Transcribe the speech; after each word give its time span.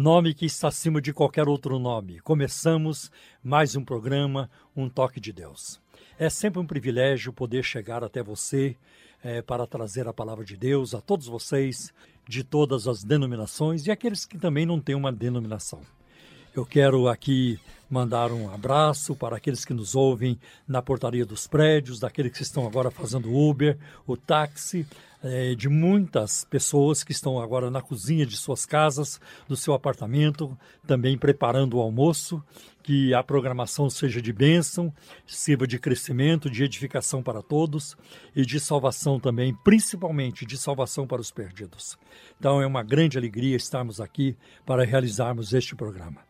nome 0.00 0.32
que 0.32 0.46
está 0.46 0.68
acima 0.68 0.98
de 0.98 1.12
qualquer 1.12 1.46
outro 1.46 1.78
nome. 1.78 2.20
Começamos 2.20 3.12
mais 3.44 3.76
um 3.76 3.84
programa, 3.84 4.50
Um 4.74 4.88
Toque 4.88 5.20
de 5.20 5.30
Deus. 5.30 5.78
É 6.18 6.30
sempre 6.30 6.58
um 6.58 6.66
privilégio 6.66 7.34
poder 7.34 7.62
chegar 7.62 8.02
até 8.02 8.22
você 8.22 8.74
é, 9.22 9.42
para 9.42 9.66
trazer 9.66 10.08
a 10.08 10.12
palavra 10.12 10.42
de 10.42 10.56
Deus 10.56 10.94
a 10.94 11.02
todos 11.02 11.26
vocês 11.26 11.92
de 12.26 12.42
todas 12.42 12.88
as 12.88 13.04
denominações 13.04 13.86
e 13.86 13.90
aqueles 13.90 14.24
que 14.24 14.38
também 14.38 14.64
não 14.64 14.80
têm 14.80 14.94
uma 14.94 15.12
denominação. 15.12 15.82
Eu 16.56 16.64
quero 16.64 17.06
aqui 17.06 17.60
mandar 17.90 18.32
um 18.32 18.50
abraço 18.50 19.14
para 19.14 19.36
aqueles 19.36 19.66
que 19.66 19.74
nos 19.74 19.94
ouvem 19.94 20.40
na 20.66 20.80
portaria 20.80 21.26
dos 21.26 21.46
prédios, 21.46 22.00
daqueles 22.00 22.32
que 22.32 22.42
estão 22.42 22.66
agora 22.66 22.90
fazendo 22.90 23.36
Uber, 23.36 23.76
o 24.06 24.16
táxi, 24.16 24.86
é, 25.22 25.54
de 25.54 25.68
muitas 25.68 26.44
pessoas 26.44 27.04
que 27.04 27.12
estão 27.12 27.40
agora 27.40 27.70
na 27.70 27.82
cozinha 27.82 28.24
de 28.24 28.36
suas 28.36 28.64
casas, 28.64 29.20
do 29.46 29.56
seu 29.56 29.74
apartamento, 29.74 30.56
também 30.86 31.18
preparando 31.18 31.76
o 31.76 31.80
almoço. 31.80 32.42
Que 32.82 33.12
a 33.12 33.22
programação 33.22 33.90
seja 33.90 34.22
de 34.22 34.32
bênção, 34.32 34.92
sirva 35.26 35.66
de 35.66 35.78
crescimento, 35.78 36.50
de 36.50 36.64
edificação 36.64 37.22
para 37.22 37.42
todos 37.42 37.96
e 38.34 38.44
de 38.44 38.58
salvação 38.58 39.20
também, 39.20 39.54
principalmente 39.62 40.46
de 40.46 40.56
salvação 40.56 41.06
para 41.06 41.20
os 41.20 41.30
perdidos. 41.30 41.98
Então 42.38 42.60
é 42.60 42.66
uma 42.66 42.82
grande 42.82 43.18
alegria 43.18 43.54
estarmos 43.54 44.00
aqui 44.00 44.34
para 44.64 44.84
realizarmos 44.84 45.52
este 45.52 45.76
programa. 45.76 46.29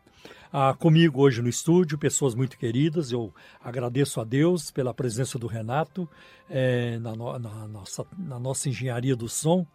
Ah, 0.53 0.73
comigo 0.77 1.21
hoje 1.21 1.41
no 1.41 1.47
estúdio, 1.47 1.97
pessoas 1.97 2.35
muito 2.35 2.57
queridas. 2.57 3.09
Eu 3.09 3.33
agradeço 3.63 4.19
a 4.19 4.25
Deus 4.25 4.69
pela 4.69 4.93
presença 4.93 5.39
do 5.39 5.47
Renato 5.47 6.09
é, 6.49 6.99
na, 6.99 7.15
no, 7.15 7.39
na, 7.39 7.67
nossa, 7.69 8.05
na 8.17 8.37
nossa 8.37 8.67
engenharia 8.67 9.15
do 9.15 9.29
som 9.29 9.65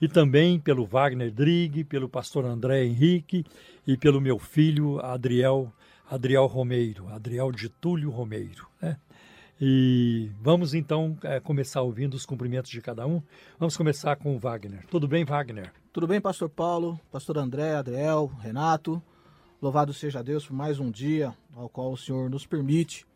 e 0.00 0.06
também 0.06 0.60
pelo 0.60 0.86
Wagner 0.86 1.32
Drig, 1.32 1.82
pelo 1.82 2.08
pastor 2.08 2.44
André 2.44 2.84
Henrique 2.84 3.44
e 3.84 3.96
pelo 3.96 4.20
meu 4.20 4.38
filho 4.38 5.00
Adriel, 5.00 5.72
Adriel 6.08 6.46
Romeiro, 6.46 7.08
Adriel 7.08 7.50
de 7.50 7.68
Túlio 7.68 8.08
Romeiro. 8.08 8.68
Né? 8.80 8.96
E 9.60 10.30
vamos 10.40 10.74
então 10.74 11.18
é, 11.24 11.40
começar 11.40 11.82
ouvindo 11.82 12.14
os 12.14 12.24
cumprimentos 12.24 12.70
de 12.70 12.80
cada 12.80 13.04
um. 13.04 13.20
Vamos 13.58 13.76
começar 13.76 14.14
com 14.14 14.36
o 14.36 14.38
Wagner. 14.38 14.86
Tudo 14.88 15.08
bem, 15.08 15.24
Wagner? 15.24 15.72
Tudo 15.92 16.06
bem, 16.06 16.20
pastor 16.20 16.48
Paulo, 16.48 17.00
pastor 17.10 17.36
André, 17.36 17.74
Adriel, 17.74 18.30
Renato. 18.40 19.02
Louvado 19.62 19.92
seja 19.92 20.22
Deus 20.22 20.46
por 20.46 20.54
mais 20.54 20.80
um 20.80 20.90
dia 20.90 21.34
ao 21.54 21.68
qual 21.68 21.92
o 21.92 21.96
Senhor 21.96 22.30
nos 22.30 22.46
permite 22.46 23.06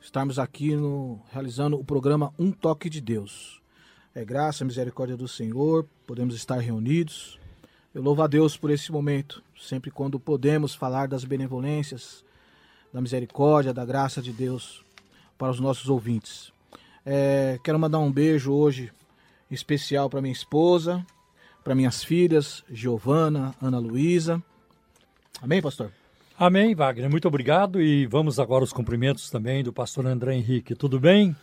estarmos 0.00 0.36
aqui 0.36 0.74
no, 0.74 1.20
realizando 1.30 1.78
o 1.78 1.84
programa 1.84 2.34
Um 2.36 2.50
Toque 2.50 2.90
de 2.90 3.00
Deus. 3.00 3.62
É 4.12 4.24
graça 4.24 4.64
misericórdia 4.64 5.16
do 5.16 5.28
Senhor, 5.28 5.86
podemos 6.04 6.34
estar 6.34 6.58
reunidos. 6.58 7.38
Eu 7.94 8.02
louvo 8.02 8.20
a 8.22 8.26
Deus 8.26 8.56
por 8.56 8.68
esse 8.72 8.90
momento, 8.90 9.40
sempre 9.56 9.92
quando 9.92 10.18
podemos 10.18 10.74
falar 10.74 11.06
das 11.06 11.22
benevolências, 11.22 12.24
da 12.92 13.00
misericórdia, 13.00 13.72
da 13.72 13.84
graça 13.84 14.20
de 14.20 14.32
Deus 14.32 14.84
para 15.38 15.52
os 15.52 15.60
nossos 15.60 15.88
ouvintes. 15.88 16.52
É, 17.04 17.60
quero 17.62 17.78
mandar 17.78 18.00
um 18.00 18.10
beijo 18.10 18.52
hoje 18.52 18.92
especial 19.48 20.10
para 20.10 20.20
minha 20.20 20.32
esposa, 20.32 21.06
para 21.62 21.76
minhas 21.76 22.02
filhas, 22.02 22.64
Giovana, 22.68 23.54
Ana 23.62 23.78
Luísa 23.78 24.42
Amém, 25.40 25.60
pastor? 25.60 25.92
Amém, 26.38 26.74
Wagner. 26.74 27.10
Muito 27.10 27.28
obrigado. 27.28 27.80
E 27.80 28.06
vamos 28.06 28.38
agora 28.40 28.62
aos 28.62 28.72
cumprimentos 28.72 29.30
também 29.30 29.62
do 29.62 29.72
pastor 29.72 30.06
André 30.06 30.34
Henrique. 30.34 30.74
Tudo 30.74 30.98
bem? 30.98 31.36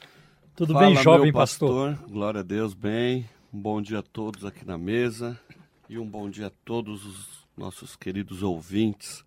Tudo 0.56 0.74
Fala, 0.74 0.88
bem, 0.88 0.96
jovem 0.96 1.32
pastor? 1.32 1.92
pastor? 1.92 2.10
Glória 2.10 2.40
a 2.40 2.44
Deus, 2.44 2.74
bem. 2.74 3.30
Um 3.54 3.60
bom 3.60 3.82
dia 3.82 4.00
a 4.00 4.04
todos 4.04 4.46
aqui 4.46 4.66
na 4.66 4.78
mesa 4.78 5.40
e 5.88 5.98
um 6.00 6.08
bom 6.08 6.30
dia 6.30 6.48
a 6.48 6.52
todos 6.66 7.06
os 7.06 7.28
nossos 7.56 7.96
queridos 7.96 8.42
ouvintes. 8.42 9.24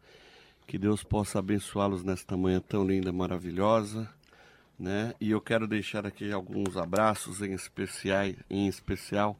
Que 0.66 0.76
Deus 0.78 1.04
possa 1.04 1.38
abençoá-los 1.38 2.02
nesta 2.02 2.36
manhã 2.36 2.60
tão 2.60 2.84
linda, 2.84 3.12
maravilhosa, 3.12 4.08
né? 4.76 5.14
E 5.20 5.30
eu 5.30 5.40
quero 5.40 5.68
deixar 5.68 6.04
aqui 6.04 6.32
alguns 6.32 6.76
abraços 6.76 7.40
em 7.40 7.52
especial, 7.52 8.26
em 8.50 8.66
especial 8.66 9.38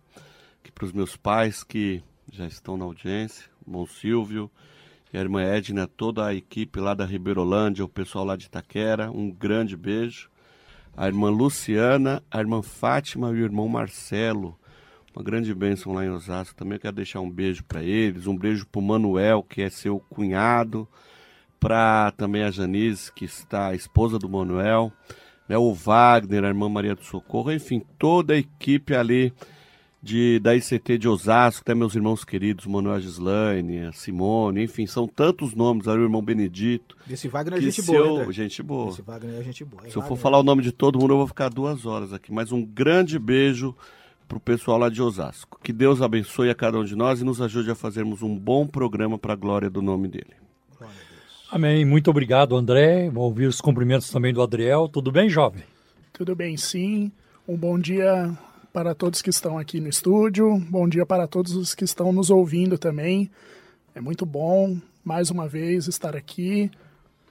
para 0.75 0.85
os 0.85 0.93
meus 0.93 1.17
pais 1.17 1.65
que 1.65 2.03
já 2.31 2.47
estão 2.47 2.77
na 2.77 2.85
audiência, 2.85 3.47
o 3.65 3.71
irmão 3.71 3.87
Silvio, 3.87 4.51
a 5.19 5.21
irmã 5.21 5.43
Edna, 5.43 5.87
toda 5.87 6.27
a 6.27 6.35
equipe 6.35 6.79
lá 6.79 6.93
da 6.95 7.05
Ribeirolândia, 7.05 7.85
o 7.85 7.89
pessoal 7.89 8.25
lá 8.25 8.37
de 8.37 8.47
Itaquera, 8.47 9.11
um 9.11 9.31
grande 9.31 9.77
beijo. 9.77 10.29
A 10.97 11.07
irmã 11.07 11.31
Luciana, 11.31 12.23
a 12.31 12.39
irmã 12.39 12.63
Fátima 12.63 13.31
e 13.31 13.41
o 13.41 13.45
irmão 13.45 13.69
Marcelo, 13.69 14.59
uma 15.15 15.23
grande 15.23 15.55
bênção 15.55 15.93
lá 15.93 16.05
em 16.05 16.11
Osasco. 16.11 16.55
Também 16.55 16.79
quero 16.79 16.97
deixar 16.97 17.21
um 17.21 17.31
beijo 17.31 17.65
para 17.65 17.83
eles, 17.83 18.27
um 18.27 18.37
beijo 18.37 18.67
para 18.67 18.79
o 18.79 18.83
Manuel, 18.83 19.43
que 19.43 19.63
é 19.63 19.71
seu 19.71 19.99
cunhado, 20.01 20.89
para 21.59 22.11
também 22.13 22.43
a 22.43 22.51
Janice, 22.51 23.13
que 23.13 23.25
está 23.25 23.69
a 23.69 23.75
esposa 23.75 24.19
do 24.19 24.29
Manuel, 24.29 24.93
né, 25.49 25.57
o 25.57 25.73
Wagner, 25.73 26.45
a 26.45 26.49
irmã 26.49 26.69
Maria 26.69 26.95
do 26.95 27.05
Socorro, 27.05 27.53
enfim, 27.53 27.83
toda 27.99 28.35
a 28.35 28.39
equipe 28.39 28.95
ali 28.95 29.33
de, 30.03 30.39
da 30.39 30.55
ICT 30.55 30.99
de 30.99 31.09
Osasco, 31.09 31.63
até 31.63 31.75
meus 31.75 31.95
irmãos 31.95 32.25
queridos, 32.25 32.67
Manuel 32.67 33.01
Gislaine, 33.01 33.93
Simone, 33.93 34.63
enfim, 34.63 34.87
são 34.87 35.09
tantos 35.09 35.55
nomes, 35.55 35.89
ali 35.89 36.01
o 36.01 36.05
irmão 36.05 36.23
Benedito. 36.23 36.97
Esse 37.11 37.29
Wagner 37.29 37.59
é 37.59 37.63
gente 37.63 37.83
boa, 37.83 37.99
eu, 37.99 38.33
Gente 38.33 38.63
boa. 38.63 38.91
Esse 38.91 39.03
Wagner 39.03 39.41
é 39.41 39.43
gente 39.43 39.65
boa. 39.65 39.89
Se 39.89 39.97
eu 39.97 40.03
for 40.03 40.17
falar 40.17 40.39
o 40.39 40.43
nome 40.43 40.63
de 40.63 40.73
todo 40.73 40.99
mundo, 40.99 41.15
eu 41.15 41.19
vou 41.19 41.27
ficar 41.27 41.49
duas 41.49 41.87
horas 41.87 42.13
aqui. 42.13 42.33
Mas 42.33 42.53
um 42.53 42.65
grande 42.65 43.19
beijo 43.19 43.75
para 44.29 44.37
o 44.37 44.41
pessoal 44.41 44.79
lá 44.79 44.89
de 44.89 45.01
Osasco. 45.01 45.59
Que 45.63 45.73
Deus 45.73 46.03
abençoe 46.03 46.51
a 46.51 46.55
cada 46.55 46.79
um 46.79 46.85
de 46.85 46.97
nós 46.97 47.21
e 47.21 47.25
nos 47.25 47.41
ajude 47.41 47.71
a 47.71 47.75
fazermos 47.75 48.23
um 48.23 48.37
bom 48.37 48.67
programa 48.67 49.19
para 49.19 49.33
a 49.33 49.37
glória 49.37 49.71
do 49.71 49.81
nome 49.81 50.09
dele. 50.09 50.35
Amém. 51.51 51.85
Muito 51.85 52.11
obrigado, 52.11 52.57
André. 52.57 53.09
Vou 53.09 53.25
ouvir 53.25 53.47
os 53.47 53.61
cumprimentos 53.61 54.11
também 54.11 54.35
do 54.35 54.43
Adriel. 54.43 54.89
Tudo 54.89 55.13
bem, 55.13 55.29
jovem? 55.29 55.63
Tudo 56.13 56.35
bem, 56.35 56.57
sim. 56.57 57.13
Um 57.47 57.57
bom 57.57 57.79
dia 57.79 58.37
para 58.77 58.95
todos 58.95 59.23
que 59.23 59.31
estão 59.31 59.57
aqui 59.57 59.81
no 59.81 59.89
estúdio, 59.89 60.59
bom 60.69 60.87
dia 60.87 61.07
para 61.07 61.27
todos 61.27 61.57
os 61.57 61.75
que 61.75 61.83
estão 61.83 62.13
nos 62.13 62.29
ouvindo 62.29 62.77
também. 62.77 63.31
É 63.95 64.03
muito 64.03 64.27
bom, 64.27 64.77
mais 65.03 65.31
uma 65.31 65.49
vez, 65.49 65.89
estar 65.89 66.15
aqui 66.15 66.71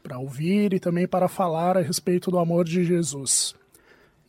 para 0.01 0.17
ouvir 0.17 0.73
e 0.73 0.79
também 0.79 1.07
para 1.07 1.28
falar 1.28 1.78
a 1.78 1.81
respeito 1.81 2.31
do 2.31 2.39
amor 2.39 2.66
de 2.66 2.83
Jesus. 2.83 3.53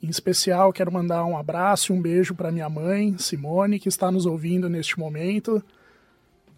Em 0.03 0.11
especial, 0.11 0.75
quero 0.75 0.93
mandar 0.93 1.25
um 1.25 1.39
abraço 1.39 1.91
e 1.91 1.97
um 1.97 2.03
beijo 2.03 2.35
para 2.35 2.53
minha 2.53 2.69
mãe, 2.69 3.17
Simone, 3.17 3.81
que 3.81 3.89
está 3.89 4.11
nos 4.11 4.27
ouvindo 4.27 4.69
neste 4.69 4.99
momento. 4.99 5.65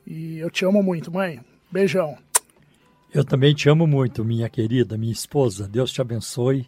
E 0.05 0.39
eu 0.39 0.51
te 0.51 0.65
amo 0.65 0.83
muito, 0.83 1.13
mãe. 1.13 1.39
Beijão. 1.71 2.19
Eu 3.15 3.25
também 3.25 3.55
te 3.55 3.69
amo 3.69 3.87
muito, 3.87 4.25
minha 4.25 4.49
querida, 4.49 4.99
minha 4.99 5.13
esposa. 5.13 5.69
Deus 5.69 5.93
te 5.93 6.01
abençoe 6.01 6.67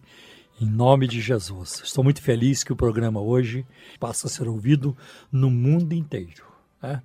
em 0.61 0.67
nome 0.67 1.09
de 1.09 1.21
Jesus. 1.21 1.83
Estou 1.83 2.05
muito 2.05 2.21
feliz 2.21 2.63
que 2.63 2.73
o 2.73 2.77
programa 2.77 3.21
hoje 3.21 3.67
passa 3.99 4.27
a 4.27 4.31
ser 4.31 4.47
ouvido 4.47 4.95
no 5.33 5.51
mundo 5.51 5.95
inteiro. 5.95 6.45
Né? 6.83 7.01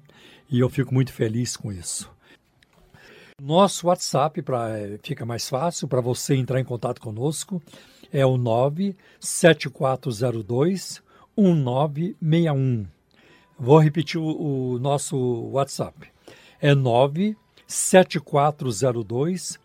E 0.50 0.60
eu 0.60 0.70
fico 0.70 0.94
muito 0.94 1.14
feliz 1.14 1.56
com 1.56 1.72
isso. 1.72 2.12
Nosso 3.42 3.88
WhatsApp 3.88 4.42
pra, 4.42 4.78
eh, 4.78 5.00
fica 5.02 5.26
mais 5.26 5.48
fácil 5.48 5.88
para 5.88 6.02
você 6.02 6.36
entrar 6.36 6.60
em 6.60 6.66
contato 6.66 7.00
conosco. 7.00 7.62
É 8.12 8.26
o 8.26 8.38
97402 8.38 11.02
1961. 11.38 12.86
Vou 13.58 13.80
repetir 13.80 14.20
o, 14.20 14.74
o 14.74 14.80
nosso 14.80 15.18
WhatsApp. 15.52 16.12
É 16.60 16.76
97402 16.76 19.58
1961. 19.60 19.65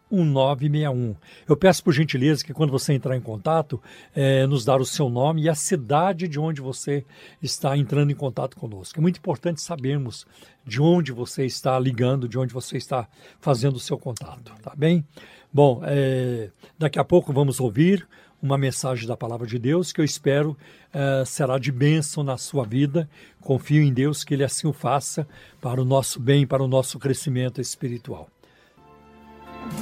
Eu 1.49 1.57
peço 1.57 1.85
por 1.85 1.93
gentileza 1.93 2.45
que 2.45 2.53
quando 2.53 2.71
você 2.71 2.93
entrar 2.93 3.17
em 3.17 3.21
contato, 3.21 3.81
é, 4.15 4.47
nos 4.47 4.65
dar 4.65 4.81
o 4.81 4.87
seu 4.87 5.09
nome 5.09 5.43
e 5.43 5.49
a 5.49 5.55
cidade 5.55 6.27
de 6.27 6.39
onde 6.39 6.61
você 6.61 7.05
está 7.43 7.77
entrando 7.77 8.11
em 8.11 8.15
contato 8.15 8.57
conosco. 8.57 8.99
É 8.99 9.03
muito 9.03 9.19
importante 9.19 9.61
sabermos 9.61 10.27
de 10.67 10.81
onde 10.81 11.13
você 11.13 11.45
está 11.45 11.79
ligando, 11.79 12.29
de 12.29 12.39
onde 12.39 12.53
você 12.53 12.77
está 12.77 13.09
fazendo 13.41 13.77
o 13.77 13.81
seu 13.81 13.99
contato, 13.99 14.53
tá 14.63 14.73
bem? 14.77 15.05
Bom, 15.53 15.81
é, 15.85 16.51
daqui 16.79 16.99
a 16.99 17.05
pouco 17.05 17.33
vamos 17.33 17.61
ouvir 17.61 18.07
uma 18.43 18.57
mensagem 18.57 19.07
da 19.07 19.17
palavra 19.17 19.47
de 19.47 19.59
Deus 19.59 19.93
que 19.93 20.01
eu 20.01 20.05
espero 20.05 20.57
é, 20.93 21.25
será 21.25 21.59
de 21.59 21.71
bênção 21.71 22.23
na 22.23 22.37
sua 22.37 22.65
vida. 22.65 23.09
Confio 23.41 23.83
em 23.83 23.93
Deus 23.93 24.25
que 24.25 24.35
Ele 24.35 24.45
assim 24.45 24.67
o 24.67 24.73
faça 24.73 25.27
para 25.61 25.81
o 25.81 25.85
nosso 25.85 26.19
bem, 26.19 26.47
para 26.47 26.63
o 26.63 26.69
nosso 26.69 26.99
crescimento 26.99 27.61
espiritual. 27.61 28.29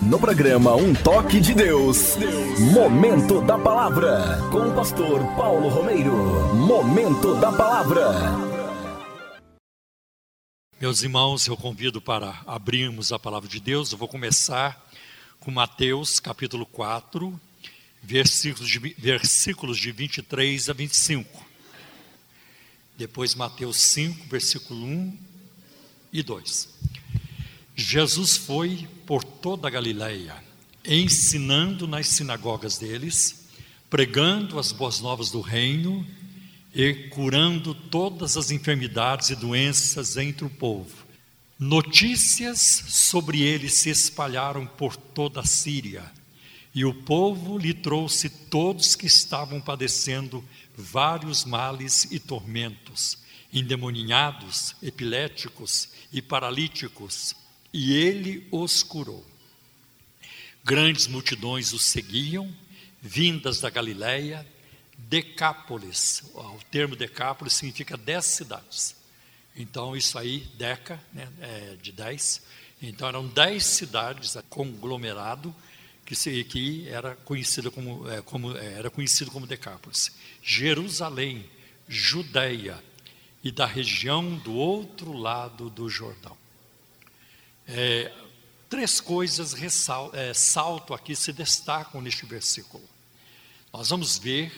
No 0.03 0.19
programa 0.19 0.75
Um 0.75 0.95
Toque 0.95 1.41
de 1.41 1.55
Deus, 1.55 2.17
Momento 2.73 3.41
da 3.43 3.59
Palavra, 3.59 4.39
com 4.51 4.69
o 4.69 4.75
pastor 4.75 5.21
Paulo 5.37 5.69
Romeiro. 5.69 6.15
Momento 6.55 7.35
da 7.35 7.53
Palavra. 7.53 8.13
Meus 10.81 11.03
irmãos, 11.03 11.47
eu 11.47 11.57
convido 11.57 12.01
para 12.01 12.41
abrirmos 12.47 13.13
a 13.13 13.19
palavra 13.19 13.49
de 13.49 13.61
Deus. 13.61 13.91
Eu 13.91 13.99
vou 13.99 14.09
começar 14.09 14.89
com 15.41 15.51
Mateus 15.51 16.21
capítulo 16.21 16.65
4, 16.65 17.39
versículos 18.03 18.71
de, 18.71 18.79
versículos 18.99 19.79
de 19.79 19.91
23 19.91 20.71
a 20.71 20.73
25. 20.73 21.47
Depois 22.97 23.35
Mateus 23.35 23.77
5, 23.77 24.27
versículo 24.29 24.85
1 24.85 25.19
e 26.13 26.23
2. 26.23 26.69
Jesus 27.75 28.37
foi 28.37 28.89
por 29.09 29.25
toda 29.25 29.69
a 29.69 29.71
Galileia, 29.71 30.37
ensinando 30.85 31.89
nas 31.89 32.09
sinagogas 32.09 32.77
deles, 32.77 33.49
pregando 33.89 34.59
as 34.59 34.71
boas 34.71 35.01
novas 35.01 35.31
do 35.31 35.41
reino 35.41 36.07
e 36.75 36.93
curando 37.09 37.75
todas 37.75 38.37
as 38.37 38.51
enfermidades 38.51 39.31
e 39.31 39.35
doenças 39.35 40.19
entre 40.19 40.45
o 40.45 40.51
povo. 40.51 40.95
Notícias 41.59 42.61
sobre 42.61 43.41
ele 43.41 43.71
se 43.71 43.89
espalharam 43.89 44.67
por 44.67 44.95
toda 44.95 45.41
a 45.41 45.47
Síria, 45.47 46.05
e 46.75 46.85
o 46.85 46.93
povo 46.93 47.57
lhe 47.57 47.73
trouxe 47.73 48.29
todos 48.29 48.95
que 48.95 49.07
estavam 49.07 49.59
padecendo 49.59 50.45
vários 50.77 51.47
males 51.47 52.07
e 52.11 52.19
tormentos, 52.19 53.17
endemoninhados, 53.51 54.77
epiléticos 54.83 55.89
e 56.13 56.21
paralíticos, 56.21 57.35
e 57.73 57.95
ele 57.95 58.47
os 58.51 58.83
curou. 58.83 59.25
Grandes 60.65 61.07
multidões 61.07 61.73
o 61.73 61.79
seguiam, 61.79 62.55
vindas 63.01 63.61
da 63.61 63.71
Galiléia, 63.71 64.47
Decápolis. 64.97 66.23
O 66.35 66.59
termo 66.71 66.97
Decápolis 66.97 67.55
significa 67.55 67.97
dez 67.97 68.25
cidades. 68.27 68.97
Então, 69.57 69.97
isso 69.97 70.19
aí, 70.19 70.47
Deca, 70.57 71.03
né, 71.13 71.29
é 71.41 71.77
de 71.81 71.91
dez. 71.91 72.43
Então, 72.81 73.09
eram 73.09 73.27
dez 73.27 73.65
cidades, 73.65 74.37
conglomerado, 74.49 75.55
que, 76.05 76.15
se, 76.15 76.45
que 76.45 76.89
era, 76.89 77.17
conhecido 77.17 77.71
como, 77.71 78.09
é, 78.09 78.23
como, 78.23 78.57
é, 78.57 78.75
era 78.75 78.91
conhecido 78.91 79.31
como 79.31 79.47
Decápolis. 79.47 80.13
Jerusalém, 80.43 81.45
Judéia 81.89 82.83
e 83.43 83.51
da 83.51 83.67
região 83.67 84.37
do 84.37 84.53
outro 84.55 85.13
lado 85.13 85.71
do 85.71 85.89
Jordão. 85.89 86.37
É, 87.71 88.11
três 88.69 88.99
coisas 88.99 89.53
ressal, 89.53 90.11
é, 90.15 90.33
salto 90.33 90.95
aqui 90.95 91.15
se 91.15 91.33
destacam 91.35 92.01
neste 92.01 92.25
versículo. 92.25 92.83
Nós 93.71 93.91
vamos 93.91 94.17
ver 94.17 94.51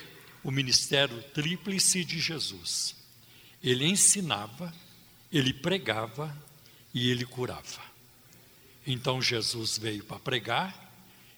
o 0.44 0.50
ministério 0.50 1.20
tríplice 1.34 2.04
de 2.04 2.20
Jesus. 2.20 2.94
Ele 3.60 3.84
ensinava, 3.84 4.72
ele 5.32 5.52
pregava 5.52 6.34
e 6.94 7.10
ele 7.10 7.26
curava. 7.26 7.82
Então 8.86 9.20
Jesus 9.20 9.76
veio 9.76 10.04
para 10.04 10.20
pregar, 10.20 10.92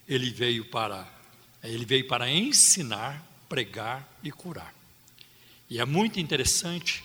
ele 0.07 0.29
veio 0.29 0.65
para 0.65 1.11
ele 1.63 1.85
veio 1.85 2.05
para 2.05 2.29
ensinar, 2.29 3.25
pregar 3.47 4.19
e 4.21 4.29
curar. 4.29 4.73
E 5.69 5.79
é 5.79 5.85
muito 5.85 6.19
interessante 6.19 7.01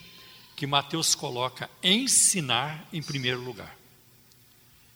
que 0.56 0.66
Mateus 0.66 1.14
coloca 1.14 1.70
ensinar 1.80 2.88
em 2.92 3.00
primeiro 3.00 3.40
lugar 3.40 3.77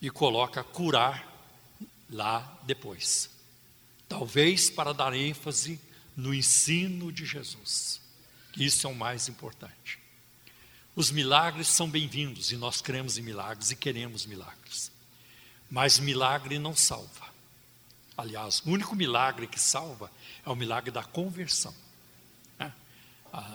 e 0.02 0.10
coloca 0.10 0.64
curar 0.64 1.24
lá 2.10 2.58
depois. 2.64 3.30
Talvez 4.08 4.68
para 4.68 4.92
dar 4.92 5.14
ênfase 5.14 5.80
no 6.16 6.34
ensino 6.34 7.12
de 7.12 7.24
Jesus. 7.24 8.00
Isso 8.56 8.86
é 8.88 8.90
o 8.90 8.94
mais 8.96 9.28
importante. 9.28 10.00
Os 10.96 11.10
milagres 11.12 11.68
são 11.68 11.88
bem-vindos 11.88 12.50
e 12.50 12.56
nós 12.56 12.82
cremos 12.82 13.16
em 13.16 13.22
milagres 13.22 13.70
e 13.70 13.76
queremos 13.76 14.26
milagres. 14.26 14.90
Mas 15.70 16.00
milagre 16.00 16.58
não 16.58 16.76
salva. 16.76 17.32
Aliás, 18.16 18.60
o 18.66 18.70
único 18.70 18.94
milagre 18.94 19.46
que 19.46 19.58
salva 19.58 20.10
é 20.44 20.50
o 20.50 20.56
milagre 20.56 20.90
da 20.90 21.02
conversão. 21.02 21.74
É. 22.58 22.70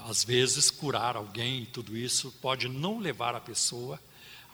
Às 0.10 0.24
vezes, 0.24 0.72
curar 0.72 1.16
alguém 1.16 1.64
e 1.64 1.66
tudo 1.68 1.96
isso 1.96 2.32
pode 2.42 2.68
não 2.68 2.98
levar 2.98 3.36
a 3.36 3.42
pessoa 3.42 4.02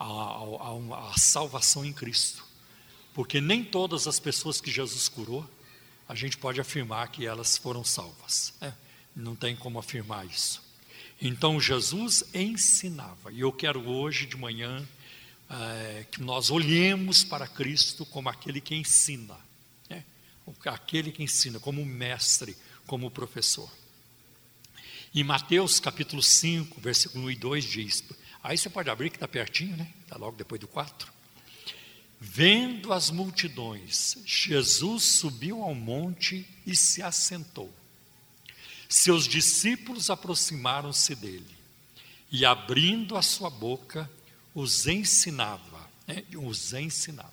a, 0.04 0.96
a, 0.96 1.10
a 1.10 1.18
salvação 1.18 1.84
em 1.84 1.92
Cristo. 1.92 2.44
Porque 3.14 3.40
nem 3.40 3.64
todas 3.64 4.06
as 4.06 4.18
pessoas 4.18 4.60
que 4.60 4.70
Jesus 4.70 5.08
curou, 5.08 5.48
a 6.08 6.14
gente 6.14 6.36
pode 6.36 6.60
afirmar 6.60 7.08
que 7.08 7.26
elas 7.26 7.56
foram 7.56 7.84
salvas. 7.84 8.52
É, 8.60 8.72
não 9.16 9.34
tem 9.34 9.56
como 9.56 9.78
afirmar 9.78 10.26
isso. 10.26 10.62
Então 11.20 11.60
Jesus 11.60 12.24
ensinava, 12.34 13.32
e 13.32 13.40
eu 13.40 13.52
quero 13.52 13.88
hoje 13.88 14.26
de 14.26 14.36
manhã 14.36 14.86
é, 15.48 16.06
que 16.10 16.20
nós 16.20 16.50
olhemos 16.50 17.24
para 17.24 17.46
Cristo 17.46 18.04
como 18.04 18.28
aquele 18.28 18.60
que 18.60 18.74
ensina, 18.74 19.36
é, 19.88 20.02
aquele 20.66 21.12
que 21.12 21.22
ensina, 21.22 21.58
como 21.60 21.84
mestre, 21.84 22.56
como 22.86 23.10
professor. 23.10 23.70
Em 25.14 25.22
Mateus 25.22 25.78
capítulo 25.78 26.20
5, 26.22 26.80
versículo 26.80 27.26
1 27.26 27.30
e 27.30 27.36
2 27.36 27.64
diz: 27.64 28.04
Aí 28.44 28.58
você 28.58 28.68
pode 28.68 28.90
abrir 28.90 29.08
que 29.08 29.16
está 29.16 29.26
pertinho, 29.26 29.74
né? 29.74 29.90
Está 30.02 30.18
logo 30.18 30.36
depois 30.36 30.60
do 30.60 30.68
4. 30.68 31.10
Vendo 32.20 32.92
as 32.92 33.08
multidões, 33.08 34.18
Jesus 34.26 35.02
subiu 35.04 35.62
ao 35.62 35.74
monte 35.74 36.46
e 36.66 36.76
se 36.76 37.02
assentou. 37.02 37.72
Seus 38.86 39.26
discípulos 39.26 40.10
aproximaram-se 40.10 41.14
dele 41.14 41.56
e, 42.30 42.44
abrindo 42.44 43.16
a 43.16 43.22
sua 43.22 43.48
boca, 43.48 44.10
os 44.54 44.86
ensinava, 44.86 45.88
né? 46.06 46.22
os 46.36 46.74
ensinava. 46.74 47.32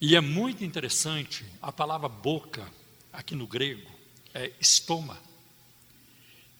E 0.00 0.14
é 0.14 0.20
muito 0.20 0.64
interessante, 0.64 1.44
a 1.60 1.72
palavra 1.72 2.08
boca, 2.08 2.72
aqui 3.12 3.34
no 3.34 3.46
grego, 3.46 3.90
é 4.32 4.52
estoma, 4.60 5.18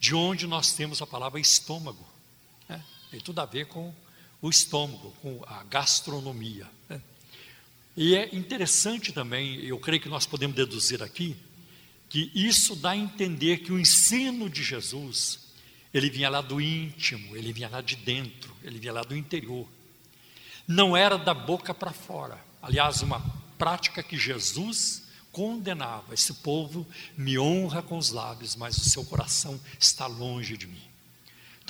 de 0.00 0.16
onde 0.16 0.48
nós 0.48 0.72
temos 0.72 1.00
a 1.00 1.06
palavra 1.06 1.38
estômago. 1.38 2.09
Tem 3.10 3.20
tudo 3.20 3.40
a 3.40 3.46
ver 3.46 3.66
com 3.66 3.92
o 4.40 4.48
estômago, 4.48 5.14
com 5.20 5.42
a 5.46 5.64
gastronomia. 5.64 6.66
Né? 6.88 7.00
E 7.96 8.14
é 8.14 8.34
interessante 8.34 9.12
também, 9.12 9.62
eu 9.64 9.78
creio 9.78 10.00
que 10.00 10.08
nós 10.08 10.26
podemos 10.26 10.56
deduzir 10.56 11.02
aqui, 11.02 11.36
que 12.08 12.30
isso 12.34 12.74
dá 12.74 12.90
a 12.90 12.96
entender 12.96 13.58
que 13.58 13.72
o 13.72 13.78
ensino 13.78 14.48
de 14.48 14.62
Jesus, 14.62 15.40
ele 15.92 16.08
vinha 16.08 16.30
lá 16.30 16.40
do 16.40 16.60
íntimo, 16.60 17.36
ele 17.36 17.52
vinha 17.52 17.68
lá 17.68 17.80
de 17.80 17.96
dentro, 17.96 18.54
ele 18.62 18.78
vinha 18.78 18.92
lá 18.92 19.02
do 19.02 19.16
interior. 19.16 19.66
Não 20.66 20.96
era 20.96 21.18
da 21.18 21.34
boca 21.34 21.74
para 21.74 21.92
fora. 21.92 22.38
Aliás, 22.62 23.02
uma 23.02 23.20
prática 23.58 24.02
que 24.02 24.16
Jesus 24.16 25.02
condenava: 25.32 26.14
esse 26.14 26.34
povo 26.34 26.86
me 27.16 27.38
honra 27.38 27.82
com 27.82 27.98
os 27.98 28.10
lábios, 28.10 28.56
mas 28.56 28.76
o 28.76 28.88
seu 28.88 29.04
coração 29.04 29.60
está 29.78 30.06
longe 30.06 30.56
de 30.56 30.66
mim. 30.66 30.89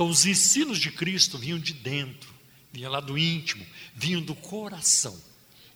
Então, 0.00 0.08
os 0.08 0.24
ensinos 0.24 0.78
de 0.78 0.90
Cristo 0.90 1.36
vinham 1.36 1.58
de 1.58 1.74
dentro, 1.74 2.32
vinham 2.72 2.90
lá 2.90 3.00
do 3.00 3.18
íntimo, 3.18 3.66
vinham 3.94 4.22
do 4.22 4.34
coração. 4.34 5.14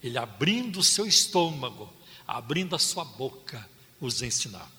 Ele 0.02 0.16
abrindo 0.16 0.78
o 0.78 0.82
seu 0.82 1.04
estômago, 1.04 1.92
abrindo 2.26 2.74
a 2.74 2.78
sua 2.78 3.04
boca, 3.04 3.68
os 4.00 4.22
ensinava. 4.22 4.70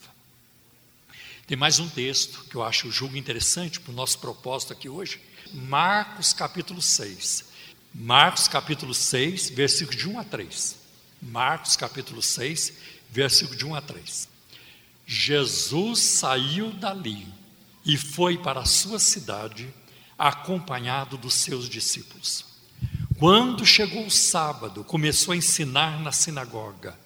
Tem 1.45 1.55
mais 1.55 1.77
um 1.77 1.87
texto 1.87 2.43
que 2.45 2.55
eu 2.55 2.63
acho 2.63 2.89
julgo 2.89 3.15
interessante 3.17 3.79
para 3.79 3.91
o 3.91 3.95
nosso 3.95 4.17
propósito 4.17 4.73
aqui 4.73 4.89
hoje. 4.89 5.21
Marcos 5.53 6.33
capítulo 6.33 6.81
6. 6.81 7.45
Marcos 7.93 8.47
capítulo 8.47 8.95
6, 8.95 9.51
versículo 9.51 9.95
de 9.95 10.09
1 10.09 10.19
a 10.21 10.23
3. 10.23 10.75
Marcos 11.21 11.75
capítulo 11.75 12.19
6, 12.19 12.73
versículo 13.11 13.55
de 13.55 13.63
1 13.63 13.75
a 13.75 13.81
3. 13.81 14.27
Jesus 15.05 15.99
saiu 15.99 16.71
dali 16.71 17.44
e 17.85 17.97
foi 17.97 18.37
para 18.37 18.61
a 18.61 18.65
sua 18.65 18.99
cidade, 18.99 19.71
acompanhado 20.17 21.17
dos 21.17 21.35
seus 21.35 21.69
discípulos. 21.69 22.45
Quando 23.19 23.65
chegou 23.65 24.05
o 24.05 24.11
sábado, 24.11 24.83
começou 24.83 25.33
a 25.33 25.37
ensinar 25.37 26.01
na 26.01 26.11
sinagoga, 26.11 26.97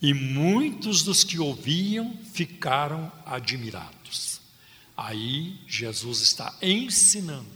e 0.00 0.14
muitos 0.14 1.02
dos 1.02 1.22
que 1.24 1.38
ouviam 1.38 2.16
ficaram 2.32 3.10
admirados. 3.24 4.40
Aí 4.96 5.60
Jesus 5.66 6.20
está 6.20 6.54
ensinando. 6.60 7.46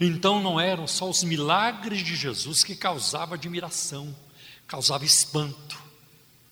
Então 0.00 0.42
não 0.42 0.58
eram 0.58 0.86
só 0.86 1.08
os 1.08 1.22
milagres 1.22 2.04
de 2.04 2.16
Jesus 2.16 2.64
que 2.64 2.74
causavam 2.74 3.34
admiração, 3.34 4.14
causava 4.66 5.04
espanto. 5.04 5.80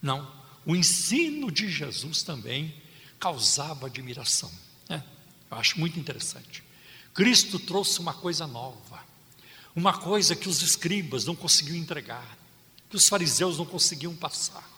Não, 0.01 0.31
o 0.65 0.75
ensino 0.75 1.51
de 1.51 1.69
Jesus 1.69 2.23
também 2.23 2.73
causava 3.19 3.87
admiração. 3.87 4.51
Eu 5.51 5.57
acho 5.57 5.79
muito 5.79 5.99
interessante. 5.99 6.63
Cristo 7.13 7.59
trouxe 7.59 7.99
uma 7.99 8.13
coisa 8.13 8.47
nova, 8.47 9.03
uma 9.75 9.93
coisa 9.97 10.35
que 10.35 10.47
os 10.47 10.61
escribas 10.61 11.25
não 11.25 11.35
conseguiam 11.35 11.75
entregar. 11.75 12.37
que 12.91 12.97
os 12.97 13.07
fariseus 13.07 13.57
não 13.57 13.65
conseguiam 13.65 14.13
passar, 14.13 14.69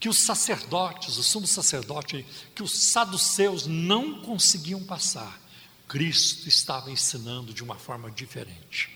que 0.00 0.08
os 0.08 0.18
sacerdotes, 0.18 1.16
o 1.16 1.22
sumo 1.22 1.46
sacerdote, 1.46 2.26
que 2.54 2.62
os 2.62 2.72
saduceus 2.72 3.66
não 3.66 4.20
conseguiam 4.20 4.82
passar. 4.82 5.40
Cristo 5.86 6.48
estava 6.48 6.90
ensinando 6.90 7.54
de 7.54 7.62
uma 7.62 7.76
forma 7.76 8.10
diferente. 8.10 8.90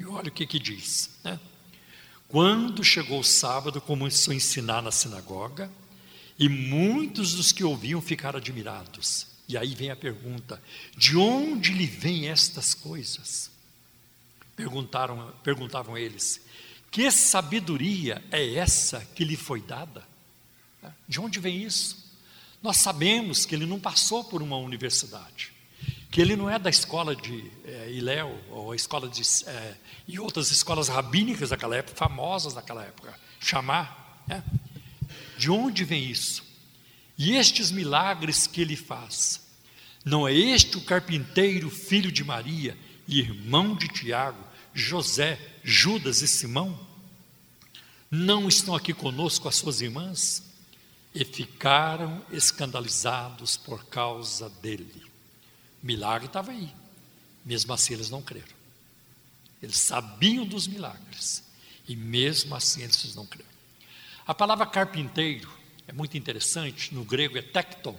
E 0.00 0.04
olha 0.04 0.28
o 0.28 0.32
que 0.32 0.44
que 0.44 0.58
diz, 0.58 1.10
né? 1.22 1.38
Quando 2.26 2.82
chegou 2.82 3.20
o 3.20 3.24
sábado, 3.24 3.80
começou 3.80 4.32
a 4.32 4.34
ensinar 4.34 4.82
na 4.82 4.90
sinagoga, 4.90 5.70
e 6.36 6.48
muitos 6.48 7.34
dos 7.34 7.52
que 7.52 7.62
ouviam 7.62 8.02
ficaram 8.02 8.38
admirados. 8.38 9.28
E 9.52 9.56
aí 9.58 9.74
vem 9.74 9.90
a 9.90 9.96
pergunta: 9.96 10.62
de 10.96 11.14
onde 11.14 11.72
lhe 11.72 11.86
vêm 11.86 12.28
estas 12.28 12.72
coisas? 12.72 13.50
Perguntaram, 14.56 15.30
perguntavam 15.44 15.96
eles: 15.96 16.40
que 16.90 17.10
sabedoria 17.10 18.24
é 18.30 18.54
essa 18.54 19.04
que 19.14 19.24
lhe 19.24 19.36
foi 19.36 19.60
dada? 19.60 20.02
De 21.06 21.20
onde 21.20 21.38
vem 21.38 21.62
isso? 21.62 22.02
Nós 22.62 22.78
sabemos 22.78 23.44
que 23.44 23.54
ele 23.54 23.66
não 23.66 23.78
passou 23.78 24.24
por 24.24 24.40
uma 24.40 24.56
universidade, 24.56 25.52
que 26.10 26.20
ele 26.20 26.34
não 26.34 26.48
é 26.48 26.58
da 26.58 26.70
escola 26.70 27.14
de 27.14 27.50
é, 27.66 27.92
Iléu, 27.92 28.34
ou 28.48 28.72
a 28.72 28.76
escola 28.76 29.06
de. 29.06 29.20
É, 29.46 29.76
e 30.08 30.18
outras 30.18 30.50
escolas 30.50 30.88
rabínicas 30.88 31.50
daquela 31.50 31.76
época, 31.76 31.94
famosas 31.94 32.54
daquela 32.54 32.82
época, 32.84 33.14
chamar. 33.38 34.24
Né? 34.26 34.42
De 35.36 35.50
onde 35.50 35.84
vem 35.84 36.10
isso? 36.10 36.42
E 37.18 37.36
estes 37.36 37.70
milagres 37.70 38.46
que 38.46 38.60
ele 38.60 38.76
faz, 38.76 39.41
não 40.04 40.26
é 40.26 40.32
este 40.32 40.76
o 40.76 40.80
carpinteiro, 40.80 41.70
filho 41.70 42.10
de 42.10 42.24
Maria, 42.24 42.76
irmão 43.06 43.74
de 43.74 43.88
Tiago, 43.88 44.42
José, 44.74 45.38
Judas 45.62 46.22
e 46.22 46.28
Simão? 46.28 46.78
Não 48.10 48.48
estão 48.48 48.74
aqui 48.74 48.92
conosco 48.92 49.48
as 49.48 49.56
suas 49.56 49.80
irmãs? 49.80 50.42
E 51.14 51.24
ficaram 51.24 52.24
escandalizados 52.32 53.56
por 53.56 53.84
causa 53.84 54.48
dele. 54.48 55.02
milagre 55.82 56.26
estava 56.26 56.52
aí, 56.52 56.72
mesmo 57.44 57.72
assim 57.72 57.94
eles 57.94 58.10
não 58.10 58.22
creram. 58.22 58.62
Eles 59.62 59.78
sabiam 59.78 60.44
dos 60.44 60.66
milagres, 60.66 61.44
e 61.86 61.94
mesmo 61.94 62.54
assim 62.54 62.82
eles 62.82 63.14
não 63.14 63.26
creram. 63.26 63.50
A 64.26 64.34
palavra 64.34 64.66
carpinteiro 64.66 65.50
é 65.86 65.92
muito 65.92 66.16
interessante, 66.16 66.94
no 66.94 67.04
grego 67.04 67.36
é 67.36 67.42
tecton, 67.42 67.98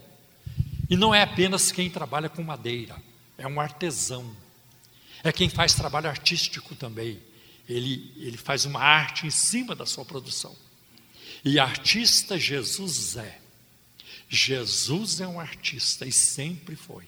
e 0.89 0.95
não 0.95 1.13
é 1.13 1.21
apenas 1.21 1.71
quem 1.71 1.89
trabalha 1.89 2.29
com 2.29 2.43
madeira, 2.43 2.95
é 3.37 3.47
um 3.47 3.59
artesão, 3.59 4.35
é 5.23 5.31
quem 5.31 5.49
faz 5.49 5.73
trabalho 5.73 6.09
artístico 6.09 6.75
também. 6.75 7.19
Ele, 7.67 8.11
ele 8.17 8.37
faz 8.37 8.65
uma 8.65 8.81
arte 8.81 9.25
em 9.25 9.31
cima 9.31 9.73
da 9.73 9.85
sua 9.85 10.03
produção. 10.03 10.55
E 11.45 11.59
artista 11.59 12.37
Jesus 12.37 13.15
é. 13.15 13.39
Jesus 14.29 15.21
é 15.21 15.27
um 15.27 15.39
artista 15.39 16.05
e 16.05 16.11
sempre 16.11 16.75
foi. 16.75 17.05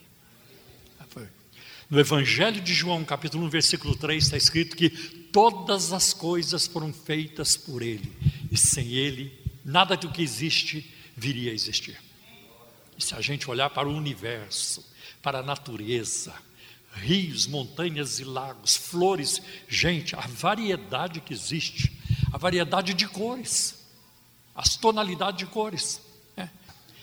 No 1.89 1.99
Evangelho 1.99 2.61
de 2.61 2.73
João, 2.73 3.05
capítulo 3.05 3.45
1, 3.45 3.49
versículo 3.49 3.95
3, 3.95 4.23
está 4.23 4.37
escrito 4.37 4.75
que 4.75 4.89
todas 4.89 5.93
as 5.93 6.13
coisas 6.13 6.65
foram 6.65 6.91
feitas 6.91 7.55
por 7.55 7.83
Ele, 7.83 8.11
e 8.51 8.57
sem 8.57 8.93
Ele, 8.93 9.31
nada 9.63 9.95
do 9.95 10.11
que 10.11 10.23
existe 10.23 10.91
viria 11.15 11.51
a 11.51 11.53
existir. 11.53 11.97
E 12.97 13.03
se 13.03 13.13
a 13.15 13.21
gente 13.21 13.49
olhar 13.49 13.69
para 13.69 13.87
o 13.87 13.95
universo, 13.95 14.85
para 15.21 15.39
a 15.39 15.43
natureza, 15.43 16.33
rios, 16.93 17.45
montanhas 17.47 18.19
e 18.19 18.23
lagos, 18.23 18.75
flores, 18.75 19.41
gente, 19.67 20.15
a 20.15 20.21
variedade 20.21 21.19
que 21.19 21.33
existe, 21.33 21.91
a 22.31 22.37
variedade 22.37 22.93
de 22.93 23.07
cores, 23.07 23.85
as 24.55 24.77
tonalidades 24.77 25.39
de 25.39 25.45
cores. 25.45 26.01
Né? 26.35 26.49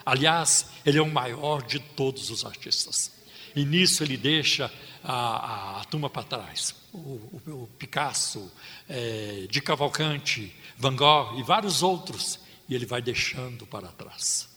Aliás, 0.05 0.67
ele 0.85 0.99
é 0.99 1.03
o 1.03 1.11
maior 1.11 1.63
de 1.63 1.79
todos 1.79 2.31
os 2.31 2.45
artistas. 2.45 3.13
E 3.55 3.65
nisso 3.65 4.03
ele 4.03 4.17
deixa 4.17 4.73
a, 5.05 5.13
a, 5.13 5.81
a 5.81 5.85
turma 5.85 6.09
para 6.09 6.23
trás. 6.23 6.75
O, 6.93 6.99
o, 6.99 7.43
o 7.47 7.71
Picasso, 7.79 8.51
é, 8.89 9.47
de 9.49 9.61
Cavalcante, 9.61 10.55
Van 10.79 10.97
Gogh 10.97 11.39
e 11.39 11.43
vários 11.43 11.83
outros. 11.83 12.39
E 12.69 12.75
ele 12.75 12.87
vai 12.87 13.03
deixando 13.03 13.67
para 13.67 13.89
trás. 13.89 14.49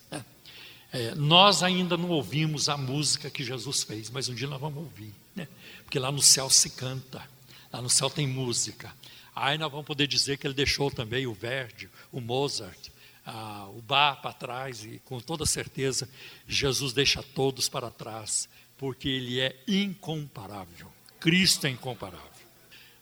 É, 0.96 1.14
nós 1.14 1.62
ainda 1.62 1.98
não 1.98 2.08
ouvimos 2.08 2.70
a 2.70 2.78
música 2.78 3.30
que 3.30 3.44
Jesus 3.44 3.84
fez, 3.84 4.10
mas 4.10 4.30
um 4.30 4.34
dia 4.34 4.48
nós 4.48 4.62
vamos 4.62 4.78
ouvir. 4.78 5.14
Né? 5.36 5.46
Porque 5.84 6.00
lá 6.00 6.10
no 6.10 6.22
céu 6.22 6.50
se 6.50 6.70
canta, 6.70 7.22
lá 7.70 7.82
no 7.82 7.90
céu 7.90 8.10
tem 8.10 8.26
música. 8.26 8.96
Aí 9.36 9.58
nós 9.58 9.70
vamos 9.70 9.86
poder 9.86 10.08
dizer 10.08 10.38
que 10.38 10.48
ele 10.48 10.54
deixou 10.54 10.90
também 10.90 11.28
o 11.28 11.34
Verdi, 11.34 11.90
o 12.14 12.22
Mozart, 12.22 12.80
ah, 13.26 13.68
o 13.76 13.82
Bach 13.82 14.22
para 14.22 14.32
trás, 14.32 14.86
e 14.86 15.02
com 15.04 15.20
toda 15.20 15.46
certeza 15.46 16.08
Jesus 16.48 16.94
deixa 16.94 17.22
todos 17.22 17.68
para 17.68 17.92
trás, 17.92 18.48
porque 18.78 19.10
ele 19.10 19.42
é 19.42 19.54
incomparável. 19.68 20.90
Cristo 21.20 21.68
é 21.68 21.72
incomparável. 21.72 22.30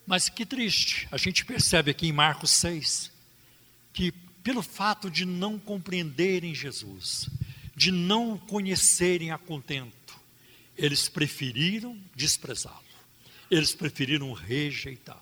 Mas 0.04 0.30
que 0.30 0.48
triste, 0.48 1.08
a 1.12 1.18
gente 1.18 1.46
percebe 1.46 1.92
aqui 1.92 2.08
em 2.08 2.12
Marcos 2.12 2.50
6 2.54 3.12
que, 3.94 4.12
pelo 4.44 4.64
fato 4.64 5.12
de 5.12 5.26
não 5.26 5.60
compreenderem 5.60 6.56
Jesus, 6.56 7.30
de 7.76 7.92
não 7.92 8.34
o 8.34 8.40
conhecerem 8.40 9.32
a 9.32 9.38
contento, 9.38 10.16
eles 10.78 11.08
preferiram 11.08 11.98
desprezá-lo, 12.16 12.84
eles 13.50 13.74
preferiram 13.74 14.32
rejeitá-lo. 14.34 15.22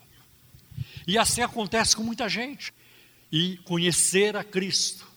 E 1.08 1.18
assim 1.18 1.42
acontece 1.42 1.96
com 1.96 2.04
muita 2.04 2.30
gente. 2.30 2.74
E 3.32 3.58
conhecer 3.64 4.36
a 4.36 4.44
Cristo 4.44 5.08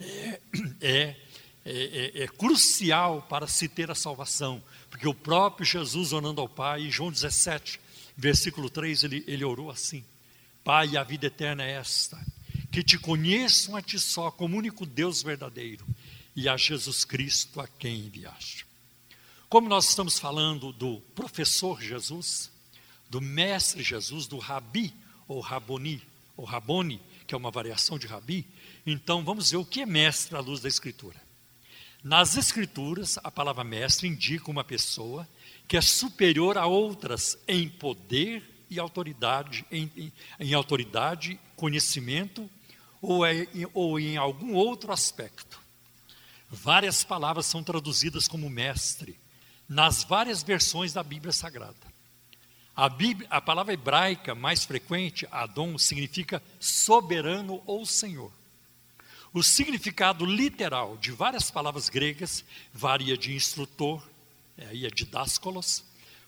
é, 0.00 0.40
é, 0.80 1.16
é, 1.64 2.22
é, 2.22 2.28
crucial 2.28 3.22
para 3.28 3.46
se 3.46 3.68
ter 3.68 3.90
a 3.90 3.94
salvação, 3.94 4.62
porque 4.90 5.06
o 5.06 5.14
próprio 5.14 5.64
Jesus 5.64 6.12
orando 6.12 6.40
ao 6.40 6.48
Pai, 6.48 6.82
em 6.82 6.90
João 6.90 7.12
17, 7.12 7.80
versículo 8.16 8.68
3, 8.68 9.04
ele, 9.04 9.24
ele 9.26 9.44
orou 9.44 9.70
assim: 9.70 10.04
Pai, 10.64 10.96
a 10.96 11.04
vida 11.04 11.26
eterna 11.26 11.62
é 11.62 11.72
esta, 11.72 12.20
que 12.72 12.82
te 12.82 12.98
conheçam 12.98 13.76
a 13.76 13.82
ti 13.82 13.98
só 14.00 14.30
como 14.30 14.58
único 14.58 14.84
Deus 14.84 15.22
verdadeiro 15.22 15.86
e 16.34 16.48
a 16.48 16.56
Jesus 16.56 17.04
Cristo 17.04 17.60
a 17.60 17.66
quem 17.66 18.00
enviaste. 18.00 18.66
Como 19.48 19.68
nós 19.68 19.88
estamos 19.88 20.18
falando 20.18 20.72
do 20.72 21.00
professor 21.14 21.80
Jesus, 21.80 22.50
do 23.08 23.20
mestre 23.20 23.82
Jesus, 23.82 24.26
do 24.26 24.38
rabi 24.38 24.92
ou 25.28 25.40
raboni, 25.40 26.02
ou 26.36 26.44
raboni, 26.44 27.00
que 27.26 27.34
é 27.34 27.38
uma 27.38 27.50
variação 27.50 27.98
de 27.98 28.06
rabi, 28.06 28.46
então 28.84 29.24
vamos 29.24 29.50
ver 29.50 29.56
o 29.56 29.64
que 29.64 29.80
é 29.80 29.86
mestre 29.86 30.36
à 30.36 30.40
luz 30.40 30.60
da 30.60 30.68
Escritura. 30.68 31.22
Nas 32.02 32.36
Escrituras, 32.36 33.18
a 33.22 33.30
palavra 33.30 33.64
mestre 33.64 34.08
indica 34.08 34.50
uma 34.50 34.64
pessoa 34.64 35.26
que 35.66 35.76
é 35.76 35.80
superior 35.80 36.58
a 36.58 36.66
outras 36.66 37.38
em 37.48 37.68
poder 37.68 38.42
e 38.68 38.78
autoridade, 38.78 39.64
em, 39.70 39.90
em, 39.96 40.12
em 40.40 40.54
autoridade, 40.54 41.38
conhecimento 41.56 42.50
ou, 43.00 43.24
é, 43.24 43.46
ou 43.72 43.98
em 43.98 44.16
algum 44.16 44.54
outro 44.54 44.92
aspecto. 44.92 45.53
Várias 46.54 47.02
palavras 47.02 47.46
são 47.46 47.62
traduzidas 47.62 48.28
como 48.28 48.48
mestre 48.48 49.18
nas 49.68 50.04
várias 50.04 50.42
versões 50.42 50.92
da 50.92 51.02
Bíblia 51.02 51.32
Sagrada. 51.32 51.94
A, 52.76 52.88
Bíblia, 52.88 53.28
a 53.30 53.40
palavra 53.40 53.72
hebraica 53.72 54.34
mais 54.34 54.64
frequente, 54.64 55.26
Adon, 55.30 55.78
significa 55.78 56.42
soberano 56.58 57.62
ou 57.66 57.84
senhor. 57.84 58.32
O 59.32 59.42
significado 59.42 60.24
literal 60.24 60.96
de 60.96 61.10
várias 61.10 61.50
palavras 61.50 61.88
gregas 61.88 62.44
varia 62.72 63.16
de 63.16 63.34
instrutor, 63.34 64.02
aí 64.58 64.86
é 64.86 64.90
didáscolos, 64.90 65.84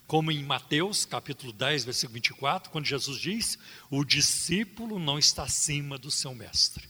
como 0.07 0.31
em 0.31 0.43
Mateus, 0.43 1.05
capítulo 1.05 1.53
10, 1.53 1.85
versículo 1.85 2.15
24, 2.15 2.71
quando 2.71 2.85
Jesus 2.85 3.21
diz: 3.21 3.59
"O 3.91 4.05
discípulo 4.05 4.99
não 4.99 5.19
está 5.19 5.45
acima 5.45 5.99
do 5.99 6.11
seu 6.11 6.35
mestre". 6.35 6.89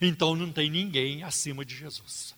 Então 0.00 0.34
não 0.34 0.52
tem 0.52 0.70
ninguém 0.70 1.22
acima 1.22 1.64
de 1.64 1.74
Jesus. 1.74 2.34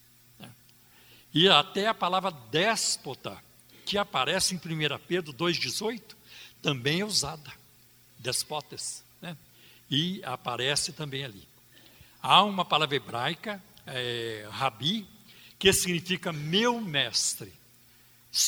E 1.32 1.49
até 1.49 1.87
a 1.87 1.94
palavra 1.94 2.30
déspota, 2.30 3.37
que 3.85 3.99
aparece 3.99 4.54
em 4.54 4.58
1 4.58 4.99
Pedro 5.06 5.32
2,18, 5.32 6.02
também 6.62 7.00
é 7.00 7.04
usada. 7.04 7.52
Despotes. 8.18 9.04
Né? 9.20 9.37
E 9.90 10.23
aparece 10.25 10.92
também 10.92 11.25
ali. 11.25 11.47
Há 12.20 12.42
uma 12.42 12.64
palavra 12.64 12.97
hebraica, 12.97 13.62
é, 13.87 14.47
rabi, 14.50 15.06
que 15.58 15.73
significa 15.73 16.32
meu 16.32 16.80
mestre, 16.80 17.52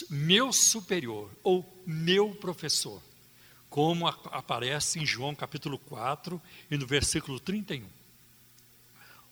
meu 0.09 0.53
superior 0.53 1.31
ou 1.43 1.67
meu 1.87 2.35
professor, 2.35 3.01
como 3.69 4.07
a, 4.07 4.11
aparece 4.33 4.99
em 4.99 5.07
João 5.07 5.35
capítulo 5.35 5.79
4 5.79 6.41
e 6.71 6.77
no 6.77 6.87
versículo 6.87 7.41
31. 7.41 7.87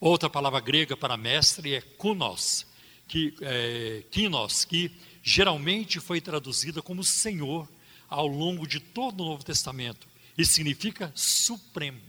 Outra 0.00 0.30
palavra 0.30 0.60
grega 0.60 0.96
para 0.96 1.16
mestre 1.16 1.74
é 1.74 1.80
kunos, 1.80 2.66
que, 3.08 3.34
é, 3.40 4.04
kinos, 4.10 4.64
que 4.64 4.92
geralmente 5.22 5.98
foi 5.98 6.20
traduzida 6.20 6.82
como 6.82 7.02
Senhor 7.02 7.68
ao 8.08 8.26
longo 8.26 8.66
de 8.66 8.78
todo 8.78 9.22
o 9.22 9.26
Novo 9.26 9.44
Testamento, 9.44 10.06
e 10.36 10.44
significa 10.44 11.10
supremo, 11.14 12.00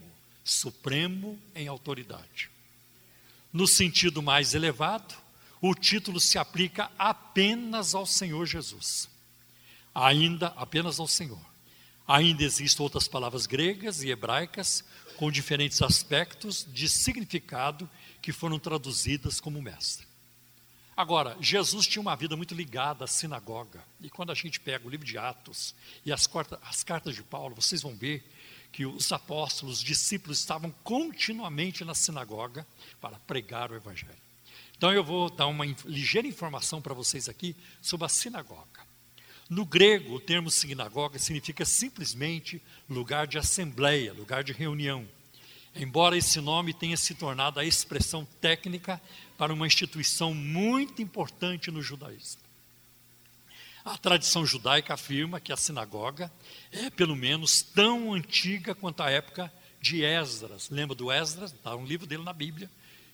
supremo 0.43 1.39
em 1.55 1.67
autoridade. 1.67 2.49
No 3.51 3.67
sentido 3.67 4.21
mais 4.21 4.53
elevado, 4.53 5.15
o 5.59 5.73
título 5.73 6.19
se 6.19 6.37
aplica 6.37 6.91
apenas 6.97 7.95
ao 7.95 8.05
Senhor 8.05 8.45
Jesus. 8.45 9.09
Ainda 9.93 10.47
apenas 10.55 10.99
ao 10.99 11.07
Senhor. 11.07 11.43
Ainda 12.07 12.43
existem 12.43 12.83
outras 12.83 13.07
palavras 13.07 13.45
gregas 13.45 14.03
e 14.03 14.09
hebraicas 14.09 14.83
com 15.17 15.31
diferentes 15.31 15.81
aspectos 15.81 16.65
de 16.71 16.87
significado 16.87 17.89
que 18.21 18.31
foram 18.31 18.57
traduzidas 18.57 19.39
como 19.39 19.61
mestre. 19.61 20.08
Agora, 20.99 21.37
Jesus 21.39 21.87
tinha 21.87 22.01
uma 22.01 22.13
vida 22.13 22.35
muito 22.35 22.53
ligada 22.53 23.05
à 23.05 23.07
sinagoga. 23.07 23.81
E 24.01 24.09
quando 24.09 24.33
a 24.33 24.35
gente 24.35 24.59
pega 24.59 24.85
o 24.85 24.89
livro 24.89 25.05
de 25.05 25.17
Atos 25.17 25.73
e 26.05 26.11
as, 26.11 26.29
as 26.61 26.83
cartas 26.83 27.15
de 27.15 27.23
Paulo, 27.23 27.55
vocês 27.55 27.81
vão 27.81 27.95
ver 27.95 28.21
que 28.69 28.85
os 28.85 29.09
apóstolos, 29.13 29.77
os 29.77 29.81
discípulos 29.81 30.39
estavam 30.39 30.69
continuamente 30.83 31.85
na 31.85 31.95
sinagoga 31.95 32.67
para 32.99 33.17
pregar 33.19 33.71
o 33.71 33.77
evangelho. 33.77 34.11
Então 34.77 34.91
eu 34.91 35.01
vou 35.01 35.29
dar 35.29 35.47
uma 35.47 35.65
ligeira 35.85 36.27
informação 36.27 36.81
para 36.81 36.93
vocês 36.93 37.29
aqui 37.29 37.55
sobre 37.81 38.05
a 38.05 38.09
sinagoga. 38.09 38.81
No 39.49 39.63
grego, 39.63 40.15
o 40.15 40.19
termo 40.19 40.51
sinagoga 40.51 41.17
significa 41.17 41.63
simplesmente 41.63 42.61
lugar 42.89 43.25
de 43.25 43.37
assembleia, 43.37 44.11
lugar 44.11 44.43
de 44.43 44.51
reunião. 44.51 45.07
Embora 45.81 46.17
esse 46.17 46.41
nome 46.41 46.73
tenha 46.73 46.97
se 46.97 47.15
tornado 47.15 47.57
a 47.57 47.63
expressão 47.63 48.27
técnica 48.41 49.01
para 49.37 49.53
uma 49.53 49.65
instituição 49.65 50.33
muito 50.33 51.01
importante 51.01 51.71
no 51.71 51.81
judaísmo. 51.81 52.41
A 53.85 53.97
tradição 53.97 54.45
judaica 54.45 54.93
afirma 54.93 55.39
que 55.39 55.53
a 55.53 55.57
sinagoga 55.57 56.29
é, 56.69 56.89
pelo 56.89 57.15
menos, 57.15 57.61
tão 57.61 58.13
antiga 58.13 58.75
quanto 58.75 59.01
a 59.01 59.09
época 59.09 59.51
de 59.81 60.03
Esdras. 60.03 60.69
Lembra 60.69 60.93
do 60.95 61.09
Esdras? 61.09 61.53
Está 61.53 61.73
um 61.75 61.85
livro 61.85 62.05
dele 62.05 62.23
na 62.23 62.33
Bíblia. 62.33 62.69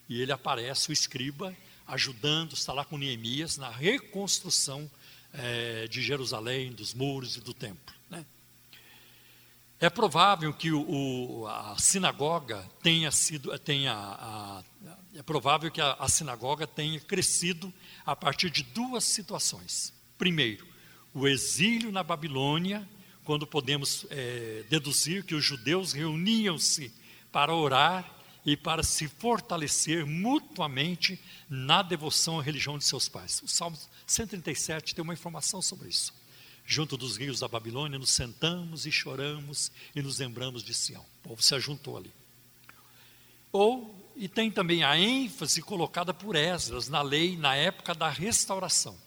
E 0.09 0.19
ele 0.19 0.31
aparece, 0.31 0.89
o 0.89 0.93
escriba, 0.93 1.55
ajudando, 1.87 2.53
está 2.53 2.73
lá 2.73 2.83
com 2.83 2.97
Neemias, 2.97 3.57
na 3.57 3.69
reconstrução 3.69 4.89
é, 5.31 5.87
de 5.87 6.01
Jerusalém, 6.01 6.71
dos 6.71 6.95
muros 6.95 7.37
e 7.37 7.41
do 7.41 7.53
templo. 7.53 7.95
Né? 8.09 8.25
É 9.85 9.89
provável 9.91 10.51
que 10.51 10.71
o, 10.71 11.45
a 11.47 11.75
sinagoga 11.77 12.67
tenha 12.81 13.11
sido, 13.11 13.55
tenha, 13.59 13.93
a, 13.93 14.63
é 15.13 15.21
provável 15.21 15.69
que 15.69 15.79
a, 15.79 15.93
a 15.99 16.09
sinagoga 16.09 16.65
tenha 16.65 16.99
crescido 16.99 17.71
a 18.03 18.15
partir 18.15 18.49
de 18.49 18.63
duas 18.63 19.03
situações. 19.03 19.93
Primeiro, 20.17 20.65
o 21.13 21.27
exílio 21.27 21.91
na 21.91 22.01
Babilônia, 22.01 22.89
quando 23.23 23.45
podemos 23.45 24.07
é, 24.09 24.63
deduzir 24.71 25.23
que 25.23 25.35
os 25.35 25.45
judeus 25.45 25.93
reuniam-se 25.93 26.91
para 27.31 27.53
orar 27.53 28.11
e 28.43 28.57
para 28.57 28.81
se 28.81 29.07
fortalecer 29.07 30.03
mutuamente 30.03 31.19
na 31.47 31.83
devoção 31.83 32.39
à 32.39 32.41
religião 32.41 32.75
de 32.75 32.85
seus 32.85 33.07
pais. 33.07 33.39
O 33.43 33.47
Salmo 33.47 33.77
137 34.07 34.95
tem 34.95 35.03
uma 35.03 35.13
informação 35.13 35.61
sobre 35.61 35.89
isso. 35.89 36.24
Junto 36.65 36.97
dos 36.97 37.17
rios 37.17 37.39
da 37.39 37.47
Babilônia, 37.47 37.99
nos 37.99 38.11
sentamos 38.11 38.85
e 38.85 38.91
choramos 38.91 39.71
e 39.95 40.01
nos 40.01 40.19
lembramos 40.19 40.63
de 40.63 40.73
Sião. 40.73 41.05
O 41.23 41.29
povo 41.29 41.41
se 41.41 41.53
ajuntou 41.53 41.97
ali. 41.97 42.11
Ou, 43.51 44.11
e 44.15 44.27
tem 44.27 44.49
também 44.49 44.83
a 44.83 44.97
ênfase 44.97 45.61
colocada 45.61 46.13
por 46.13 46.35
Esdras 46.35 46.89
na 46.89 47.01
lei 47.01 47.37
na 47.37 47.55
época 47.55 47.93
da 47.93 48.09
restauração. 48.09 48.97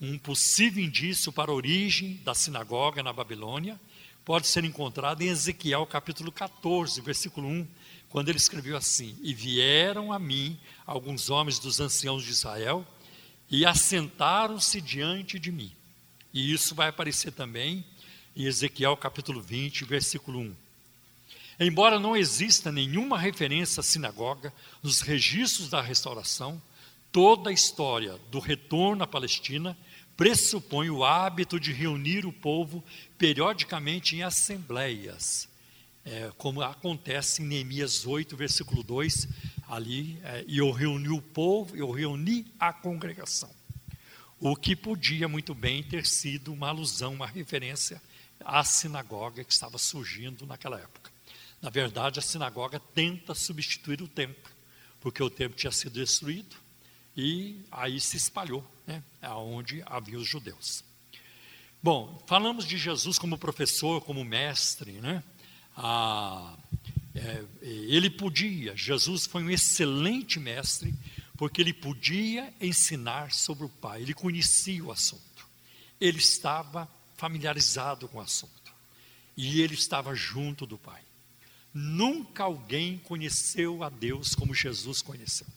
Um 0.00 0.18
possível 0.18 0.82
indício 0.82 1.30
para 1.30 1.50
a 1.50 1.54
origem 1.54 2.20
da 2.24 2.34
sinagoga 2.34 3.02
na 3.02 3.12
Babilônia 3.12 3.78
pode 4.24 4.46
ser 4.48 4.64
encontrado 4.64 5.22
em 5.22 5.28
Ezequiel 5.28 5.86
capítulo 5.86 6.32
14, 6.32 7.00
versículo 7.00 7.46
1, 7.46 7.68
quando 8.08 8.28
ele 8.28 8.38
escreveu 8.38 8.76
assim: 8.76 9.16
E 9.22 9.34
vieram 9.34 10.12
a 10.12 10.18
mim 10.18 10.58
alguns 10.86 11.30
homens 11.30 11.58
dos 11.58 11.80
anciãos 11.80 12.24
de 12.24 12.30
Israel 12.30 12.86
e 13.50 13.66
assentaram-se 13.66 14.80
diante 14.80 15.38
de 15.38 15.52
mim. 15.52 15.72
E 16.32 16.52
isso 16.52 16.74
vai 16.74 16.88
aparecer 16.88 17.32
também 17.32 17.84
em 18.34 18.44
Ezequiel 18.44 18.96
capítulo 18.96 19.40
20, 19.42 19.84
versículo 19.84 20.38
1. 20.38 20.56
Embora 21.60 22.00
não 22.00 22.16
exista 22.16 22.72
nenhuma 22.72 23.18
referência 23.18 23.80
à 23.80 23.84
sinagoga 23.84 24.52
nos 24.82 25.02
registros 25.02 25.68
da 25.68 25.82
restauração, 25.82 26.60
toda 27.10 27.50
a 27.50 27.52
história 27.52 28.18
do 28.30 28.38
retorno 28.38 29.04
à 29.04 29.06
Palestina 29.06 29.76
pressupõe 30.16 30.88
o 30.88 31.04
hábito 31.04 31.60
de 31.60 31.72
reunir 31.72 32.24
o 32.24 32.32
povo 32.32 32.82
periodicamente 33.18 34.16
em 34.16 34.22
assembleias, 34.22 35.48
é, 36.04 36.32
como 36.38 36.62
acontece 36.62 37.42
em 37.42 37.46
Neemias 37.46 38.06
8, 38.06 38.36
versículo 38.36 38.82
2, 38.82 39.28
ali, 39.68 40.18
é, 40.24 40.44
e 40.48 40.58
eu 40.58 40.70
reuni 40.70 41.10
o 41.10 41.20
povo, 41.20 41.76
eu 41.76 41.90
reuni 41.90 42.46
a 42.58 42.72
congregação 42.72 43.50
o 44.44 44.56
que 44.56 44.74
podia 44.74 45.28
muito 45.28 45.54
bem 45.54 45.84
ter 45.84 46.04
sido 46.04 46.52
uma 46.52 46.68
alusão, 46.68 47.14
uma 47.14 47.28
referência 47.28 48.02
à 48.44 48.64
sinagoga 48.64 49.44
que 49.44 49.52
estava 49.52 49.78
surgindo 49.78 50.44
naquela 50.44 50.80
época. 50.80 51.12
Na 51.60 51.70
verdade, 51.70 52.18
a 52.18 52.22
sinagoga 52.22 52.80
tenta 52.80 53.36
substituir 53.36 54.02
o 54.02 54.08
templo, 54.08 54.52
porque 55.00 55.22
o 55.22 55.30
templo 55.30 55.56
tinha 55.56 55.70
sido 55.70 55.92
destruído 55.92 56.56
e 57.16 57.60
aí 57.70 58.00
se 58.00 58.16
espalhou, 58.16 58.68
né, 58.84 59.00
aonde 59.22 59.80
havia 59.86 60.18
os 60.18 60.26
judeus. 60.26 60.82
Bom, 61.80 62.20
falamos 62.26 62.66
de 62.66 62.76
Jesus 62.76 63.20
como 63.20 63.38
professor, 63.38 64.00
como 64.00 64.24
mestre, 64.24 64.90
né? 65.00 65.22
Ah, 65.76 66.56
é, 67.14 67.44
ele 67.62 68.10
podia, 68.10 68.76
Jesus 68.76 69.24
foi 69.24 69.44
um 69.44 69.50
excelente 69.50 70.40
mestre, 70.40 70.92
porque 71.42 71.60
ele 71.60 71.72
podia 71.72 72.54
ensinar 72.60 73.32
sobre 73.32 73.64
o 73.64 73.68
Pai, 73.68 74.00
ele 74.00 74.14
conhecia 74.14 74.84
o 74.84 74.92
assunto, 74.92 75.44
ele 76.00 76.18
estava 76.18 76.88
familiarizado 77.16 78.06
com 78.06 78.18
o 78.18 78.20
assunto, 78.20 78.72
e 79.36 79.60
ele 79.60 79.74
estava 79.74 80.14
junto 80.14 80.64
do 80.66 80.78
Pai. 80.78 81.02
Nunca 81.74 82.44
alguém 82.44 82.98
conheceu 82.98 83.82
a 83.82 83.88
Deus 83.88 84.36
como 84.36 84.54
Jesus 84.54 85.02
conheceu. 85.02 85.48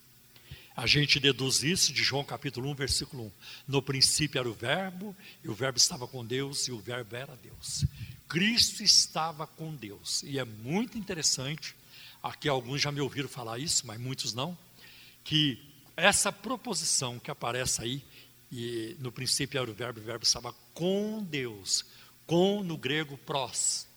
A 0.75 0.87
gente 0.87 1.19
deduz 1.19 1.61
isso 1.61 1.93
de 1.93 2.01
João 2.01 2.23
capítulo 2.23 2.67
1, 2.71 2.73
versículo 2.73 3.25
1. 3.25 3.31
No 3.67 3.79
princípio 3.79 4.39
era 4.39 4.49
o 4.49 4.55
Verbo, 4.55 5.15
e 5.43 5.49
o 5.49 5.53
Verbo 5.53 5.77
estava 5.77 6.07
com 6.07 6.25
Deus, 6.25 6.67
e 6.67 6.71
o 6.71 6.79
Verbo 6.79 7.15
era 7.15 7.35
Deus. 7.35 7.85
Cristo 8.27 8.81
estava 8.81 9.45
com 9.45 9.75
Deus. 9.75 10.23
E 10.23 10.39
é 10.39 10.45
muito 10.45 10.97
interessante, 10.97 11.75
aqui 12.23 12.49
alguns 12.49 12.81
já 12.81 12.91
me 12.91 13.01
ouviram 13.01 13.29
falar 13.29 13.59
isso, 13.59 13.85
mas 13.85 14.01
muitos 14.01 14.33
não, 14.33 14.57
que 15.23 15.74
essa 15.95 16.31
proposição 16.31 17.19
que 17.19 17.31
aparece 17.31 17.81
aí, 17.81 18.03
e 18.51 18.95
no 18.99 19.11
princípio 19.11 19.59
era 19.59 19.69
o 19.69 19.73
verbo, 19.73 19.99
o 19.99 20.03
verbo 20.03 20.23
estava 20.23 20.53
com 20.73 21.23
Deus, 21.23 21.85
com 22.25 22.63
no 22.63 22.77
grego 22.77 23.17
pros, 23.17 23.87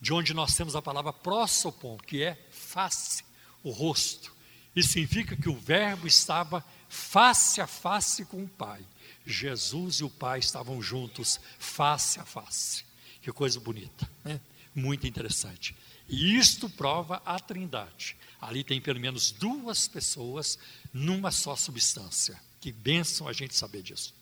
de 0.00 0.12
onde 0.12 0.34
nós 0.34 0.54
temos 0.54 0.76
a 0.76 0.82
palavra 0.82 1.12
prosopon, 1.12 1.96
que 1.98 2.22
é 2.22 2.38
face, 2.50 3.24
o 3.62 3.70
rosto. 3.70 4.34
Isso 4.74 4.92
significa 4.92 5.36
que 5.36 5.48
o 5.48 5.56
verbo 5.56 6.06
estava 6.06 6.64
face 6.88 7.60
a 7.60 7.66
face 7.66 8.24
com 8.26 8.44
o 8.44 8.48
Pai. 8.48 8.84
Jesus 9.24 9.96
e 9.96 10.04
o 10.04 10.10
Pai 10.10 10.38
estavam 10.38 10.80
juntos, 10.82 11.40
face 11.58 12.20
a 12.20 12.24
face. 12.24 12.84
Que 13.22 13.32
coisa 13.32 13.58
bonita, 13.58 14.08
né? 14.24 14.40
Muito 14.74 15.06
interessante. 15.06 15.74
E 16.08 16.36
isto 16.36 16.68
prova 16.68 17.20
a 17.24 17.38
Trindade. 17.38 18.16
Ali 18.40 18.62
tem 18.62 18.80
pelo 18.80 19.00
menos 19.00 19.30
duas 19.30 19.88
pessoas 19.88 20.58
numa 20.92 21.30
só 21.30 21.56
substância. 21.56 22.40
Que 22.60 22.70
bênção 22.70 23.26
a 23.28 23.32
gente 23.32 23.54
saber 23.56 23.82
disso. 23.82 24.14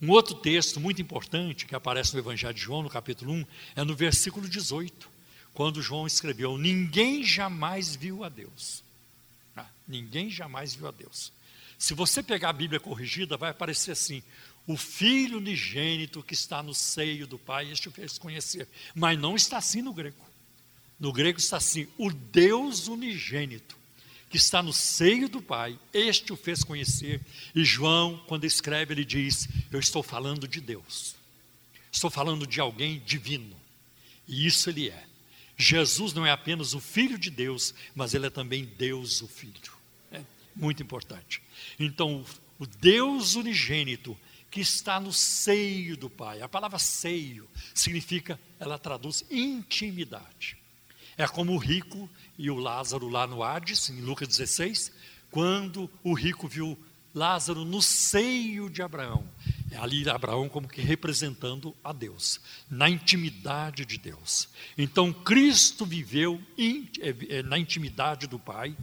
Um 0.00 0.10
outro 0.10 0.34
texto 0.34 0.80
muito 0.80 1.02
importante 1.02 1.66
que 1.66 1.74
aparece 1.74 2.14
no 2.14 2.20
Evangelho 2.20 2.54
de 2.54 2.60
João, 2.60 2.82
no 2.82 2.88
capítulo 2.88 3.32
1, 3.32 3.46
é 3.76 3.84
no 3.84 3.94
versículo 3.94 4.48
18, 4.48 5.10
quando 5.52 5.82
João 5.82 6.06
escreveu: 6.06 6.56
Ninguém 6.56 7.22
jamais 7.22 7.94
viu 7.96 8.24
a 8.24 8.30
Deus. 8.30 8.82
Ah, 9.54 9.66
ninguém 9.86 10.30
jamais 10.30 10.74
viu 10.74 10.88
a 10.88 10.90
Deus. 10.90 11.30
Se 11.78 11.92
você 11.92 12.22
pegar 12.22 12.48
a 12.48 12.54
Bíblia 12.54 12.80
corrigida, 12.80 13.36
vai 13.36 13.50
aparecer 13.50 13.90
assim: 13.90 14.22
o 14.66 14.74
Filho 14.74 15.36
unigênito 15.36 16.22
que 16.22 16.32
está 16.32 16.62
no 16.62 16.74
seio 16.74 17.26
do 17.26 17.38
Pai, 17.38 17.70
este 17.70 17.88
o 17.88 17.92
fez 17.92 18.16
conhecer. 18.16 18.66
Mas 18.94 19.18
não 19.18 19.36
está 19.36 19.58
assim 19.58 19.82
no 19.82 19.92
grego. 19.92 20.29
No 21.00 21.12
grego 21.12 21.38
está 21.38 21.56
assim: 21.56 21.88
o 21.96 22.12
Deus 22.12 22.86
unigênito 22.86 23.80
que 24.28 24.36
está 24.36 24.62
no 24.62 24.72
seio 24.72 25.28
do 25.28 25.42
Pai, 25.42 25.76
este 25.92 26.32
o 26.32 26.36
fez 26.36 26.62
conhecer. 26.62 27.20
E 27.52 27.64
João, 27.64 28.22
quando 28.28 28.44
escreve, 28.44 28.94
ele 28.94 29.04
diz: 29.04 29.48
Eu 29.72 29.80
estou 29.80 30.02
falando 30.02 30.46
de 30.46 30.60
Deus, 30.60 31.16
estou 31.90 32.10
falando 32.10 32.46
de 32.46 32.60
alguém 32.60 33.00
divino. 33.00 33.56
E 34.28 34.46
isso 34.46 34.70
ele 34.70 34.88
é. 34.88 35.04
Jesus 35.56 36.12
não 36.12 36.24
é 36.24 36.30
apenas 36.30 36.72
o 36.74 36.80
Filho 36.80 37.18
de 37.18 37.28
Deus, 37.28 37.74
mas 37.94 38.14
ele 38.14 38.26
é 38.26 38.30
também 38.30 38.64
Deus, 38.64 39.20
o 39.20 39.26
Filho. 39.26 39.72
É 40.12 40.22
muito 40.54 40.82
importante. 40.82 41.42
Então, 41.78 42.24
o 42.58 42.66
Deus 42.66 43.34
unigênito 43.34 44.16
que 44.50 44.60
está 44.60 44.98
no 44.98 45.12
seio 45.12 45.96
do 45.96 46.10
Pai. 46.10 46.40
A 46.42 46.48
palavra 46.48 46.78
seio 46.78 47.48
significa, 47.74 48.38
ela 48.58 48.78
traduz 48.78 49.24
intimidade. 49.30 50.59
É 51.16 51.26
como 51.26 51.52
o 51.52 51.58
rico 51.58 52.08
e 52.38 52.50
o 52.50 52.56
Lázaro 52.56 53.08
lá 53.08 53.26
no 53.26 53.42
Hades, 53.42 53.90
em 53.90 54.00
Lucas 54.00 54.28
16, 54.28 54.92
quando 55.30 55.90
o 56.02 56.14
rico 56.14 56.48
viu 56.48 56.78
Lázaro 57.14 57.64
no 57.64 57.82
seio 57.82 58.70
de 58.70 58.82
Abraão. 58.82 59.28
É 59.70 59.76
ali 59.76 60.08
Abraão 60.08 60.48
como 60.48 60.68
que 60.68 60.80
representando 60.80 61.74
a 61.82 61.92
Deus, 61.92 62.40
na 62.68 62.88
intimidade 62.88 63.84
de 63.84 63.98
Deus. 63.98 64.48
Então 64.76 65.12
Cristo 65.12 65.86
viveu 65.86 66.40
é, 66.58 67.38
é, 67.38 67.42
na 67.42 67.58
intimidade 67.58 68.26
do 68.26 68.38
Pai, 68.38 68.76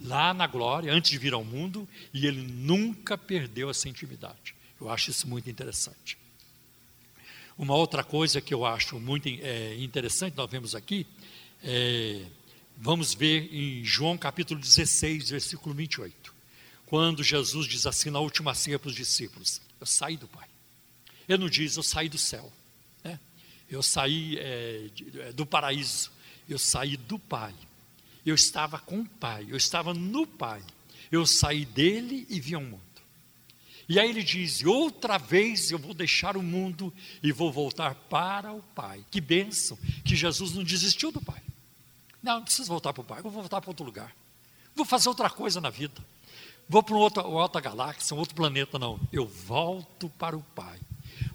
lá 0.00 0.32
na 0.32 0.46
glória, 0.46 0.92
antes 0.92 1.10
de 1.10 1.18
vir 1.18 1.34
ao 1.34 1.44
mundo, 1.44 1.88
e 2.12 2.26
ele 2.26 2.42
nunca 2.42 3.18
perdeu 3.18 3.68
essa 3.68 3.88
intimidade. 3.88 4.54
Eu 4.80 4.88
acho 4.88 5.10
isso 5.10 5.28
muito 5.28 5.50
interessante. 5.50 6.16
Uma 7.58 7.74
outra 7.74 8.02
coisa 8.02 8.40
que 8.40 8.54
eu 8.54 8.64
acho 8.64 8.98
muito 8.98 9.28
é, 9.28 9.76
interessante, 9.78 10.34
nós 10.34 10.50
vemos 10.50 10.74
aqui, 10.74 11.06
é, 11.62 12.22
vamos 12.76 13.14
ver 13.14 13.52
em 13.54 13.84
João 13.84 14.16
capítulo 14.16 14.60
16, 14.60 15.30
versículo 15.30 15.74
28, 15.74 16.34
quando 16.86 17.22
Jesus 17.22 17.66
diz 17.66 17.86
assim 17.86 18.10
na 18.10 18.18
última 18.20 18.54
ceia 18.54 18.78
para 18.78 18.88
os 18.88 18.94
discípulos: 18.94 19.60
Eu 19.80 19.86
saí 19.86 20.16
do 20.16 20.26
Pai. 20.28 20.48
Ele 21.28 21.38
não 21.38 21.48
diz, 21.48 21.76
eu 21.76 21.82
saí 21.82 22.08
do 22.08 22.18
céu, 22.18 22.52
né? 23.04 23.18
eu 23.70 23.82
saí 23.82 24.36
é, 24.38 24.90
é 25.18 25.32
do 25.32 25.46
paraíso, 25.46 26.10
eu 26.48 26.58
saí 26.58 26.96
do 26.96 27.18
Pai. 27.18 27.54
Eu 28.24 28.34
estava 28.34 28.78
com 28.78 29.00
o 29.00 29.06
Pai, 29.06 29.46
eu 29.48 29.56
estava 29.56 29.94
no 29.94 30.26
Pai. 30.26 30.62
Eu 31.10 31.26
saí 31.26 31.64
dele 31.64 32.26
e 32.28 32.40
vi 32.40 32.54
ao 32.54 32.60
mundo. 32.60 32.80
E 33.88 33.98
aí 33.98 34.08
ele 34.08 34.22
diz: 34.22 34.62
outra 34.64 35.18
vez 35.18 35.72
eu 35.72 35.78
vou 35.78 35.92
deixar 35.92 36.36
o 36.36 36.42
mundo 36.42 36.94
e 37.20 37.32
vou 37.32 37.50
voltar 37.50 37.94
para 37.94 38.52
o 38.52 38.62
Pai. 38.62 39.04
Que 39.10 39.20
bênção 39.20 39.76
que 40.04 40.14
Jesus 40.14 40.52
não 40.52 40.62
desistiu 40.62 41.10
do 41.10 41.20
Pai. 41.20 41.42
Não, 42.22 42.36
não 42.36 42.44
preciso 42.44 42.68
voltar 42.68 42.92
para 42.92 43.00
o 43.00 43.04
Pai, 43.04 43.22
vou 43.22 43.30
voltar 43.30 43.60
para 43.60 43.70
outro 43.70 43.84
lugar. 43.84 44.14
Vou 44.74 44.84
fazer 44.84 45.08
outra 45.08 45.28
coisa 45.28 45.60
na 45.60 45.70
vida. 45.70 46.02
Vou 46.68 46.82
para 46.82 46.94
um 46.94 46.98
outro, 46.98 47.22
uma 47.26 47.42
outra 47.42 47.60
galáxia, 47.60 48.14
um 48.14 48.18
outro 48.18 48.34
planeta, 48.34 48.78
não. 48.78 49.00
Eu 49.12 49.26
volto 49.26 50.08
para 50.10 50.36
o 50.36 50.42
Pai. 50.54 50.78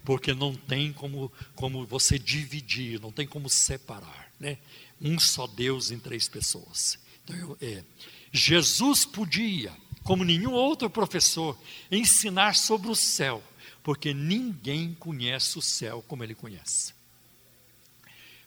Porque 0.04 0.32
não 0.32 0.54
tem 0.54 0.92
como, 0.92 1.30
como 1.54 1.84
você 1.84 2.18
dividir, 2.18 3.00
não 3.00 3.12
tem 3.12 3.26
como 3.26 3.48
separar. 3.48 4.30
Né? 4.38 4.58
Um 5.00 5.18
só 5.18 5.46
Deus 5.46 5.90
em 5.90 5.98
três 5.98 6.28
pessoas. 6.28 6.98
Então, 7.24 7.36
eu, 7.36 7.58
é, 7.60 7.84
Jesus 8.32 9.04
podia 9.04 9.72
como 10.06 10.24
nenhum 10.24 10.52
outro 10.52 10.88
professor, 10.88 11.58
ensinar 11.90 12.54
sobre 12.54 12.88
o 12.88 12.94
céu, 12.94 13.42
porque 13.82 14.14
ninguém 14.14 14.94
conhece 14.94 15.58
o 15.58 15.62
céu 15.62 16.02
como 16.06 16.22
ele 16.22 16.34
conhece. 16.34 16.94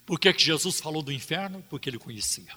Por 0.09 0.19
que, 0.19 0.33
que 0.33 0.43
Jesus 0.43 0.79
falou 0.79 1.03
do 1.03 1.11
inferno? 1.11 1.63
Porque 1.69 1.87
ele 1.87 1.99
conhecia. 1.99 2.51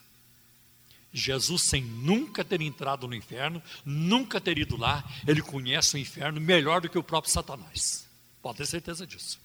Jesus, 1.12 1.60
sem 1.60 1.82
nunca 1.82 2.42
ter 2.42 2.62
entrado 2.62 3.06
no 3.06 3.14
inferno, 3.14 3.62
nunca 3.84 4.40
ter 4.40 4.56
ido 4.56 4.74
lá, 4.74 5.04
ele 5.28 5.42
conhece 5.42 5.94
o 5.94 5.98
inferno 5.98 6.40
melhor 6.40 6.80
do 6.80 6.88
que 6.88 6.96
o 6.96 7.02
próprio 7.02 7.30
Satanás. 7.30 8.08
Pode 8.40 8.56
ter 8.56 8.66
certeza 8.66 9.06
disso. 9.06 9.38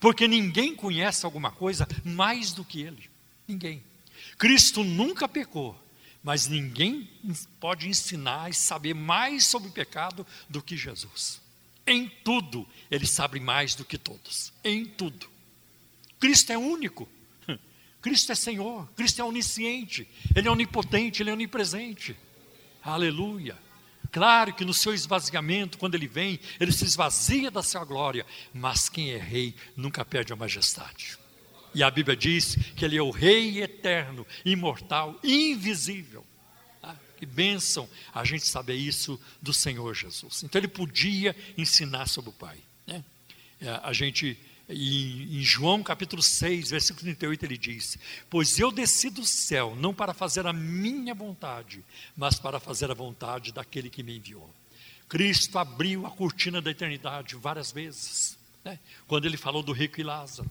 Porque 0.00 0.26
ninguém 0.26 0.74
conhece 0.74 1.26
alguma 1.26 1.50
coisa 1.50 1.86
mais 2.02 2.52
do 2.52 2.64
que 2.64 2.80
ele. 2.80 3.10
Ninguém. 3.46 3.82
Cristo 4.38 4.82
nunca 4.82 5.28
pecou, 5.28 5.78
mas 6.22 6.46
ninguém 6.46 7.10
pode 7.60 7.90
ensinar 7.90 8.48
e 8.48 8.54
saber 8.54 8.94
mais 8.94 9.46
sobre 9.46 9.68
o 9.68 9.72
pecado 9.72 10.26
do 10.48 10.62
que 10.62 10.78
Jesus. 10.78 11.42
Em 11.86 12.08
tudo, 12.24 12.66
ele 12.90 13.06
sabe 13.06 13.38
mais 13.38 13.74
do 13.74 13.84
que 13.84 13.98
todos. 13.98 14.50
Em 14.64 14.86
tudo. 14.86 15.28
Cristo 16.18 16.52
é 16.52 16.56
único. 16.56 17.06
Cristo 18.00 18.32
é 18.32 18.34
Senhor. 18.34 18.88
Cristo 18.96 19.20
é 19.20 19.24
onisciente. 19.24 20.08
Ele 20.34 20.48
é 20.48 20.50
onipotente. 20.50 21.22
Ele 21.22 21.30
é 21.30 21.32
onipresente. 21.32 22.16
Aleluia. 22.82 23.56
Claro 24.10 24.52
que 24.54 24.64
no 24.64 24.74
seu 24.74 24.92
esvaziamento, 24.92 25.78
quando 25.78 25.94
ele 25.94 26.08
vem, 26.08 26.40
ele 26.58 26.72
se 26.72 26.84
esvazia 26.84 27.50
da 27.50 27.62
sua 27.62 27.84
glória. 27.84 28.26
Mas 28.52 28.88
quem 28.88 29.12
é 29.12 29.18
rei 29.18 29.54
nunca 29.76 30.04
perde 30.04 30.32
a 30.32 30.36
majestade. 30.36 31.20
E 31.74 31.82
a 31.82 31.90
Bíblia 31.90 32.16
diz 32.16 32.56
que 32.76 32.84
Ele 32.84 32.96
é 32.96 33.02
o 33.02 33.10
Rei 33.10 33.62
eterno, 33.62 34.26
imortal, 34.44 35.18
invisível. 35.22 36.24
Ah, 36.82 36.96
que 37.16 37.24
bênção 37.24 37.88
a 38.12 38.24
gente 38.24 38.46
saber 38.46 38.74
isso 38.74 39.20
do 39.40 39.54
Senhor 39.54 39.94
Jesus. 39.94 40.42
Então 40.42 40.58
Ele 40.58 40.68
podia 40.68 41.34
ensinar 41.56 42.08
sobre 42.08 42.30
o 42.30 42.32
Pai. 42.34 42.58
Né? 42.86 43.04
É, 43.60 43.80
a 43.82 43.92
gente, 43.92 44.38
em, 44.70 45.42
João 45.42 45.82
capítulo 45.82 46.22
6, 46.22 46.70
versículo 46.70 47.02
38, 47.02 47.44
ele 47.44 47.58
diz: 47.58 47.98
Pois 48.28 48.58
eu 48.58 48.70
desci 48.70 49.10
do 49.10 49.24
céu, 49.24 49.74
não 49.76 49.92
para 49.92 50.14
fazer 50.14 50.46
a 50.46 50.52
minha 50.52 51.14
vontade, 51.14 51.84
mas 52.16 52.38
para 52.38 52.60
fazer 52.60 52.90
a 52.90 52.94
vontade 52.94 53.52
daquele 53.52 53.90
que 53.90 54.02
me 54.02 54.16
enviou. 54.16 54.50
Cristo 55.08 55.58
abriu 55.58 56.06
a 56.06 56.10
cortina 56.10 56.60
da 56.60 56.70
eternidade 56.70 57.34
várias 57.36 57.72
vezes. 57.72 58.38
Né? 58.64 58.78
Quando 59.06 59.26
ele 59.26 59.36
falou 59.36 59.62
do 59.62 59.72
rico 59.72 60.00
e 60.00 60.04
Lázaro 60.04 60.48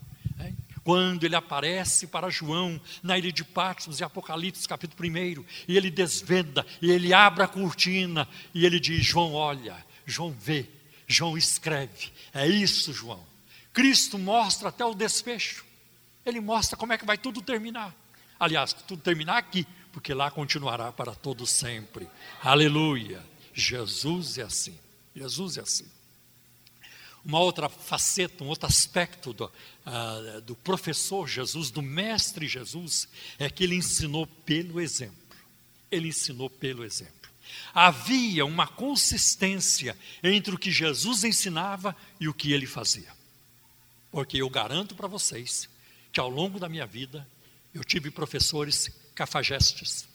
quando 0.84 1.24
ele 1.24 1.36
aparece 1.36 2.08
para 2.08 2.32
João 2.32 2.82
na 3.04 3.16
ilha 3.16 3.32
de 3.32 3.44
Patmos, 3.44 4.02
em 4.02 4.04
Apocalipse 4.04 4.68
capítulo 4.68 5.08
1, 5.08 5.46
e 5.68 5.78
ele 5.78 5.92
desvenda, 5.92 6.66
e 6.82 6.90
ele 6.90 7.14
abre 7.14 7.44
a 7.44 7.48
cortina, 7.48 8.28
e 8.56 8.66
ele 8.66 8.80
diz: 8.80 9.06
João 9.06 9.34
olha, 9.34 9.78
João 10.04 10.32
vê, 10.32 10.66
João 11.08 11.38
escreve. 11.38 12.12
É 12.34 12.48
isso, 12.48 12.92
João. 12.92 13.29
Cristo 13.74 14.18
mostra 14.18 14.70
até 14.70 14.84
o 14.84 14.94
desfecho. 14.94 15.66
Ele 16.26 16.40
mostra 16.40 16.78
como 16.78 16.94
é 16.94 16.98
que 16.98 17.06
vai 17.06 17.18
tudo 17.18 17.42
terminar. 17.42 17.96
Aliás, 18.40 18.74
tudo 18.74 19.02
terminar 19.02 19.38
aqui, 19.38 19.68
porque 19.92 20.14
lá 20.14 20.32
continuará 20.32 20.92
para 20.92 21.14
todo 21.14 21.46
sempre. 21.46 22.08
Aleluia. 22.42 23.24
Jesus 23.54 24.38
é 24.38 24.44
assim. 24.44 24.78
Jesus 25.16 25.58
é 25.58 25.62
assim. 25.62 25.86
Uma 27.24 27.40
outra 27.40 27.68
faceta, 27.68 28.44
um 28.44 28.48
outro 28.48 28.66
aspecto 28.66 29.34
do, 29.34 29.46
uh, 29.46 30.42
do 30.42 30.56
professor 30.56 31.28
Jesus, 31.28 31.70
do 31.70 31.82
mestre 31.82 32.48
Jesus, 32.48 33.10
é 33.38 33.50
que 33.50 33.64
ele 33.64 33.76
ensinou 33.76 34.26
pelo 34.26 34.80
exemplo. 34.80 35.16
Ele 35.92 36.08
ensinou 36.08 36.50
pelo 36.50 36.86
exemplo. 36.86 37.14
Havia 37.74 38.46
uma 38.46 38.68
consistência 38.68 39.98
entre 40.24 40.56
o 40.56 40.58
que 40.58 40.72
Jesus 40.72 41.24
ensinava 41.24 41.96
e 42.20 42.30
o 42.30 42.34
que 42.34 42.54
ele 42.54 42.66
fazia. 42.66 43.19
Porque 44.12 44.38
eu 44.38 44.50
garanto 44.50 44.95
para 44.95 45.08
vocês 45.08 45.69
que 46.12 46.19
ao 46.19 46.30
longo 46.30 46.60
da 46.60 46.69
minha 46.69 46.86
vida 46.86 47.28
eu 47.74 47.84
tive 47.84 48.10
professores 48.10 48.89
cafajestes, 49.13 50.08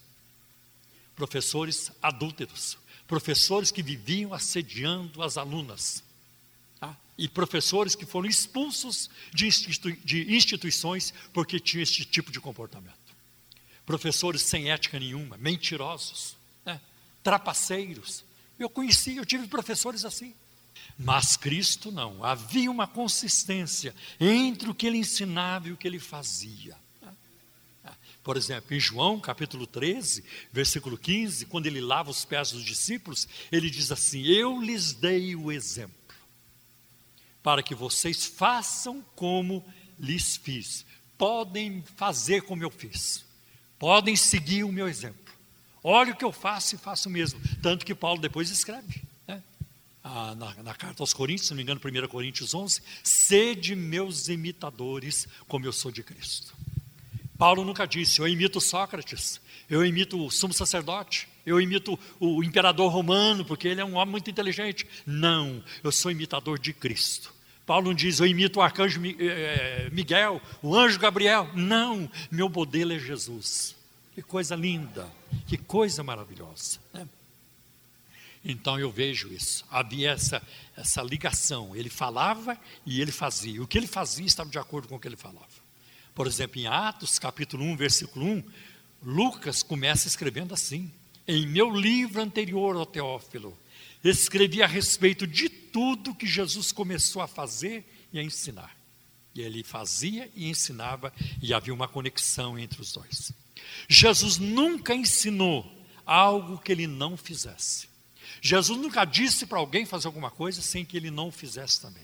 professores 1.15 1.91
adúlteros, 2.01 2.77
professores 3.07 3.71
que 3.71 3.81
viviam 3.81 4.33
assediando 4.33 5.21
as 5.23 5.37
alunas, 5.37 6.03
e 7.17 7.27
professores 7.27 7.95
que 7.95 8.05
foram 8.05 8.27
expulsos 8.27 9.09
de, 9.33 9.47
institui 9.47 9.95
de 10.03 10.33
instituições 10.35 11.13
porque 11.33 11.59
tinham 11.59 11.83
esse 11.83 12.03
tipo 12.03 12.31
de 12.31 12.39
comportamento. 12.39 12.93
Professores 13.85 14.41
sem 14.41 14.69
ética 14.69 14.99
nenhuma, 14.99 15.37
mentirosos, 15.37 16.35
né? 16.65 16.81
trapaceiros. 17.23 18.23
Eu 18.59 18.69
conheci, 18.69 19.15
eu 19.15 19.25
tive 19.25 19.47
professores 19.47 20.03
assim. 20.03 20.33
Mas 20.97 21.35
Cristo 21.35 21.91
não, 21.91 22.23
havia 22.23 22.71
uma 22.71 22.87
consistência 22.87 23.93
entre 24.19 24.69
o 24.69 24.75
que 24.75 24.87
ele 24.87 24.97
ensinava 24.97 25.67
e 25.67 25.71
o 25.71 25.77
que 25.77 25.87
ele 25.87 25.99
fazia. 25.99 26.75
Por 28.23 28.37
exemplo, 28.37 28.75
em 28.75 28.79
João 28.79 29.19
capítulo 29.19 29.67
13, 29.67 30.23
versículo 30.51 30.97
15, 30.97 31.45
quando 31.45 31.67
ele 31.67 31.79
lava 31.79 32.09
os 32.09 32.25
pés 32.25 32.51
dos 32.51 32.65
discípulos, 32.65 33.27
ele 33.51 33.69
diz 33.69 33.91
assim: 33.91 34.23
Eu 34.23 34.59
lhes 34.59 34.93
dei 34.93 35.35
o 35.35 35.51
exemplo 35.51 35.93
para 37.43 37.61
que 37.61 37.75
vocês 37.75 38.25
façam 38.25 39.05
como 39.15 39.63
lhes 39.99 40.35
fiz. 40.35 40.83
Podem 41.15 41.83
fazer 41.95 42.41
como 42.41 42.63
eu 42.63 42.71
fiz. 42.71 43.23
Podem 43.77 44.15
seguir 44.15 44.63
o 44.63 44.71
meu 44.71 44.87
exemplo. 44.87 45.31
Olha 45.83 46.11
o 46.11 46.15
que 46.15 46.25
eu 46.25 46.31
faço 46.31 46.73
e 46.73 46.79
faço 46.79 47.07
mesmo. 47.07 47.39
Tanto 47.61 47.85
que 47.85 47.93
Paulo 47.93 48.19
depois 48.19 48.49
escreve. 48.49 49.03
Ah, 50.07 50.35
na, 50.35 50.53
na, 50.61 50.75
carta 50.75 51.01
aos 51.01 51.15
Coríntios, 51.15 51.47
se 51.47 51.51
não 51.51 51.57
me 51.57 51.63
engano, 51.63 51.81
1 51.83 52.07
Coríntios 52.07 52.53
11: 52.53 52.79
Sede 53.03 53.75
meus 53.75 54.27
imitadores, 54.27 55.27
como 55.47 55.65
eu 55.65 55.73
sou 55.73 55.91
de 55.91 56.03
Cristo. 56.03 56.53
Paulo 57.39 57.65
nunca 57.65 57.87
disse, 57.87 58.19
eu 58.19 58.27
imito 58.27 58.61
Sócrates, 58.61 59.41
eu 59.67 59.83
imito 59.83 60.23
o 60.23 60.29
sumo 60.29 60.53
sacerdote, 60.53 61.27
eu 61.43 61.59
imito 61.59 61.99
o 62.19 62.43
imperador 62.43 62.91
romano, 62.91 63.43
porque 63.43 63.67
ele 63.67 63.81
é 63.81 63.85
um 63.85 63.95
homem 63.95 64.11
muito 64.11 64.29
inteligente. 64.29 64.85
Não, 65.07 65.63
eu 65.83 65.91
sou 65.91 66.11
imitador 66.11 66.59
de 66.59 66.71
Cristo. 66.71 67.33
Paulo 67.65 67.87
não 67.87 67.95
diz, 67.95 68.19
eu 68.19 68.27
imito 68.27 68.59
o 68.59 68.61
arcanjo 68.61 69.03
eh, 69.03 69.15
eh, 69.19 69.89
Miguel, 69.91 70.39
o 70.61 70.75
anjo 70.75 70.99
Gabriel. 70.99 71.49
Não, 71.55 72.07
meu 72.29 72.47
modelo 72.47 72.93
é 72.93 72.99
Jesus. 72.99 73.75
Que 74.13 74.21
coisa 74.21 74.55
linda, 74.55 75.11
que 75.47 75.57
coisa 75.57 76.03
maravilhosa. 76.03 76.79
Né? 76.93 77.07
Então 78.47 78.79
eu 78.79 78.91
vejo 78.91 79.33
isso. 79.33 79.65
Havia 79.71 80.11
essa, 80.11 80.41
essa 80.77 81.01
ligação. 81.01 81.75
Ele 81.75 81.89
falava 81.89 82.57
e 82.85 83.01
ele 83.01 83.11
fazia. 83.11 83.61
O 83.61 83.67
que 83.67 83.75
ele 83.75 83.87
fazia 83.87 84.25
estava 84.25 84.51
de 84.51 84.59
acordo 84.59 84.87
com 84.87 84.95
o 84.95 84.99
que 84.99 85.07
ele 85.07 85.17
falava. 85.17 85.65
Por 86.13 86.27
exemplo, 86.27 86.61
em 86.61 86.67
Atos, 86.67 87.17
capítulo 87.17 87.65
1, 87.65 87.75
versículo 87.75 88.25
1, 88.25 88.43
Lucas 89.01 89.63
começa 89.63 90.07
escrevendo 90.07 90.53
assim: 90.53 90.91
Em 91.27 91.47
meu 91.47 91.75
livro 91.75 92.21
anterior 92.21 92.75
ao 92.75 92.85
Teófilo, 92.85 93.57
escrevi 94.03 94.61
a 94.61 94.67
respeito 94.67 95.25
de 95.25 95.49
tudo 95.49 96.13
que 96.13 96.27
Jesus 96.27 96.71
começou 96.71 97.23
a 97.23 97.27
fazer 97.27 97.83
e 98.13 98.19
a 98.19 98.23
ensinar. 98.23 98.77
E 99.33 99.41
ele 99.41 99.63
fazia 99.63 100.31
e 100.35 100.47
ensinava, 100.47 101.11
e 101.41 101.53
havia 101.53 101.73
uma 101.73 101.87
conexão 101.87 102.57
entre 102.57 102.79
os 102.79 102.93
dois. 102.93 103.33
Jesus 103.89 104.37
nunca 104.37 104.93
ensinou 104.93 105.69
algo 106.05 106.59
que 106.59 106.71
ele 106.71 106.87
não 106.87 107.17
fizesse. 107.17 107.94
Jesus 108.45 108.79
nunca 108.79 109.03
disse 109.05 109.47
para 109.47 109.57
alguém 109.57 109.87
fazer 109.87 110.05
alguma 110.05 110.29
coisa 110.29 110.61
sem 110.61 110.85
que 110.85 110.95
ele 110.95 111.09
não 111.09 111.31
fizesse 111.31 111.81
também. 111.81 112.03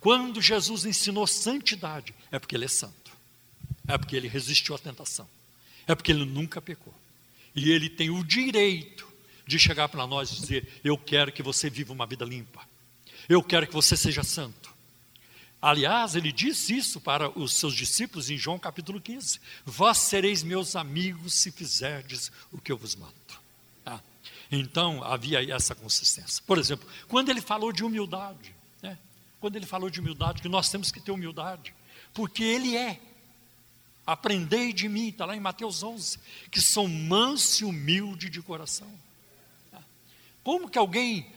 Quando 0.00 0.40
Jesus 0.40 0.86
ensinou 0.86 1.26
santidade, 1.26 2.14
é 2.30 2.38
porque 2.38 2.56
ele 2.56 2.64
é 2.64 2.68
santo, 2.68 3.12
é 3.86 3.98
porque 3.98 4.16
ele 4.16 4.26
resistiu 4.26 4.74
à 4.74 4.78
tentação, 4.78 5.28
é 5.86 5.94
porque 5.94 6.10
ele 6.10 6.24
nunca 6.24 6.62
pecou. 6.62 6.94
E 7.54 7.70
ele 7.70 7.90
tem 7.90 8.08
o 8.08 8.24
direito 8.24 9.06
de 9.46 9.58
chegar 9.58 9.86
para 9.90 10.06
nós 10.06 10.30
e 10.30 10.40
dizer: 10.40 10.80
Eu 10.82 10.96
quero 10.96 11.30
que 11.30 11.42
você 11.42 11.68
viva 11.68 11.92
uma 11.92 12.06
vida 12.06 12.24
limpa, 12.24 12.66
eu 13.28 13.42
quero 13.42 13.66
que 13.66 13.74
você 13.74 13.94
seja 13.94 14.24
santo. 14.24 14.72
Aliás, 15.60 16.16
ele 16.16 16.32
disse 16.32 16.74
isso 16.74 17.02
para 17.02 17.28
os 17.38 17.52
seus 17.52 17.74
discípulos 17.74 18.30
em 18.30 18.38
João 18.38 18.58
capítulo 18.58 18.98
15: 18.98 19.38
Vós 19.66 19.98
sereis 19.98 20.42
meus 20.42 20.74
amigos 20.74 21.34
se 21.34 21.52
fizerdes 21.52 22.32
o 22.50 22.58
que 22.58 22.72
eu 22.72 22.78
vos 22.78 22.96
mando. 22.96 23.21
Então 24.54 25.02
havia 25.02 25.42
essa 25.50 25.74
consistência. 25.74 26.42
Por 26.46 26.58
exemplo, 26.58 26.86
quando 27.08 27.30
ele 27.30 27.40
falou 27.40 27.72
de 27.72 27.82
humildade, 27.82 28.54
né? 28.82 28.98
quando 29.40 29.56
ele 29.56 29.64
falou 29.64 29.88
de 29.88 29.98
humildade, 29.98 30.42
que 30.42 30.48
nós 30.48 30.68
temos 30.68 30.92
que 30.92 31.00
ter 31.00 31.10
humildade, 31.10 31.74
porque 32.12 32.44
ele 32.44 32.76
é. 32.76 33.00
Aprendei 34.04 34.72
de 34.72 34.88
mim, 34.88 35.08
está 35.08 35.24
lá 35.24 35.34
em 35.34 35.40
Mateus 35.40 35.82
11, 35.82 36.18
que 36.50 36.60
sou 36.60 36.86
manso 36.86 37.62
e 37.62 37.64
humilde 37.64 38.28
de 38.28 38.42
coração. 38.42 38.90
Como 40.42 40.68
que 40.68 40.76
alguém 40.76 41.32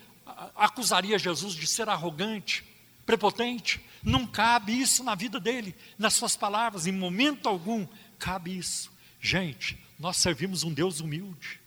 acusaria 0.56 1.18
Jesus 1.18 1.54
de 1.54 1.68
ser 1.68 1.88
arrogante, 1.88 2.66
prepotente? 3.06 3.80
Não 4.04 4.26
cabe 4.26 4.74
isso 4.74 5.04
na 5.04 5.14
vida 5.14 5.40
dele, 5.40 5.76
nas 5.98 6.16
suas 6.16 6.36
palavras, 6.36 6.88
em 6.88 6.92
momento 6.92 7.48
algum 7.48 7.88
cabe 8.18 8.58
isso. 8.58 8.92
Gente, 9.22 9.78
nós 10.00 10.18
servimos 10.18 10.64
um 10.64 10.74
Deus 10.74 11.00
humilde, 11.00 11.62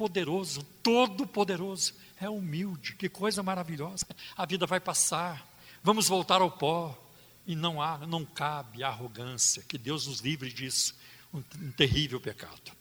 poderoso, 0.00 0.62
todo-poderoso, 0.82 1.92
é 2.18 2.26
humilde, 2.26 2.94
que 2.94 3.06
coisa 3.06 3.42
maravilhosa. 3.42 4.06
A 4.34 4.46
vida 4.46 4.64
vai 4.64 4.80
passar, 4.80 5.46
vamos 5.82 6.08
voltar 6.08 6.40
ao 6.40 6.50
pó, 6.50 6.98
e 7.46 7.54
não 7.54 7.82
há, 7.82 7.98
não 8.06 8.24
cabe 8.24 8.82
arrogância, 8.82 9.62
que 9.68 9.76
Deus 9.76 10.06
nos 10.06 10.20
livre 10.20 10.50
disso, 10.50 10.94
um, 11.34 11.42
um 11.60 11.70
terrível 11.72 12.18
pecado. 12.18 12.72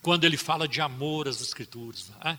Quando 0.00 0.22
ele 0.22 0.36
fala 0.36 0.68
de 0.68 0.80
amor 0.80 1.26
às 1.26 1.40
Escrituras, 1.40 2.12
é, 2.24 2.38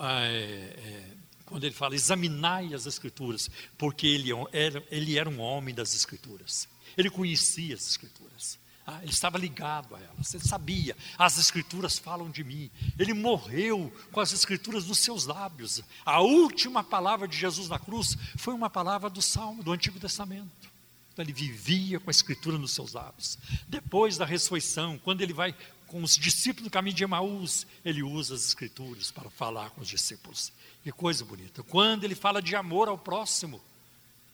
é, 0.00 1.10
quando 1.46 1.64
ele 1.64 1.74
fala, 1.74 1.94
examinai 1.94 2.74
as 2.74 2.84
Escrituras, 2.84 3.50
porque 3.78 4.06
ele 4.06 4.30
é 4.30 4.36
era, 4.52 4.84
ele 4.90 5.18
era 5.18 5.30
um 5.30 5.40
homem 5.40 5.74
das 5.74 5.94
Escrituras. 5.94 6.68
Ele 6.94 7.08
conhecia 7.08 7.74
as 7.74 7.88
Escrituras. 7.88 8.58
Ah, 8.90 9.00
ele 9.02 9.12
estava 9.12 9.36
ligado 9.36 9.94
a 9.94 10.00
elas, 10.00 10.32
ele 10.32 10.48
sabia, 10.48 10.96
as 11.18 11.36
Escrituras 11.36 11.98
falam 11.98 12.30
de 12.30 12.42
mim. 12.42 12.70
Ele 12.98 13.12
morreu 13.12 13.92
com 14.10 14.18
as 14.18 14.32
Escrituras 14.32 14.86
nos 14.86 15.00
seus 15.00 15.26
lábios. 15.26 15.82
A 16.06 16.20
última 16.22 16.82
palavra 16.82 17.28
de 17.28 17.36
Jesus 17.36 17.68
na 17.68 17.78
cruz 17.78 18.16
foi 18.38 18.54
uma 18.54 18.70
palavra 18.70 19.10
do 19.10 19.20
Salmo, 19.20 19.62
do 19.62 19.72
Antigo 19.72 20.00
Testamento. 20.00 20.70
Então, 21.12 21.22
ele 21.22 21.34
vivia 21.34 22.00
com 22.00 22.08
a 22.08 22.10
Escritura 22.10 22.56
nos 22.56 22.72
seus 22.72 22.94
lábios. 22.94 23.36
Depois 23.68 24.16
da 24.16 24.24
ressurreição, 24.24 24.98
quando 25.04 25.20
ele 25.20 25.34
vai 25.34 25.54
com 25.86 26.02
os 26.02 26.16
discípulos 26.16 26.64
no 26.64 26.70
caminho 26.70 26.96
de 26.96 27.04
Emaús, 27.04 27.66
ele 27.84 28.02
usa 28.02 28.36
as 28.36 28.46
Escrituras 28.46 29.10
para 29.10 29.28
falar 29.28 29.68
com 29.68 29.82
os 29.82 29.88
discípulos. 29.88 30.50
Que 30.82 30.90
coisa 30.92 31.26
bonita. 31.26 31.62
Quando 31.62 32.04
ele 32.04 32.14
fala 32.14 32.40
de 32.40 32.56
amor 32.56 32.88
ao 32.88 32.96
próximo. 32.96 33.60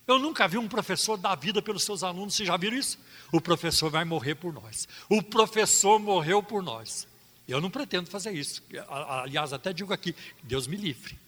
Eu 0.06 0.18
nunca 0.18 0.46
vi 0.46 0.58
um 0.58 0.68
professor 0.68 1.16
dar 1.16 1.34
vida 1.34 1.62
pelos 1.62 1.82
seus 1.82 2.02
alunos, 2.02 2.34
vocês 2.34 2.46
já 2.46 2.56
viram 2.56 2.76
isso? 2.76 2.98
O 3.32 3.40
professor 3.40 3.90
vai 3.90 4.04
morrer 4.04 4.34
por 4.34 4.52
nós. 4.52 4.86
O 5.08 5.22
professor 5.22 5.98
morreu 5.98 6.42
por 6.42 6.62
nós. 6.62 7.06
Eu 7.48 7.60
não 7.60 7.70
pretendo 7.70 8.10
fazer 8.10 8.32
isso. 8.32 8.62
Aliás, 8.88 9.52
até 9.52 9.72
digo 9.72 9.92
aqui: 9.92 10.14
Deus 10.42 10.66
me 10.66 10.76
livre. 10.76 11.18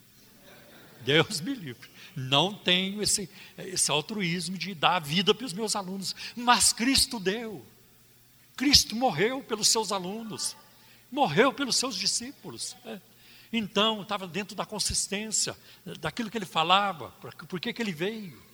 Deus 1.01 1.41
me 1.41 1.55
livre. 1.55 1.89
Não 2.15 2.53
tenho 2.53 3.03
esse, 3.03 3.31
esse 3.59 3.91
altruísmo 3.91 4.59
de 4.59 4.75
dar 4.75 4.99
vida 4.99 5.35
para 5.35 5.47
os 5.47 5.53
meus 5.53 5.77
alunos. 5.77 6.15
Mas 6.35 6.73
Cristo 6.73 7.21
deu. 7.21 7.65
Cristo 8.57 8.97
morreu 8.97 9.43
pelos 9.43 9.69
seus 9.69 9.93
alunos. 9.93 10.57
Morreu 11.11 11.53
pelos 11.53 11.77
seus 11.77 11.95
discípulos. 11.95 12.77
É. 12.85 13.01
Então, 13.53 14.03
estava 14.03 14.27
dentro 14.27 14.57
da 14.57 14.67
consistência, 14.67 15.57
daquilo 16.01 16.31
que 16.31 16.37
ele 16.37 16.47
falava, 16.47 17.11
por 17.49 17.61
que 17.61 17.75
ele 17.81 17.93
veio. 17.93 18.46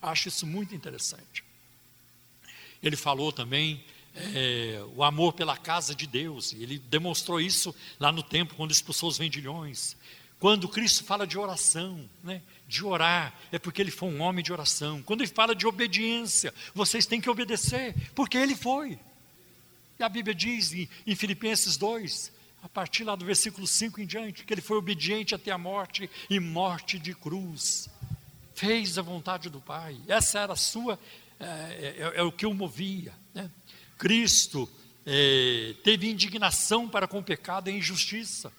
Acho 0.00 0.28
isso 0.28 0.46
muito 0.46 0.74
interessante. 0.74 1.44
Ele 2.82 2.96
falou 2.96 3.32
também 3.32 3.84
é, 4.34 4.82
o 4.94 5.02
amor 5.02 5.32
pela 5.32 5.56
casa 5.56 5.94
de 5.94 6.06
Deus, 6.06 6.52
ele 6.52 6.78
demonstrou 6.78 7.40
isso 7.40 7.74
lá 7.98 8.10
no 8.10 8.22
tempo, 8.22 8.54
quando 8.54 8.70
expulsou 8.70 9.08
os 9.08 9.18
vendilhões. 9.18 9.96
Quando 10.40 10.68
Cristo 10.68 11.02
fala 11.02 11.26
de 11.26 11.36
oração, 11.36 12.08
né, 12.22 12.42
de 12.68 12.84
orar, 12.84 13.34
é 13.50 13.58
porque 13.58 13.82
ele 13.82 13.90
foi 13.90 14.08
um 14.08 14.20
homem 14.20 14.44
de 14.44 14.52
oração. 14.52 15.02
Quando 15.02 15.22
ele 15.22 15.30
fala 15.30 15.54
de 15.54 15.66
obediência, 15.66 16.54
vocês 16.74 17.06
têm 17.06 17.20
que 17.20 17.28
obedecer, 17.28 17.94
porque 18.14 18.38
ele 18.38 18.54
foi. 18.54 18.98
E 19.98 20.02
a 20.02 20.08
Bíblia 20.08 20.34
diz 20.34 20.72
em, 20.72 20.88
em 21.04 21.16
Filipenses 21.16 21.76
2, 21.76 22.32
a 22.62 22.68
partir 22.68 23.02
lá 23.02 23.16
do 23.16 23.24
versículo 23.24 23.66
5 23.66 24.00
em 24.00 24.06
diante, 24.06 24.44
que 24.44 24.54
ele 24.54 24.60
foi 24.60 24.76
obediente 24.76 25.34
até 25.34 25.50
a 25.50 25.58
morte 25.58 26.08
e 26.30 26.38
morte 26.38 27.00
de 27.00 27.14
cruz. 27.14 27.88
Fez 28.58 28.98
a 28.98 29.02
vontade 29.02 29.48
do 29.48 29.60
Pai. 29.60 29.96
Essa 30.08 30.40
era 30.40 30.54
a 30.54 30.56
sua, 30.56 30.98
é, 31.38 31.44
é, 31.44 32.12
é 32.16 32.22
o 32.24 32.32
que 32.32 32.44
o 32.44 32.52
movia. 32.52 33.14
Né? 33.32 33.48
Cristo 33.96 34.68
é, 35.06 35.76
teve 35.84 36.10
indignação 36.10 36.88
para 36.88 37.06
com 37.06 37.20
o 37.20 37.22
pecado 37.22 37.70
e 37.70 37.72
a 37.72 37.76
injustiça. 37.76 38.52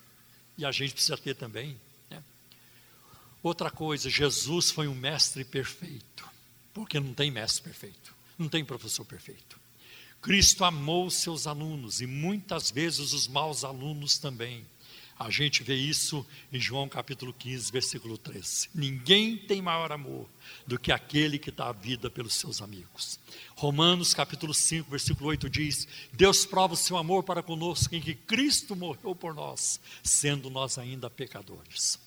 E 0.58 0.66
a 0.66 0.72
gente 0.72 0.94
precisa 0.94 1.18
ter 1.18 1.36
também. 1.36 1.78
Né? 2.10 2.24
Outra 3.44 3.70
coisa, 3.70 4.10
Jesus 4.10 4.72
foi 4.72 4.88
um 4.88 4.96
mestre 4.96 5.44
perfeito. 5.44 6.26
Porque 6.74 6.98
não 6.98 7.14
tem 7.14 7.30
mestre 7.30 7.62
perfeito. 7.62 8.16
Não 8.38 8.48
tem 8.48 8.64
professor 8.64 9.04
perfeito. 9.04 9.60
Cristo 10.22 10.64
amou 10.64 11.10
seus 11.10 11.46
alunos 11.46 12.00
e 12.00 12.08
muitas 12.08 12.72
vezes 12.72 13.12
os 13.12 13.28
maus 13.28 13.66
alunos 13.66 14.18
também. 14.18 14.66
A 15.20 15.30
gente 15.30 15.64
vê 15.64 15.76
isso 15.76 16.26
em 16.52 16.60
João 16.62 16.88
capítulo 16.88 17.34
15, 17.34 17.72
versículo 17.72 18.18
13. 18.18 18.70
Ninguém 18.74 19.36
tem 19.36 19.62
maior 19.62 19.92
amor 19.92 20.30
do 20.66 20.80
que 20.80 20.94
aquele 20.94 21.38
que 21.38 21.52
dá 21.52 21.68
a 21.68 21.74
vida 21.74 22.10
pelos 22.10 22.36
seus 22.36 22.62
amigos. 22.62 23.20
Romanos 23.56 24.14
capítulo 24.14 24.54
5, 24.54 24.90
versículo 24.90 25.30
8 25.30 25.50
diz: 25.50 25.88
Deus 26.14 26.46
prova 26.46 26.74
o 26.74 26.78
seu 26.78 26.96
amor 26.96 27.24
para 27.24 27.44
conosco 27.44 27.94
em 27.94 28.00
que 28.00 28.16
Cristo 28.16 28.78
morreu 28.78 29.14
por 29.14 29.34
nós, 29.34 29.82
sendo 30.02 30.50
nós 30.50 30.78
ainda 30.78 31.10
pecadores. 31.10 32.00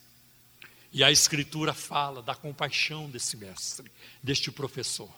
E 0.91 1.05
a 1.05 1.11
Escritura 1.11 1.75
fala 1.75 2.23
da 2.23 2.35
compaixão 2.35 3.11
desse 3.11 3.37
mestre, 3.37 3.93
deste 4.23 4.51
professor 4.51 5.11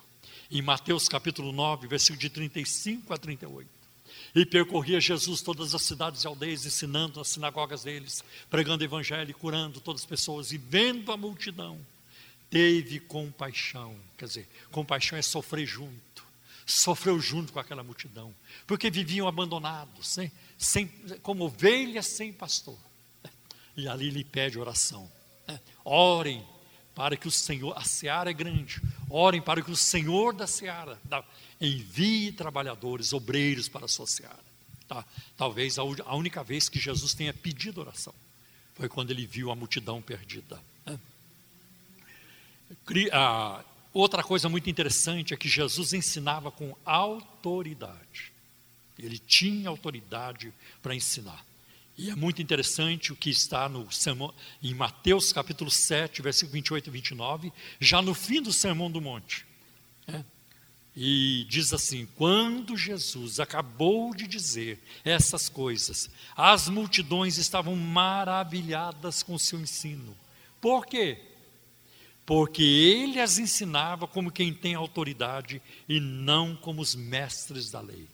em 0.50 0.62
Mateus 0.62 1.08
capítulo 1.08 1.52
9, 1.52 1.86
versículo 1.88 2.20
de 2.20 2.30
35 2.30 3.12
a 3.12 3.18
38. 3.18 3.83
E 4.34 4.44
percorria 4.44 5.00
Jesus 5.00 5.40
todas 5.40 5.74
as 5.74 5.82
cidades 5.82 6.24
e 6.24 6.26
aldeias, 6.26 6.66
ensinando 6.66 7.20
nas 7.20 7.28
sinagogas 7.28 7.84
deles, 7.84 8.24
pregando 8.50 8.82
o 8.82 8.86
evangelho 8.86 9.30
e 9.30 9.34
curando 9.34 9.80
todas 9.80 10.02
as 10.02 10.06
pessoas. 10.06 10.50
E 10.50 10.58
vendo 10.58 11.12
a 11.12 11.16
multidão, 11.16 11.78
teve 12.50 12.98
compaixão. 12.98 13.94
Quer 14.18 14.24
dizer, 14.26 14.48
compaixão 14.72 15.16
é 15.16 15.22
sofrer 15.22 15.66
junto. 15.66 16.24
Sofreu 16.66 17.20
junto 17.20 17.52
com 17.52 17.60
aquela 17.60 17.82
multidão, 17.82 18.34
porque 18.66 18.90
viviam 18.90 19.28
abandonados, 19.28 20.16
né? 20.16 20.32
sem, 20.56 20.88
como 21.22 21.44
ovelhas 21.44 22.06
sem 22.06 22.32
pastor. 22.32 22.78
E 23.76 23.86
ali 23.86 24.08
lhe 24.08 24.24
pede 24.24 24.58
oração. 24.58 25.10
Né? 25.46 25.60
Orem 25.84 26.44
para 26.94 27.16
que 27.16 27.26
o 27.26 27.30
Senhor, 27.30 27.76
a 27.76 27.82
seara 27.82 28.30
é 28.30 28.32
grande, 28.32 28.80
orem 29.10 29.42
para 29.42 29.62
que 29.62 29.70
o 29.70 29.76
Senhor 29.76 30.32
da 30.32 30.46
seara 30.46 30.98
da, 31.04 31.24
envie 31.60 32.32
trabalhadores, 32.32 33.12
obreiros 33.12 33.68
para 33.68 33.86
a 33.86 33.88
sua 33.88 34.06
seara. 34.06 34.44
Tá? 34.86 35.04
Talvez 35.36 35.78
a, 35.78 35.82
a, 35.82 36.14
única 36.14 36.44
vez 36.44 36.68
que 36.68 36.78
Jesus 36.78 37.14
tenha 37.14 37.32
pedido 37.32 37.80
oração 37.80 38.14
foi 38.74 38.88
quando 38.88 39.10
ele 39.10 39.26
viu 39.26 39.50
a 39.50 39.56
multidão 39.56 40.00
perdida. 40.00 40.60
Né? 40.86 40.98
Outra 43.92 44.22
coisa 44.24 44.48
muito 44.48 44.68
interessante 44.68 45.32
é 45.32 45.36
que 45.36 45.48
Jesus 45.48 45.92
ensinava 45.92 46.50
com 46.50 46.76
autoridade. 46.84 48.32
Ele 48.98 49.18
tinha 49.18 49.68
autoridade 49.68 50.52
para 50.82 50.94
ensinar. 50.94 51.44
E 51.96 52.10
é 52.10 52.14
muito 52.14 52.42
interessante 52.42 53.12
o 53.12 53.16
que 53.16 53.30
está 53.30 53.68
no 53.68 53.90
sermão, 53.92 54.34
em 54.62 54.74
Mateus 54.74 55.32
capítulo 55.32 55.70
7, 55.70 56.22
versículo 56.22 56.52
28 56.54 56.88
e 56.88 56.90
29, 56.90 57.52
já 57.78 58.02
no 58.02 58.14
fim 58.14 58.42
do 58.42 58.52
Sermão 58.52 58.90
do 58.90 59.00
Monte. 59.00 59.46
É. 60.08 60.24
E 60.96 61.46
diz 61.48 61.72
assim: 61.72 62.06
quando 62.16 62.76
Jesus 62.76 63.38
acabou 63.38 64.14
de 64.14 64.26
dizer 64.26 64.80
essas 65.04 65.48
coisas, 65.48 66.10
as 66.36 66.68
multidões 66.68 67.36
estavam 67.38 67.76
maravilhadas 67.76 69.22
com 69.22 69.34
o 69.34 69.38
seu 69.38 69.60
ensino. 69.60 70.16
Por 70.60 70.86
quê? 70.86 71.20
Porque 72.26 72.62
ele 72.62 73.20
as 73.20 73.38
ensinava 73.38 74.06
como 74.06 74.32
quem 74.32 74.52
tem 74.52 74.74
autoridade 74.74 75.60
e 75.88 76.00
não 76.00 76.56
como 76.56 76.80
os 76.80 76.94
mestres 76.94 77.70
da 77.70 77.80
lei. 77.80 78.08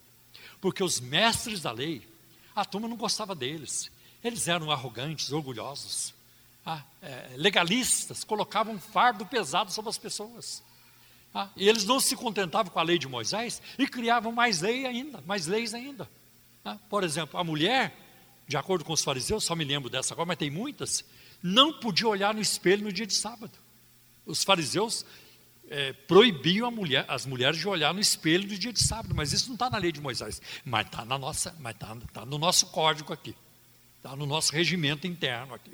Porque 0.59 0.83
os 0.83 0.99
mestres 0.99 1.61
da 1.61 1.71
lei, 1.71 2.07
a 2.61 2.65
turma 2.65 2.87
não 2.87 2.95
gostava 2.95 3.33
deles. 3.33 3.91
Eles 4.23 4.47
eram 4.47 4.69
arrogantes, 4.69 5.31
orgulhosos, 5.31 6.13
ah, 6.63 6.83
é, 7.01 7.31
legalistas, 7.35 8.23
colocavam 8.23 8.75
um 8.75 8.79
fardo 8.79 9.25
pesado 9.25 9.71
sobre 9.71 9.89
as 9.89 9.97
pessoas. 9.97 10.61
Ah, 11.33 11.49
e 11.55 11.67
eles 11.67 11.85
não 11.85 11.99
se 11.99 12.15
contentavam 12.15 12.71
com 12.71 12.79
a 12.79 12.83
lei 12.83 12.99
de 12.99 13.07
Moisés 13.07 13.61
e 13.79 13.87
criavam 13.87 14.31
mais 14.31 14.61
lei 14.61 14.85
ainda, 14.85 15.23
mais 15.25 15.47
leis 15.47 15.73
ainda. 15.73 16.07
Ah, 16.63 16.77
por 16.87 17.03
exemplo, 17.03 17.39
a 17.39 17.43
mulher, 17.43 17.97
de 18.47 18.55
acordo 18.55 18.85
com 18.85 18.93
os 18.93 19.03
fariseus, 19.03 19.43
só 19.43 19.55
me 19.55 19.65
lembro 19.65 19.89
dessa 19.89 20.13
agora, 20.13 20.27
mas 20.27 20.37
tem 20.37 20.51
muitas, 20.51 21.03
não 21.41 21.73
podia 21.73 22.07
olhar 22.07 22.33
no 22.33 22.41
espelho 22.41 22.83
no 22.83 22.93
dia 22.93 23.07
de 23.07 23.15
sábado. 23.15 23.53
Os 24.23 24.43
fariseus 24.43 25.03
é, 25.71 25.93
proibiam 25.93 26.69
mulher, 26.69 27.05
as 27.07 27.25
mulheres 27.25 27.57
de 27.57 27.67
olhar 27.67 27.93
no 27.93 28.01
espelho 28.01 28.45
no 28.45 28.57
dia 28.57 28.73
de 28.73 28.83
sábado, 28.83 29.15
mas 29.15 29.31
isso 29.31 29.47
não 29.47 29.55
está 29.55 29.69
na 29.69 29.77
lei 29.77 29.91
de 29.91 30.01
Moisés, 30.01 30.41
mas 30.65 30.85
está 30.85 31.05
na 31.05 31.17
nossa, 31.17 31.55
mas 31.59 31.73
está 31.73 31.95
tá 32.11 32.25
no 32.25 32.37
nosso 32.37 32.67
código 32.67 33.13
aqui, 33.13 33.33
está 33.95 34.13
no 34.13 34.25
nosso 34.25 34.51
regimento 34.51 35.07
interno 35.07 35.53
aqui. 35.53 35.71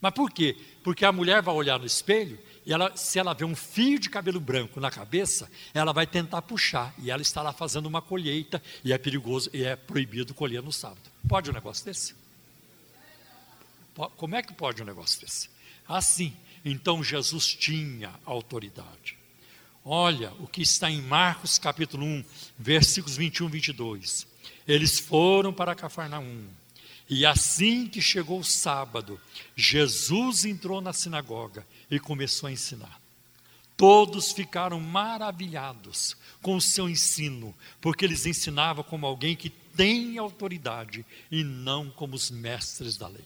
Mas 0.00 0.12
por 0.12 0.32
quê? 0.32 0.56
Porque 0.82 1.04
a 1.04 1.12
mulher 1.12 1.40
vai 1.40 1.54
olhar 1.54 1.78
no 1.78 1.86
espelho 1.86 2.36
e 2.66 2.72
ela, 2.72 2.96
se 2.96 3.20
ela 3.20 3.32
vê 3.32 3.44
um 3.44 3.54
fio 3.54 4.00
de 4.00 4.10
cabelo 4.10 4.40
branco 4.40 4.80
na 4.80 4.90
cabeça, 4.90 5.48
ela 5.72 5.92
vai 5.92 6.04
tentar 6.04 6.42
puxar 6.42 6.92
e 6.98 7.08
ela 7.08 7.22
está 7.22 7.40
lá 7.42 7.52
fazendo 7.52 7.86
uma 7.86 8.02
colheita 8.02 8.60
e 8.82 8.92
é 8.92 8.98
perigoso 8.98 9.48
e 9.52 9.62
é 9.62 9.76
proibido 9.76 10.34
colher 10.34 10.60
no 10.60 10.72
sábado. 10.72 11.08
Pode 11.28 11.48
um 11.48 11.54
negócio 11.54 11.84
desse? 11.84 12.16
Como 14.16 14.34
é 14.34 14.42
que 14.42 14.52
pode 14.52 14.82
um 14.82 14.84
negócio 14.84 15.20
desse? 15.20 15.48
Assim, 15.86 16.36
então 16.64 17.02
Jesus 17.02 17.46
tinha 17.46 18.12
autoridade. 18.24 19.16
Olha 19.84 20.32
o 20.38 20.46
que 20.46 20.62
está 20.62 20.90
em 20.90 21.02
Marcos 21.02 21.58
capítulo 21.58 22.04
1, 22.04 22.24
versículos 22.58 23.16
21 23.16 23.46
e 23.46 23.50
22. 23.50 24.26
Eles 24.66 24.98
foram 25.00 25.52
para 25.52 25.74
Cafarnaum 25.74 26.46
e 27.08 27.26
assim 27.26 27.86
que 27.86 28.00
chegou 28.00 28.40
o 28.40 28.44
sábado, 28.44 29.20
Jesus 29.54 30.44
entrou 30.44 30.80
na 30.80 30.92
sinagoga 30.92 31.66
e 31.90 32.00
começou 32.00 32.46
a 32.46 32.52
ensinar. 32.52 33.00
Todos 33.76 34.32
ficaram 34.32 34.80
maravilhados 34.80 36.16
com 36.40 36.56
o 36.56 36.60
seu 36.60 36.88
ensino, 36.88 37.54
porque 37.80 38.04
eles 38.04 38.26
ensinavam 38.26 38.84
como 38.84 39.06
alguém 39.06 39.34
que 39.34 39.50
tem 39.50 40.18
autoridade 40.18 41.04
e 41.30 41.42
não 41.42 41.90
como 41.90 42.14
os 42.14 42.30
mestres 42.30 42.96
da 42.96 43.08
lei. 43.08 43.24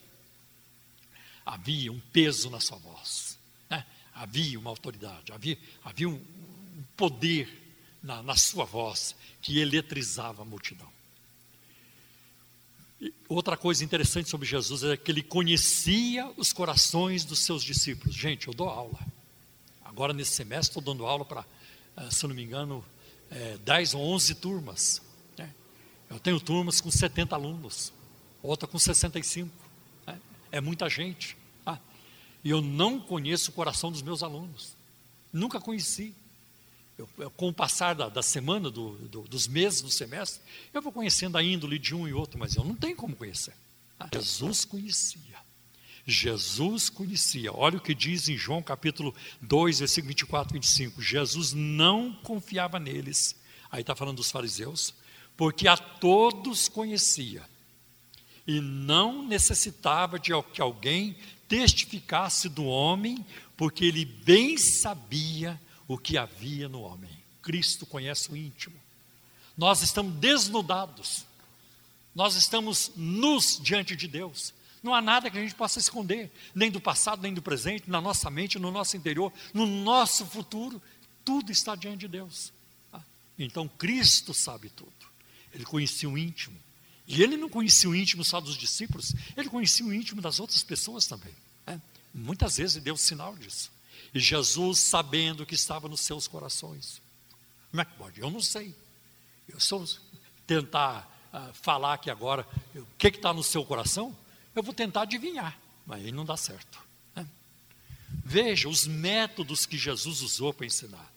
Havia 1.44 1.92
um 1.92 2.00
peso 2.12 2.50
na 2.50 2.58
sua 2.60 2.78
voz? 2.78 3.25
Havia 4.16 4.58
uma 4.58 4.70
autoridade, 4.70 5.30
havia, 5.30 5.58
havia 5.84 6.08
um, 6.08 6.14
um 6.14 6.84
poder 6.96 7.48
na, 8.02 8.22
na 8.22 8.34
sua 8.34 8.64
voz 8.64 9.14
que 9.42 9.58
eletrizava 9.58 10.42
a 10.42 10.44
multidão. 10.44 10.88
Outra 13.28 13.56
coisa 13.56 13.84
interessante 13.84 14.30
sobre 14.30 14.46
Jesus 14.46 14.82
é 14.82 14.96
que 14.96 15.10
ele 15.10 15.22
conhecia 15.22 16.32
os 16.38 16.50
corações 16.50 17.24
dos 17.26 17.40
seus 17.40 17.62
discípulos. 17.62 18.16
Gente, 18.16 18.48
eu 18.48 18.54
dou 18.54 18.70
aula. 18.70 18.98
Agora, 19.84 20.14
nesse 20.14 20.32
semestre, 20.32 20.70
estou 20.70 20.82
dando 20.82 21.04
aula 21.04 21.24
para, 21.24 21.44
eh, 21.96 22.10
se 22.10 22.26
não 22.26 22.34
me 22.34 22.42
engano, 22.42 22.82
é, 23.30 23.58
10 23.58 23.94
ou 23.94 24.00
11 24.14 24.34
turmas. 24.36 25.02
Né? 25.36 25.52
Eu 26.08 26.18
tenho 26.18 26.40
turmas 26.40 26.80
com 26.80 26.90
70 26.90 27.34
alunos, 27.34 27.92
outra 28.42 28.66
com 28.66 28.78
65. 28.78 29.50
Né? 30.06 30.18
É 30.50 30.60
muita 30.60 30.88
gente. 30.88 31.36
E 32.44 32.50
eu 32.50 32.60
não 32.60 33.00
conheço 33.00 33.50
o 33.50 33.54
coração 33.54 33.90
dos 33.90 34.02
meus 34.02 34.22
alunos. 34.22 34.76
Nunca 35.32 35.60
conheci. 35.60 36.14
Eu, 36.98 37.08
eu, 37.18 37.30
com 37.30 37.48
o 37.48 37.52
passar 37.52 37.94
da, 37.94 38.08
da 38.08 38.22
semana, 38.22 38.70
do, 38.70 38.92
do, 39.08 39.22
dos 39.22 39.46
meses 39.46 39.82
do 39.82 39.90
semestre, 39.90 40.40
eu 40.72 40.80
vou 40.80 40.92
conhecendo 40.92 41.36
a 41.36 41.42
índole 41.42 41.78
de 41.78 41.94
um 41.94 42.08
e 42.08 42.12
outro, 42.12 42.38
mas 42.38 42.56
eu 42.56 42.64
não 42.64 42.74
tenho 42.74 42.96
como 42.96 43.14
conhecer. 43.14 43.54
Ah, 44.00 44.08
Jesus 44.12 44.64
conhecia. 44.64 45.36
Jesus 46.06 46.88
conhecia. 46.88 47.52
Olha 47.52 47.78
o 47.78 47.80
que 47.80 47.94
diz 47.94 48.28
em 48.28 48.36
João 48.36 48.62
capítulo 48.62 49.14
2, 49.42 49.80
versículo 49.80 50.08
24 50.08 50.52
e 50.52 50.60
25. 50.60 51.02
Jesus 51.02 51.52
não 51.52 52.12
confiava 52.12 52.78
neles. 52.78 53.34
Aí 53.70 53.80
está 53.80 53.94
falando 53.94 54.16
dos 54.16 54.30
fariseus, 54.30 54.94
porque 55.36 55.66
a 55.66 55.76
todos 55.76 56.68
conhecia. 56.68 57.42
E 58.46 58.60
não 58.60 59.26
necessitava 59.26 60.18
de 60.18 60.30
que 60.52 60.62
alguém 60.62 61.16
testificasse 61.48 62.48
do 62.48 62.64
homem, 62.64 63.24
porque 63.56 63.84
ele 63.84 64.04
bem 64.04 64.56
sabia 64.58 65.60
o 65.88 65.96
que 65.96 66.18
havia 66.18 66.68
no 66.68 66.82
homem. 66.82 67.10
Cristo 67.42 67.86
conhece 67.86 68.30
o 68.30 68.36
íntimo. 68.36 68.76
Nós 69.56 69.82
estamos 69.82 70.14
desnudados. 70.14 71.24
Nós 72.14 72.34
estamos 72.34 72.92
nus 72.96 73.58
diante 73.62 73.94
de 73.94 74.08
Deus. 74.08 74.52
Não 74.82 74.94
há 74.94 75.00
nada 75.00 75.30
que 75.30 75.38
a 75.38 75.40
gente 75.40 75.54
possa 75.54 75.78
esconder, 75.78 76.30
nem 76.54 76.70
do 76.70 76.80
passado, 76.80 77.22
nem 77.22 77.34
do 77.34 77.42
presente, 77.42 77.90
na 77.90 78.00
nossa 78.00 78.30
mente, 78.30 78.58
no 78.58 78.70
nosso 78.70 78.96
interior, 78.96 79.32
no 79.52 79.66
nosso 79.66 80.24
futuro. 80.26 80.80
Tudo 81.24 81.50
está 81.50 81.74
diante 81.74 82.00
de 82.00 82.08
Deus. 82.08 82.52
Ah, 82.92 83.02
então 83.38 83.66
Cristo 83.66 84.32
sabe 84.32 84.68
tudo. 84.70 84.92
Ele 85.52 85.64
conhecia 85.64 86.08
o 86.08 86.16
íntimo. 86.16 86.56
E 87.06 87.22
ele 87.22 87.36
não 87.36 87.48
conhecia 87.48 87.88
o 87.88 87.94
íntimo 87.94 88.24
só 88.24 88.40
dos 88.40 88.56
discípulos, 88.56 89.14
ele 89.36 89.48
conhecia 89.48 89.86
o 89.86 89.94
íntimo 89.94 90.20
das 90.20 90.40
outras 90.40 90.62
pessoas 90.64 91.06
também. 91.06 91.34
Né? 91.66 91.80
Muitas 92.12 92.56
vezes 92.56 92.82
deu 92.82 92.96
sinal 92.96 93.36
disso. 93.36 93.70
E 94.12 94.18
Jesus 94.18 94.80
sabendo 94.80 95.46
que 95.46 95.54
estava 95.54 95.88
nos 95.88 96.00
seus 96.00 96.26
corações. 96.26 97.00
Como 97.70 97.80
é 97.80 97.84
que 97.84 97.94
pode? 97.94 98.20
Eu 98.20 98.30
não 98.30 98.40
sei. 98.40 98.74
Eu 99.48 99.60
sou 99.60 99.86
tentar 100.46 101.28
uh, 101.32 101.52
falar 101.54 101.94
aqui 101.94 102.10
agora 102.10 102.46
o 102.74 102.86
que 102.98 103.08
está 103.08 103.32
no 103.32 103.42
seu 103.42 103.64
coração, 103.64 104.16
eu 104.54 104.62
vou 104.62 104.72
tentar 104.72 105.02
adivinhar, 105.02 105.58
mas 105.86 106.04
aí 106.04 106.10
não 106.10 106.24
dá 106.24 106.36
certo. 106.36 106.78
Né? 107.14 107.26
Veja 108.24 108.68
os 108.68 108.86
métodos 108.86 109.66
que 109.66 109.76
Jesus 109.76 110.22
usou 110.22 110.52
para 110.54 110.66
ensinar. 110.66 111.12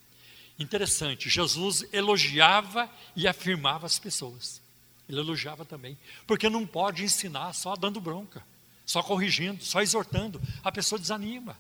Interessante, 0.58 1.30
Jesus 1.30 1.86
elogiava 1.94 2.90
e 3.16 3.28
afirmava 3.28 3.86
as 3.86 3.98
pessoas. 3.98 4.62
Ele 5.10 5.20
elogiava 5.20 5.66
também, 5.66 5.98
porque 6.28 6.48
não 6.50 6.68
pode 6.68 7.04
ensinar 7.04 7.52
só 7.54 7.76
dando 7.76 8.00
bronca, 8.00 8.44
só 8.86 9.02
corrigindo, 9.02 9.64
só 9.66 9.82
exortando. 9.82 10.40
A 10.64 10.72
pessoa 10.72 11.00
desanima. 11.00 11.58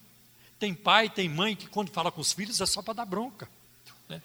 Tem 0.59 0.73
pai, 0.73 1.09
tem 1.09 1.27
mãe 1.27 1.55
que 1.55 1.67
quando 1.67 1.89
fala 1.89 2.11
com 2.11 2.21
os 2.21 2.31
filhos 2.31 2.61
é 2.61 2.65
só 2.65 2.83
para 2.83 2.93
dar 2.93 3.05
bronca. 3.05 3.49
Né? 4.07 4.21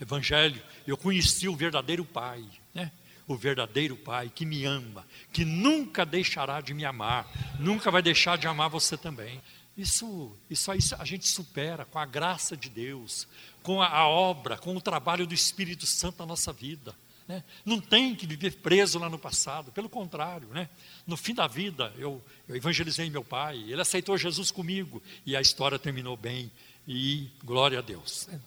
Evangelho, 0.00 0.62
eu 0.86 0.96
conheci 0.96 1.48
o 1.48 1.56
verdadeiro 1.56 2.04
pai, 2.04 2.44
né? 2.72 2.92
o 3.26 3.36
verdadeiro 3.36 3.96
pai 3.96 4.30
que 4.32 4.46
me 4.46 4.64
ama, 4.64 5.04
que 5.32 5.44
nunca 5.44 6.06
deixará 6.06 6.60
de 6.60 6.72
me 6.72 6.84
amar, 6.84 7.28
nunca 7.58 7.90
vai 7.90 8.00
deixar 8.00 8.38
de 8.38 8.46
amar 8.46 8.70
você 8.70 8.96
também. 8.96 9.40
Isso, 9.76 10.36
isso 10.48 10.70
aí 10.70 10.78
a 10.98 11.04
gente 11.04 11.26
supera 11.26 11.84
com 11.84 11.98
a 11.98 12.06
graça 12.06 12.56
de 12.56 12.68
Deus, 12.68 13.26
com 13.62 13.82
a, 13.82 13.88
a 13.88 14.06
obra, 14.08 14.56
com 14.56 14.76
o 14.76 14.80
trabalho 14.80 15.26
do 15.26 15.34
Espírito 15.34 15.86
Santo 15.86 16.18
na 16.18 16.26
nossa 16.26 16.52
vida. 16.52 16.94
Né? 17.28 17.44
Não 17.62 17.78
tem 17.78 18.14
que 18.14 18.26
viver 18.26 18.56
preso 18.56 18.98
lá 18.98 19.10
no 19.10 19.18
passado, 19.18 19.70
pelo 19.70 19.88
contrário, 19.88 20.48
né? 20.48 20.68
no 21.06 21.14
fim 21.14 21.34
da 21.34 21.46
vida 21.46 21.92
eu, 21.98 22.24
eu 22.48 22.56
evangelizei 22.56 23.10
meu 23.10 23.22
pai, 23.22 23.62
ele 23.68 23.82
aceitou 23.82 24.16
Jesus 24.16 24.50
comigo 24.50 25.02
e 25.26 25.36
a 25.36 25.40
história 25.40 25.78
terminou 25.78 26.16
bem 26.16 26.50
e 26.86 27.28
glória 27.44 27.80
a 27.80 27.82
Deus. 27.82 28.26
Né? 28.28 28.40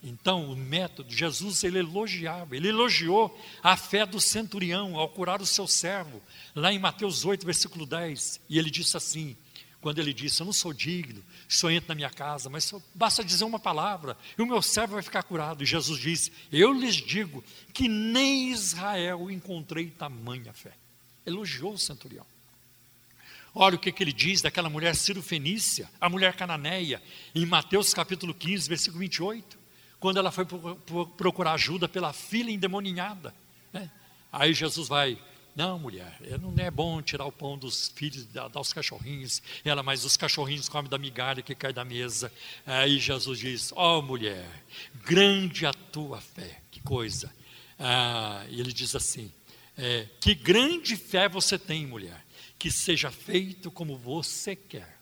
Então, 0.00 0.52
o 0.52 0.56
método, 0.56 1.12
Jesus 1.12 1.64
ele 1.64 1.80
elogiava, 1.80 2.54
ele 2.54 2.68
elogiou 2.68 3.36
a 3.60 3.76
fé 3.76 4.06
do 4.06 4.20
centurião 4.20 4.96
ao 4.96 5.08
curar 5.08 5.42
o 5.42 5.46
seu 5.46 5.66
servo, 5.66 6.22
lá 6.54 6.72
em 6.72 6.78
Mateus 6.78 7.24
8, 7.24 7.44
versículo 7.44 7.84
10, 7.84 8.40
e 8.48 8.56
ele 8.56 8.70
disse 8.70 8.96
assim: 8.96 9.36
quando 9.80 9.98
ele 9.98 10.12
disse: 10.12 10.40
Eu 10.40 10.46
não 10.46 10.52
sou 10.52 10.72
digno, 10.72 11.22
que 11.46 11.54
o 11.54 11.56
senhor 11.56 11.72
entre 11.72 11.88
na 11.88 11.94
minha 11.94 12.10
casa, 12.10 12.50
mas 12.50 12.72
basta 12.94 13.24
dizer 13.24 13.44
uma 13.44 13.58
palavra 13.58 14.16
e 14.36 14.42
o 14.42 14.46
meu 14.46 14.60
servo 14.60 14.94
vai 14.94 15.02
ficar 15.02 15.22
curado. 15.22 15.62
E 15.62 15.66
Jesus 15.66 16.00
disse: 16.00 16.32
Eu 16.52 16.72
lhes 16.72 16.96
digo 16.96 17.44
que 17.72 17.88
nem 17.88 18.50
Israel 18.50 19.30
encontrei 19.30 19.90
tamanha 19.90 20.52
fé. 20.52 20.72
Elogiou 21.24 21.74
o 21.74 21.78
centurião. 21.78 22.26
Olha 23.54 23.76
o 23.76 23.78
que, 23.78 23.90
que 23.90 24.02
ele 24.02 24.12
diz 24.12 24.42
daquela 24.42 24.68
mulher 24.68 24.94
Ciro-Fenícia, 24.94 25.90
a 26.00 26.08
mulher 26.08 26.34
cananeia, 26.36 27.02
em 27.34 27.44
Mateus 27.46 27.92
capítulo 27.94 28.34
15, 28.34 28.68
versículo 28.68 29.00
28, 29.00 29.58
quando 29.98 30.18
ela 30.18 30.30
foi 30.30 30.46
procurar 31.16 31.54
ajuda 31.54 31.88
pela 31.88 32.12
filha 32.12 32.50
endemoninhada. 32.50 33.34
Né? 33.72 33.90
Aí 34.30 34.52
Jesus 34.52 34.86
vai 34.86 35.18
Não, 35.58 35.76
mulher, 35.76 36.16
não 36.40 36.54
é 36.64 36.70
bom 36.70 37.02
tirar 37.02 37.24
o 37.24 37.32
pão 37.32 37.58
dos 37.58 37.88
filhos, 37.88 38.24
dar 38.26 38.48
aos 38.54 38.72
cachorrinhos. 38.72 39.42
Ela, 39.64 39.82
mas 39.82 40.04
os 40.04 40.16
cachorrinhos 40.16 40.68
comem 40.68 40.88
da 40.88 40.96
migalha 40.96 41.42
que 41.42 41.52
cai 41.52 41.72
da 41.72 41.84
mesa. 41.84 42.32
Aí 42.64 43.00
Jesus 43.00 43.40
diz: 43.40 43.72
Ó 43.74 43.98
oh, 43.98 44.02
mulher, 44.02 44.48
grande 45.04 45.66
a 45.66 45.72
tua 45.72 46.20
fé. 46.20 46.60
Que 46.70 46.80
coisa. 46.80 47.34
Ah, 47.76 48.46
e 48.48 48.60
ele 48.60 48.72
diz 48.72 48.94
assim: 48.94 49.32
é, 49.76 50.06
Que 50.20 50.32
grande 50.32 50.94
fé 50.94 51.28
você 51.28 51.58
tem, 51.58 51.84
mulher. 51.88 52.24
Que 52.56 52.70
seja 52.70 53.10
feito 53.10 53.68
como 53.68 53.98
você 53.98 54.54
quer. 54.54 54.96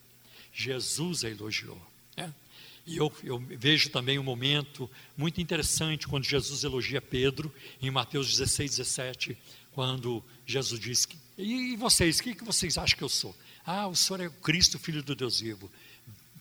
Jesus 0.55 1.23
a 1.23 1.29
elogiou. 1.29 1.79
Né? 2.17 2.33
E 2.87 2.97
eu, 2.97 3.13
eu, 3.23 3.39
vejo 3.39 3.91
também 3.91 4.19
um 4.19 4.23
momento 4.23 4.91
muito 5.19 5.39
interessante 5.39 6.09
quando 6.09 6.25
Jesus 6.25 6.65
elogia 6.65 7.03
Pedro, 7.03 7.53
em 7.83 7.91
Mateus 7.91 8.31
16, 8.31 8.77
17, 8.77 9.37
quando 9.77 10.25
Jesus 10.47 10.81
diz: 10.81 11.05
que, 11.05 11.19
E 11.37 11.77
vocês, 11.77 12.19
o 12.19 12.23
que, 12.23 12.35
que 12.35 12.43
vocês 12.43 12.79
acham 12.79 12.97
que 12.97 13.05
eu 13.05 13.11
sou? 13.11 13.37
Ah, 13.65 13.87
o 13.87 13.95
senhor 13.95 14.21
é 14.23 14.27
o 14.27 14.31
Cristo, 14.31 14.79
filho 14.79 15.03
do 15.03 15.15
Deus 15.15 15.39
vivo. 15.39 15.71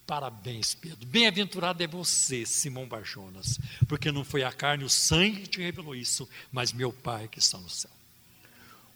Parabéns, 0.08 0.74
Pedro. 0.74 1.06
Bem-aventurado 1.06 1.84
é 1.84 1.88
você, 1.88 2.46
Simão 2.46 2.88
Barjonas, 2.88 3.60
porque 3.90 4.10
não 4.10 4.24
foi 4.24 4.44
a 4.44 4.54
carne 4.54 4.84
e 4.84 4.86
o 4.86 4.90
sangue 4.90 5.42
que 5.42 5.50
te 5.50 5.62
revelou 5.62 5.94
isso, 5.94 6.30
mas 6.50 6.72
meu 6.72 6.94
Pai 6.94 7.28
que 7.28 7.40
está 7.40 7.58
no 7.58 7.70
céu. 7.70 7.92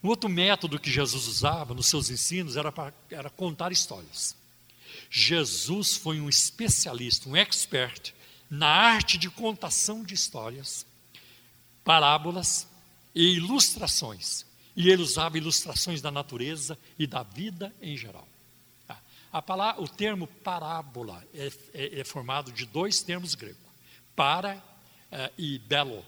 Um 0.02 0.08
outro 0.08 0.30
método 0.30 0.80
que 0.80 0.90
Jesus 0.90 1.28
usava 1.28 1.74
nos 1.74 1.88
seus 1.88 2.10
ensinos 2.10 2.56
era, 2.56 2.74
era 3.12 3.30
contar 3.30 3.74
histórias. 3.74 4.38
Jesus 5.10 5.98
foi 5.98 6.22
um 6.22 6.30
especialista, 6.30 7.28
um 7.28 7.36
expert 7.36 8.14
na 8.50 8.68
arte 8.68 9.18
de 9.18 9.30
contação 9.30 10.02
de 10.02 10.14
histórias, 10.14 10.86
parábolas 11.84 12.69
e 13.20 13.36
ilustrações. 13.36 14.46
E 14.78 14.90
ele 14.90 15.02
usava 15.02 15.38
ilustrações 15.38 16.02
da 16.02 16.10
natureza 16.10 16.78
e 16.98 17.06
da 17.06 17.22
vida 17.22 17.74
em 17.82 17.98
geral. 17.98 18.26
Tá? 18.88 18.98
A 19.30 19.42
palavra, 19.42 19.82
o 19.82 19.88
termo 19.90 20.26
parábola 20.26 21.22
é, 21.34 21.52
é, 21.74 22.00
é 22.00 22.04
formado 22.06 22.50
de 22.50 22.66
dois 22.66 23.02
termos 23.02 23.36
gregos: 23.36 23.60
para 24.16 24.64
é, 25.12 25.32
e 25.38 25.60
belo. 25.60 26.06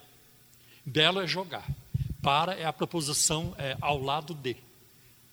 Belo 0.85 1.19
é 1.19 1.27
jogar, 1.27 1.67
para 2.21 2.55
é 2.55 2.63
a 2.63 2.71
proposição 2.71 3.53
é, 3.57 3.75
ao 3.81 4.01
lado 4.01 4.33
de. 4.33 4.55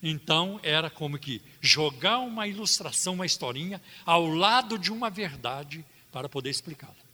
Então 0.03 0.59
era 0.61 0.89
como 0.89 1.17
que 1.17 1.41
jogar 1.61 2.19
uma 2.19 2.45
ilustração, 2.45 3.13
uma 3.13 3.25
historinha, 3.25 3.81
ao 4.05 4.27
lado 4.27 4.77
de 4.77 4.91
uma 4.91 5.09
verdade 5.09 5.85
para 6.11 6.27
poder 6.27 6.49
explicá-la. 6.49 7.08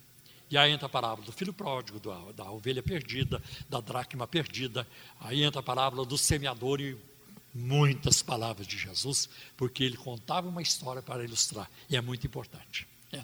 E 0.50 0.58
aí 0.58 0.72
entra 0.72 0.86
a 0.86 0.90
parábola 0.90 1.26
do 1.26 1.32
filho 1.32 1.54
pródigo, 1.54 2.00
da, 2.34 2.52
ovelha 2.52 2.84
perdida, 2.84 3.42
da 3.70 3.82
dracma 3.82 4.28
perdida, 4.28 4.88
aí 5.20 5.44
entra 5.44 5.60
a 5.60 5.64
parábola 5.64 6.06
do 6.06 6.18
semeador 6.18 6.80
e 6.80 6.98
muitas 7.54 8.22
palavras 8.22 8.68
de 8.68 8.78
Jesus, 8.78 9.30
porque 9.58 9.84
ele 9.84 9.98
contava 9.98 10.48
uma 10.48 10.62
história 10.62 11.02
para 11.02 11.24
ilustrar, 11.24 11.70
e 11.90 11.96
é 11.96 12.02
muito 12.02 12.28
importante. 12.28 12.88
É. 13.12 13.24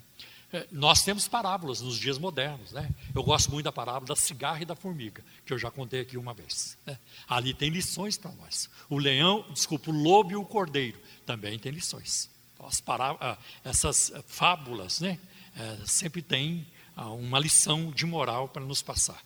É, 0.54 0.68
nós 0.70 1.04
temos 1.04 1.28
parábolas 1.30 1.80
nos 1.80 1.98
dias 1.98 2.18
modernos. 2.18 2.72
Né? 2.74 2.90
Eu 3.16 3.24
gosto 3.24 3.50
muito 3.52 3.64
da 3.64 3.72
parábola 3.72 4.08
da 4.08 4.16
cigarra 4.16 4.62
e 4.62 4.66
da 4.66 4.76
formiga, 4.76 5.24
que 5.46 5.54
eu 5.54 5.58
já 5.58 5.72
contei 5.72 6.02
aqui 6.02 6.18
uma 6.18 6.34
vez. 6.34 6.78
Né? 6.86 6.98
Ali 7.28 7.54
tem 7.54 7.70
lições 7.70 8.18
para 8.18 8.32
nós. 8.32 8.70
O 8.90 8.98
leão, 8.98 9.46
desculpa, 9.54 9.90
o 9.90 9.94
lobo 9.94 10.32
e 10.32 10.36
o 10.36 10.44
cordeiro 10.44 11.00
também 11.26 11.58
tem 11.58 11.72
lições. 11.72 12.30
Então, 12.54 12.68
as 12.68 12.84
ah, 12.88 13.38
essas 13.64 14.12
fábulas 14.28 15.00
né? 15.00 15.18
É, 15.56 15.78
sempre 15.86 16.22
têm 16.22 16.66
uma 16.96 17.40
lição 17.40 17.92
de 17.92 18.06
moral 18.06 18.48
para 18.48 18.64
nos 18.64 18.82
passar. 18.82 19.24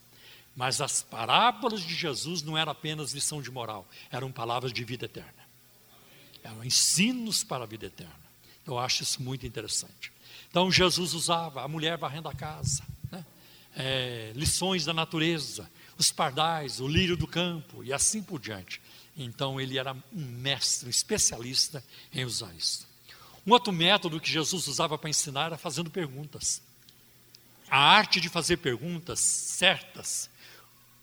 Mas 0.56 0.80
as 0.80 1.02
parábolas 1.02 1.82
de 1.82 1.94
Jesus 1.94 2.42
não 2.42 2.58
eram 2.58 2.72
apenas 2.72 3.12
lição 3.12 3.42
de 3.42 3.52
moral, 3.52 3.86
eram 4.10 4.32
palavras 4.32 4.72
de 4.72 4.84
vida 4.84 5.06
eterna. 5.06 5.46
Eram 6.44 6.64
ensinos 6.64 7.44
para 7.44 7.64
a 7.64 7.68
vida 7.68 7.88
eterna. 7.88 8.14
Eu 8.66 8.80
acho 8.80 9.04
isso 9.04 9.22
muito 9.22 9.46
interessante. 9.46 10.12
Então 10.50 10.72
Jesus 10.72 11.14
usava 11.14 11.62
a 11.62 11.68
mulher 11.68 11.98
varrendo 11.98 12.30
a 12.30 12.34
casa, 12.34 12.84
né? 13.12 13.26
é, 13.76 14.32
lições 14.36 14.86
da 14.86 14.94
natureza, 14.94 15.70
os 15.98 16.12
pardais, 16.12 16.80
o 16.80 16.88
lírio 16.88 17.18
do 17.18 17.28
campo 17.28 17.84
e 17.84 17.92
assim 17.92 18.24
por 18.24 18.40
diante. 18.40 18.82
Então 19.18 19.60
ele 19.60 19.78
era 19.78 19.94
um 19.94 20.26
mestre, 20.26 20.88
um 20.88 20.90
especialista 20.90 21.84
em 22.14 22.24
usar 22.24 22.54
isso. 22.56 22.88
Um 23.46 23.52
outro 23.52 23.72
método 23.72 24.20
que 24.20 24.32
Jesus 24.32 24.68
usava 24.68 24.98
para 24.98 25.10
ensinar 25.10 25.48
era 25.48 25.58
fazendo 25.58 25.90
perguntas. 25.90 26.62
A 27.76 27.78
arte 27.78 28.22
de 28.22 28.30
fazer 28.30 28.56
perguntas 28.56 29.20
certas, 29.20 30.30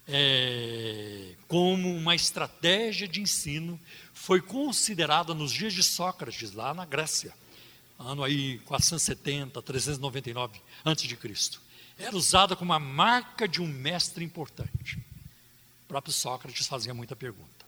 é, 0.07 1.35
como 1.47 1.95
uma 1.95 2.15
estratégia 2.15 3.07
de 3.07 3.21
ensino, 3.21 3.79
foi 4.11 4.41
considerada 4.41 5.35
nos 5.35 5.51
dias 5.51 5.71
de 5.71 5.83
Sócrates, 5.83 6.51
lá 6.51 6.73
na 6.73 6.83
Grécia 6.83 7.31
ano 7.99 8.23
aí 8.23 8.57
470, 8.65 9.61
399 9.61 10.59
antes 10.83 11.07
de 11.07 11.15
Cristo. 11.15 11.61
Era 11.95 12.17
usada 12.17 12.55
como 12.55 12.73
a 12.73 12.79
marca 12.79 13.47
de 13.47 13.61
um 13.61 13.67
mestre 13.67 14.25
importante. 14.25 14.97
O 15.83 15.87
próprio 15.89 16.11
Sócrates 16.11 16.65
fazia 16.65 16.91
muita 16.91 17.15
pergunta. 17.15 17.67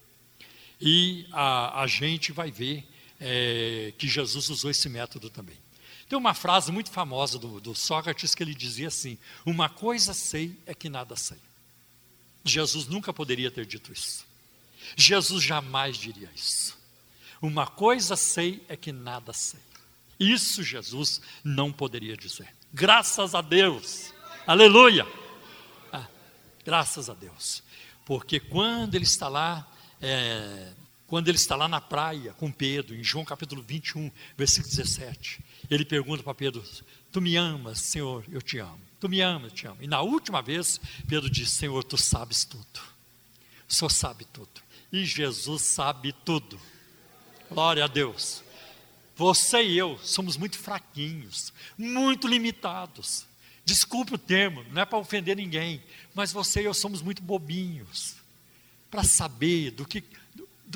E 0.82 1.28
a, 1.32 1.84
a 1.84 1.86
gente 1.86 2.32
vai 2.32 2.50
ver 2.50 2.84
é, 3.22 3.94
que 4.00 4.08
Jesus 4.08 4.50
usou 4.50 4.72
esse 4.72 4.90
método 4.90 5.30
também. 5.30 5.64
Tem 6.08 6.18
uma 6.18 6.34
frase 6.34 6.72
muito 6.72 6.92
famosa 6.92 7.40
do, 7.40 7.60
do 7.60 7.74
Sócrates 7.74 8.36
que 8.36 8.44
ele 8.44 8.54
dizia 8.54 8.88
assim: 8.88 9.18
Uma 9.46 9.70
coisa 9.70 10.14
sei 10.14 10.58
é 10.66 10.74
que 10.74 10.90
nada 10.90 11.16
sei. 11.16 11.38
Jesus 12.44 12.86
nunca 12.88 13.12
poderia 13.12 13.50
ter 13.50 13.66
dito 13.66 13.92
isso. 13.92 14.26
Jesus 14.96 15.44
jamais 15.44 15.98
diria 15.98 16.30
isso. 16.36 16.78
Uma 17.42 17.66
coisa 17.66 18.16
sei 18.16 18.64
é 18.70 18.78
que 18.78 18.92
nada 18.92 19.34
sei. 19.34 19.60
Isso 20.20 20.64
Jesus 20.64 21.22
não 21.44 21.72
poderia 21.72 22.16
dizer. 22.16 22.48
Graças 22.74 23.34
a 23.34 23.42
Deus. 23.42 24.14
Aleluia. 24.46 25.06
Ah, 25.92 26.08
graças 26.64 27.10
a 27.10 27.14
Deus. 27.14 27.64
Porque 28.06 28.40
quando 28.40 28.96
ele 28.96 29.04
está 29.04 29.28
lá, 29.28 29.68
é, 30.00 30.72
quando 31.08 31.28
ele 31.28 31.38
está 31.38 31.56
lá 31.56 31.68
na 31.68 31.80
praia 31.80 32.34
com 32.34 32.52
Pedro, 32.52 32.96
em 32.96 33.04
João 33.04 33.24
capítulo 33.24 33.62
21, 33.62 34.12
versículo 34.38 34.70
17, 34.70 35.40
ele 35.70 35.86
pergunta 35.86 36.24
para 36.24 36.34
Pedro: 36.34 36.64
Tu 37.12 37.22
me 37.22 37.36
amas, 37.36 37.80
Senhor? 37.80 38.24
Eu 38.32 38.42
te 38.42 38.58
amo. 38.58 38.82
Tu 39.00 39.08
me 39.08 39.22
amas, 39.22 39.52
eu 39.52 39.56
te 39.56 39.68
amo. 39.68 39.78
E 39.82 39.88
na 39.88 40.02
última 40.02 40.42
vez, 40.42 40.80
Pedro 41.08 41.30
diz: 41.30 41.52
Senhor, 41.52 41.84
tu 41.84 41.98
sabes 41.98 42.44
tudo. 42.44 42.82
O 43.68 43.74
Senhor 43.74 43.90
sabe 43.90 44.26
tudo. 44.26 44.50
E 44.92 45.06
Jesus 45.06 45.62
sabe 45.64 46.12
tudo. 46.12 46.60
Glória 47.50 47.84
a 47.84 47.88
Deus. 47.88 48.44
Você 49.16 49.64
e 49.64 49.78
eu 49.78 49.98
somos 50.04 50.36
muito 50.36 50.58
fraquinhos, 50.58 51.54
muito 51.78 52.28
limitados. 52.28 53.26
Desculpe 53.64 54.14
o 54.14 54.18
termo, 54.18 54.64
não 54.72 54.82
é 54.82 54.86
para 54.86 55.00
ofender 55.00 55.36
ninguém, 55.36 55.82
mas 56.14 56.32
você 56.32 56.62
e 56.62 56.66
eu 56.66 56.74
somos 56.74 57.02
muito 57.02 57.22
bobinhos 57.22 58.16
para 58.92 59.04
saber 59.04 59.72
do 59.72 59.86
que, 59.86 60.04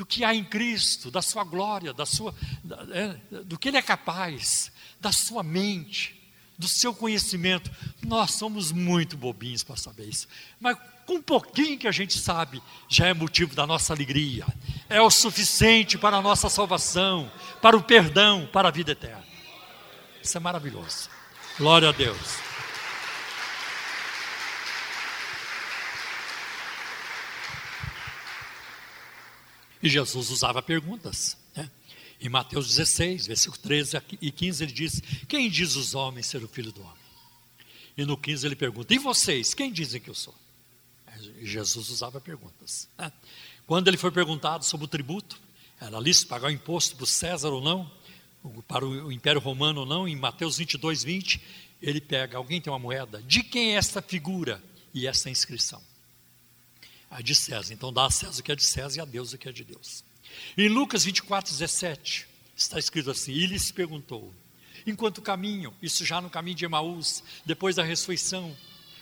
do, 0.00 0.06
que 0.06 0.24
há 0.24 0.34
em 0.34 0.42
Cristo, 0.42 1.10
da 1.10 1.20
sua 1.20 1.44
glória, 1.44 1.92
da 1.92 2.06
sua, 2.06 2.34
da, 2.64 2.86
é, 2.90 3.16
do 3.44 3.58
que 3.58 3.68
Ele 3.68 3.76
é 3.76 3.82
capaz, 3.82 4.72
da 4.98 5.12
sua 5.12 5.42
mente, 5.42 6.18
do 6.56 6.66
seu 6.66 6.94
conhecimento. 6.94 7.70
Nós 8.02 8.32
somos 8.32 8.72
muito 8.72 9.14
bobinhos 9.14 9.62
para 9.62 9.76
saber 9.76 10.08
isso. 10.08 10.26
Mas 10.58 10.78
com 11.04 11.14
um 11.16 11.22
pouquinho 11.22 11.78
que 11.78 11.86
a 11.86 11.92
gente 11.92 12.18
sabe, 12.18 12.62
já 12.88 13.08
é 13.08 13.14
motivo 13.14 13.54
da 13.54 13.66
nossa 13.66 13.92
alegria. 13.92 14.46
É 14.88 15.02
o 15.02 15.10
suficiente 15.10 15.98
para 15.98 16.16
a 16.16 16.22
nossa 16.22 16.48
salvação, 16.48 17.30
para 17.60 17.76
o 17.76 17.82
perdão, 17.82 18.48
para 18.50 18.68
a 18.68 18.72
vida 18.72 18.92
eterna. 18.92 19.24
Isso 20.22 20.36
é 20.36 20.40
maravilhoso. 20.40 21.10
Glória 21.58 21.90
a 21.90 21.92
Deus. 21.92 22.49
E 29.82 29.88
Jesus 29.88 30.30
usava 30.30 30.62
perguntas. 30.62 31.36
Em 32.20 32.28
Mateus 32.28 32.68
16, 32.68 33.26
versículo 33.26 33.58
13 33.62 34.02
e 34.20 34.30
15, 34.30 34.64
ele 34.64 34.72
diz: 34.72 35.02
Quem 35.26 35.48
diz 35.48 35.74
os 35.74 35.94
homens 35.94 36.26
ser 36.26 36.44
o 36.44 36.48
filho 36.48 36.70
do 36.70 36.82
homem? 36.82 36.94
E 37.96 38.04
no 38.04 38.16
15 38.16 38.46
ele 38.46 38.56
pergunta: 38.56 38.92
E 38.92 38.98
vocês, 38.98 39.54
quem 39.54 39.72
dizem 39.72 40.00
que 40.00 40.10
eu 40.10 40.14
sou? 40.14 40.34
Jesus 41.40 41.88
usava 41.88 42.20
perguntas. 42.20 42.88
Né? 42.98 43.10
Quando 43.66 43.88
ele 43.88 43.96
foi 43.96 44.10
perguntado 44.10 44.64
sobre 44.64 44.84
o 44.84 44.88
tributo, 44.88 45.40
era 45.80 45.98
lícito 45.98 46.28
pagar 46.28 46.48
o 46.48 46.50
imposto 46.50 46.94
para 46.94 47.04
o 47.04 47.06
César 47.06 47.48
ou 47.48 47.62
não, 47.62 47.90
para 48.68 48.84
o 48.84 49.10
Império 49.10 49.40
Romano 49.40 49.80
ou 49.80 49.86
não, 49.86 50.06
em 50.06 50.16
Mateus 50.16 50.58
22, 50.58 51.02
20, 51.02 51.40
ele 51.80 52.00
pega: 52.02 52.36
Alguém 52.36 52.60
tem 52.60 52.70
uma 52.70 52.78
moeda? 52.78 53.22
De 53.22 53.42
quem 53.42 53.72
é 53.72 53.76
esta 53.76 54.02
figura 54.02 54.62
e 54.92 55.06
esta 55.06 55.30
inscrição? 55.30 55.82
A 57.10 57.20
de 57.20 57.34
César. 57.34 57.74
Então 57.74 57.92
dá 57.92 58.06
a 58.06 58.10
César 58.10 58.40
o 58.40 58.42
que 58.42 58.52
é 58.52 58.56
de 58.56 58.64
César 58.64 58.98
e 58.98 59.00
a 59.00 59.04
Deus 59.04 59.32
o 59.32 59.38
que 59.38 59.48
é 59.48 59.52
de 59.52 59.64
Deus. 59.64 60.04
Em 60.56 60.68
Lucas 60.68 61.04
24, 61.04 61.50
17, 61.50 62.28
está 62.56 62.78
escrito 62.78 63.10
assim: 63.10 63.32
E 63.32 63.46
lhes 63.46 63.72
perguntou, 63.72 64.32
enquanto 64.86 65.20
caminham, 65.20 65.74
isso 65.82 66.04
já 66.04 66.20
no 66.20 66.30
caminho 66.30 66.56
de 66.56 66.64
Emaús, 66.64 67.22
depois 67.44 67.76
da 67.76 67.82
ressurreição, 67.82 68.56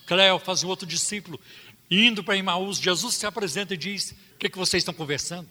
Cleófas, 0.06 0.64
um 0.64 0.68
outro 0.68 0.86
discípulo, 0.86 1.38
indo 1.90 2.24
para 2.24 2.36
Emaús, 2.36 2.78
Jesus 2.78 3.14
se 3.14 3.26
apresenta 3.26 3.74
e 3.74 3.76
diz: 3.76 4.12
O 4.34 4.38
que, 4.38 4.46
é 4.46 4.50
que 4.50 4.56
vocês 4.56 4.80
estão 4.80 4.94
conversando? 4.94 5.48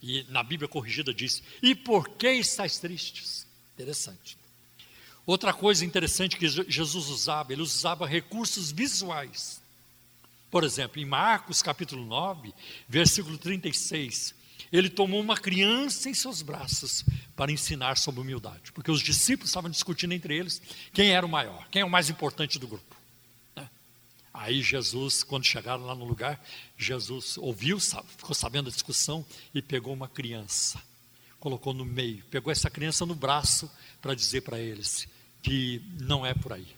E 0.00 0.24
na 0.28 0.44
Bíblia 0.44 0.68
corrigida 0.68 1.12
diz: 1.12 1.42
E 1.60 1.74
por 1.74 2.08
que 2.10 2.30
estáis 2.30 2.78
tristes? 2.78 3.44
Interessante. 3.74 4.38
Outra 5.26 5.52
coisa 5.52 5.84
interessante 5.84 6.36
que 6.36 6.46
Jesus 6.46 7.08
usava, 7.08 7.52
ele 7.52 7.62
usava 7.62 8.06
recursos 8.06 8.70
visuais. 8.70 9.60
Por 10.50 10.64
exemplo, 10.64 11.00
em 11.00 11.04
Marcos 11.04 11.62
capítulo 11.62 12.04
9, 12.04 12.54
versículo 12.88 13.36
36, 13.36 14.34
ele 14.72 14.88
tomou 14.88 15.20
uma 15.20 15.36
criança 15.36 16.08
em 16.08 16.14
seus 16.14 16.42
braços 16.42 17.04
para 17.34 17.52
ensinar 17.52 17.96
sobre 17.96 18.20
humildade, 18.20 18.72
porque 18.72 18.90
os 18.90 19.00
discípulos 19.00 19.50
estavam 19.50 19.70
discutindo 19.70 20.12
entre 20.12 20.36
eles 20.36 20.62
quem 20.92 21.10
era 21.10 21.26
o 21.26 21.28
maior, 21.28 21.66
quem 21.70 21.82
é 21.82 21.84
o 21.84 21.90
mais 21.90 22.10
importante 22.10 22.58
do 22.58 22.68
grupo. 22.68 22.96
Né? 23.54 23.68
Aí 24.32 24.62
Jesus, 24.62 25.22
quando 25.22 25.44
chegaram 25.44 25.84
lá 25.84 25.94
no 25.94 26.04
lugar, 26.04 26.42
Jesus 26.78 27.36
ouviu, 27.38 27.78
ficou 27.80 28.34
sabendo 28.34 28.66
da 28.66 28.74
discussão 28.74 29.24
e 29.54 29.60
pegou 29.60 29.92
uma 29.92 30.08
criança, 30.08 30.80
colocou 31.40 31.74
no 31.74 31.84
meio, 31.84 32.24
pegou 32.30 32.52
essa 32.52 32.70
criança 32.70 33.04
no 33.04 33.14
braço 33.14 33.70
para 34.00 34.14
dizer 34.14 34.42
para 34.42 34.58
eles 34.58 35.08
que 35.42 35.82
não 36.00 36.24
é 36.24 36.34
por 36.34 36.52
aí 36.52 36.76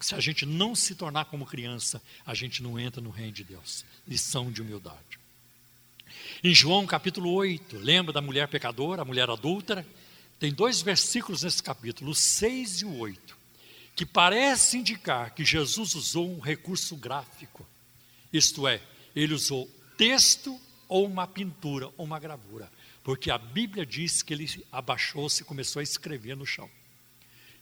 se 0.00 0.14
a 0.14 0.20
gente 0.20 0.46
não 0.46 0.74
se 0.74 0.94
tornar 0.94 1.24
como 1.26 1.46
criança, 1.46 2.00
a 2.24 2.34
gente 2.34 2.62
não 2.62 2.78
entra 2.78 3.00
no 3.00 3.10
reino 3.10 3.32
de 3.32 3.44
Deus. 3.44 3.84
Lição 4.06 4.50
de 4.50 4.62
humildade. 4.62 5.18
Em 6.42 6.54
João 6.54 6.86
capítulo 6.86 7.32
8, 7.32 7.78
lembra 7.78 8.12
da 8.12 8.20
mulher 8.20 8.46
pecadora, 8.48 9.02
a 9.02 9.04
mulher 9.04 9.28
adúltera? 9.28 9.86
Tem 10.38 10.52
dois 10.52 10.80
versículos 10.80 11.42
nesse 11.42 11.62
capítulo, 11.62 12.12
o 12.12 12.14
6 12.14 12.82
e 12.82 12.84
o 12.84 12.96
8, 12.96 13.36
que 13.96 14.06
parece 14.06 14.78
indicar 14.78 15.34
que 15.34 15.44
Jesus 15.44 15.94
usou 15.94 16.30
um 16.30 16.38
recurso 16.38 16.96
gráfico. 16.96 17.66
Isto 18.32 18.68
é, 18.68 18.80
ele 19.16 19.34
usou 19.34 19.68
texto 19.96 20.60
ou 20.88 21.06
uma 21.06 21.26
pintura 21.26 21.86
ou 21.96 22.06
uma 22.06 22.20
gravura, 22.20 22.70
porque 23.02 23.32
a 23.32 23.38
Bíblia 23.38 23.84
diz 23.84 24.22
que 24.22 24.32
ele 24.32 24.64
abaixou-se 24.70 25.42
e 25.42 25.44
começou 25.44 25.80
a 25.80 25.82
escrever 25.82 26.36
no 26.36 26.46
chão. 26.46 26.70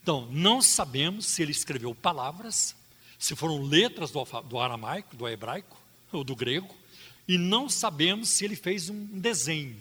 Então, 0.07 0.25
não 0.31 0.63
sabemos 0.63 1.27
se 1.27 1.43
ele 1.43 1.51
escreveu 1.51 1.93
palavras, 1.93 2.77
se 3.19 3.35
foram 3.35 3.61
letras 3.61 4.13
do, 4.13 4.23
do 4.43 4.61
aramaico, 4.61 5.17
do 5.17 5.27
hebraico 5.27 5.77
ou 6.13 6.23
do 6.23 6.37
grego, 6.37 6.73
e 7.27 7.37
não 7.37 7.69
sabemos 7.69 8.29
se 8.29 8.45
ele 8.45 8.55
fez 8.55 8.89
um 8.89 9.05
desenho, 9.05 9.77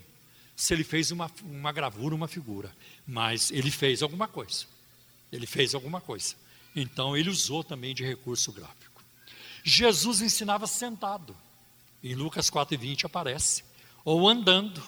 se 0.56 0.74
ele 0.74 0.84
fez 0.84 1.12
uma, 1.12 1.30
uma 1.44 1.72
gravura, 1.72 2.16
uma 2.16 2.28
figura, 2.28 2.76
mas 3.06 3.52
ele 3.52 3.70
fez 3.70 4.02
alguma 4.02 4.28
coisa. 4.28 4.66
Ele 5.32 5.46
fez 5.46 5.76
alguma 5.76 6.02
coisa. 6.02 6.34
Então, 6.76 7.16
ele 7.16 7.30
usou 7.30 7.64
também 7.64 7.94
de 7.94 8.04
recurso 8.04 8.52
gráfico. 8.52 9.04
Jesus 9.64 10.22
ensinava 10.22 10.66
sentado. 10.66 11.38
Em 12.04 12.16
Lucas 12.16 12.50
4,20 12.50 13.06
aparece. 13.06 13.64
Ou 14.04 14.28
andando. 14.28 14.82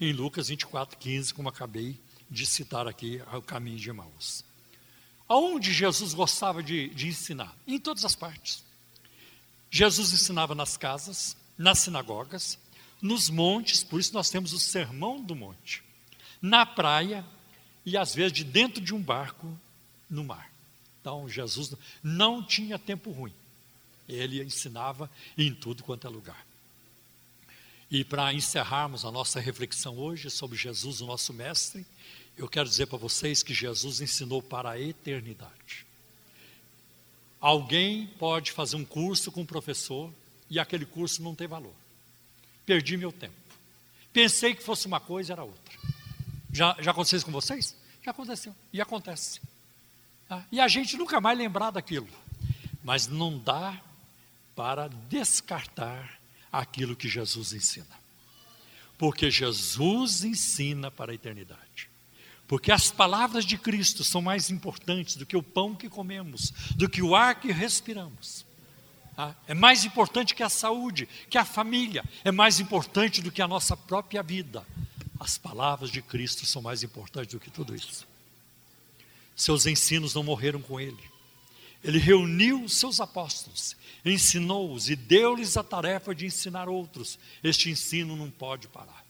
Em 0.00 0.12
Lucas 0.12 0.48
24,15, 0.48 1.32
como 1.32 1.48
acabei 1.48 1.98
de 2.30 2.46
citar 2.46 2.86
aqui, 2.86 3.20
o 3.32 3.42
caminho 3.42 3.78
de 3.78 3.90
Emmaus. 3.90 4.44
Aonde 5.28 5.72
Jesus 5.72 6.14
gostava 6.14 6.62
de, 6.62 6.88
de 6.90 7.08
ensinar? 7.08 7.54
Em 7.66 7.78
todas 7.78 8.04
as 8.04 8.14
partes. 8.14 8.64
Jesus 9.70 10.12
ensinava 10.12 10.54
nas 10.54 10.76
casas, 10.76 11.36
nas 11.58 11.80
sinagogas, 11.80 12.58
nos 13.00 13.28
montes, 13.28 13.82
por 13.82 14.00
isso 14.00 14.14
nós 14.14 14.30
temos 14.30 14.52
o 14.52 14.58
sermão 14.58 15.20
do 15.20 15.34
monte, 15.34 15.82
na 16.40 16.64
praia 16.64 17.24
e 17.84 17.96
às 17.96 18.14
vezes 18.14 18.32
de 18.32 18.44
dentro 18.44 18.80
de 18.80 18.94
um 18.94 19.00
barco 19.00 19.46
no 20.08 20.24
mar. 20.24 20.50
Então 21.00 21.28
Jesus 21.28 21.74
não 22.02 22.42
tinha 22.42 22.78
tempo 22.78 23.10
ruim. 23.10 23.32
Ele 24.08 24.42
ensinava 24.42 25.10
em 25.36 25.52
tudo 25.52 25.82
quanto 25.82 26.06
é 26.06 26.10
lugar. 26.10 26.46
E 27.90 28.02
para 28.02 28.32
encerrarmos 28.32 29.04
a 29.04 29.10
nossa 29.10 29.38
reflexão 29.38 29.96
hoje 29.98 30.30
sobre 30.30 30.56
Jesus, 30.56 31.00
o 31.00 31.06
nosso 31.06 31.32
mestre, 31.32 31.86
eu 32.36 32.48
quero 32.48 32.68
dizer 32.68 32.86
para 32.86 32.98
vocês 32.98 33.42
que 33.42 33.54
Jesus 33.54 34.00
ensinou 34.00 34.42
para 34.42 34.70
a 34.70 34.80
eternidade. 34.80 35.86
Alguém 37.40 38.06
pode 38.18 38.52
fazer 38.52 38.76
um 38.76 38.84
curso 38.84 39.32
com 39.32 39.42
um 39.42 39.46
professor 39.46 40.12
e 40.50 40.58
aquele 40.58 40.84
curso 40.84 41.22
não 41.22 41.34
tem 41.34 41.46
valor. 41.46 41.74
Perdi 42.64 42.96
meu 42.96 43.12
tempo. 43.12 43.34
Pensei 44.12 44.54
que 44.54 44.62
fosse 44.62 44.86
uma 44.86 45.00
coisa, 45.00 45.32
era 45.32 45.44
outra. 45.44 45.78
Já, 46.52 46.76
já 46.80 46.90
aconteceu 46.90 47.18
isso 47.18 47.26
com 47.26 47.32
vocês? 47.32 47.76
Já 48.02 48.10
aconteceu. 48.10 48.54
E 48.72 48.80
acontece. 48.80 49.40
Ah, 50.28 50.42
e 50.50 50.60
a 50.60 50.68
gente 50.68 50.96
nunca 50.96 51.20
mais 51.20 51.38
lembrar 51.38 51.70
daquilo. 51.70 52.08
Mas 52.82 53.06
não 53.06 53.38
dá 53.38 53.80
para 54.54 54.88
descartar 54.88 56.18
aquilo 56.50 56.96
que 56.96 57.08
Jesus 57.08 57.52
ensina. 57.52 57.86
Porque 58.98 59.30
Jesus 59.30 60.24
ensina 60.24 60.90
para 60.90 61.12
a 61.12 61.14
eternidade. 61.14 61.65
Porque 62.46 62.70
as 62.70 62.90
palavras 62.90 63.44
de 63.44 63.58
Cristo 63.58 64.04
são 64.04 64.22
mais 64.22 64.50
importantes 64.50 65.16
do 65.16 65.26
que 65.26 65.36
o 65.36 65.42
pão 65.42 65.74
que 65.74 65.88
comemos, 65.88 66.52
do 66.76 66.88
que 66.88 67.02
o 67.02 67.14
ar 67.14 67.40
que 67.40 67.50
respiramos. 67.50 68.46
Ah, 69.16 69.34
é 69.48 69.54
mais 69.54 69.84
importante 69.84 70.34
que 70.34 70.42
a 70.42 70.48
saúde, 70.48 71.08
que 71.28 71.38
a 71.38 71.44
família, 71.44 72.04
é 72.22 72.30
mais 72.30 72.60
importante 72.60 73.22
do 73.22 73.32
que 73.32 73.42
a 73.42 73.48
nossa 73.48 73.76
própria 73.76 74.22
vida. 74.22 74.64
As 75.18 75.38
palavras 75.38 75.90
de 75.90 76.02
Cristo 76.02 76.44
são 76.44 76.60
mais 76.62 76.82
importantes 76.82 77.32
do 77.32 77.40
que 77.40 77.50
tudo 77.50 77.74
isso. 77.74 78.06
Seus 79.34 79.66
ensinos 79.66 80.14
não 80.14 80.22
morreram 80.22 80.60
com 80.60 80.78
ele. 80.78 81.02
Ele 81.82 81.98
reuniu 81.98 82.64
os 82.64 82.76
seus 82.76 83.00
apóstolos, 83.00 83.76
ensinou-os 84.04 84.88
e 84.90 84.96
deu-lhes 84.96 85.56
a 85.56 85.62
tarefa 85.62 86.14
de 86.14 86.26
ensinar 86.26 86.68
outros. 86.68 87.18
Este 87.42 87.70
ensino 87.70 88.16
não 88.16 88.30
pode 88.30 88.68
parar, 88.68 89.04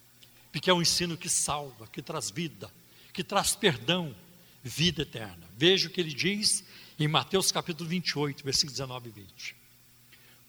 porque 0.52 0.70
é 0.70 0.74
um 0.74 0.82
ensino 0.82 1.16
que 1.16 1.28
salva, 1.28 1.86
que 1.88 2.02
traz 2.02 2.30
vida, 2.30 2.70
que 3.16 3.24
traz 3.24 3.56
perdão, 3.56 4.14
vida 4.62 5.00
eterna. 5.00 5.48
Veja 5.56 5.88
o 5.88 5.90
que 5.90 6.02
ele 6.02 6.12
diz 6.12 6.62
em 6.98 7.08
Mateus 7.08 7.50
capítulo 7.50 7.88
28, 7.88 8.44
versículos 8.44 8.74
19 8.74 9.08
e 9.08 9.12
20. 9.12 9.56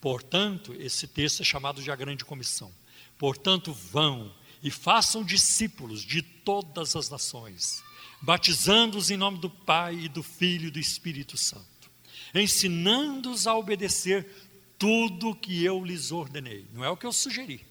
Portanto, 0.01 0.75
esse 0.77 1.07
texto 1.07 1.41
é 1.41 1.45
chamado 1.45 1.81
de 1.81 1.89
a 1.89 1.95
grande 1.95 2.25
comissão. 2.25 2.69
Portanto, 3.17 3.71
vão 3.71 4.35
e 4.61 4.69
façam 4.69 5.23
discípulos 5.23 6.01
de 6.01 6.21
todas 6.21 6.93
as 6.97 7.09
nações, 7.09 7.81
batizando-os 8.21 9.09
em 9.09 9.15
nome 9.15 9.39
do 9.39 9.49
Pai 9.49 9.95
e 9.95 10.09
do 10.09 10.21
Filho 10.21 10.67
e 10.67 10.71
do 10.71 10.79
Espírito 10.79 11.37
Santo, 11.37 11.89
ensinando-os 12.35 13.47
a 13.47 13.55
obedecer 13.55 14.29
tudo 14.77 15.29
o 15.29 15.35
que 15.35 15.63
eu 15.63 15.85
lhes 15.85 16.11
ordenei. 16.11 16.65
Não 16.73 16.83
é 16.83 16.89
o 16.89 16.97
que 16.97 17.05
eu 17.05 17.13
sugeri, 17.13 17.65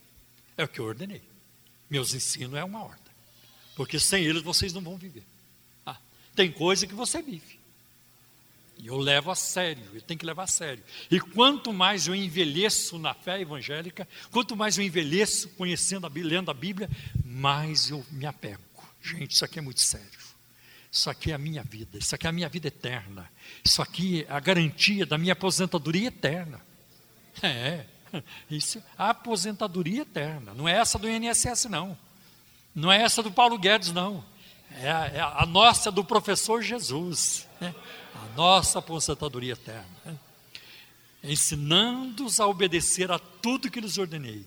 é 0.57 0.65
o 0.65 0.69
que 0.69 0.79
eu 0.79 0.87
ordenei. 0.87 1.23
Meus 1.91 2.15
ensinos 2.15 2.55
é 2.55 2.65
uma 2.65 2.83
ordem. 2.83 3.06
Porque 3.77 4.01
sem 4.01 4.25
eles 4.25 4.43
vocês 4.43 4.73
não 4.73 4.81
vão 4.81 4.97
viver. 4.97 5.23
Ah, 5.85 5.99
tem 6.35 6.51
coisa 6.51 6.87
que 6.87 6.95
você 6.95 7.23
vive. 7.23 7.57
E 8.79 8.89
eu 8.89 8.97
levo 8.97 9.31
a 9.31 9.35
sério, 9.35 9.85
eu 9.95 10.01
tenho 10.03 10.19
que 10.19 10.27
levar 10.27 10.45
a 10.45 10.49
sério. 10.49 10.83
E 11.11 11.21
quanto 11.21 11.73
mais 11.73 12.07
eu 12.07 12.15
envelheço 12.15 12.99
na 12.99 13.15
fé 13.15 13.41
evangélica, 13.41 14.07
quanto 14.31 14.57
mais 14.57 14.77
eu 14.77 14.85
envelheço 14.85 15.49
conhecendo 15.51 16.07
a 16.07 16.11
Bíblia, 16.11 16.39
lendo 16.39 16.51
a 16.51 16.55
Bíblia, 16.55 16.91
mais 17.25 17.91
eu 17.91 18.05
me 18.11 18.27
apego. 18.27 18.61
Gente, 19.01 19.33
isso 19.33 19.45
aqui 19.45 19.59
é 19.59 19.63
muito 19.63 19.81
sério. 19.81 20.27
Isso 20.91 21.11
aqui 21.11 21.31
é 21.31 21.35
a 21.35 21.39
minha 21.39 21.63
vida, 21.63 21.99
isso 21.99 22.15
aqui 22.15 22.27
é 22.27 22.31
a 22.31 22.33
minha 22.33 22.49
vida 22.49 22.69
eterna. 22.69 23.31
Isso 23.63 23.83
aqui 23.83 24.25
é 24.29 24.33
a 24.33 24.41
garantia 24.41 25.05
da 25.05 25.19
minha 25.19 25.35
aposentadoria 25.35 26.09
eterna. 26.09 26.61
É, 27.43 27.85
isso, 28.51 28.83
a 28.97 29.11
aposentadoria 29.11 30.03
eterna, 30.03 30.55
não 30.55 30.69
é 30.69 30.73
essa 30.73 30.99
do 30.99 31.09
INSS, 31.09 31.67
não. 31.67 31.97
Não 32.77 32.93
é 32.93 33.01
essa 33.01 33.23
do 33.23 33.33
Paulo 33.33 33.59
Guedes, 33.59 33.91
não. 33.91 34.23
É 34.71 34.91
a, 34.91 35.07
é 35.07 35.21
a 35.21 35.47
nossa 35.47 35.91
do 35.91 36.05
professor 36.05 36.63
Jesus. 36.63 37.49
Né? 37.59 37.75
A 38.15 38.37
nossa 38.37 38.81
aposentadoria 38.81 39.55
eterna. 39.55 39.87
Né? 40.05 40.19
Ensinando-os 41.25 42.39
a 42.39 42.47
obedecer 42.47 43.11
a 43.11 43.19
tudo 43.19 43.71
que 43.71 43.81
lhes 43.81 43.97
ordenei. 43.97 44.45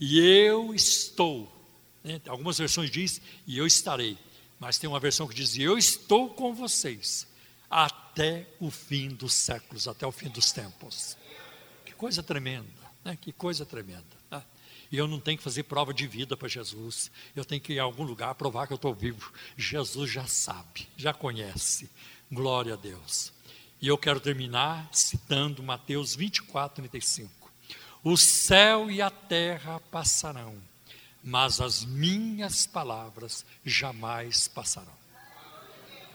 E 0.00 0.18
eu 0.18 0.74
estou. 0.74 1.50
Né? 2.02 2.20
Algumas 2.26 2.58
versões 2.58 2.90
diz, 2.90 3.20
e 3.46 3.56
eu 3.56 3.64
estarei. 3.64 4.18
Mas 4.58 4.76
tem 4.76 4.90
uma 4.90 4.98
versão 4.98 5.28
que 5.28 5.34
diz, 5.34 5.56
eu 5.56 5.78
estou 5.78 6.30
com 6.30 6.52
vocês 6.52 7.28
até 7.70 8.44
o 8.58 8.72
fim 8.72 9.10
dos 9.10 9.34
séculos, 9.34 9.86
até 9.86 10.04
o 10.04 10.10
fim 10.10 10.28
dos 10.28 10.50
tempos. 10.50 11.16
Que 11.86 11.92
coisa 11.92 12.24
tremenda, 12.24 12.66
né? 13.04 13.16
que 13.20 13.30
coisa 13.30 13.64
tremenda. 13.64 14.17
E 14.90 14.96
eu 14.96 15.06
não 15.06 15.20
tenho 15.20 15.36
que 15.36 15.44
fazer 15.44 15.64
prova 15.64 15.92
de 15.92 16.06
vida 16.06 16.36
para 16.36 16.48
Jesus. 16.48 17.10
Eu 17.36 17.44
tenho 17.44 17.60
que 17.60 17.74
ir 17.74 17.78
a 17.78 17.82
algum 17.82 18.04
lugar 18.04 18.34
provar 18.34 18.66
que 18.66 18.72
eu 18.72 18.76
estou 18.76 18.94
vivo. 18.94 19.32
Jesus 19.56 20.10
já 20.10 20.26
sabe, 20.26 20.88
já 20.96 21.12
conhece. 21.12 21.90
Glória 22.30 22.74
a 22.74 22.76
Deus. 22.76 23.32
E 23.80 23.86
eu 23.86 23.98
quero 23.98 24.18
terminar 24.18 24.88
citando 24.90 25.62
Mateus 25.62 26.14
24, 26.16 26.82
35. 26.82 27.50
O 28.02 28.16
céu 28.16 28.90
e 28.90 29.02
a 29.02 29.10
terra 29.10 29.80
passarão, 29.90 30.56
mas 31.22 31.60
as 31.60 31.84
minhas 31.84 32.66
palavras 32.66 33.44
jamais 33.64 34.48
passarão. 34.48 34.96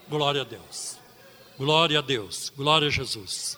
Glória 0.08 0.42
a 0.42 0.44
Deus. 0.44 0.98
Glória 1.56 2.00
a 2.00 2.02
Deus. 2.02 2.50
Glória 2.50 2.88
a 2.88 2.90
Jesus. 2.90 3.56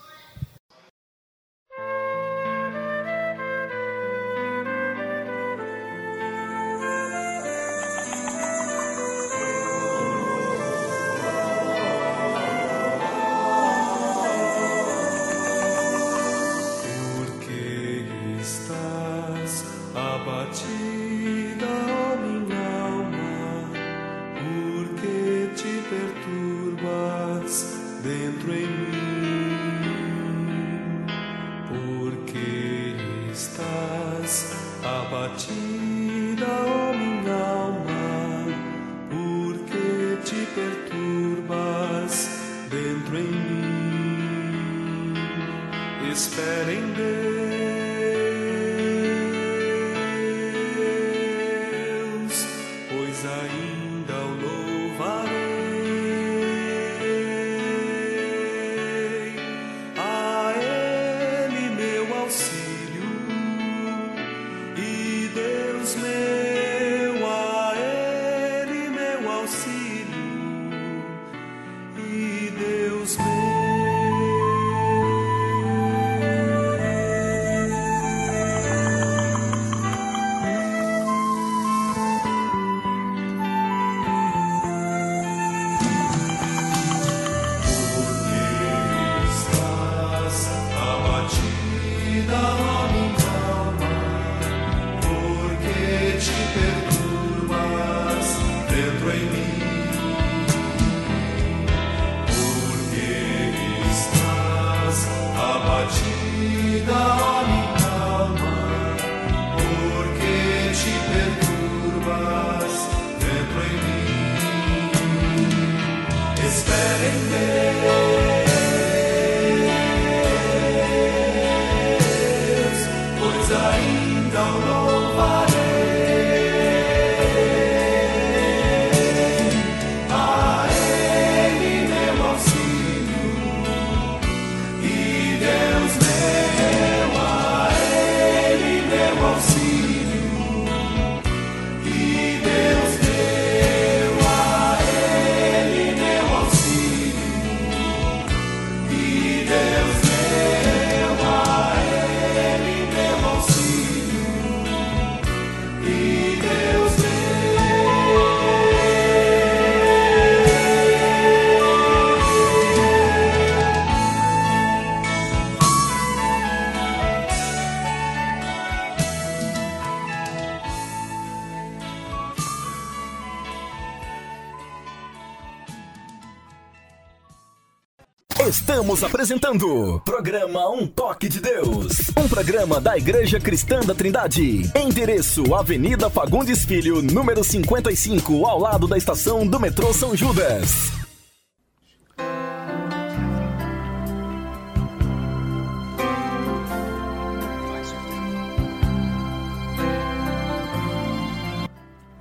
Estamos 178.96 179.14
apresentando 179.14 180.00
programa 180.06 180.70
Um 180.70 180.86
Toque 180.86 181.28
de 181.28 181.38
Deus, 181.38 181.98
um 182.16 182.26
programa 182.26 182.80
da 182.80 182.96
Igreja 182.96 183.38
Cristã 183.38 183.80
da 183.80 183.94
Trindade. 183.94 184.62
Endereço: 184.74 185.54
Avenida 185.54 186.08
Fagundes 186.08 186.64
Filho, 186.64 187.02
número 187.02 187.44
55, 187.44 188.46
ao 188.46 188.58
lado 188.58 188.88
da 188.88 188.96
estação 188.96 189.46
do 189.46 189.60
metrô 189.60 189.92
São 189.92 190.16
Judas. 190.16 190.92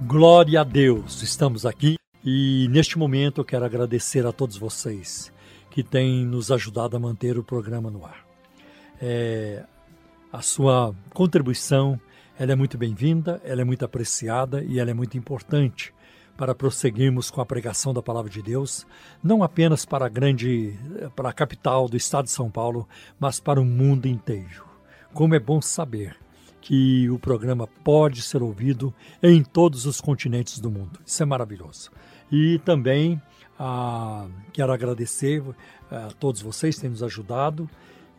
Glória 0.02 0.60
a 0.60 0.64
Deus, 0.66 1.24
estamos 1.24 1.66
aqui 1.66 1.96
e 2.22 2.68
neste 2.70 2.98
momento 2.98 3.40
eu 3.40 3.46
quero 3.46 3.64
agradecer 3.64 4.26
a 4.26 4.34
todos 4.34 4.58
vocês 4.58 5.34
que 5.76 5.84
têm 5.84 6.26
nos 6.26 6.54
ajudado 6.54 6.96
a 6.96 7.00
manter 7.02 7.38
o 7.38 7.44
programa 7.44 7.92
no 7.92 8.06
ar. 8.06 8.26
É, 9.02 9.62
a 10.32 10.42
sua 10.42 10.96
contribuição 11.14 12.00
ela 12.40 12.54
é 12.54 12.56
muito 12.56 12.78
bem-vinda, 12.78 13.42
ela 13.44 13.60
é 13.60 13.66
muito 13.66 13.84
apreciada 13.84 14.64
e 14.64 14.80
ela 14.80 14.92
é 14.92 14.94
muito 14.94 15.18
importante 15.18 15.94
para 16.38 16.56
prosseguirmos 16.56 17.30
com 17.30 17.42
a 17.42 17.46
pregação 17.46 17.94
da 17.94 18.02
palavra 18.02 18.32
de 18.32 18.42
Deus, 18.42 18.88
não 19.22 19.44
apenas 19.44 19.84
para 19.84 20.06
a 20.06 20.10
grande, 20.10 20.80
para 21.14 21.28
a 21.28 21.34
capital 21.34 21.90
do 21.90 21.98
estado 21.98 22.24
de 22.24 22.32
São 22.32 22.50
Paulo, 22.50 22.88
mas 23.20 23.42
para 23.42 23.60
o 23.60 23.66
mundo 23.66 24.06
inteiro. 24.06 24.64
Como 25.14 25.36
é 25.36 25.40
bom 25.42 25.62
saber 25.62 26.16
que 26.62 27.10
o 27.10 27.20
programa 27.20 27.68
pode 27.68 28.22
ser 28.22 28.42
ouvido 28.42 28.94
em 29.22 29.44
todos 29.44 29.86
os 29.86 30.00
continentes 30.00 30.58
do 30.58 30.72
mundo. 30.72 31.02
Isso 31.06 31.22
é 31.22 31.26
maravilhoso. 31.26 31.92
E 32.32 32.60
também 32.60 33.22
ah, 33.60 34.28
quero 34.52 34.72
agradecer 34.72 35.44
a 35.90 36.10
todos 36.20 36.42
vocês 36.42 36.80
que 36.80 36.88
nos 36.88 37.04
ajudado. 37.04 37.70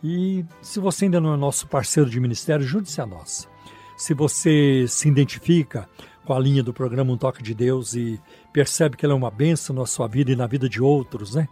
E 0.03 0.45
se 0.61 0.79
você 0.79 1.07
ainda 1.07 1.21
não 1.21 1.35
é 1.35 1.37
nosso 1.37 1.67
parceiro 1.67 2.09
de 2.09 2.21
ministério, 2.21 2.67
junte-se 2.67 3.01
a 3.01 3.07
nós. 3.07 3.49
Se 3.97 4.15
você 4.15 4.87
se 4.89 5.09
identifica 5.09 5.89
com 6.25 6.35
a 6.35 6.39
linha 6.39 6.63
do 6.63 6.75
programa 6.75 7.13
Um 7.13 7.17
Toque 7.17 7.43
de 7.43 7.55
Deus 7.55 7.95
e 7.95 8.21
percebe 8.53 8.97
que 8.97 9.07
ela 9.07 9.15
é 9.15 9.17
uma 9.17 9.31
bênção 9.31 9.75
na 9.75 9.87
sua 9.87 10.09
vida 10.09 10.33
e 10.33 10.37
na 10.37 10.47
vida 10.47 10.69
de 10.69 10.83
outros, 10.83 11.35
né? 11.35 11.49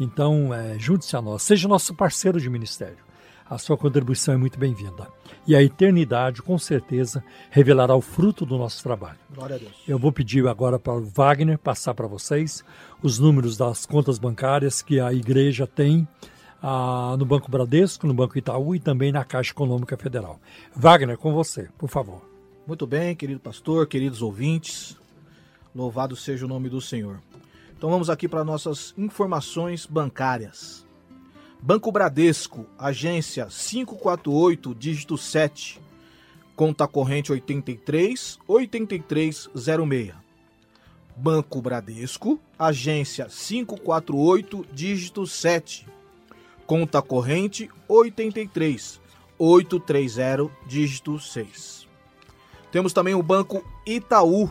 Então, 0.00 0.52
é, 0.52 0.78
junte-se 0.78 1.14
a 1.16 1.22
nós. 1.22 1.42
Seja 1.42 1.68
nosso 1.68 1.94
parceiro 1.94 2.40
de 2.40 2.50
ministério. 2.50 3.03
A 3.48 3.58
sua 3.58 3.76
contribuição 3.76 4.34
é 4.34 4.36
muito 4.38 4.58
bem-vinda. 4.58 5.06
E 5.46 5.54
a 5.54 5.62
eternidade, 5.62 6.40
com 6.40 6.56
certeza, 6.58 7.22
revelará 7.50 7.94
o 7.94 8.00
fruto 8.00 8.46
do 8.46 8.56
nosso 8.56 8.82
trabalho. 8.82 9.18
Glória 9.34 9.56
a 9.56 9.58
Deus. 9.58 9.72
Eu 9.86 9.98
vou 9.98 10.10
pedir 10.10 10.46
agora 10.48 10.78
para 10.78 10.94
o 10.94 11.04
Wagner 11.04 11.58
passar 11.58 11.92
para 11.92 12.06
vocês 12.06 12.64
os 13.02 13.18
números 13.18 13.56
das 13.56 13.84
contas 13.84 14.18
bancárias 14.18 14.80
que 14.80 14.98
a 14.98 15.12
igreja 15.12 15.66
tem 15.66 16.08
ah, 16.62 17.14
no 17.18 17.26
Banco 17.26 17.50
Bradesco, 17.50 18.06
no 18.06 18.14
Banco 18.14 18.38
Itaú 18.38 18.74
e 18.74 18.80
também 18.80 19.12
na 19.12 19.22
Caixa 19.22 19.52
Econômica 19.52 19.98
Federal. 19.98 20.40
Wagner, 20.74 21.18
com 21.18 21.34
você, 21.34 21.68
por 21.76 21.90
favor. 21.90 22.22
Muito 22.66 22.86
bem, 22.86 23.14
querido 23.14 23.40
pastor, 23.40 23.86
queridos 23.86 24.22
ouvintes. 24.22 24.96
Louvado 25.74 26.16
seja 26.16 26.46
o 26.46 26.48
nome 26.48 26.70
do 26.70 26.80
Senhor. 26.80 27.20
Então 27.76 27.90
vamos 27.90 28.08
aqui 28.08 28.26
para 28.26 28.42
nossas 28.42 28.94
informações 28.96 29.84
bancárias. 29.84 30.86
Banco 31.66 31.90
Bradesco, 31.90 32.66
agência 32.78 33.46
548, 33.46 34.74
dígito 34.74 35.16
7, 35.16 35.80
conta 36.54 36.86
corrente 36.86 37.32
83 37.32 38.38
8306. 38.46 40.12
Banco 41.16 41.62
Bradesco, 41.62 42.38
agência 42.58 43.28
548, 43.30 44.66
dígito 44.74 45.26
7, 45.26 45.86
conta 46.66 47.00
corrente 47.00 47.70
83 47.88 49.00
830, 49.38 50.50
dígito 50.66 51.18
6. 51.18 51.88
Temos 52.70 52.92
também 52.92 53.14
o 53.14 53.22
Banco 53.22 53.64
Itaú, 53.86 54.50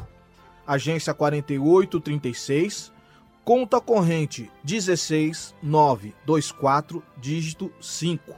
agência 0.65 1.13
4836, 1.13 2.91
conta 3.43 3.81
corrente 3.81 4.49
16924, 4.63 7.03
dígito 7.17 7.69
5. 7.81 8.33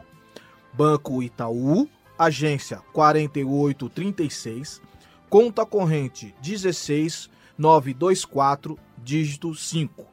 Banco 0.74 1.22
Itaú, 1.22 1.88
agência 2.18 2.82
4836, 2.92 4.82
conta 5.30 5.64
corrente 5.66 6.34
16924, 6.42 8.80
dígito 8.98 9.54
5. 9.54 10.08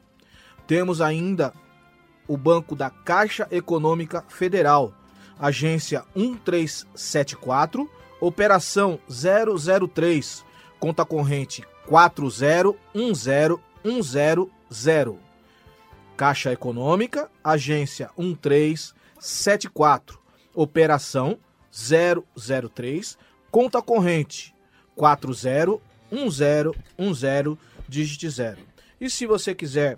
Temos 0.67 1.01
ainda 1.01 1.51
o 2.27 2.37
Banco 2.37 2.75
da 2.75 2.89
Caixa 2.89 3.47
Econômica 3.51 4.23
Federal, 4.29 4.93
agência 5.37 6.05
1374, 6.15 7.89
operação 8.21 8.97
003, 9.09 10.45
conta 10.79 11.03
corrente 11.03 11.65
4010100. 14.73 15.17
Caixa 16.17 16.51
Econômica, 16.51 17.29
agência 17.43 18.09
1374, 18.17 20.19
operação 20.53 21.37
003, 21.71 23.17
conta 23.49 23.81
corrente 23.81 24.53
401010, 24.95 27.57
dígito 27.87 28.29
0. 28.29 28.59
E 29.01 29.09
se 29.09 29.25
você 29.25 29.55
quiser 29.55 29.97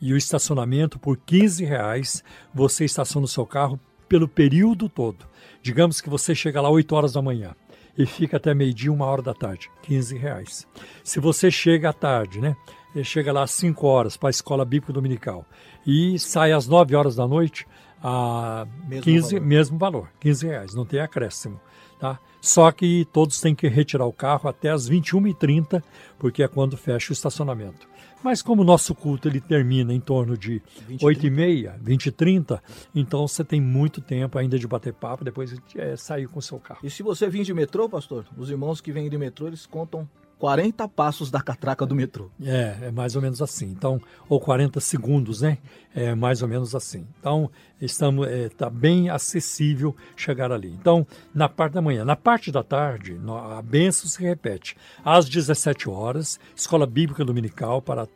E 0.00 0.12
o 0.12 0.16
estacionamento, 0.16 0.98
por 0.98 1.16
15 1.16 1.64
reais, 1.64 2.24
você 2.52 2.84
estaciona 2.84 3.24
o 3.24 3.28
seu 3.28 3.46
carro 3.46 3.78
pelo 4.08 4.28
período 4.28 4.88
todo. 4.88 5.26
Digamos 5.62 6.00
que 6.00 6.10
você 6.10 6.34
chega 6.34 6.60
lá 6.60 6.68
8 6.68 6.94
horas 6.94 7.12
da 7.12 7.22
manhã 7.22 7.54
e 7.96 8.06
fica 8.06 8.36
até 8.36 8.54
meio-dia, 8.54 8.92
uma 8.92 9.06
hora 9.06 9.22
da 9.22 9.34
tarde, 9.34 9.70
15 9.82 10.16
reais. 10.16 10.66
Se 11.04 11.20
você 11.20 11.50
chega 11.50 11.90
à 11.90 11.92
tarde, 11.92 12.40
né? 12.40 12.56
Chega 13.04 13.32
lá 13.32 13.44
às 13.44 13.52
5 13.52 13.86
horas 13.86 14.16
para 14.16 14.28
a 14.28 14.30
escola 14.30 14.64
bíblica 14.66 14.92
dominical 14.92 15.46
e 15.86 16.18
sai 16.18 16.52
às 16.52 16.66
9 16.66 16.94
horas 16.94 17.16
da 17.16 17.26
noite, 17.26 17.66
a 18.02 18.66
mesmo 18.86 19.04
15, 19.04 19.34
valor. 19.34 19.46
mesmo 19.46 19.78
valor, 19.78 20.08
15 20.20 20.46
reais, 20.46 20.74
não 20.74 20.84
tem 20.84 21.00
acréscimo. 21.00 21.58
Tá? 22.02 22.18
Só 22.40 22.72
que 22.72 23.06
todos 23.12 23.40
têm 23.40 23.54
que 23.54 23.68
retirar 23.68 24.06
o 24.06 24.12
carro 24.12 24.48
até 24.48 24.70
as 24.70 24.90
21h30, 24.90 25.80
porque 26.18 26.42
é 26.42 26.48
quando 26.48 26.76
fecha 26.76 27.10
o 27.10 27.12
estacionamento. 27.12 27.86
Mas 28.24 28.42
como 28.42 28.62
o 28.62 28.64
nosso 28.64 28.92
culto 28.92 29.28
ele 29.28 29.40
termina 29.40 29.94
em 29.94 30.00
torno 30.00 30.36
de 30.36 30.60
8h30, 31.00 31.78
20h30, 31.80 32.60
então 32.92 33.28
você 33.28 33.44
tem 33.44 33.60
muito 33.60 34.00
tempo 34.00 34.36
ainda 34.36 34.58
de 34.58 34.66
bater 34.66 34.92
papo, 34.92 35.24
depois 35.24 35.54
é, 35.76 35.96
sair 35.96 36.26
com 36.26 36.40
o 36.40 36.42
seu 36.42 36.58
carro. 36.58 36.80
E 36.82 36.90
se 36.90 37.04
você 37.04 37.28
vir 37.28 37.44
de 37.44 37.54
metrô, 37.54 37.88
pastor, 37.88 38.26
os 38.36 38.50
irmãos 38.50 38.80
que 38.80 38.90
vêm 38.90 39.08
de 39.08 39.16
metrô, 39.16 39.46
eles 39.46 39.64
contam 39.64 40.08
40 40.42 40.88
passos 40.88 41.30
da 41.30 41.40
catraca 41.40 41.86
do 41.86 41.94
metrô. 41.94 42.28
É, 42.42 42.76
é 42.86 42.90
mais 42.90 43.14
ou 43.14 43.22
menos 43.22 43.40
assim. 43.40 43.66
Então, 43.66 44.00
ou 44.28 44.40
40 44.40 44.80
segundos, 44.80 45.40
né? 45.40 45.58
É 45.94 46.16
mais 46.16 46.42
ou 46.42 46.48
menos 46.48 46.74
assim. 46.74 47.06
Então, 47.20 47.48
estamos 47.80 48.26
é, 48.26 48.48
tá 48.48 48.68
bem 48.68 49.08
acessível 49.08 49.94
chegar 50.16 50.50
ali. 50.50 50.66
Então, 50.72 51.06
na 51.32 51.48
parte 51.48 51.74
da 51.74 51.80
manhã, 51.80 52.04
na 52.04 52.16
parte 52.16 52.50
da 52.50 52.64
tarde, 52.64 53.20
a 53.56 53.62
benção 53.62 54.10
se 54.10 54.20
repete. 54.20 54.76
Às 55.04 55.28
17 55.28 55.88
horas, 55.88 56.40
escola 56.56 56.88
bíblica 56.88 57.24
dominical 57.24 57.80
para 57.80 58.08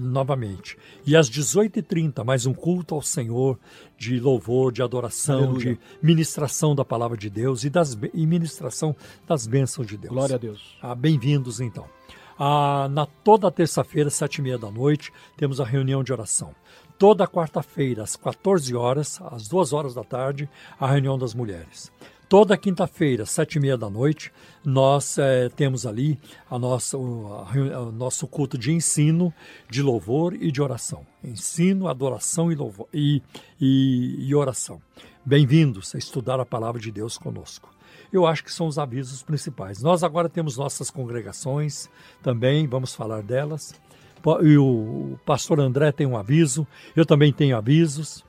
novamente. 0.00 0.76
E 1.06 1.16
às 1.16 1.30
18h30, 1.30 2.24
mais 2.24 2.46
um 2.46 2.54
culto 2.54 2.94
ao 2.94 3.02
Senhor 3.02 3.58
de 3.96 4.18
louvor, 4.18 4.72
de 4.72 4.82
adoração, 4.82 5.38
Aleluia. 5.38 5.74
de 5.74 5.80
ministração 6.02 6.74
da 6.74 6.84
palavra 6.84 7.16
de 7.16 7.30
Deus 7.30 7.64
e, 7.64 7.70
das, 7.70 7.96
e 8.12 8.26
ministração 8.26 8.94
das 9.26 9.46
bênçãos 9.46 9.86
de 9.86 9.96
Deus. 9.96 10.12
Glória 10.12 10.36
a 10.36 10.38
Deus. 10.38 10.76
Ah, 10.82 10.94
Bem-vindos, 10.94 11.60
então. 11.60 11.86
Ah, 12.38 12.88
na 12.90 13.06
toda 13.06 13.50
terça-feira, 13.50 14.10
sete 14.10 14.36
e 14.36 14.42
meia 14.42 14.58
da 14.58 14.70
noite, 14.70 15.12
temos 15.36 15.60
a 15.60 15.64
reunião 15.64 16.02
de 16.02 16.12
oração. 16.12 16.54
Toda 16.98 17.26
quarta-feira, 17.26 18.02
às 18.02 18.16
14 18.16 18.74
horas, 18.74 19.20
às 19.30 19.48
2 19.48 19.72
horas 19.72 19.94
da 19.94 20.04
tarde, 20.04 20.48
a 20.78 20.86
reunião 20.86 21.18
das 21.18 21.34
mulheres. 21.34 21.92
Toda 22.34 22.56
quinta-feira, 22.56 23.24
sete 23.24 23.58
e 23.58 23.60
meia 23.60 23.78
da 23.78 23.88
noite, 23.88 24.32
nós 24.64 25.18
é, 25.18 25.48
temos 25.50 25.86
ali 25.86 26.18
a 26.50 26.58
nossa, 26.58 26.98
o, 26.98 27.32
a, 27.32 27.80
o, 27.80 27.92
nosso 27.92 28.26
culto 28.26 28.58
de 28.58 28.72
ensino, 28.72 29.32
de 29.70 29.80
louvor 29.80 30.34
e 30.34 30.50
de 30.50 30.60
oração. 30.60 31.06
Ensino, 31.22 31.86
adoração 31.86 32.50
e, 32.50 32.56
louvor, 32.56 32.88
e, 32.92 33.22
e, 33.60 34.16
e 34.18 34.34
oração. 34.34 34.82
Bem-vindos 35.24 35.94
a 35.94 35.98
estudar 35.98 36.40
a 36.40 36.44
palavra 36.44 36.80
de 36.80 36.90
Deus 36.90 37.16
conosco. 37.16 37.72
Eu 38.12 38.26
acho 38.26 38.42
que 38.42 38.52
são 38.52 38.66
os 38.66 38.80
avisos 38.80 39.22
principais. 39.22 39.80
Nós 39.80 40.02
agora 40.02 40.28
temos 40.28 40.56
nossas 40.56 40.90
congregações 40.90 41.88
também, 42.20 42.66
vamos 42.66 42.96
falar 42.96 43.22
delas. 43.22 43.80
E 44.42 44.58
o 44.58 45.16
pastor 45.24 45.60
André 45.60 45.92
tem 45.92 46.04
um 46.04 46.16
aviso, 46.16 46.66
eu 46.96 47.06
também 47.06 47.32
tenho 47.32 47.56
avisos. 47.56 48.24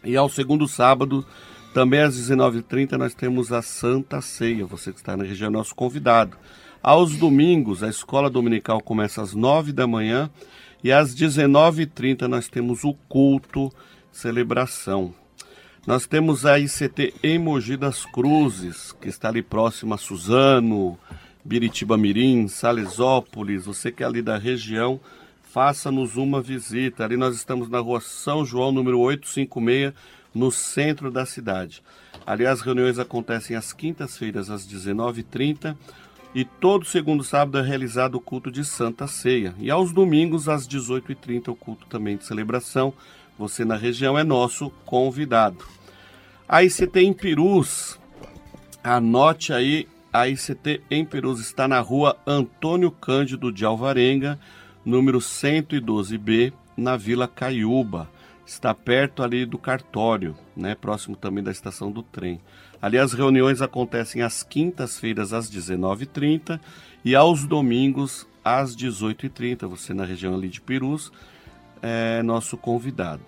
E 0.03 0.17
ao 0.17 0.27
segundo 0.27 0.67
sábado, 0.67 1.25
também 1.73 2.01
às 2.01 2.17
19h30, 2.17 2.93
nós 2.93 3.13
temos 3.13 3.53
a 3.53 3.61
Santa 3.61 4.19
Ceia. 4.19 4.65
Você 4.65 4.91
que 4.91 4.99
está 4.99 5.15
na 5.15 5.23
região 5.23 5.47
é 5.47 5.51
nosso 5.51 5.73
convidado. 5.73 6.37
Aos 6.83 7.15
domingos, 7.15 7.81
a 7.81 7.87
escola 7.87 8.29
dominical 8.29 8.81
começa 8.81 9.21
às 9.21 9.33
9 9.33 9.71
da 9.71 9.87
manhã 9.87 10.29
e 10.83 10.91
às 10.91 11.15
19h30 11.15 12.23
nós 12.23 12.49
temos 12.49 12.83
o 12.83 12.93
culto, 13.07 13.71
celebração. 14.11 15.13
Nós 15.87 16.05
temos 16.05 16.45
a 16.45 16.59
ICT 16.59 17.13
em 17.23 17.39
das 17.77 18.05
Cruzes, 18.05 18.91
que 18.99 19.07
está 19.07 19.29
ali 19.29 19.41
próximo 19.41 19.93
a 19.93 19.97
Suzano, 19.97 20.97
Biritiba 21.43 21.97
Mirim, 21.97 22.47
Salesópolis, 22.47 23.65
você 23.65 23.91
que 23.91 24.03
é 24.03 24.05
ali 24.05 24.21
da 24.21 24.37
região, 24.37 24.99
faça-nos 25.43 26.15
uma 26.15 26.41
visita. 26.41 27.03
Ali 27.03 27.17
nós 27.17 27.35
estamos 27.35 27.69
na 27.69 27.79
rua 27.79 27.99
São 27.99 28.45
João, 28.45 28.71
número 28.71 28.99
856, 28.99 29.93
no 30.33 30.51
centro 30.51 31.11
da 31.11 31.25
cidade. 31.25 31.83
Ali 32.25 32.45
as 32.45 32.61
reuniões 32.61 32.99
acontecem 32.99 33.55
às 33.55 33.73
quintas-feiras, 33.73 34.49
às 34.49 34.65
19h30, 34.65 35.75
e 36.33 36.45
todo 36.45 36.85
segundo 36.85 37.23
sábado 37.23 37.57
é 37.57 37.61
realizado 37.61 38.15
o 38.15 38.21
culto 38.21 38.49
de 38.49 38.63
Santa 38.63 39.07
Ceia. 39.07 39.53
E 39.59 39.69
aos 39.69 39.91
domingos, 39.91 40.47
às 40.47 40.65
18h30, 40.67 41.49
o 41.49 41.55
culto 41.55 41.85
também 41.87 42.15
de 42.15 42.25
celebração. 42.25 42.93
Você 43.37 43.65
na 43.65 43.75
região 43.75 44.17
é 44.17 44.23
nosso 44.23 44.69
convidado. 44.85 45.65
A 46.47 46.63
ICT 46.63 46.99
em 46.99 47.11
Pirus, 47.13 47.99
anote 48.83 49.51
aí 49.51 49.87
a 50.13 50.27
ICT 50.27 50.81
em 50.91 51.05
Perus 51.05 51.39
está 51.39 51.67
na 51.67 51.79
rua 51.79 52.17
Antônio 52.27 52.91
Cândido 52.91 53.51
de 53.51 53.63
Alvarenga, 53.63 54.37
número 54.83 55.19
112B, 55.19 56.51
na 56.75 56.97
Vila 56.97 57.27
Caiúba. 57.27 58.09
Está 58.45 58.73
perto 58.73 59.23
ali 59.23 59.45
do 59.45 59.57
cartório, 59.57 60.35
né, 60.55 60.75
próximo 60.75 61.15
também 61.15 61.43
da 61.43 61.51
estação 61.51 61.91
do 61.91 62.03
trem. 62.03 62.41
Ali 62.81 62.97
as 62.97 63.13
reuniões 63.13 63.61
acontecem 63.61 64.21
às 64.21 64.43
quintas-feiras 64.43 65.31
às 65.31 65.49
19h30 65.49 66.59
e 67.05 67.15
aos 67.15 67.45
domingos 67.45 68.27
às 68.43 68.75
18h30. 68.75 69.67
Você 69.67 69.93
na 69.93 70.03
região 70.03 70.33
ali 70.33 70.49
de 70.49 70.59
Perus 70.59 71.11
é 71.81 72.21
nosso 72.21 72.57
convidado. 72.57 73.23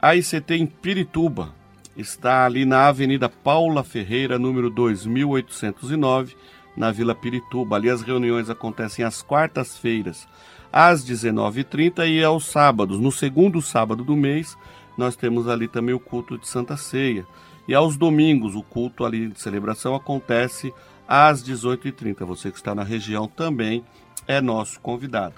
A 0.00 0.16
ICT 0.16 0.54
em 0.54 0.66
Pirituba, 0.66 1.54
está 1.96 2.46
ali 2.46 2.64
na 2.64 2.88
Avenida 2.88 3.28
Paula 3.28 3.84
Ferreira, 3.84 4.38
número 4.38 4.70
2809, 4.70 6.36
na 6.76 6.90
Vila 6.90 7.14
Pirituba. 7.14 7.76
Ali 7.76 7.90
as 7.90 8.02
reuniões 8.02 8.48
acontecem 8.48 9.04
às 9.04 9.22
quartas-feiras, 9.22 10.26
às 10.72 11.04
19h30 11.04 12.08
e 12.08 12.24
aos 12.24 12.46
sábados. 12.46 12.98
No 12.98 13.12
segundo 13.12 13.60
sábado 13.60 14.04
do 14.04 14.16
mês, 14.16 14.56
nós 14.96 15.16
temos 15.16 15.48
ali 15.48 15.68
também 15.68 15.94
o 15.94 16.00
culto 16.00 16.38
de 16.38 16.48
Santa 16.48 16.76
Ceia. 16.76 17.26
E 17.68 17.74
aos 17.74 17.96
domingos, 17.96 18.54
o 18.54 18.62
culto 18.62 19.04
ali 19.04 19.28
de 19.28 19.40
celebração 19.40 19.94
acontece 19.94 20.72
às 21.06 21.42
18h30. 21.44 22.24
Você 22.24 22.50
que 22.50 22.56
está 22.56 22.74
na 22.74 22.82
região 22.82 23.28
também 23.28 23.84
é 24.26 24.40
nosso 24.40 24.80
convidado. 24.80 25.34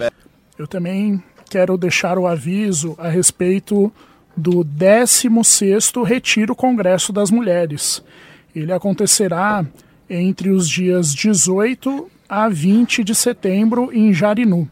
Eu 0.58 0.68
também 0.68 1.22
quero 1.50 1.76
deixar 1.80 2.20
o 2.20 2.28
aviso 2.28 2.96
a 3.00 3.10
respeito 3.10 3.92
do 4.38 4.64
16º 4.64 6.04
Retiro 6.04 6.56
Congresso 6.56 7.12
das 7.12 7.32
Mulheres. 7.32 8.04
Ele 8.56 8.72
acontecerá 8.72 9.66
entre 10.08 10.52
os 10.52 10.70
dias 10.70 11.12
18 11.14 12.08
a 12.30 12.48
20 12.50 13.04
de 13.04 13.16
setembro 13.16 13.90
em 13.92 14.14
Jarinu. 14.14 14.70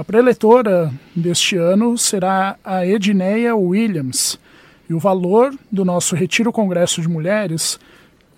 A 0.00 0.04
preletora 0.04 0.90
deste 1.14 1.58
ano 1.58 1.98
será 1.98 2.56
a 2.64 2.86
Edneia 2.86 3.54
Williams 3.54 4.40
e 4.88 4.94
o 4.94 4.98
valor 4.98 5.54
do 5.70 5.84
nosso 5.84 6.16
Retiro 6.16 6.50
Congresso 6.50 7.02
de 7.02 7.06
Mulheres 7.06 7.78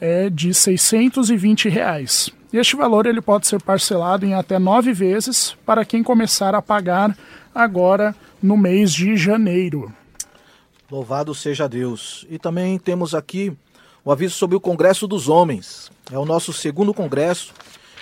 é 0.00 0.28
de 0.28 0.52
620 0.52 1.68
reais. 1.68 2.30
Este 2.52 2.74
valor 2.74 3.06
ele 3.06 3.20
pode 3.20 3.46
ser 3.46 3.62
parcelado 3.62 4.26
em 4.26 4.34
até 4.34 4.58
nove 4.58 4.92
vezes 4.92 5.56
para 5.64 5.84
quem 5.84 6.02
começar 6.02 6.52
a 6.52 6.60
pagar 6.60 7.16
agora 7.54 8.12
no 8.42 8.56
mês 8.56 8.92
de 8.92 9.16
janeiro. 9.16 9.94
Louvado 10.90 11.32
seja 11.32 11.68
Deus. 11.68 12.26
E 12.28 12.40
também 12.40 12.76
temos 12.76 13.14
aqui 13.14 13.56
o 14.04 14.10
aviso 14.10 14.34
sobre 14.34 14.56
o 14.56 14.60
Congresso 14.60 15.06
dos 15.06 15.28
Homens. 15.28 15.92
É 16.10 16.18
o 16.18 16.24
nosso 16.24 16.52
segundo 16.52 16.92
congresso 16.92 17.54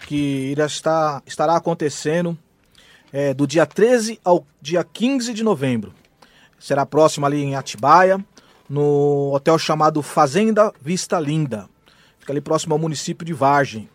que 0.07 0.51
irá 0.51 0.65
estar, 0.65 1.23
estará 1.27 1.57
acontecendo 1.57 2.39
é, 3.13 3.35
do 3.35 3.47
dia 3.47 3.67
13 3.67 4.21
ao 4.25 4.45
dia 4.61 4.85
15 4.85 5.33
de 5.33 5.43
novembro. 5.43 5.93
Será 6.59 6.85
próximo 6.85 7.27
ali 7.27 7.43
em 7.43 7.55
Atibaia, 7.55 8.25
no 8.69 9.33
hotel 9.35 9.59
chamado 9.59 10.03
Fazenda 10.03 10.73
Vista 10.81 11.19
Linda. 11.19 11.69
Fica 12.19 12.33
ali 12.33 12.41
próximo 12.41 12.75
ao 12.75 12.79
município 12.79 13.27
de 13.27 13.33
Vargem. 13.33 13.89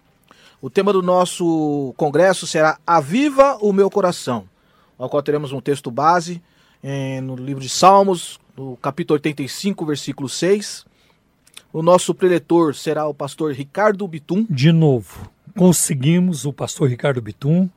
O 0.61 0.69
tema 0.69 0.91
do 0.91 1.01
nosso 1.01 1.93
congresso 1.95 2.47
será 2.47 2.77
Aviva 2.85 3.57
o 3.61 3.71
Meu 3.71 3.89
Coração, 3.89 4.49
ao 4.97 5.09
qual 5.09 5.21
teremos 5.21 5.51
um 5.51 5.61
texto 5.61 5.91
base 5.91 6.41
eh, 6.83 7.21
no 7.21 7.35
livro 7.35 7.61
de 7.61 7.69
Salmos, 7.69 8.39
no 8.57 8.75
capítulo 8.77 9.15
85, 9.15 9.85
versículo 9.85 10.27
6. 10.27 10.85
O 11.71 11.81
nosso 11.81 12.15
preletor 12.15 12.73
será 12.73 13.05
o 13.05 13.13
pastor 13.13 13.53
Ricardo 13.53 14.07
Bitum. 14.07 14.45
De 14.49 14.71
novo, 14.71 15.29
conseguimos 15.57 16.45
o 16.45 16.53
pastor 16.53 16.89
Ricardo 16.89 17.21
Bitum, 17.21 17.69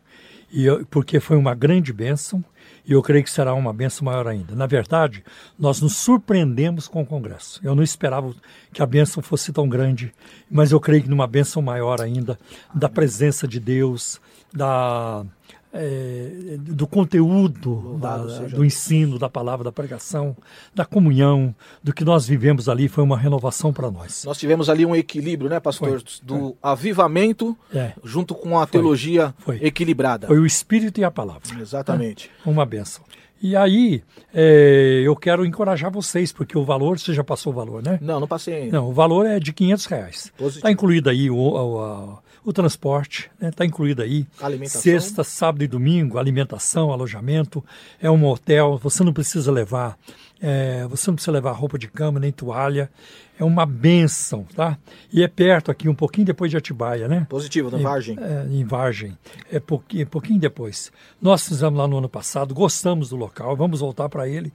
e 0.50 0.64
eu, 0.64 0.84
porque 0.86 1.20
foi 1.20 1.36
uma 1.36 1.54
grande 1.54 1.92
bênção 1.92 2.42
e 2.86 2.92
eu 2.92 3.02
creio 3.02 3.22
que 3.22 3.30
será 3.30 3.52
uma 3.52 3.72
benção 3.72 4.06
maior 4.06 4.26
ainda. 4.26 4.54
Na 4.54 4.66
verdade, 4.66 5.22
nós 5.58 5.80
nos 5.80 5.96
surpreendemos 5.96 6.88
com 6.88 7.02
o 7.02 7.06
Congresso. 7.06 7.60
Eu 7.62 7.74
não 7.74 7.82
esperava 7.82 8.34
que 8.72 8.82
a 8.82 8.86
benção 8.86 9.22
fosse 9.22 9.52
tão 9.52 9.68
grande, 9.68 10.12
mas 10.50 10.72
eu 10.72 10.80
creio 10.80 11.02
que 11.02 11.08
numa 11.10 11.26
benção 11.26 11.60
maior 11.60 12.00
ainda, 12.00 12.38
da 12.74 12.88
presença 12.88 13.46
de 13.46 13.60
Deus, 13.60 14.18
da, 14.52 15.24
é, 15.72 16.56
do 16.58 16.86
conteúdo 16.86 17.98
da, 18.00 18.16
do 18.16 18.64
ensino, 18.64 19.18
da 19.18 19.28
palavra, 19.28 19.64
da 19.64 19.72
pregação, 19.72 20.36
da 20.74 20.84
comunhão, 20.84 21.54
do 21.82 21.92
que 21.92 22.04
nós 22.04 22.26
vivemos 22.26 22.68
ali, 22.68 22.88
foi 22.88 23.04
uma 23.04 23.18
renovação 23.18 23.72
para 23.72 23.90
nós. 23.90 24.24
Nós 24.24 24.38
tivemos 24.38 24.68
ali 24.70 24.86
um 24.86 24.96
equilíbrio, 24.96 25.50
né, 25.50 25.60
pastor? 25.60 26.00
Foi, 26.00 26.02
do 26.22 26.56
avivamento 26.62 27.56
é. 27.74 27.92
junto 28.02 28.34
com 28.34 28.58
a 28.58 28.66
teologia 28.66 29.34
foi, 29.38 29.58
equilibrada. 29.62 30.26
Foi 30.26 30.38
o 30.38 30.46
Espírito 30.46 31.00
e 31.00 31.04
a 31.04 31.10
palavra. 31.10 31.42
Exatamente. 31.60 32.30
É, 32.44 32.48
uma 32.48 32.64
benção. 32.64 33.04
E 33.40 33.54
aí, 33.54 34.02
é, 34.34 35.02
eu 35.04 35.14
quero 35.14 35.46
encorajar 35.46 35.92
vocês, 35.92 36.32
porque 36.32 36.58
o 36.58 36.64
valor, 36.64 36.98
você 36.98 37.14
já 37.14 37.22
passou 37.22 37.52
o 37.52 37.56
valor, 37.56 37.82
né? 37.82 37.98
Não, 38.02 38.18
não 38.18 38.26
passei 38.26 38.62
ainda. 38.62 38.78
Não, 38.78 38.88
o 38.88 38.92
valor 38.92 39.26
é 39.26 39.38
de 39.38 39.52
500 39.52 39.86
reais. 39.86 40.32
Está 40.40 40.72
incluído 40.72 41.08
aí 41.08 41.30
o, 41.30 41.36
o, 41.36 42.18
o 42.48 42.52
transporte, 42.52 43.30
está 43.34 43.46
né, 43.46 43.52
tá 43.52 43.66
incluído 43.66 44.00
aí. 44.00 44.26
Alimentação. 44.40 44.80
Sexta, 44.80 45.22
sábado 45.22 45.62
e 45.62 45.68
domingo, 45.68 46.16
alimentação, 46.16 46.90
alojamento. 46.90 47.62
É 48.00 48.10
um 48.10 48.24
hotel, 48.24 48.78
você 48.82 49.04
não 49.04 49.12
precisa 49.12 49.52
levar, 49.52 49.98
é, 50.40 50.86
você 50.86 51.10
não 51.10 51.16
precisa 51.16 51.32
levar 51.32 51.52
roupa 51.52 51.78
de 51.78 51.88
cama 51.88 52.18
nem 52.18 52.32
toalha. 52.32 52.90
É 53.38 53.44
uma 53.44 53.66
benção, 53.66 54.46
tá? 54.56 54.78
E 55.12 55.22
é 55.22 55.28
perto 55.28 55.70
aqui, 55.70 55.90
um 55.90 55.94
pouquinho 55.94 56.26
depois 56.26 56.50
de 56.50 56.56
Atibaia, 56.56 57.06
né? 57.06 57.26
Positivo, 57.28 57.70
na 57.70 57.76
Vargem. 57.76 58.16
É, 58.18 58.46
em 58.50 58.64
Vargem. 58.64 59.16
É 59.52 59.60
pouquinho, 59.60 60.06
pouquinho 60.06 60.40
depois. 60.40 60.90
Nós 61.20 61.46
fizemos 61.46 61.78
lá 61.78 61.86
no 61.86 61.98
ano 61.98 62.08
passado, 62.08 62.54
gostamos 62.54 63.10
do 63.10 63.16
local, 63.16 63.54
vamos 63.56 63.80
voltar 63.80 64.08
para 64.08 64.26
ele. 64.26 64.50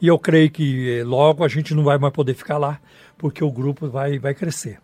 E 0.00 0.08
eu 0.08 0.18
creio 0.18 0.50
que 0.50 0.98
eh, 0.98 1.04
logo 1.04 1.44
a 1.44 1.48
gente 1.48 1.74
não 1.74 1.84
vai 1.84 1.98
mais 1.98 2.12
poder 2.12 2.34
ficar 2.34 2.58
lá, 2.58 2.80
porque 3.16 3.42
o 3.42 3.50
grupo 3.50 3.88
vai, 3.88 4.18
vai 4.18 4.34
crescer 4.34 4.78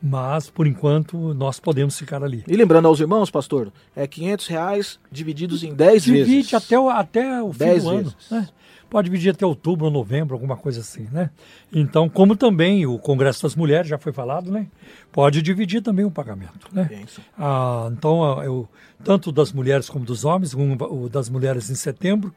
mas 0.00 0.48
por 0.48 0.66
enquanto 0.66 1.34
nós 1.34 1.58
podemos 1.58 1.98
ficar 1.98 2.22
ali. 2.22 2.44
E 2.46 2.56
lembrando 2.56 2.86
aos 2.86 3.00
irmãos, 3.00 3.30
pastor, 3.30 3.72
é 3.94 4.06
500 4.06 4.46
reais 4.46 5.00
divididos 5.10 5.62
em 5.62 5.74
10 5.74 6.04
Divide 6.04 6.18
vezes. 6.18 6.28
Divide 6.28 6.56
até 6.56 6.78
o, 6.78 6.88
até 6.88 7.42
o 7.42 7.52
fim 7.52 7.58
do 7.58 7.64
vezes. 7.64 7.86
ano. 7.86 8.14
Né? 8.30 8.48
Pode 8.90 9.10
dividir 9.10 9.30
até 9.30 9.44
outubro 9.44 9.86
ou 9.86 9.90
novembro, 9.90 10.34
alguma 10.34 10.56
coisa 10.56 10.80
assim, 10.80 11.06
né? 11.12 11.30
Então, 11.72 12.08
como 12.08 12.34
também 12.34 12.86
o 12.86 12.98
Congresso 12.98 13.42
das 13.42 13.54
Mulheres, 13.54 13.88
já 13.88 13.98
foi 13.98 14.12
falado, 14.12 14.50
né? 14.50 14.66
Pode 15.12 15.42
dividir 15.42 15.82
também 15.82 16.04
o 16.04 16.10
pagamento, 16.10 16.68
né? 16.72 16.88
Ah, 17.36 17.90
então, 17.92 18.42
eu, 18.42 18.68
tanto 19.04 19.30
das 19.30 19.52
mulheres 19.52 19.90
como 19.90 20.04
dos 20.04 20.24
homens, 20.24 20.54
um, 20.54 20.72
o 20.72 21.08
das 21.08 21.28
mulheres 21.28 21.68
em 21.68 21.74
setembro, 21.74 22.34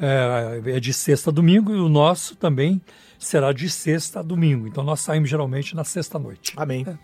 é, 0.00 0.60
é 0.76 0.80
de 0.80 0.92
sexta 0.92 1.30
a 1.30 1.32
domingo, 1.32 1.72
e 1.72 1.78
o 1.78 1.88
nosso 1.88 2.34
também 2.34 2.80
será 3.22 3.52
de 3.52 3.70
sexta 3.70 4.20
a 4.20 4.22
domingo. 4.22 4.66
Então 4.66 4.82
nós 4.82 5.00
saímos 5.00 5.30
geralmente 5.30 5.74
na 5.76 5.84
sexta-noite. 5.84 6.52
Amém. 6.56 6.84
É. 6.86 6.96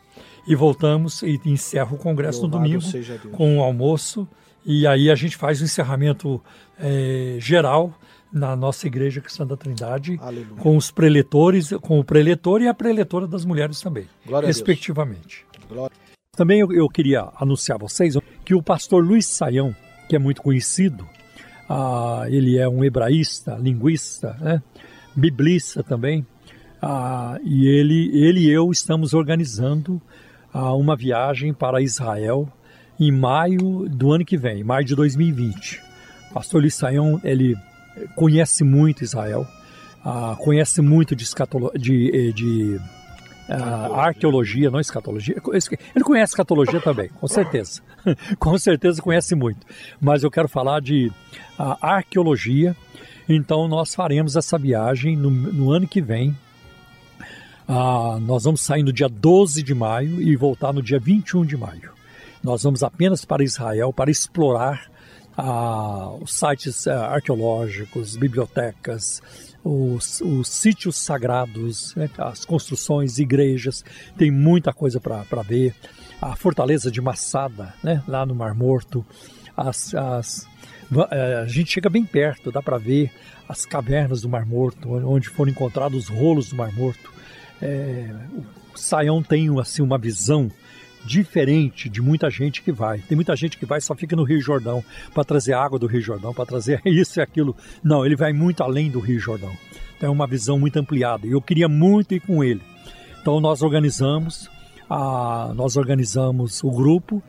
E 0.46 0.54
voltamos 0.54 1.22
e 1.22 1.40
encerra 1.44 1.94
o 1.94 1.98
congresso 1.98 2.42
Louvado 2.42 2.64
no 2.64 2.80
domingo 2.80 3.30
com 3.36 3.56
o 3.56 3.58
um 3.58 3.62
almoço. 3.62 4.26
E 4.64 4.86
aí 4.86 5.10
a 5.10 5.14
gente 5.14 5.36
faz 5.36 5.60
o 5.60 5.64
encerramento 5.64 6.42
é, 6.78 7.36
geral 7.38 7.94
na 8.32 8.54
nossa 8.54 8.86
igreja 8.86 9.20
cristã 9.20 9.46
da 9.46 9.56
Trindade, 9.56 10.18
Aleluia. 10.20 10.56
com 10.60 10.76
os 10.76 10.90
preletores, 10.90 11.70
com 11.80 11.98
o 11.98 12.04
preletor 12.04 12.60
e 12.62 12.68
a 12.68 12.74
preletora 12.74 13.26
das 13.26 13.44
mulheres 13.44 13.80
também, 13.80 14.06
Glória 14.26 14.46
respectivamente. 14.46 15.46
Também 16.32 16.60
eu, 16.60 16.72
eu, 16.72 16.88
queria 16.88 17.28
anunciar 17.36 17.76
a 17.76 17.80
vocês 17.80 18.16
que 18.44 18.54
o 18.54 18.62
pastor 18.62 19.04
Luiz 19.04 19.26
Saião, 19.26 19.74
que 20.08 20.14
é 20.14 20.18
muito 20.18 20.42
conhecido, 20.42 21.06
ah, 21.68 22.24
ele 22.28 22.56
é 22.58 22.68
um 22.68 22.84
hebraísta, 22.84 23.56
linguista, 23.56 24.36
né? 24.40 24.62
biblista 25.14 25.82
também, 25.82 26.26
ah, 26.80 27.38
e 27.42 27.66
ele, 27.66 28.10
ele 28.14 28.40
e 28.40 28.50
eu 28.50 28.70
estamos 28.70 29.14
organizando 29.14 30.00
ah, 30.52 30.72
uma 30.74 30.94
viagem 30.94 31.52
para 31.52 31.82
Israel 31.82 32.48
em 32.98 33.12
maio 33.12 33.88
do 33.88 34.12
ano 34.12 34.24
que 34.24 34.36
vem, 34.36 34.62
maio 34.62 34.84
de 34.84 34.94
2020. 34.94 35.80
O 36.30 36.34
pastor 36.34 36.62
Lissaião, 36.62 37.20
ele 37.24 37.56
conhece 38.14 38.64
muito 38.64 39.04
Israel, 39.04 39.46
ah, 40.04 40.36
conhece 40.38 40.80
muito 40.80 41.14
de, 41.14 41.24
escatolo 41.24 41.70
de, 41.74 42.28
eh, 42.28 42.32
de 42.32 42.80
uh, 43.48 43.94
arqueologia, 43.94 44.70
não 44.70 44.80
escatologia. 44.80 45.36
Ele 45.94 46.04
conhece 46.04 46.32
escatologia 46.32 46.80
também, 46.80 47.08
com 47.08 47.28
certeza. 47.28 47.82
com 48.38 48.56
certeza 48.58 49.02
conhece 49.02 49.34
muito. 49.34 49.66
Mas 50.00 50.22
eu 50.22 50.30
quero 50.30 50.48
falar 50.48 50.80
de 50.80 51.08
uh, 51.58 51.76
arqueologia 51.80 52.76
então 53.28 53.68
nós 53.68 53.94
faremos 53.94 54.36
essa 54.36 54.56
viagem 54.56 55.14
no, 55.14 55.30
no 55.30 55.70
ano 55.70 55.86
que 55.86 56.00
vem. 56.00 56.34
Ah, 57.68 58.18
nós 58.22 58.44
vamos 58.44 58.62
sair 58.62 58.82
no 58.82 58.92
dia 58.92 59.08
12 59.08 59.62
de 59.62 59.74
maio 59.74 60.22
e 60.22 60.34
voltar 60.34 60.72
no 60.72 60.82
dia 60.82 60.98
21 60.98 61.44
de 61.44 61.56
maio. 61.56 61.90
Nós 62.42 62.62
vamos 62.62 62.82
apenas 62.82 63.26
para 63.26 63.44
Israel 63.44 63.92
para 63.92 64.10
explorar 64.10 64.90
ah, 65.40 66.16
os 66.20 66.34
sites 66.34 66.88
ah, 66.88 67.14
arqueológicos, 67.14 68.16
bibliotecas, 68.16 69.22
os, 69.62 70.20
os 70.20 70.48
sítios 70.48 70.96
sagrados, 70.96 71.94
né, 71.94 72.10
as 72.18 72.44
construções, 72.44 73.18
igrejas. 73.18 73.84
Tem 74.16 74.32
muita 74.32 74.72
coisa 74.72 75.00
para 75.00 75.42
ver. 75.42 75.74
A 76.20 76.34
fortaleza 76.34 76.90
de 76.90 77.00
Massada, 77.00 77.72
né, 77.80 78.02
lá 78.08 78.26
no 78.26 78.34
Mar 78.34 78.52
Morto, 78.52 79.06
as, 79.56 79.94
as 79.94 80.48
é, 81.12 81.36
a 81.36 81.46
gente 81.46 81.70
chega 81.70 81.88
bem 81.88 82.04
perto, 82.04 82.50
dá 82.50 82.60
para 82.60 82.76
ver 82.76 83.12
as 83.48 83.64
cavernas 83.64 84.22
do 84.22 84.28
Mar 84.28 84.44
Morto, 84.44 84.90
onde 85.06 85.28
foram 85.28 85.52
encontrados 85.52 86.04
os 86.04 86.08
rolos 86.08 86.48
do 86.48 86.56
Mar 86.56 86.72
Morto. 86.72 87.12
É, 87.62 88.12
o 88.74 88.76
Saião 88.76 89.22
tem 89.22 89.48
assim 89.60 89.82
uma 89.82 89.98
visão 89.98 90.50
diferente 91.08 91.88
de 91.88 92.02
muita 92.02 92.28
gente 92.28 92.60
que 92.62 92.70
vai. 92.70 92.98
Tem 92.98 93.16
muita 93.16 93.34
gente 93.34 93.56
que 93.56 93.64
vai 93.64 93.80
só 93.80 93.94
fica 93.94 94.14
no 94.14 94.24
Rio 94.24 94.40
Jordão 94.42 94.84
para 95.14 95.24
trazer 95.24 95.54
água 95.54 95.78
do 95.78 95.86
Rio 95.86 96.02
Jordão, 96.02 96.34
para 96.34 96.44
trazer 96.44 96.82
isso 96.86 97.18
e 97.18 97.22
aquilo. 97.22 97.56
Não, 97.82 98.04
ele 98.04 98.14
vai 98.14 98.32
muito 98.34 98.62
além 98.62 98.90
do 98.90 99.00
Rio 99.00 99.18
Jordão. 99.18 99.52
Tem 99.98 100.08
uma 100.08 100.26
visão 100.26 100.58
muito 100.58 100.76
ampliada. 100.78 101.26
E 101.26 101.32
eu 101.32 101.40
queria 101.40 101.68
muito 101.68 102.14
ir 102.14 102.20
com 102.20 102.44
ele. 102.44 102.60
Então 103.22 103.40
nós 103.40 103.62
organizamos, 103.62 104.50
a, 104.88 105.50
nós 105.56 105.76
organizamos 105.76 106.62
o 106.62 106.70
grupo 106.70 107.22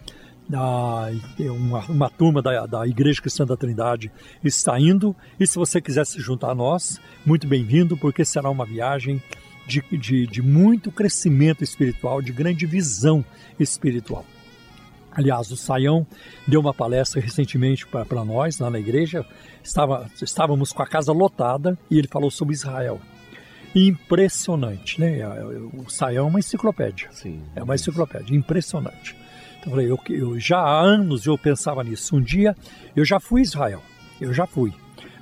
a, 0.54 1.10
uma, 1.40 1.80
uma 1.86 2.10
turma 2.10 2.42
da, 2.42 2.66
da 2.66 2.88
Igreja 2.88 3.22
Cristã 3.22 3.46
da 3.46 3.56
Trindade 3.56 4.12
está 4.44 4.80
indo. 4.80 5.16
E 5.40 5.48
se 5.48 5.56
você 5.56 5.80
quiser 5.80 6.06
se 6.06 6.20
juntar 6.20 6.52
a 6.52 6.56
nós, 6.56 7.00
muito 7.26 7.48
bem-vindo, 7.48 7.96
porque 7.96 8.26
será 8.26 8.50
uma 8.50 8.66
viagem 8.66 9.22
de, 9.70 9.84
de, 9.98 10.26
de 10.26 10.42
muito 10.42 10.92
crescimento 10.92 11.64
espiritual, 11.64 12.22
de 12.22 12.32
grande 12.32 12.66
visão 12.66 13.24
espiritual. 13.60 14.26
Aliás, 15.12 15.52
o 15.52 15.58
Saião 15.58 16.06
deu 16.48 16.60
uma 16.60 16.74
palestra 16.74 17.22
recentemente 17.22 17.86
para 17.86 18.26
nós 18.26 18.58
lá 18.60 18.70
na 18.70 18.80
igreja. 18.80 19.26
Estava, 19.64 20.10
estávamos 20.22 20.72
com 20.72 20.82
a 20.82 20.88
casa 20.88 21.12
lotada 21.12 21.78
e 21.90 21.98
ele 21.98 22.08
falou 22.08 22.32
sobre 22.32 22.54
Israel. 22.54 23.00
Impressionante, 23.76 25.00
né? 25.00 25.20
O 25.74 25.90
Saião 25.90 26.26
é 26.26 26.30
uma 26.30 26.40
enciclopédia. 26.40 27.10
Sim. 27.12 27.42
É 27.56 27.62
uma 27.62 27.76
enciclopédia, 27.76 28.36
impressionante. 28.36 29.16
Então, 29.60 29.66
eu 29.66 29.72
falei, 29.72 29.92
eu, 29.92 30.00
eu, 30.10 30.40
já 30.40 30.60
há 30.60 30.80
anos 30.80 31.26
eu 31.26 31.38
pensava 31.38 31.84
nisso. 31.84 32.16
Um 32.16 32.22
dia, 32.22 32.56
eu 32.96 33.06
já 33.06 33.20
fui 33.20 33.42
a 33.42 33.44
Israel, 33.44 33.82
eu 34.20 34.34
já 34.34 34.48
fui. 34.48 34.74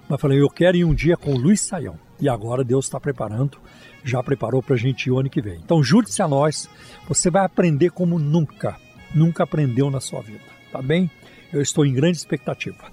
Mas 0.08 0.22
falei, 0.22 0.40
eu 0.40 0.50
quero 0.50 0.78
ir 0.78 0.86
um 0.86 0.94
dia 0.94 1.18
com 1.18 1.34
o 1.34 1.38
Luiz 1.38 1.62
Saião. 1.62 1.98
E 2.20 2.30
agora 2.30 2.64
Deus 2.64 2.86
está 2.86 3.00
preparando, 3.00 3.58
já 4.04 4.22
preparou 4.24 4.62
para 4.62 4.76
a 4.76 4.78
gente 4.78 5.10
o 5.10 5.20
ano 5.20 5.30
que 5.30 5.42
vem. 5.42 5.60
Então, 5.64 5.84
jure-se 5.84 6.22
a 6.22 6.28
nós, 6.28 6.70
você 7.08 7.30
vai 7.30 7.46
aprender 7.46 7.92
como 7.92 8.20
nunca, 8.20 8.78
nunca 9.14 9.44
aprendeu 9.44 9.90
na 9.90 10.00
sua 10.00 10.22
vida, 10.22 10.44
tá 10.72 10.82
bem? 10.82 11.10
Eu 11.52 11.62
estou 11.62 11.86
em 11.86 11.94
grande 11.94 12.18
expectativa. 12.18 12.92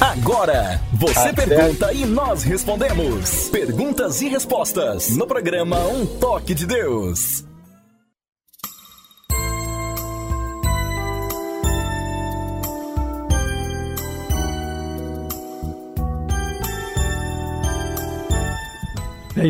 Agora, 0.00 0.80
você 0.92 1.32
pergunta 1.32 1.92
e 1.92 2.06
nós 2.06 2.44
respondemos. 2.44 3.48
Perguntas 3.50 4.22
e 4.22 4.28
respostas 4.28 5.16
no 5.16 5.26
programa 5.26 5.86
Um 5.88 6.06
Toque 6.06 6.54
de 6.54 6.66
Deus. 6.66 7.44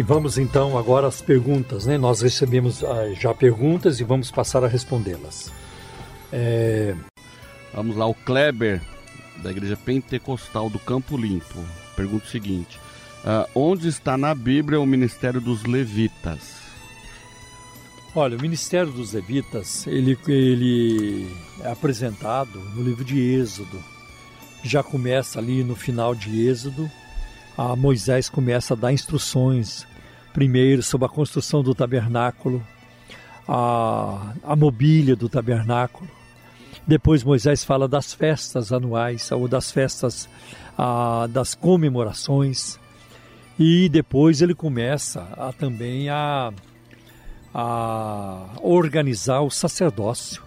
Vamos 0.04 0.36
então 0.36 0.76
agora 0.76 1.06
às 1.06 1.22
perguntas, 1.22 1.86
né? 1.86 1.96
Nós 1.96 2.20
recebemos 2.20 2.84
ah, 2.84 3.12
já 3.14 3.32
perguntas 3.32 4.00
e 4.00 4.04
vamos 4.04 4.30
passar 4.30 4.62
a 4.62 4.68
respondê-las. 4.68 5.50
É... 6.32 6.94
Vamos 7.72 7.96
lá, 7.96 8.06
o 8.06 8.14
Kleber, 8.14 8.82
da 9.42 9.50
Igreja 9.50 9.76
Pentecostal 9.76 10.68
do 10.68 10.78
Campo 10.78 11.16
Limpo, 11.16 11.58
pergunta 11.96 12.26
o 12.26 12.28
seguinte: 12.28 12.78
uh, 13.24 13.48
onde 13.54 13.88
está 13.88 14.16
na 14.16 14.34
Bíblia 14.34 14.80
o 14.80 14.86
ministério 14.86 15.40
dos 15.40 15.64
levitas? 15.64 16.58
Olha, 18.14 18.36
o 18.36 18.40
ministério 18.40 18.90
dos 18.90 19.12
levitas 19.12 19.86
ele, 19.86 20.18
ele 20.26 21.30
é 21.62 21.70
apresentado 21.70 22.58
no 22.74 22.82
livro 22.82 23.04
de 23.04 23.20
Êxodo. 23.20 23.82
Já 24.62 24.82
começa 24.82 25.38
ali 25.38 25.62
no 25.62 25.76
final 25.76 26.14
de 26.14 26.46
Êxodo, 26.48 26.90
a 27.58 27.74
Moisés 27.74 28.28
começa 28.28 28.74
a 28.74 28.76
dar 28.76 28.92
instruções, 28.92 29.84
primeiro 30.32 30.80
sobre 30.80 31.06
a 31.06 31.10
construção 31.10 31.60
do 31.60 31.74
tabernáculo, 31.74 32.64
a, 33.48 34.32
a 34.44 34.54
mobília 34.54 35.16
do 35.16 35.28
tabernáculo. 35.28 36.08
Depois 36.86 37.24
Moisés 37.24 37.64
fala 37.64 37.88
das 37.88 38.14
festas 38.14 38.72
anuais, 38.72 39.32
ou 39.32 39.48
das 39.48 39.72
festas, 39.72 40.28
das 41.30 41.56
comemorações. 41.56 42.78
E 43.58 43.88
depois 43.88 44.40
ele 44.40 44.54
começa 44.54 45.22
a, 45.36 45.52
também 45.52 46.08
a, 46.08 46.52
a 47.52 48.46
organizar 48.62 49.40
o 49.40 49.50
sacerdócio. 49.50 50.44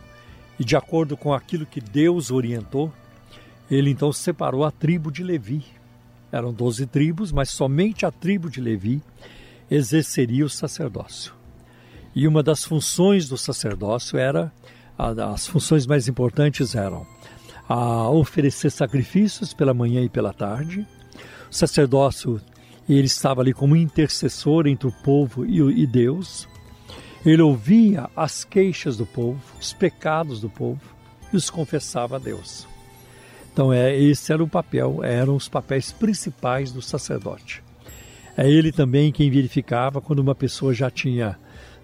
E 0.57 0.63
de 0.63 0.77
acordo 0.77 1.17
com 1.17 1.33
aquilo 1.33 1.65
que 1.65 1.81
Deus 1.81 2.31
orientou, 2.31 2.91
ele 3.69 3.89
então 3.89 4.13
separou 4.13 4.63
a 4.63 4.71
tribo 4.71 5.11
de 5.11 5.23
Levi. 5.23 5.80
Eram 6.31 6.53
doze 6.53 6.85
tribos, 6.85 7.31
mas 7.31 7.49
somente 7.49 8.05
a 8.05 8.11
tribo 8.11 8.49
de 8.49 8.61
Levi 8.61 9.01
exerceria 9.69 10.45
o 10.45 10.49
sacerdócio. 10.49 11.33
E 12.15 12.27
uma 12.27 12.41
das 12.43 12.63
funções 12.63 13.27
do 13.27 13.37
sacerdócio 13.37 14.17
era, 14.17 14.51
as 14.97 15.47
funções 15.47 15.85
mais 15.85 16.07
importantes 16.07 16.75
eram 16.75 17.05
a 17.67 18.09
oferecer 18.09 18.69
sacrifícios 18.69 19.53
pela 19.53 19.73
manhã 19.73 20.01
e 20.01 20.09
pela 20.09 20.33
tarde. 20.33 20.85
O 21.49 21.53
sacerdócio 21.53 22.41
ele 22.89 23.07
estava 23.07 23.41
ali 23.41 23.53
como 23.53 23.75
intercessor 23.75 24.67
entre 24.67 24.87
o 24.87 24.91
povo 24.91 25.45
e 25.45 25.87
Deus. 25.87 26.47
Ele 27.25 27.41
ouvia 27.41 28.09
as 28.15 28.43
queixas 28.43 28.97
do 28.97 29.05
povo, 29.05 29.39
os 29.59 29.71
pecados 29.71 30.41
do 30.41 30.49
povo 30.49 30.81
e 31.31 31.37
os 31.37 31.49
confessava 31.49 32.17
a 32.17 32.19
Deus. 32.19 32.67
Então 33.51 33.71
é 33.71 33.95
esse 33.97 34.31
era 34.31 34.43
o 34.43 34.47
papel, 34.47 35.03
eram 35.03 35.35
os 35.35 35.49
papéis 35.49 35.91
principais 35.91 36.71
do 36.71 36.81
sacerdote. 36.81 37.63
É 38.37 38.49
ele 38.49 38.71
também 38.71 39.11
quem 39.11 39.29
verificava 39.29 39.99
quando 39.99 40.19
uma 40.19 40.33
pessoa 40.33 40.73
já 40.73 40.89
tinha 40.89 41.37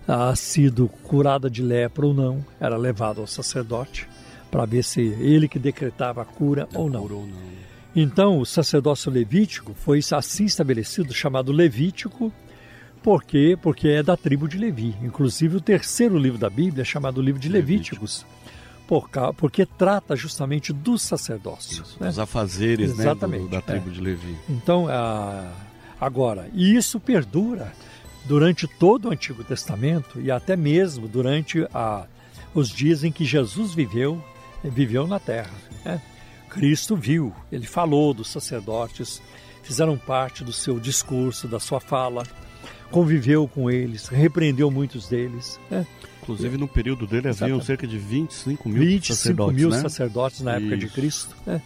ah, 0.08 0.34
sido 0.36 0.88
curada 1.04 1.50
de 1.50 1.62
lepra 1.62 2.06
ou 2.06 2.14
não, 2.14 2.44
era 2.60 2.78
levado 2.78 3.20
ao 3.20 3.28
sacerdote 3.28 4.08
para 4.50 4.66
ver 4.66 4.84
se 4.84 5.02
ele 5.02 5.48
que 5.48 5.60
decretava 5.60 6.22
a 6.22 6.26
cura 6.26 6.68
ou 6.74 6.90
não. 6.90 7.28
Então, 7.96 8.40
o 8.40 8.46
sacerdócio 8.46 9.12
levítico 9.12 9.74
foi 9.74 10.00
assim 10.12 10.46
estabelecido, 10.46 11.14
chamado 11.14 11.52
Levítico, 11.52 12.32
por 13.02 13.24
quê? 13.24 13.58
Porque 13.60 13.88
é 13.88 14.04
da 14.04 14.18
tribo 14.18 14.48
de 14.48 14.58
Levi. 14.58 14.96
Inclusive, 15.02 15.58
o 15.58 15.62
terceiro 15.62 16.18
livro 16.18 16.38
da 16.38 16.50
Bíblia 16.50 16.82
é 16.82 16.86
chamado 16.86 17.22
livro 17.22 17.40
de 17.40 17.50
Levíticos, 17.50 18.26
por, 18.88 19.10
porque 19.36 19.66
trata 19.66 20.16
justamente 20.16 20.72
do 20.72 20.98
sacerdócio. 20.98 21.84
Isso, 21.84 21.98
né? 22.00 22.10
Os 22.10 22.18
afazeres 22.18 22.98
né, 22.98 23.14
do, 23.14 23.48
da 23.48 23.62
tribo 23.62 23.90
é. 23.90 23.94
de 23.94 24.02
Levi. 24.02 24.38
Então, 24.50 24.88
a, 24.88 25.52
agora, 26.00 26.50
e 26.54 26.76
isso 26.76 27.00
perdura 27.00 27.74
durante 28.26 28.68
todo 28.68 29.10
o 29.10 29.12
Antigo 29.12 29.44
Testamento 29.44 30.20
e 30.20 30.32
até 30.32 30.56
mesmo 30.56 31.08
durante 31.08 31.68
a, 31.74 32.06
os 32.54 32.70
dias 32.70 33.04
em 33.04 33.12
que 33.12 33.26
Jesus 33.26 33.74
viveu, 33.74 34.24
viveu 34.64 35.06
na 35.06 35.20
Terra. 35.20 35.52
Né? 35.84 36.02
Cristo 36.50 36.96
viu, 36.96 37.34
ele 37.52 37.68
falou 37.68 38.14
dos 38.14 38.30
sacerdotes, 38.30 39.22
fizeram 39.64 39.98
parte 39.98 40.44
do 40.44 40.54
seu 40.54 40.80
discurso, 40.80 41.48
da 41.48 41.60
sua 41.60 41.80
fala, 41.80 42.24
conviveu 42.90 43.48
com 43.48 43.70
eles, 43.70 44.08
repreendeu 44.08 44.72
muitos 44.72 45.08
deles. 45.08 45.60
Né? 45.70 45.86
Inclusive, 46.28 46.58
no 46.58 46.68
período 46.68 47.08
dele 47.08 47.30
haviam 47.30 47.62
cerca 47.62 47.88
de 47.88 47.98
25 47.98 48.68
mil 48.68 48.80
25 48.80 49.16
sacerdotes. 49.16 49.56
mil 49.56 49.70
né? 49.70 49.80
sacerdotes 49.80 50.42
na 50.42 50.56
época 50.56 50.76
Isso. 50.76 50.88
de 50.88 50.94
Cristo. 50.94 51.36
Né? 51.46 51.62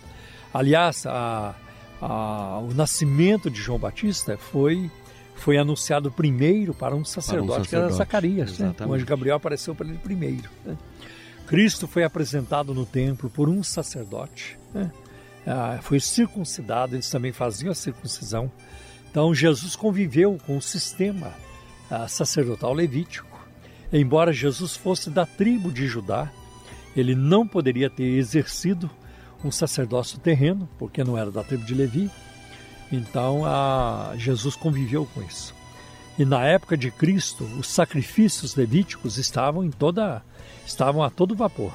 Aliás, 0.53 1.05
a, 1.07 1.55
a, 1.99 2.59
o 2.59 2.74
nascimento 2.74 3.49
de 3.49 3.59
João 3.59 3.80
Batista 3.80 4.38
foi 4.38 4.89
foi 5.34 5.57
anunciado 5.57 6.12
primeiro 6.12 6.72
para 6.72 6.95
um 6.95 7.03
sacerdote, 7.03 7.47
para 7.47 7.62
um 7.62 7.64
sacerdote 7.64 7.70
que 7.70 7.76
era 7.76 7.89
Zacarias. 7.89 8.59
Né? 8.59 8.76
O 8.86 8.93
anjo 8.93 9.05
Gabriel 9.07 9.38
apareceu 9.38 9.74
para 9.74 9.88
ele 9.88 9.97
primeiro. 9.97 10.47
Né? 10.64 10.78
Cristo 11.47 11.88
foi 11.88 12.03
apresentado 12.03 12.76
no 12.76 12.86
templo 12.86 13.28
por 13.28 13.49
um 13.49 13.64
sacerdote. 13.64 14.59
Né? 14.72 14.91
Ah, 15.45 15.80
foi 15.82 15.99
circuncidado, 15.99 16.95
eles 16.95 17.09
também 17.09 17.32
faziam 17.32 17.72
a 17.72 17.76
circuncisão. 17.76 18.51
Então, 19.09 19.34
Jesus 19.34 19.76
conviveu 19.76 20.38
com 20.45 20.57
o 20.57 20.62
sistema 20.62 21.34
ah, 21.89 22.07
sacerdotal 22.07 22.74
levítico. 22.74 23.31
Embora 23.92 24.32
Jesus 24.32 24.76
fosse 24.76 25.10
da 25.10 25.26
tribo 25.26 25.72
de 25.72 25.88
Judá, 25.88 26.32
ele 26.96 27.16
não 27.16 27.48
poderia 27.48 27.89
ter 27.89 28.04
exercido 28.04 28.89
um 29.44 29.52
sacerdócio 29.52 30.20
terreno, 30.20 30.70
porque 30.78 31.04
não 31.04 31.18
era 31.18 31.32
da 31.32 31.44
tribo 31.44 31.66
de 31.66 31.74
Levi, 31.74 32.10
então, 32.92 33.44
Jesus 34.18 34.56
conviveu 34.56 35.08
com 35.14 35.22
isso. 35.22 35.56
E 36.20 36.26
na 36.26 36.46
época 36.46 36.76
de 36.76 36.92
Cristo, 36.92 37.46
os 37.58 37.68
sacrifícios 37.68 38.54
levíticos 38.56 39.18
estavam 39.18 39.64
em 39.64 39.72
toda 39.72 40.22
estavam 40.66 41.02
a 41.02 41.10
todo 41.10 41.36
vapor. 41.36 41.72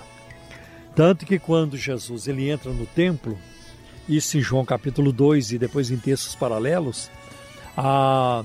Tanto 0.95 1.27
que 1.27 1.39
quando 1.39 1.77
Jesus 1.77 2.29
ele 2.29 2.49
entra 2.49 2.71
no 2.71 2.87
templo, 2.87 3.37
isso 4.09 4.39
em 4.39 4.41
João 4.41 4.65
capítulo 4.65 5.11
2 5.11 5.53
e 5.53 5.59
depois 5.59 5.91
em 5.91 5.97
textos 5.97 6.35
paralelos, 6.35 7.11
a, 7.77 8.45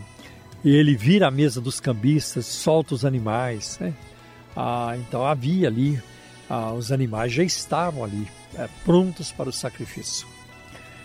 ele 0.70 0.96
vira 0.96 1.28
a 1.28 1.32
mesa 1.32 1.60
dos 1.60 1.80
cambistas, 1.80 2.46
solta 2.46 2.94
os 2.94 3.04
animais. 3.04 3.78
Né? 3.80 3.94
Ah, 4.56 4.96
então 4.98 5.26
havia 5.26 5.68
ali, 5.68 6.02
ah, 6.50 6.72
os 6.72 6.92
animais 6.92 7.34
já 7.34 7.44
estavam 7.44 8.04
ali, 8.04 8.28
é, 8.56 8.68
prontos 8.84 9.32
para 9.32 9.50
o 9.50 9.54
sacrifício. 9.54 10.28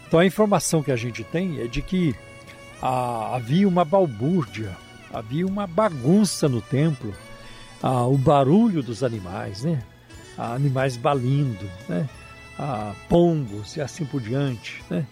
Então 0.06 0.20
a 0.20 0.26
informação 0.26 0.82
que 0.82 0.92
a 0.92 0.96
gente 0.96 1.24
tem 1.24 1.60
é 1.60 1.66
de 1.66 1.82
que 1.82 2.14
ah, 2.82 3.34
havia 3.34 3.66
uma 3.66 3.84
balbúrdia, 3.84 4.76
havia 5.12 5.46
uma 5.46 5.66
bagunça 5.66 6.48
no 6.48 6.60
templo, 6.60 7.14
ah, 7.82 8.06
o 8.06 8.16
barulho 8.16 8.82
dos 8.82 9.02
animais, 9.02 9.62
né? 9.62 9.82
Ah, 10.36 10.52
animais 10.54 10.96
balindo, 10.96 11.68
né? 11.88 12.08
Ah, 12.58 12.94
pombos 13.08 13.76
e 13.76 13.80
assim 13.80 14.04
por 14.04 14.20
diante, 14.20 14.82
né? 14.90 15.06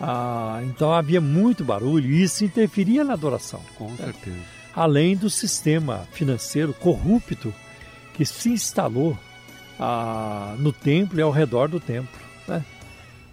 Ah, 0.00 0.60
então 0.64 0.92
havia 0.92 1.20
muito 1.20 1.62
barulho 1.62 2.10
e 2.10 2.22
isso 2.22 2.44
interferia 2.44 3.04
na 3.04 3.12
adoração. 3.12 3.60
Com 3.76 3.94
certeza. 3.96 4.38
Além 4.74 5.16
do 5.16 5.28
sistema 5.28 6.08
financeiro 6.12 6.72
corrupto 6.72 7.52
que 8.14 8.24
se 8.24 8.50
instalou 8.50 9.16
ah, 9.78 10.54
no 10.58 10.72
templo 10.72 11.18
e 11.18 11.22
ao 11.22 11.30
redor 11.30 11.68
do 11.68 11.78
templo. 11.78 12.20
Né? 12.48 12.64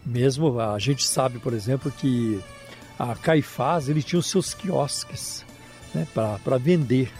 Mesmo 0.06 0.60
a 0.60 0.78
gente 0.80 1.08
sabe, 1.08 1.40
por 1.40 1.54
exemplo, 1.54 1.92
que 1.92 2.40
a 3.00 3.16
Caifás 3.16 3.88
ele 3.88 4.04
tinha 4.04 4.20
os 4.20 4.30
seus 4.30 4.54
quiosques 4.54 5.46
né, 5.94 6.08
para 6.14 6.58
vender. 6.58 7.12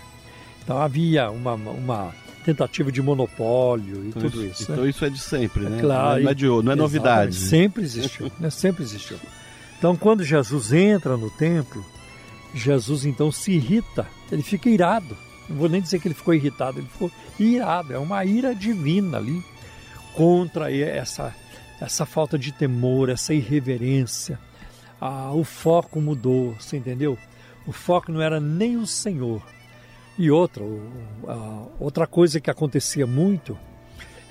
Então 0.64 0.78
havia 0.78 1.30
uma, 1.30 1.54
uma 1.54 2.14
tentativa 2.48 2.90
de 2.90 3.02
monopólio 3.02 4.06
e 4.06 4.08
então 4.08 4.22
tudo 4.22 4.46
isso. 4.46 4.64
Então 4.64 4.84
né? 4.84 4.90
isso 4.90 5.04
é 5.04 5.10
de 5.10 5.20
sempre, 5.20 5.64
né? 5.66 5.80
É 5.80 5.82
claro, 5.82 6.24
não 6.24 6.32
é, 6.32 6.34
de, 6.34 6.46
não 6.46 6.72
é 6.72 6.76
novidade. 6.76 7.36
Sempre 7.36 7.84
existiu, 7.84 8.32
né? 8.40 8.50
sempre 8.50 8.84
existiu. 8.84 9.18
Então 9.78 9.98
quando 9.98 10.24
Jesus 10.24 10.72
entra 10.72 11.18
no 11.18 11.30
templo, 11.30 11.86
Jesus 12.54 13.06
então 13.06 13.32
se 13.34 13.52
irrita, 13.52 14.08
ele 14.32 14.42
fica 14.42 14.70
irado. 14.70 15.18
Não 15.50 15.58
vou 15.58 15.68
nem 15.68 15.82
dizer 15.82 16.00
que 16.00 16.08
ele 16.08 16.16
ficou 16.16 16.34
irritado, 16.34 16.80
ele 16.80 16.88
ficou 16.88 17.12
irado. 17.38 17.94
É 17.94 17.98
uma 17.98 18.24
ira 18.24 18.56
divina 18.56 19.18
ali 19.18 19.44
contra 20.14 20.74
essa 20.74 21.36
essa 21.80 22.06
falta 22.06 22.40
de 22.40 22.52
temor, 22.52 23.10
essa 23.10 23.34
irreverência. 23.34 24.40
Ah, 25.00 25.32
o 25.32 25.44
foco 25.44 26.02
mudou, 26.02 26.56
você 26.60 26.78
entendeu? 26.78 27.18
O 27.68 27.72
foco 27.72 28.12
não 28.12 28.22
era 28.22 28.40
nem 28.40 28.78
o 28.78 28.88
Senhor. 28.88 29.44
E 30.18 30.32
outra, 30.32 30.64
outra 31.80 32.08
coisa 32.08 32.42
que 32.42 32.50
acontecia 32.50 33.06
muito 33.06 33.58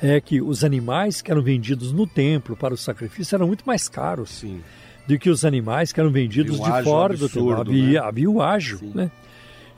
é 0.02 0.20
que 0.20 0.42
os 0.42 0.64
animais 0.64 1.22
que 1.22 1.30
eram 1.30 1.42
vendidos 1.42 1.92
no 1.92 2.06
templo 2.06 2.56
para 2.56 2.74
o 2.74 2.76
sacrifício 2.76 3.34
eram 3.34 3.46
muito 3.46 3.64
mais 3.64 3.88
caros 3.88 4.30
Sim. 4.30 4.62
do 5.06 5.18
que 5.18 5.30
os 5.30 5.44
animais 5.44 5.92
que 5.92 6.00
eram 6.00 6.10
vendidos 6.10 6.58
de 6.58 6.82
fora 6.82 7.14
absurdo, 7.14 7.18
do 7.18 7.28
templo. 7.28 7.60
Havia, 7.60 8.00
né? 8.00 8.06
havia 8.06 8.30
o 8.30 8.42
ágio, 8.42 8.80
né? 8.94 9.10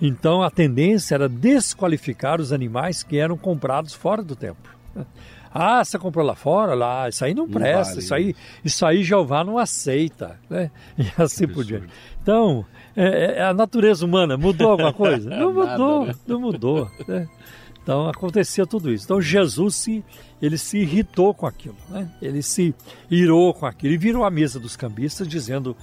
Então 0.00 0.42
a 0.42 0.50
tendência 0.50 1.14
era 1.14 1.28
desqualificar 1.28 2.40
os 2.40 2.52
animais 2.52 3.02
que 3.02 3.18
eram 3.18 3.36
comprados 3.36 3.94
fora 3.94 4.22
do 4.22 4.34
templo. 4.34 4.72
Né? 4.94 5.04
Ah, 5.52 5.84
você 5.84 5.98
comprou 5.98 6.24
lá 6.24 6.34
fora? 6.34 6.74
Lá, 6.74 7.08
isso 7.08 7.24
aí 7.24 7.34
não, 7.34 7.46
não 7.46 7.52
presta, 7.52 7.94
vale. 7.94 7.98
isso, 8.04 8.14
aí, 8.14 8.36
isso 8.64 8.86
aí 8.86 9.02
Jeová 9.02 9.42
não 9.42 9.58
aceita, 9.58 10.38
né? 10.48 10.70
E 10.96 11.10
assim 11.20 11.48
por 11.48 11.64
diante. 11.64 11.88
Então, 12.22 12.64
é, 13.00 13.38
é, 13.38 13.42
a 13.44 13.54
natureza 13.54 14.04
humana 14.04 14.36
mudou 14.36 14.72
alguma 14.72 14.92
coisa? 14.92 15.30
Não 15.38 15.52
mudou, 15.52 16.00
Nada, 16.00 16.12
né? 16.12 16.18
não 16.26 16.40
mudou. 16.40 16.90
Né? 17.06 17.28
Então 17.80 18.08
acontecia 18.08 18.66
tudo 18.66 18.92
isso. 18.92 19.04
Então 19.04 19.20
Jesus 19.20 19.76
se, 19.76 20.04
ele 20.42 20.58
se 20.58 20.78
irritou 20.78 21.32
com 21.32 21.46
aquilo, 21.46 21.76
né? 21.88 22.10
ele 22.20 22.42
se 22.42 22.74
irou 23.08 23.54
com 23.54 23.66
aquilo 23.66 23.94
e 23.94 23.98
virou 23.98 24.24
a 24.24 24.30
mesa 24.30 24.58
dos 24.58 24.76
cambistas 24.76 25.28
dizendo: 25.28 25.76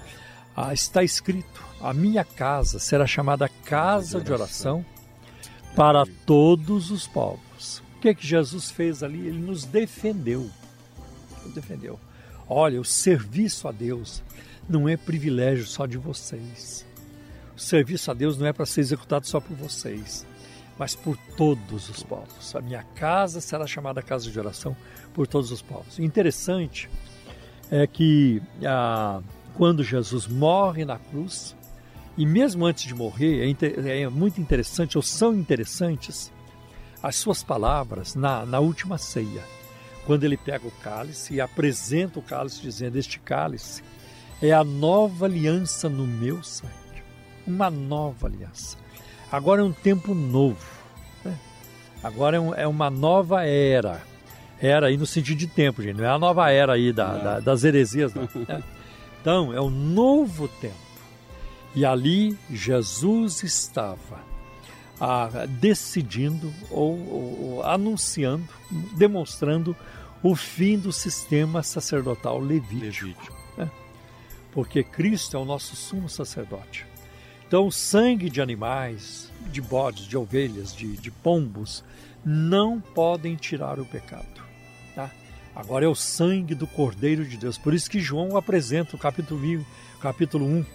ah, 0.56 0.74
está 0.74 1.04
escrito, 1.04 1.64
a 1.82 1.94
minha 1.94 2.26
casa 2.26 2.80
será 2.80 3.08
chamada 3.08 3.48
casa 3.48 4.20
de 4.20 4.34
oração 4.34 4.86
para 5.74 6.04
todos 6.26 6.92
os 6.92 7.08
povos. 7.08 7.82
O 7.96 8.02
que, 8.02 8.10
é 8.10 8.14
que 8.14 8.28
Jesus 8.28 8.70
fez 8.70 9.02
ali? 9.02 9.26
Ele 9.26 9.40
nos 9.40 9.64
defendeu. 9.64 10.50
Ele 11.44 11.54
defendeu. 11.54 11.98
Olha, 12.48 12.80
o 12.80 12.86
serviço 12.86 13.70
a 13.70 13.72
Deus 13.72 14.22
não 14.68 14.88
é 14.88 14.98
privilégio 14.98 15.66
só 15.66 15.86
de 15.86 15.98
vocês. 15.98 16.85
O 17.56 17.60
serviço 17.60 18.12
a 18.12 18.14
Deus 18.14 18.38
não 18.38 18.46
é 18.46 18.54
para 18.54 18.66
ser 18.66 18.82
executado 18.82 19.28
só 19.28 19.40
por 19.40 19.56
vocês 19.56 20.26
mas 20.78 20.96
por 20.96 21.18
todos 21.38 21.90
os 21.90 22.04
povos. 22.04 22.56
A 22.56 22.62
minha 22.62 22.84
casa 22.96 23.40
será 23.40 23.66
chamada 23.66 24.02
casa 24.02 24.30
de 24.30 24.38
oração 24.38 24.76
por 25.14 25.28
todos 25.28 25.52
os 25.52 25.62
povos. 25.62 26.00
interessante 26.00 26.90
é 27.72 27.88
que 27.88 28.42
ah, 28.64 29.22
quando 29.56 29.84
Jesus 29.84 30.28
morre 30.28 30.86
na 30.86 31.00
cruz, 31.00 31.56
e 32.18 32.26
mesmo 32.26 32.66
antes 32.66 32.86
de 32.86 32.94
morrer, 32.94 33.56
é, 33.86 34.02
é, 34.02 34.10
muito 34.10 34.40
interessante, 34.40 34.98
ou 34.98 35.02
são 35.02 35.34
interessantes, 35.34 36.32
as 37.02 37.16
suas 37.16 37.44
palavras 37.44 38.16
na, 38.16 38.46
na 38.46 38.60
última 38.60 38.98
ceia. 38.98 39.44
Quando 40.06 40.24
ele 40.24 40.38
pega 40.38 40.68
o 40.68 40.72
cálice 40.72 41.34
e 41.34 41.42
apresenta 41.42 42.20
o 42.20 42.22
cálice, 42.22 42.62
dizendo: 42.62 42.98
Este 42.98 43.20
cálice 43.20 43.84
é 44.42 44.52
a 44.52 44.64
nova 44.64 45.26
aliança 45.26 45.90
no 45.90 46.06
meu 46.06 46.44
sangue. 46.44 46.85
Uma 47.46 47.70
nova 47.70 48.28
aliança 48.28 48.78
Agora 49.32 49.62
é 49.62 49.64
um 49.64 49.72
tempo 49.72 50.14
novo. 50.14 50.66
Né? 51.24 51.38
Agora 52.04 52.38
é, 52.38 52.40
um, 52.40 52.54
é, 52.54 52.68
uma 52.68 52.90
nova 52.90 53.46
era. 53.46 54.02
Era 54.62 54.88
aí 54.88 54.98
no 54.98 55.06
sentido 55.06 55.38
de 55.38 55.48
tempo, 55.48 55.82
gente. 55.82 55.98
Não 55.98 56.06
é 56.06 56.10
a 56.10 56.18
nova 56.18 56.50
era 56.50 56.74
aí 56.74 56.94
da, 56.94 57.18
da, 57.18 57.40
das 57.40 57.64
heresias, 57.64 58.14
não. 58.14 58.24
Né? 58.48 58.64
Então, 59.22 59.52
é 59.52 59.60
um 59.60 59.72
novo 59.72 60.48
tempo. 60.48 60.76
E 61.74 61.84
ali 61.84 62.38
Jesus 62.48 63.42
estava 63.42 64.20
ah, 65.02 65.48
decidindo 65.50 66.54
ou, 66.70 66.92
ou, 66.92 67.42
ou, 67.42 67.64
anunciando, 67.64 68.48
demonstrando 68.96 69.76
o 70.22 70.36
fim 70.36 70.78
do 70.78 70.92
sistema 70.92 71.64
sacerdotal 71.64 72.40
levítico. 72.40 73.08
levítico. 73.08 73.38
Né? 73.58 73.72
Porque 74.52 74.84
Cristo 74.84 75.36
é 75.36 75.40
o 75.40 75.46
nosso 75.46 75.76
sumo 75.76 76.08
sacerdote. 76.08 76.86
Então, 77.56 77.72
sangue 77.72 78.30
de 78.30 78.42
animais, 78.42 79.32
de 79.50 79.62
bodes, 79.62 80.06
de 80.08 80.18
ovelhas, 80.18 80.76
de, 80.76 80.98
de 80.98 81.10
pombos, 81.10 81.86
não 82.26 82.82
podem 82.82 83.38
tirar 83.38 83.80
o 83.80 83.86
pecado. 83.86 84.44
Tá? 84.94 85.10
Agora 85.56 85.86
é 85.86 85.88
o 85.88 85.96
sangue 85.96 86.54
do 86.54 86.68
Cordeiro 86.68 87.24
de 87.24 87.38
Deus. 87.38 87.58
Por 87.58 87.74
isso 87.74 87.90
que 87.90 88.02
João 88.02 88.36
apresenta 88.36 88.98
o 88.98 89.00
capítulo, 89.00 89.66
capítulo 90.02 90.46
1. 90.46 90.66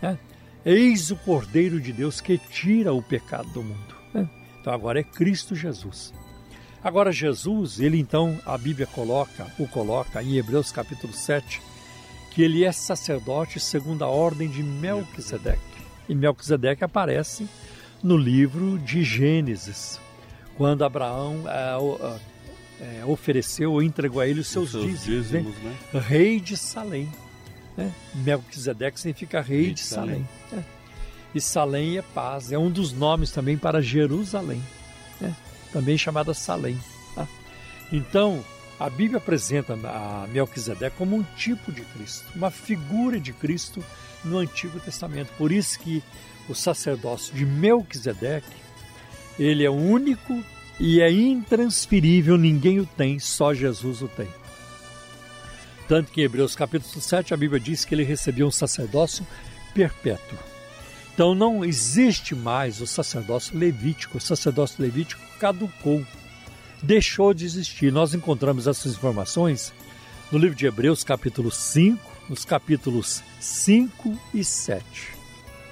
Né? 0.00 0.18
Eis 0.64 1.10
o 1.10 1.16
Cordeiro 1.16 1.80
de 1.80 1.92
Deus 1.92 2.20
que 2.20 2.38
tira 2.38 2.94
o 2.94 3.02
pecado 3.02 3.48
do 3.48 3.64
mundo. 3.64 3.96
Né? 4.14 4.30
Então 4.60 4.72
agora 4.72 5.00
é 5.00 5.02
Cristo 5.02 5.56
Jesus. 5.56 6.14
Agora 6.84 7.10
Jesus, 7.10 7.80
ele 7.80 7.98
então, 7.98 8.38
a 8.46 8.56
Bíblia 8.56 8.86
coloca, 8.86 9.52
o 9.58 9.66
coloca 9.66 10.22
em 10.22 10.36
Hebreus 10.36 10.70
capítulo 10.70 11.12
7, 11.12 11.60
que 12.30 12.44
ele 12.44 12.64
é 12.64 12.70
sacerdote 12.70 13.58
segundo 13.58 14.04
a 14.04 14.08
ordem 14.08 14.48
de 14.48 14.62
Melquisedeque. 14.62 15.67
E 16.08 16.14
Melquisedeque 16.14 16.82
aparece 16.82 17.46
no 18.02 18.16
livro 18.16 18.78
de 18.78 19.02
Gênesis, 19.02 20.00
quando 20.56 20.84
Abraão 20.84 21.44
é, 21.46 23.00
é, 23.00 23.04
ofereceu 23.04 23.72
ou 23.72 23.82
entregou 23.82 24.20
a 24.20 24.26
ele 24.26 24.40
os 24.40 24.48
seus, 24.48 24.74
os 24.74 24.82
seus 24.82 24.84
dízimos, 24.84 25.26
dízimos 25.26 25.56
né? 25.58 25.76
Né? 25.92 26.00
rei 26.00 26.40
de 26.40 26.56
Salém. 26.56 27.08
Né? 27.76 27.92
Melquisedeque 28.14 28.98
significa 28.98 29.40
rei, 29.40 29.64
rei 29.64 29.74
de 29.74 29.80
Salém. 29.80 30.26
Salém. 30.50 30.64
Né? 30.64 30.64
E 31.34 31.40
Salém 31.40 31.98
é 31.98 32.02
paz, 32.02 32.52
é 32.52 32.58
um 32.58 32.70
dos 32.70 32.92
nomes 32.92 33.30
também 33.30 33.56
para 33.56 33.82
Jerusalém, 33.82 34.62
né? 35.20 35.34
também 35.72 35.98
chamada 35.98 36.32
Salém. 36.32 36.78
Tá? 37.14 37.28
Então, 37.92 38.42
a 38.80 38.88
Bíblia 38.88 39.18
apresenta 39.18 39.74
a 39.74 40.26
Melquisedeque 40.32 40.96
como 40.96 41.16
um 41.16 41.22
tipo 41.36 41.70
de 41.70 41.82
Cristo, 41.82 42.26
uma 42.34 42.50
figura 42.50 43.20
de 43.20 43.32
Cristo 43.32 43.84
no 44.24 44.38
Antigo 44.38 44.78
Testamento. 44.80 45.32
Por 45.36 45.52
isso 45.52 45.78
que 45.78 46.02
o 46.48 46.54
sacerdócio 46.54 47.34
de 47.34 47.44
Melquisedeque, 47.44 48.46
ele 49.38 49.64
é 49.64 49.70
único 49.70 50.42
e 50.80 51.00
é 51.00 51.10
intransferível, 51.10 52.36
ninguém 52.36 52.80
o 52.80 52.86
tem, 52.86 53.18
só 53.18 53.52
Jesus 53.52 54.02
o 54.02 54.08
tem. 54.08 54.28
Tanto 55.88 56.12
que 56.12 56.20
em 56.20 56.24
Hebreus 56.24 56.54
capítulo 56.54 57.00
7 57.00 57.32
a 57.32 57.36
Bíblia 57.36 57.58
diz 57.58 57.84
que 57.84 57.94
ele 57.94 58.04
recebia 58.04 58.46
um 58.46 58.50
sacerdócio 58.50 59.26
perpétuo. 59.74 60.38
Então 61.14 61.34
não 61.34 61.64
existe 61.64 62.34
mais 62.34 62.80
o 62.80 62.86
sacerdócio 62.86 63.58
levítico, 63.58 64.18
o 64.18 64.20
sacerdócio 64.20 64.80
levítico 64.80 65.20
caducou, 65.40 66.04
deixou 66.82 67.34
de 67.34 67.44
existir. 67.44 67.90
Nós 67.90 68.14
encontramos 68.14 68.66
essas 68.66 68.92
informações 68.92 69.72
no 70.30 70.38
livro 70.38 70.54
de 70.54 70.66
Hebreus 70.66 71.02
capítulo 71.02 71.50
5, 71.50 72.07
nos 72.28 72.44
capítulos 72.44 73.22
5 73.40 74.18
e 74.34 74.44
7. 74.44 74.84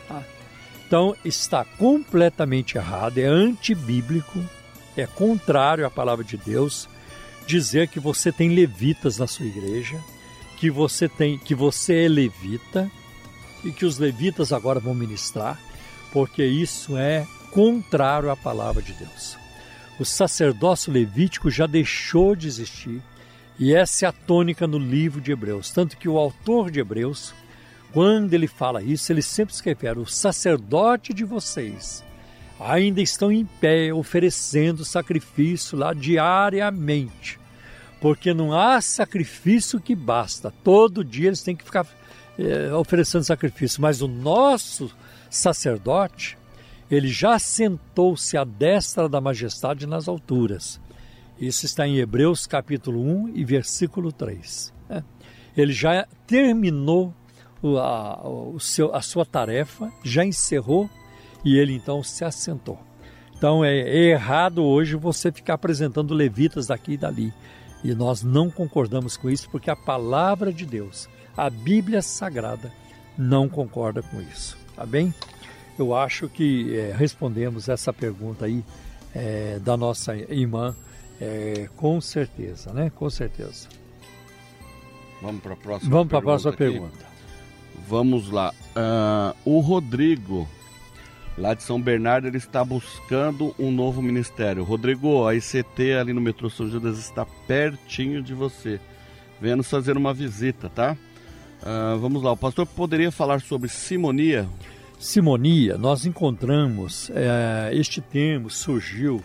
Ah. 0.08 0.22
Então 0.86 1.14
está 1.24 1.64
completamente 1.64 2.76
errado, 2.76 3.18
é 3.18 3.24
antibíblico, 3.24 4.44
é 4.96 5.06
contrário 5.06 5.86
à 5.86 5.90
palavra 5.90 6.24
de 6.24 6.36
Deus 6.36 6.88
dizer 7.46 7.88
que 7.88 8.00
você 8.00 8.32
tem 8.32 8.50
levitas 8.50 9.18
na 9.18 9.26
sua 9.26 9.46
igreja, 9.46 10.02
que 10.56 10.70
você 10.70 11.08
tem, 11.08 11.38
que 11.38 11.54
você 11.54 12.04
é 12.04 12.08
levita 12.08 12.90
e 13.62 13.70
que 13.70 13.84
os 13.84 13.98
levitas 13.98 14.52
agora 14.52 14.80
vão 14.80 14.94
ministrar, 14.94 15.60
porque 16.12 16.44
isso 16.44 16.96
é 16.96 17.26
contrário 17.52 18.30
à 18.30 18.36
palavra 18.36 18.82
de 18.82 18.92
Deus. 18.94 19.36
O 19.98 20.04
sacerdócio 20.04 20.92
levítico 20.92 21.50
já 21.50 21.66
deixou 21.66 22.34
de 22.34 22.46
existir 22.46 23.00
e 23.58 23.74
essa 23.74 24.04
é 24.04 24.08
a 24.08 24.12
tônica 24.12 24.66
no 24.66 24.78
livro 24.78 25.20
de 25.20 25.32
Hebreus. 25.32 25.70
Tanto 25.70 25.96
que 25.96 26.08
o 26.08 26.18
autor 26.18 26.70
de 26.70 26.80
Hebreus, 26.80 27.34
quando 27.92 28.34
ele 28.34 28.46
fala 28.46 28.82
isso, 28.82 29.10
ele 29.10 29.22
sempre 29.22 29.54
se 29.54 29.64
refere: 29.64 29.98
o 29.98 30.06
sacerdote 30.06 31.14
de 31.14 31.24
vocês 31.24 32.04
ainda 32.60 33.00
estão 33.00 33.32
em 33.32 33.44
pé 33.44 33.92
oferecendo 33.92 34.84
sacrifício 34.84 35.76
lá 35.76 35.94
diariamente. 35.94 37.38
Porque 37.98 38.34
não 38.34 38.52
há 38.52 38.80
sacrifício 38.82 39.80
que 39.80 39.94
basta. 39.94 40.52
Todo 40.62 41.02
dia 41.04 41.28
eles 41.28 41.42
têm 41.42 41.56
que 41.56 41.64
ficar 41.64 41.86
é, 42.38 42.72
oferecendo 42.74 43.24
sacrifício. 43.24 43.80
Mas 43.80 44.02
o 44.02 44.08
nosso 44.08 44.90
sacerdote, 45.30 46.36
ele 46.90 47.08
já 47.08 47.38
sentou-se 47.38 48.36
à 48.36 48.44
destra 48.44 49.08
da 49.08 49.18
majestade 49.18 49.86
nas 49.86 50.08
alturas 50.08 50.78
isso 51.38 51.66
está 51.66 51.86
em 51.86 51.98
Hebreus 51.98 52.46
capítulo 52.46 53.00
1 53.00 53.32
e 53.34 53.44
versículo 53.44 54.10
3. 54.10 54.72
Né? 54.88 55.04
Ele 55.56 55.72
já 55.72 56.06
terminou 56.26 57.14
a, 57.78 58.20
a 58.92 59.02
sua 59.02 59.24
tarefa, 59.24 59.92
já 60.04 60.24
encerrou 60.24 60.88
e 61.44 61.58
ele 61.58 61.74
então 61.74 62.02
se 62.02 62.24
assentou. 62.24 62.78
Então 63.36 63.64
é, 63.64 63.76
é 63.78 64.10
errado 64.10 64.64
hoje 64.64 64.96
você 64.96 65.30
ficar 65.30 65.54
apresentando 65.54 66.14
levitas 66.14 66.68
daqui 66.68 66.92
e 66.92 66.96
dali. 66.96 67.32
E 67.84 67.94
nós 67.94 68.22
não 68.22 68.50
concordamos 68.50 69.16
com 69.16 69.28
isso 69.28 69.48
porque 69.50 69.70
a 69.70 69.76
palavra 69.76 70.52
de 70.52 70.64
Deus, 70.64 71.08
a 71.36 71.50
Bíblia 71.50 72.00
Sagrada, 72.00 72.72
não 73.16 73.48
concorda 73.48 74.02
com 74.02 74.20
isso. 74.20 74.56
Tá 74.74 74.84
bem? 74.86 75.14
Eu 75.78 75.94
acho 75.94 76.28
que 76.28 76.74
é, 76.74 76.94
respondemos 76.96 77.68
essa 77.68 77.92
pergunta 77.92 78.46
aí 78.46 78.64
é, 79.14 79.58
da 79.58 79.76
nossa 79.76 80.16
irmã 80.16 80.74
é, 81.20 81.68
com 81.76 82.00
certeza, 82.00 82.72
né? 82.72 82.90
Com 82.94 83.08
certeza. 83.08 83.68
Vamos 85.22 85.42
para 85.42 85.54
a 85.54 85.56
próxima 85.56 85.90
Vamos 85.90 86.08
para 86.08 86.18
a 86.18 86.22
próxima 86.22 86.50
aqui. 86.50 86.58
pergunta. 86.58 87.06
Vamos 87.88 88.30
lá. 88.30 88.52
Uh, 88.76 89.56
o 89.56 89.60
Rodrigo, 89.60 90.48
lá 91.38 91.54
de 91.54 91.62
São 91.62 91.80
Bernardo, 91.80 92.26
ele 92.26 92.36
está 92.36 92.64
buscando 92.64 93.54
um 93.58 93.70
novo 93.70 94.02
ministério. 94.02 94.64
Rodrigo, 94.64 95.26
a 95.26 95.34
ICT 95.34 95.94
ali 95.94 96.12
no 96.12 96.20
metrô 96.20 96.50
São 96.50 96.68
Judas 96.68 96.98
está 96.98 97.24
pertinho 97.46 98.22
de 98.22 98.34
você. 98.34 98.80
Venha 99.40 99.56
nos 99.56 99.68
fazer 99.70 99.96
uma 99.96 100.12
visita, 100.12 100.68
tá? 100.68 100.96
Uh, 101.62 101.98
vamos 101.98 102.22
lá, 102.22 102.32
o 102.32 102.36
pastor 102.36 102.66
poderia 102.66 103.10
falar 103.10 103.40
sobre 103.40 103.68
simonia? 103.68 104.48
Simonia, 104.98 105.76
nós 105.76 106.06
encontramos, 106.06 107.10
é, 107.10 107.70
este 107.74 108.00
termo 108.00 108.48
surgiu 108.48 109.22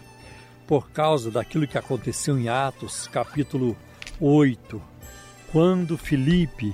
por 0.72 0.90
causa 0.90 1.30
daquilo 1.30 1.68
que 1.68 1.78
aconteceu 1.78 2.40
em 2.40 2.48
Atos, 2.48 3.06
capítulo 3.06 3.76
8, 4.22 4.82
quando 5.52 5.98
Filipe 5.98 6.74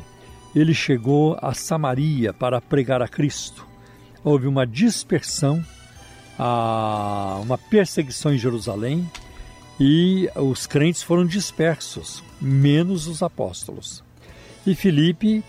ele 0.55 0.71
chegou 0.71 1.35
a 1.41 1.55
Samaria 1.55 2.31
para 2.31 2.61
pregar 2.61 3.01
a 3.01 3.07
Cristo. 3.07 3.65
Houve 4.23 4.45
uma 4.45 4.67
dispersão 4.67 5.65
uma 7.41 7.57
perseguição 7.57 8.31
em 8.31 8.37
Jerusalém 8.37 9.09
e 9.79 10.29
os 10.35 10.67
crentes 10.67 11.01
foram 11.01 11.25
dispersos, 11.25 12.23
menos 12.39 13.07
os 13.07 13.23
apóstolos. 13.23 14.03
E 14.63 14.75
Filipe 14.75 15.43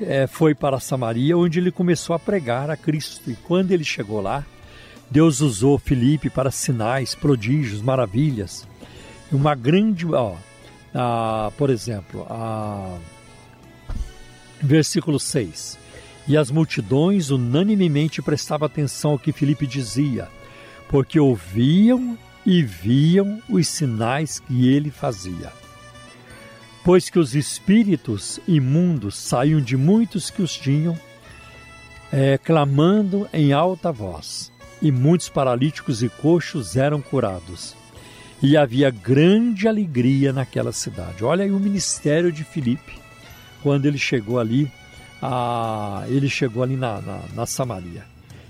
é, 0.00 0.28
foi 0.28 0.54
para 0.54 0.78
Samaria, 0.78 1.36
onde 1.36 1.58
ele 1.58 1.72
começou 1.72 2.14
a 2.14 2.18
pregar 2.20 2.70
a 2.70 2.76
Cristo. 2.76 3.28
E 3.28 3.34
quando 3.34 3.72
ele 3.72 3.82
chegou 3.82 4.20
lá, 4.20 4.46
Deus 5.10 5.40
usou 5.40 5.78
Filipe 5.78 6.28
para 6.28 6.50
sinais, 6.50 7.14
prodígios, 7.14 7.80
maravilhas. 7.80 8.66
Uma 9.32 9.54
grande. 9.54 10.06
Ó, 10.06 10.36
a, 10.94 11.50
por 11.56 11.70
exemplo, 11.70 12.26
a, 12.28 12.98
versículo 14.60 15.18
6. 15.18 15.78
E 16.26 16.36
as 16.36 16.50
multidões 16.50 17.30
unanimemente 17.30 18.20
prestavam 18.20 18.66
atenção 18.66 19.12
ao 19.12 19.18
que 19.18 19.32
Filipe 19.32 19.66
dizia, 19.66 20.28
porque 20.88 21.18
ouviam 21.18 22.18
e 22.44 22.62
viam 22.62 23.42
os 23.48 23.66
sinais 23.66 24.38
que 24.38 24.68
ele 24.68 24.90
fazia. 24.90 25.50
Pois 26.84 27.08
que 27.08 27.18
os 27.18 27.34
espíritos 27.34 28.40
imundos 28.46 29.16
saíam 29.16 29.60
de 29.60 29.76
muitos 29.76 30.30
que 30.30 30.42
os 30.42 30.56
tinham, 30.56 30.98
é, 32.12 32.38
clamando 32.38 33.28
em 33.32 33.52
alta 33.52 33.92
voz, 33.92 34.50
e 34.80 34.92
muitos 34.92 35.28
paralíticos 35.28 36.02
e 36.02 36.08
coxos 36.08 36.76
eram 36.76 37.00
curados. 37.00 37.76
E 38.42 38.56
havia 38.56 38.90
grande 38.90 39.66
alegria 39.66 40.32
naquela 40.32 40.72
cidade. 40.72 41.24
Olha 41.24 41.44
aí 41.44 41.50
o 41.50 41.58
ministério 41.58 42.30
de 42.30 42.44
Filipe, 42.44 42.98
quando 43.62 43.86
ele 43.86 43.98
chegou 43.98 44.38
ali 44.38 44.70
a, 45.20 46.04
ele 46.06 46.28
chegou 46.28 46.62
ali 46.62 46.76
na, 46.76 47.00
na, 47.00 47.20
na 47.34 47.46
Samaria. 47.46 48.04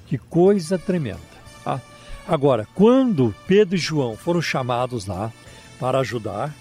Que 0.07 0.19
coisa 0.19 0.79
tremenda. 0.79 1.19
Tá? 1.65 1.81
Agora, 2.27 2.67
quando 2.75 3.35
Pedro 3.47 3.75
e 3.75 3.79
João 3.79 4.17
foram 4.17 4.43
chamados 4.43 5.07
lá 5.07 5.33
para 5.81 6.01
ajudar 6.01 6.55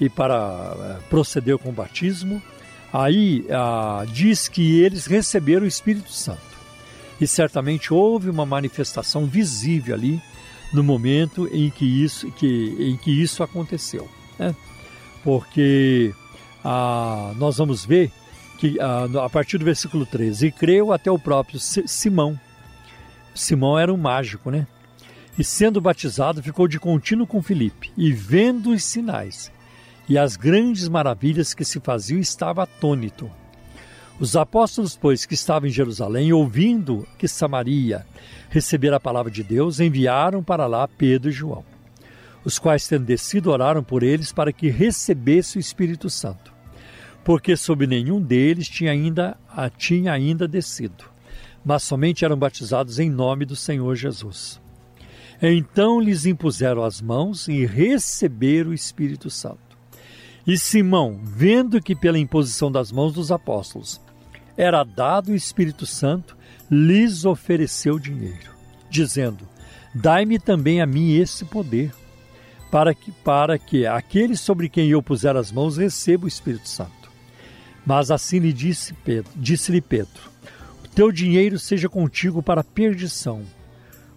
e 0.00 0.08
para 0.08 0.74
é, 0.76 1.08
proceder 1.08 1.56
com 1.58 1.68
o 1.68 1.72
batismo, 1.72 2.42
aí 2.92 3.46
ah, 3.50 4.04
diz 4.08 4.48
que 4.48 4.80
eles 4.80 5.06
receberam 5.06 5.64
o 5.64 5.68
Espírito 5.68 6.10
Santo. 6.10 6.53
E 7.20 7.26
certamente 7.26 7.92
houve 7.92 8.28
uma 8.28 8.44
manifestação 8.44 9.26
visível 9.26 9.94
ali 9.94 10.20
no 10.72 10.82
momento 10.82 11.48
em 11.52 11.70
que 11.70 11.84
isso, 11.84 12.30
que, 12.32 12.74
em 12.78 12.96
que 12.96 13.10
isso 13.10 13.42
aconteceu. 13.42 14.08
Né? 14.38 14.54
Porque 15.22 16.12
ah, 16.64 17.32
nós 17.36 17.58
vamos 17.58 17.84
ver 17.84 18.10
que 18.58 18.78
a 18.80 19.28
partir 19.28 19.58
do 19.58 19.64
versículo 19.64 20.06
13, 20.06 20.46
e 20.46 20.52
creu 20.52 20.92
até 20.92 21.10
o 21.10 21.18
próprio 21.18 21.58
Simão. 21.60 22.38
Simão 23.34 23.78
era 23.78 23.92
um 23.92 23.96
mágico, 23.96 24.50
né? 24.50 24.66
E 25.36 25.42
sendo 25.42 25.80
batizado, 25.80 26.42
ficou 26.42 26.68
de 26.68 26.78
contínuo 26.78 27.26
com 27.26 27.42
Filipe, 27.42 27.92
e 27.96 28.12
vendo 28.12 28.70
os 28.70 28.84
sinais 28.84 29.50
e 30.08 30.16
as 30.16 30.36
grandes 30.36 30.88
maravilhas 30.88 31.54
que 31.54 31.64
se 31.64 31.80
faziam, 31.80 32.20
estava 32.20 32.62
atônito. 32.62 33.30
Os 34.18 34.36
apóstolos, 34.36 34.96
pois, 34.96 35.26
que 35.26 35.34
estavam 35.34 35.68
em 35.68 35.72
Jerusalém, 35.72 36.32
ouvindo 36.32 37.06
que 37.18 37.26
Samaria 37.26 38.06
recebera 38.48 38.96
a 38.96 39.00
palavra 39.00 39.30
de 39.30 39.42
Deus, 39.42 39.80
enviaram 39.80 40.42
para 40.42 40.66
lá 40.66 40.86
Pedro 40.86 41.30
e 41.30 41.32
João, 41.32 41.64
os 42.44 42.58
quais, 42.58 42.86
tendo 42.86 43.04
descido, 43.04 43.50
oraram 43.50 43.82
por 43.82 44.02
eles 44.02 44.32
para 44.32 44.52
que 44.52 44.70
recebesse 44.70 45.56
o 45.56 45.60
Espírito 45.60 46.08
Santo 46.08 46.54
porque 47.24 47.56
sobre 47.56 47.86
nenhum 47.86 48.20
deles 48.20 48.68
tinha 48.68 48.92
ainda, 48.92 49.36
tinha 49.78 50.12
ainda 50.12 50.46
descido, 50.46 51.04
mas 51.64 51.82
somente 51.82 52.24
eram 52.24 52.36
batizados 52.36 52.98
em 52.98 53.10
nome 53.10 53.46
do 53.46 53.56
Senhor 53.56 53.96
Jesus. 53.96 54.60
Então 55.42 55.98
lhes 55.98 56.26
impuseram 56.26 56.84
as 56.84 57.00
mãos 57.00 57.48
e 57.48 57.64
receberam 57.64 58.70
o 58.70 58.74
Espírito 58.74 59.30
Santo. 59.30 59.58
E 60.46 60.58
Simão, 60.58 61.18
vendo 61.22 61.80
que 61.80 61.96
pela 61.96 62.18
imposição 62.18 62.70
das 62.70 62.92
mãos 62.92 63.14
dos 63.14 63.32
apóstolos 63.32 64.00
era 64.56 64.84
dado 64.84 65.32
o 65.32 65.34
Espírito 65.34 65.86
Santo, 65.86 66.36
lhes 66.70 67.24
ofereceu 67.24 67.98
dinheiro, 67.98 68.52
dizendo: 68.90 69.48
Dai-me 69.94 70.38
também 70.38 70.80
a 70.80 70.86
mim 70.86 71.14
esse 71.14 71.44
poder, 71.44 71.92
para 72.70 72.94
que, 72.94 73.12
para 73.12 73.58
que 73.58 73.86
aquele 73.86 74.36
sobre 74.36 74.68
quem 74.68 74.88
eu 74.88 75.02
puser 75.02 75.36
as 75.36 75.52
mãos 75.52 75.76
receba 75.76 76.24
o 76.24 76.28
Espírito 76.28 76.68
Santo. 76.68 77.10
Mas 77.86 78.10
assim 78.10 78.38
lhe 78.38 78.52
disse 78.52 78.94
Pedro, 79.04 79.30
disse-lhe 79.36 79.80
Pedro: 79.80 80.30
O 80.84 80.88
teu 80.88 81.12
dinheiro 81.12 81.58
seja 81.58 81.88
contigo 81.88 82.42
para 82.42 82.64
perdição, 82.64 83.42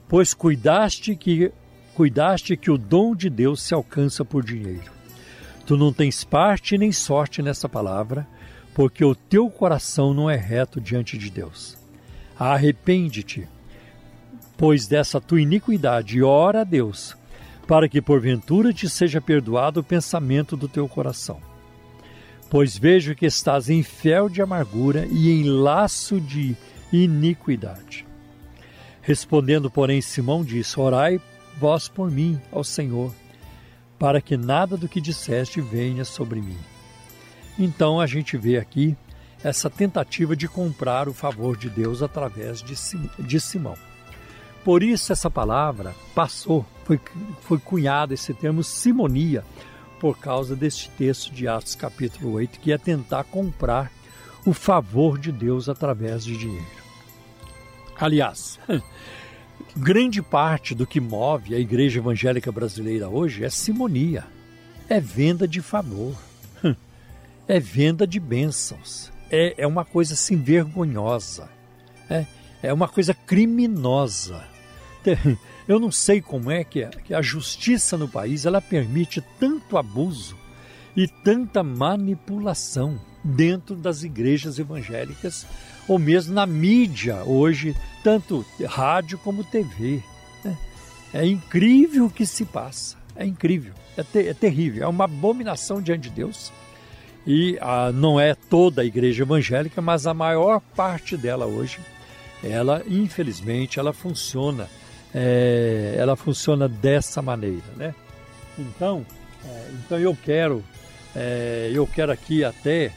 pois 0.07 0.33
cuidaste 0.33 1.15
que 1.15 1.51
cuidaste 1.93 2.55
que 2.55 2.69
o 2.69 2.77
dom 2.77 3.15
de 3.15 3.27
Deus 3.29 3.61
se 3.61 3.73
alcança 3.73 4.23
por 4.23 4.43
dinheiro. 4.43 4.91
Tu 5.65 5.75
não 5.75 5.91
tens 5.91 6.23
parte 6.23 6.77
nem 6.77 6.91
sorte 6.91 7.41
nessa 7.41 7.67
palavra, 7.67 8.25
porque 8.77 9.03
o 9.03 9.15
teu 9.15 9.49
coração 9.49 10.13
não 10.13 10.29
é 10.29 10.35
reto 10.35 10.79
diante 10.79 11.17
de 11.17 11.31
Deus. 11.31 11.75
Arrepende-te, 12.37 13.49
pois 14.55 14.85
dessa 14.85 15.19
tua 15.19 15.41
iniquidade, 15.41 16.19
e 16.19 16.21
ora 16.21 16.61
a 16.61 16.63
Deus, 16.63 17.17
para 17.65 17.89
que 17.89 17.99
porventura 17.99 18.71
te 18.71 18.87
seja 18.87 19.19
perdoado 19.19 19.79
o 19.79 19.83
pensamento 19.83 20.55
do 20.55 20.67
teu 20.67 20.87
coração 20.87 21.41
pois 22.49 22.77
vejo 22.77 23.13
que 23.15 23.25
estás 23.25 23.69
em 23.69 23.83
fel 23.83 24.29
de 24.29 24.41
amargura 24.41 25.05
e 25.07 25.29
em 25.29 25.43
laço 25.43 26.21
de 26.21 26.55
iniquidade. 26.93 28.05
Respondendo, 29.01 29.69
porém, 29.69 29.99
Simão 29.99 30.45
disse: 30.45 30.79
Orai 30.79 31.19
vós 31.59 31.87
por 31.87 32.09
mim 32.09 32.39
ao 32.51 32.63
Senhor, 32.63 33.13
para 33.99 34.21
que 34.21 34.37
nada 34.37 34.77
do 34.77 34.87
que 34.87 35.01
disseste 35.01 35.59
venha 35.59 36.05
sobre 36.05 36.39
mim. 36.39 36.57
Então 37.57 37.99
a 37.99 38.05
gente 38.05 38.37
vê 38.37 38.57
aqui 38.57 38.95
essa 39.43 39.69
tentativa 39.69 40.35
de 40.35 40.47
comprar 40.47 41.07
o 41.07 41.13
favor 41.13 41.57
de 41.57 41.69
Deus 41.69 42.01
através 42.01 42.61
de 42.61 43.39
Simão. 43.39 43.75
Por 44.63 44.83
isso 44.83 45.13
essa 45.13 45.29
palavra 45.29 45.95
passou, 46.13 46.65
foi, 46.83 46.99
foi 47.41 47.57
cunhada 47.57 48.13
esse 48.13 48.33
termo 48.33 48.63
simonia, 48.63 49.43
por 49.99 50.17
causa 50.19 50.55
deste 50.55 50.89
texto 50.91 51.33
de 51.33 51.47
Atos 51.47 51.73
capítulo 51.73 52.33
8, 52.33 52.59
que 52.59 52.71
é 52.71 52.77
tentar 52.77 53.23
comprar 53.23 53.91
o 54.45 54.53
favor 54.53 55.17
de 55.17 55.31
Deus 55.31 55.67
através 55.67 56.23
de 56.23 56.37
dinheiro. 56.37 56.65
Aliás, 57.99 58.59
grande 59.75 60.21
parte 60.21 60.75
do 60.75 60.85
que 60.85 60.99
move 60.99 61.55
a 61.55 61.59
igreja 61.59 61.99
evangélica 61.99 62.51
brasileira 62.51 63.09
hoje 63.09 63.43
é 63.43 63.49
simonia, 63.49 64.25
é 64.87 64.99
venda 64.99 65.47
de 65.47 65.61
favor, 65.61 66.15
é 67.47 67.59
venda 67.59 68.05
de 68.05 68.19
bênçãos, 68.19 69.11
é, 69.31 69.55
é 69.57 69.67
uma 69.67 69.85
coisa 69.85 70.13
assim 70.13 70.35
vergonhosa, 70.35 71.49
é, 72.09 72.25
é 72.61 72.73
uma 72.73 72.87
coisa 72.87 73.13
criminosa. 73.13 74.43
Eu 75.67 75.79
não 75.79 75.91
sei 75.91 76.21
como 76.21 76.49
é 76.49 76.63
que, 76.63 76.85
que 77.03 77.13
a 77.13 77.21
justiça 77.21 77.97
no 77.97 78.07
país 78.07 78.45
ela 78.45 78.61
permite 78.61 79.21
tanto 79.37 79.77
abuso 79.77 80.37
e 80.95 81.07
tanta 81.07 81.61
manipulação 81.61 82.99
dentro 83.23 83.75
das 83.75 84.01
igrejas 84.01 84.57
evangélicas 84.59 85.45
ou 85.87 85.99
mesmo 85.99 86.33
na 86.33 86.45
mídia 86.45 87.23
hoje, 87.23 87.75
tanto 88.03 88.45
rádio 88.65 89.17
como 89.17 89.43
TV. 89.43 90.01
Né? 90.43 90.57
É 91.13 91.25
incrível 91.25 92.05
o 92.05 92.09
que 92.09 92.25
se 92.25 92.45
passa, 92.45 92.97
é 93.15 93.25
incrível, 93.25 93.73
é, 93.95 94.03
ter, 94.03 94.27
é 94.27 94.33
terrível, 94.33 94.83
é 94.83 94.87
uma 94.87 95.05
abominação 95.05 95.81
diante 95.81 96.09
de 96.09 96.15
Deus. 96.15 96.51
E 97.27 97.57
ah, 97.61 97.91
não 97.93 98.17
é 98.19 98.33
toda 98.33 98.81
a 98.81 98.85
igreja 98.85 99.23
evangélica, 99.23 99.81
mas 99.81 100.07
a 100.07 100.13
maior 100.13 100.61
parte 100.75 101.17
dela 101.17 101.45
hoje, 101.45 101.79
ela 102.41 102.81
infelizmente, 102.87 103.79
ela 103.79 103.91
funciona 103.91 104.69
é, 105.13 105.95
ela 105.97 106.15
funciona 106.15 106.67
dessa 106.67 107.21
maneira, 107.21 107.65
né? 107.75 107.95
Então, 108.57 109.05
é, 109.45 109.69
então 109.73 109.99
eu 109.99 110.15
quero, 110.23 110.63
é, 111.15 111.71
eu 111.73 111.87
quero 111.87 112.11
aqui 112.11 112.43
até 112.43 112.91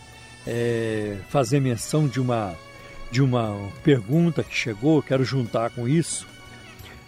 fazer 1.28 1.60
menção 1.60 2.08
de 2.08 2.18
uma 2.18 2.56
de 3.10 3.22
uma 3.22 3.70
pergunta 3.84 4.42
que 4.42 4.54
chegou, 4.54 5.02
quero 5.02 5.22
juntar 5.22 5.70
com 5.70 5.86
isso, 5.86 6.26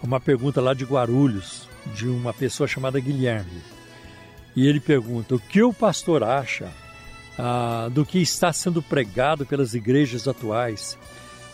uma 0.03 0.21
pergunta 0.21 0.61
lá 0.61 0.75
de 0.75 0.85
Guarulhos, 0.85 1.69
de 1.95 2.07
uma 2.07 2.33
pessoa 2.33 2.69
chamada 2.69 3.01
Guilherme. 3.01 3.63
E 4.55 4.67
ele 4.67 4.81
pergunta: 4.81 5.35
o 5.35 5.41
que 5.41 5.63
o 5.63 5.73
pastor 5.73 6.23
acha 6.23 6.69
ah, 7.39 7.89
do 7.91 8.05
que 8.05 8.19
está 8.19 8.53
sendo 8.53 8.83
pregado 8.83 9.47
pelas 9.47 9.75
igrejas 9.75 10.29
atuais 10.29 10.99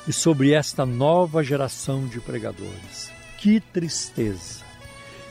e 0.06 0.12
sobre 0.12 0.52
esta 0.52 0.84
nova 0.84 1.42
geração 1.42 2.06
de 2.06 2.20
pregadores? 2.20 3.10
Que 3.38 3.60
tristeza, 3.60 4.64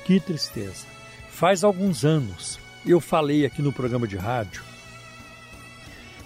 que 0.06 0.19
tristeza. 0.19 0.86
Faz 1.30 1.64
alguns 1.64 2.06
anos 2.06 2.60
eu 2.86 3.02
falei 3.02 3.45
aqui 3.45 3.61
no 3.61 3.74
programa 3.74 4.07
de 4.07 4.15
rádio 4.15 4.64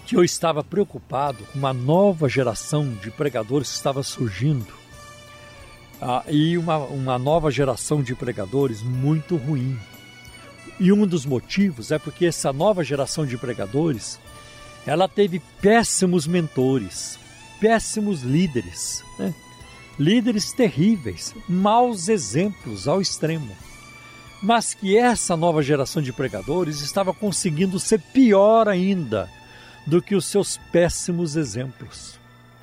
que 0.05 0.15
eu 0.15 0.23
estava 0.23 0.63
preocupado 0.63 1.43
com 1.45 1.57
uma 1.57 1.73
nova 1.73 2.27
geração 2.27 2.93
de 3.01 3.09
pregadores 3.09 3.69
que 3.69 3.75
estava 3.75 4.03
surgindo 4.03 4.73
ah, 6.01 6.23
e 6.27 6.57
uma, 6.57 6.77
uma 6.77 7.17
nova 7.17 7.49
geração 7.49 8.01
de 8.01 8.15
pregadores 8.15 8.81
muito 8.81 9.37
ruim. 9.37 9.79
E 10.81 10.91
um 10.91 11.05
dos 11.05 11.27
motivos 11.27 11.91
é 11.91 11.99
porque 11.99 12.25
essa 12.25 12.51
nova 12.51 12.83
geração 12.83 13.23
de 13.23 13.37
pregadores 13.37 14.19
ela 14.83 15.07
teve 15.07 15.39
péssimos 15.61 16.25
mentores, 16.25 17.19
péssimos 17.59 18.23
líderes, 18.23 19.03
né? 19.19 19.31
líderes 19.99 20.51
terríveis, 20.51 21.35
maus 21.47 22.09
exemplos 22.09 22.87
ao 22.87 22.99
extremo. 22.99 23.55
Mas 24.41 24.73
que 24.73 24.97
essa 24.97 25.37
nova 25.37 25.61
geração 25.61 26.01
de 26.01 26.11
pregadores 26.11 26.81
estava 26.81 27.13
conseguindo 27.13 27.79
ser 27.79 28.01
pior 28.11 28.67
ainda 28.67 29.29
do 29.85 30.01
que 30.01 30.15
os 30.15 30.25
seus 30.25 30.57
péssimos 30.71 31.35
exemplos. 31.35 32.19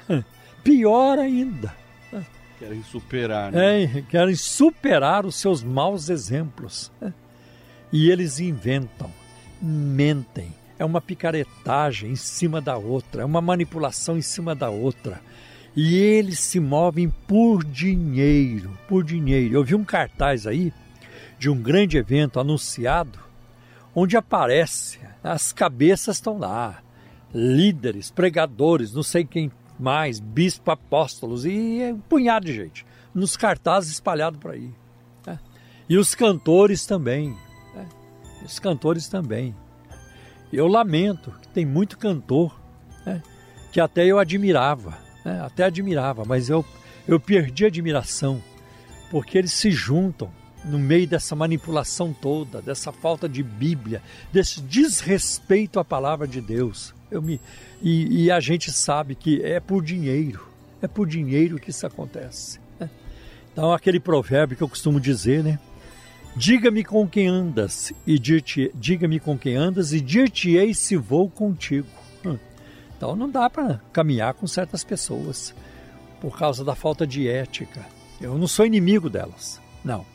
Pior 0.65 1.21
ainda. 1.21 1.73
Querem 2.59 2.83
superar, 2.83 3.53
né? 3.53 3.85
É, 3.85 4.03
querem 4.11 4.35
superar 4.35 5.25
os 5.25 5.37
seus 5.37 5.63
maus 5.63 6.09
exemplos. 6.09 6.91
E 7.93 8.11
eles 8.11 8.39
inventam, 8.39 9.11
mentem. 9.61 10.53
É 10.79 10.85
uma 10.85 11.01
picaretagem 11.01 12.13
em 12.13 12.17
cima 12.17 12.61
da 12.61 12.77
outra, 12.77 13.23
é 13.23 13.25
uma 13.25 13.41
manipulação 13.41 14.17
em 14.17 14.23
cima 14.23 14.55
da 14.55 14.71
outra. 14.71 15.21
E 15.75 15.97
eles 15.97 16.39
se 16.41 16.61
movem 16.61 17.09
por 17.27 17.65
dinheiro, 17.65 18.77
por 18.89 19.03
dinheiro. 19.05 19.55
Eu 19.55 19.65
vi 19.65 19.75
um 19.75 19.85
cartaz 19.85 20.47
aí 20.47 20.73
de 21.39 21.51
um 21.51 21.61
grande 21.61 21.97
evento 21.97 22.39
anunciado, 22.39 23.19
onde 23.95 24.17
aparece, 24.17 24.99
as 25.23 25.53
cabeças 25.53 26.17
estão 26.17 26.39
lá, 26.39 26.83
líderes, 27.35 28.11
pregadores, 28.11 28.93
não 28.93 29.03
sei 29.03 29.25
quem 29.25 29.51
mais, 29.79 30.19
bispo, 30.19 30.71
apóstolos 30.71 31.45
e 31.45 31.81
um 31.93 32.01
punhado 32.01 32.47
de 32.47 32.55
gente 32.55 32.85
nos 33.15 33.37
cartazes 33.37 33.93
espalhados 33.93 34.39
por 34.41 34.53
aí. 34.53 34.71
Né? 35.27 35.39
E 35.89 35.97
os 35.97 36.15
cantores 36.15 36.87
também. 36.87 37.37
Os 38.45 38.59
cantores 38.59 39.09
também. 39.09 39.55
Eu 40.53 40.67
lamento 40.67 41.33
que 41.43 41.49
tem 41.49 41.67
muito 41.67 41.99
cantor 41.99 42.59
né? 43.05 43.23
que 43.71 43.81
até 43.81 44.05
eu 44.07 44.19
admirava, 44.19 44.97
né? 45.25 45.41
até 45.43 45.65
admirava, 45.65 46.25
mas 46.25 46.49
eu, 46.49 46.65
eu 47.07 47.21
perdi 47.21 47.65
a 47.65 47.69
admiração 47.69 48.43
porque 49.11 49.39
eles 49.39 49.53
se 49.53 49.71
juntam 49.71 50.31
no 50.65 50.79
meio 50.79 51.07
dessa 51.07 51.35
manipulação 51.35 52.13
toda, 52.13 52.61
dessa 52.61 52.93
falta 52.93 53.29
de 53.29 53.43
Bíblia, 53.43 54.03
desse 54.33 54.61
desrespeito 54.61 55.79
à 55.79 55.85
palavra 55.85 56.27
de 56.27 56.41
Deus. 56.41 56.95
Eu 57.11 57.23
me, 57.23 57.41
e, 57.81 58.25
e 58.25 58.31
a 58.31 58.41
gente 58.41 58.71
sabe 58.71 59.15
que 59.15 59.41
é 59.43 59.61
por 59.61 59.83
dinheiro, 59.83 60.47
é 60.83 60.89
por 60.89 61.07
dinheiro 61.07 61.59
que 61.59 61.71
isso 61.71 61.87
acontece. 61.87 62.61
Né? 62.79 62.91
Então, 63.53 63.73
aquele 63.73 64.01
provérbio 64.01 64.57
que 64.57 64.63
eu 64.63 64.69
costumo 64.69 65.01
dizer, 65.01 65.43
né? 65.43 65.59
Diga-me 66.39 66.85
com 66.85 67.09
quem 67.09 67.27
andas 67.27 67.93
e 68.07 68.17
diga-me 68.17 69.19
com 69.19 69.37
quem 69.37 69.57
andas 69.57 69.93
e 69.93 70.01
dir-te-ei 70.01 70.73
se 70.73 70.97
vou 70.97 71.29
contigo. 71.29 71.89
Hum. 72.25 72.39
Então 72.97 73.17
não 73.17 73.29
dá 73.29 73.51
para 73.51 73.81
caminhar 73.93 74.35
com 74.35 74.47
certas 74.47 74.85
pessoas 74.85 75.53
por 76.21 76.39
causa 76.39 76.65
da 76.65 76.77
falta 76.77 77.05
de 77.05 77.27
ética. 77.27 77.85
Eu 78.21 78.39
não 78.39 78.47
sou 78.47 78.65
inimigo 78.65 79.11
delas, 79.11 79.61
não. 79.85 80.07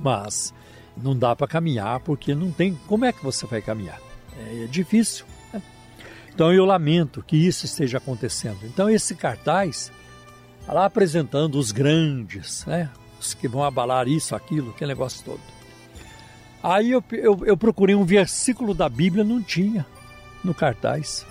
Mas 0.00 0.54
não 0.96 1.18
dá 1.18 1.34
para 1.34 1.48
caminhar 1.48 1.98
porque 1.98 2.36
não 2.36 2.52
tem. 2.52 2.78
Como 2.86 3.04
é 3.04 3.12
que 3.12 3.24
você 3.24 3.44
vai 3.44 3.60
caminhar? 3.60 4.00
É, 4.38 4.62
é 4.62 4.66
difícil. 4.68 5.26
Né? 5.52 5.60
Então 6.32 6.52
eu 6.52 6.64
lamento 6.64 7.20
que 7.20 7.36
isso 7.36 7.66
esteja 7.66 7.98
acontecendo. 7.98 8.60
Então 8.62 8.88
esse 8.88 9.16
cartaz 9.16 9.90
tá 10.64 10.72
lá 10.72 10.84
apresentando 10.84 11.58
os 11.58 11.72
grandes, 11.72 12.64
né? 12.64 12.88
Que 13.34 13.48
vão 13.48 13.64
abalar 13.64 14.08
isso, 14.08 14.34
aquilo, 14.34 14.70
aquele 14.70 14.92
negócio 14.92 15.24
todo. 15.24 15.40
Aí 16.62 16.90
eu, 16.90 17.02
eu, 17.12 17.40
eu 17.44 17.56
procurei 17.56 17.94
um 17.94 18.04
versículo 18.04 18.72
da 18.72 18.88
Bíblia, 18.88 19.24
não 19.24 19.42
tinha 19.42 19.84
no 20.44 20.54
cartaz. 20.54 21.26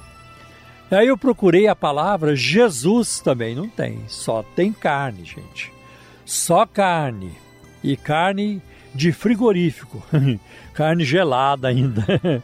Aí 0.90 1.08
eu 1.08 1.18
procurei 1.18 1.68
a 1.68 1.76
palavra 1.76 2.36
Jesus 2.36 3.22
também, 3.22 3.56
não 3.56 3.70
tem. 3.70 4.04
Só 4.08 4.44
tem 4.44 4.74
carne, 4.74 5.24
gente. 5.24 5.72
Só 6.26 6.66
carne 6.66 7.32
e 7.84 7.96
carne 7.96 8.62
de 8.94 9.12
frigorífico, 9.12 10.04
carne 10.74 11.06
gelada 11.06 11.70
ainda, 11.70 12.06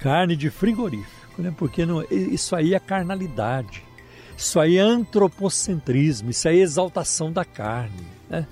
carne 0.00 0.34
de 0.34 0.50
frigorífico, 0.50 1.42
né? 1.42 1.52
porque 1.56 1.84
não, 1.84 2.02
isso 2.10 2.56
aí 2.56 2.74
é 2.74 2.80
carnalidade, 2.80 3.82
isso 4.36 4.58
aí 4.58 4.78
é 4.78 4.80
antropocentrismo, 4.80 6.30
isso 6.30 6.48
aí 6.48 6.60
é 6.60 6.62
exaltação 6.62 7.30
da 7.30 7.44
carne. 7.44 8.06
Né? 8.28 8.46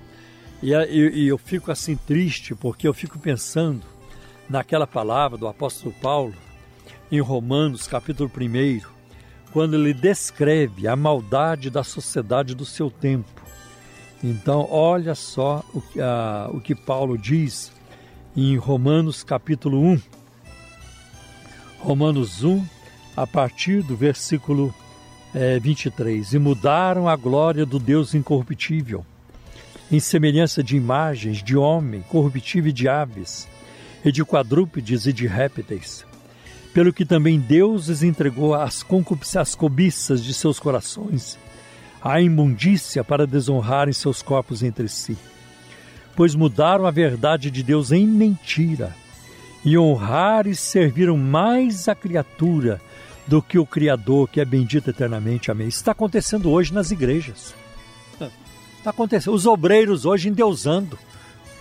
E, 0.62 0.72
e, 0.72 1.24
e 1.24 1.28
eu 1.28 1.38
fico 1.38 1.70
assim 1.70 1.96
triste 1.96 2.54
porque 2.54 2.86
eu 2.86 2.94
fico 2.94 3.18
pensando 3.18 3.82
naquela 4.48 4.86
palavra 4.86 5.38
do 5.38 5.46
apóstolo 5.46 5.94
Paulo 6.00 6.34
em 7.10 7.20
Romanos 7.20 7.86
capítulo 7.86 8.30
1, 8.36 8.80
quando 9.52 9.74
ele 9.74 9.92
descreve 9.92 10.86
a 10.86 10.94
maldade 10.94 11.70
da 11.70 11.82
sociedade 11.82 12.54
do 12.54 12.64
seu 12.64 12.90
tempo 12.90 13.40
então, 14.22 14.66
olha 14.70 15.14
só 15.14 15.64
o 15.72 15.80
que, 15.80 16.00
a, 16.00 16.50
o 16.52 16.60
que 16.60 16.74
Paulo 16.74 17.16
diz 17.16 17.72
em 18.36 18.56
Romanos 18.56 19.24
capítulo 19.24 19.80
1. 19.80 20.00
Romanos 21.78 22.44
1, 22.44 22.62
a 23.16 23.26
partir 23.26 23.82
do 23.82 23.96
versículo 23.96 24.74
é, 25.34 25.58
23. 25.58 26.34
E 26.34 26.38
mudaram 26.38 27.08
a 27.08 27.16
glória 27.16 27.64
do 27.64 27.78
Deus 27.78 28.14
incorruptível, 28.14 29.06
em 29.90 29.98
semelhança 29.98 30.62
de 30.62 30.76
imagens 30.76 31.42
de 31.42 31.56
homem, 31.56 32.02
corruptível 32.08 32.70
e 32.70 32.72
de 32.72 32.88
aves, 32.88 33.48
e 34.04 34.12
de 34.12 34.24
quadrúpedes 34.24 35.06
e 35.06 35.12
de 35.12 35.26
répteis. 35.26 36.06
Pelo 36.72 36.92
que 36.92 37.04
também 37.04 37.38
Deus 37.38 37.88
lhes 37.88 38.02
entregou 38.02 38.54
as, 38.54 38.84
as 39.36 39.54
cobiças 39.54 40.22
de 40.22 40.32
seus 40.32 40.60
corações 40.60 41.38
a 42.02 42.20
imundícia 42.20 43.04
para 43.04 43.26
desonrarem 43.26 43.92
seus 43.92 44.22
corpos 44.22 44.62
entre 44.62 44.88
si. 44.88 45.16
Pois 46.16 46.34
mudaram 46.34 46.86
a 46.86 46.90
verdade 46.90 47.50
de 47.50 47.62
Deus 47.62 47.92
em 47.92 48.06
mentira 48.06 48.94
e 49.64 49.76
honraram 49.76 50.50
e 50.50 50.56
serviram 50.56 51.16
mais 51.16 51.88
a 51.88 51.94
criatura 51.94 52.80
do 53.26 53.42
que 53.42 53.58
o 53.58 53.66
Criador, 53.66 54.28
que 54.28 54.40
é 54.40 54.44
bendito 54.44 54.90
eternamente. 54.90 55.50
Amém. 55.50 55.68
Isso 55.68 55.78
está 55.78 55.92
acontecendo 55.92 56.50
hoje 56.50 56.72
nas 56.72 56.90
igrejas. 56.90 57.54
Está 58.80 58.90
acontecendo. 58.90 59.34
Os 59.34 59.46
obreiros 59.46 60.04
hoje 60.04 60.28
endeusando 60.28 60.98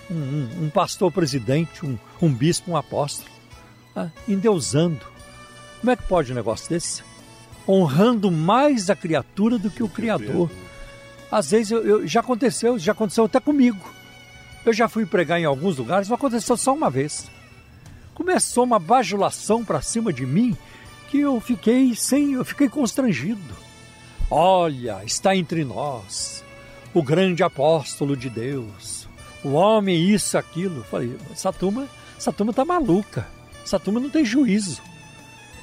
um, 0.10 0.16
um, 0.16 0.50
um 0.64 0.70
pastor 0.70 1.12
presidente, 1.12 1.86
um, 1.86 1.98
um, 2.22 2.34
bispo, 2.34 2.72
um 2.72 2.76
apóstolo. 2.76 3.30
Tá? 3.94 4.12
Endeusando. 4.28 5.06
Como 5.80 5.92
é 5.92 5.96
que 5.96 6.04
pode 6.04 6.32
um 6.32 6.36
negócio 6.36 6.68
desse? 6.68 7.04
honrando 7.70 8.32
mais 8.32 8.90
a 8.90 8.96
criatura 8.96 9.60
do 9.60 9.70
que 9.70 9.84
o 9.84 9.88
Criador. 9.88 10.50
Às 11.32 11.52
vezes 11.52 11.70
eu, 11.70 11.86
eu, 11.86 12.08
já 12.08 12.22
aconteceu, 12.22 12.80
já 12.80 12.94
aconteceu 12.94 13.26
até 13.26 13.40
comigo. 13.40 13.94
Eu 14.66 14.74
já 14.74 14.90
fui 14.90 15.06
pregar 15.06 15.40
em 15.40 15.46
alguns 15.46 15.78
lugares, 15.78 16.10
mas 16.10 16.18
aconteceu 16.18 16.58
só 16.58 16.74
uma 16.74 16.90
vez. 16.90 17.30
Começou 18.16 18.64
uma 18.64 18.80
bajulação 18.80 19.64
para 19.64 19.84
cima 19.84 20.12
de 20.12 20.26
mim 20.26 20.58
que 21.10 21.20
eu 21.20 21.40
fiquei 21.40 21.94
sem, 21.96 22.34
eu 22.34 22.44
fiquei 22.44 22.68
constrangido. 22.68 23.56
Olha, 24.32 25.04
está 25.06 25.36
entre 25.36 25.64
nós 25.64 26.44
o 26.94 27.04
grande 27.04 27.44
apóstolo 27.44 28.16
de 28.16 28.30
Deus, 28.30 29.08
o 29.44 29.54
homem 29.54 30.10
isso, 30.10 30.38
aquilo. 30.38 30.84
falei, 30.84 31.16
essa 31.32 31.54
turma, 31.54 31.88
essa 32.18 32.32
turma 32.32 32.54
tá 32.54 32.66
maluca. 32.66 33.28
Essa 33.64 33.80
turma 33.80 34.00
não 34.00 34.10
tem 34.10 34.26
juízo. 34.26 34.82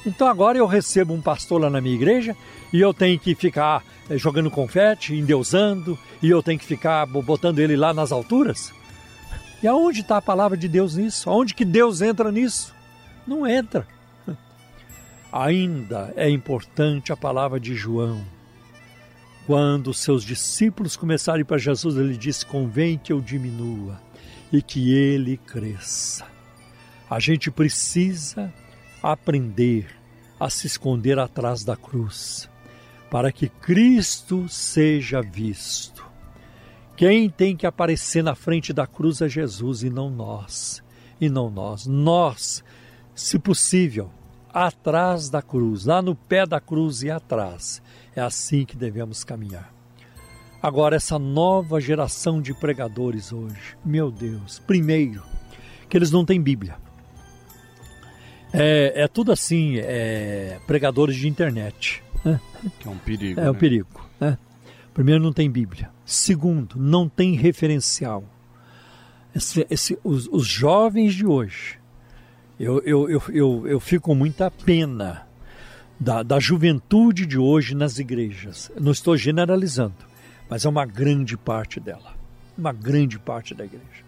Então 0.06 0.28
agora 0.28 0.56
eu 0.56 0.66
recebo 0.66 1.12
um 1.12 1.20
pastor 1.20 1.60
lá 1.60 1.68
na 1.68 1.80
minha 1.80 1.94
igreja 1.94 2.36
e 2.72 2.80
eu 2.80 2.94
tenho 2.94 3.18
que 3.18 3.34
ficar 3.34 3.82
eh, 4.08 4.16
jogando 4.16 4.50
confete, 4.50 5.14
endeusando, 5.14 5.98
e 6.22 6.30
eu 6.30 6.42
tenho 6.42 6.58
que 6.58 6.64
ficar 6.64 7.04
botando 7.06 7.58
ele 7.58 7.76
lá 7.76 7.92
nas 7.92 8.12
alturas? 8.12 8.72
E 9.62 9.66
aonde 9.66 10.02
está 10.02 10.18
a 10.18 10.22
palavra 10.22 10.56
de 10.56 10.68
Deus 10.68 10.94
nisso? 10.94 11.28
Aonde 11.28 11.54
que 11.54 11.64
Deus 11.64 12.00
entra 12.00 12.30
nisso? 12.30 12.72
Não 13.26 13.46
entra. 13.46 13.86
Ainda 15.32 16.12
é 16.16 16.30
importante 16.30 17.12
a 17.12 17.16
palavra 17.16 17.58
de 17.58 17.74
João. 17.74 18.24
Quando 19.46 19.94
seus 19.94 20.24
discípulos 20.24 20.96
começarem 20.96 21.44
para 21.44 21.56
Jesus, 21.56 21.96
ele 21.96 22.16
disse: 22.16 22.44
convém 22.44 22.98
que 22.98 23.12
eu 23.12 23.20
diminua 23.20 24.00
e 24.52 24.60
que 24.60 24.92
ele 24.92 25.36
cresça. 25.36 26.26
A 27.08 27.20
gente 27.20 27.50
precisa 27.50 28.52
aprender 29.00 29.86
a 30.40 30.50
se 30.50 30.66
esconder 30.66 31.18
atrás 31.18 31.62
da 31.62 31.76
cruz, 31.76 32.50
para 33.08 33.30
que 33.30 33.48
Cristo 33.48 34.48
seja 34.48 35.22
visto. 35.22 36.04
Quem 36.96 37.30
tem 37.30 37.56
que 37.56 37.66
aparecer 37.66 38.24
na 38.24 38.34
frente 38.34 38.72
da 38.72 38.86
cruz 38.86 39.20
é 39.20 39.28
Jesus 39.28 39.82
e 39.82 39.90
não 39.90 40.10
nós. 40.10 40.82
E 41.20 41.28
não 41.28 41.50
nós. 41.50 41.86
Nós, 41.86 42.64
se 43.14 43.38
possível, 43.38 44.10
atrás 44.52 45.28
da 45.28 45.40
cruz, 45.40 45.84
lá 45.84 46.02
no 46.02 46.14
pé 46.14 46.46
da 46.46 46.58
cruz 46.58 47.02
e 47.02 47.10
atrás. 47.10 47.82
É 48.16 48.22
assim 48.22 48.64
que 48.64 48.76
devemos 48.76 49.22
caminhar. 49.22 49.70
Agora, 50.62 50.96
essa 50.96 51.18
nova 51.18 51.78
geração 51.78 52.40
de 52.40 52.54
pregadores 52.54 53.30
hoje, 53.30 53.76
meu 53.84 54.10
Deus, 54.10 54.58
primeiro, 54.58 55.22
que 55.86 55.98
eles 55.98 56.10
não 56.10 56.24
têm 56.24 56.40
Bíblia. 56.40 56.76
É, 58.52 59.02
é 59.02 59.08
tudo 59.08 59.32
assim, 59.32 59.76
é, 59.76 60.58
pregadores 60.66 61.14
de 61.16 61.28
internet. 61.28 62.02
Né? 62.24 62.40
Que 62.80 62.88
é 62.88 62.90
um 62.90 62.96
perigo. 62.96 63.38
É 63.38 63.44
né? 63.44 63.50
um 63.50 63.54
perigo. 63.54 64.08
Né? 64.18 64.38
Primeiro, 64.94 65.22
não 65.22 65.32
tem 65.32 65.50
Bíblia. 65.50 65.90
Segundo, 66.06 66.76
não 66.78 67.06
tem 67.06 67.36
referencial. 67.36 68.24
Esse, 69.34 69.66
esse, 69.68 69.98
os, 70.02 70.26
os, 70.28 70.46
jovens 70.46 71.14
de 71.14 71.26
hoje, 71.26 71.78
eu, 72.58 72.80
eu, 72.82 73.10
eu, 73.10 73.22
eu, 73.28 73.66
eu 73.66 73.80
fico 73.80 74.06
com 74.06 74.14
muita 74.14 74.50
pena 74.50 75.25
da, 75.98 76.22
da 76.22 76.38
juventude 76.38 77.26
de 77.26 77.38
hoje 77.38 77.74
nas 77.74 77.98
igrejas. 77.98 78.70
Não 78.78 78.92
estou 78.92 79.16
generalizando, 79.16 79.94
mas 80.48 80.64
é 80.64 80.68
uma 80.68 80.84
grande 80.84 81.36
parte 81.36 81.80
dela. 81.80 82.14
Uma 82.56 82.72
grande 82.72 83.18
parte 83.18 83.54
da 83.54 83.64
igreja. 83.64 84.04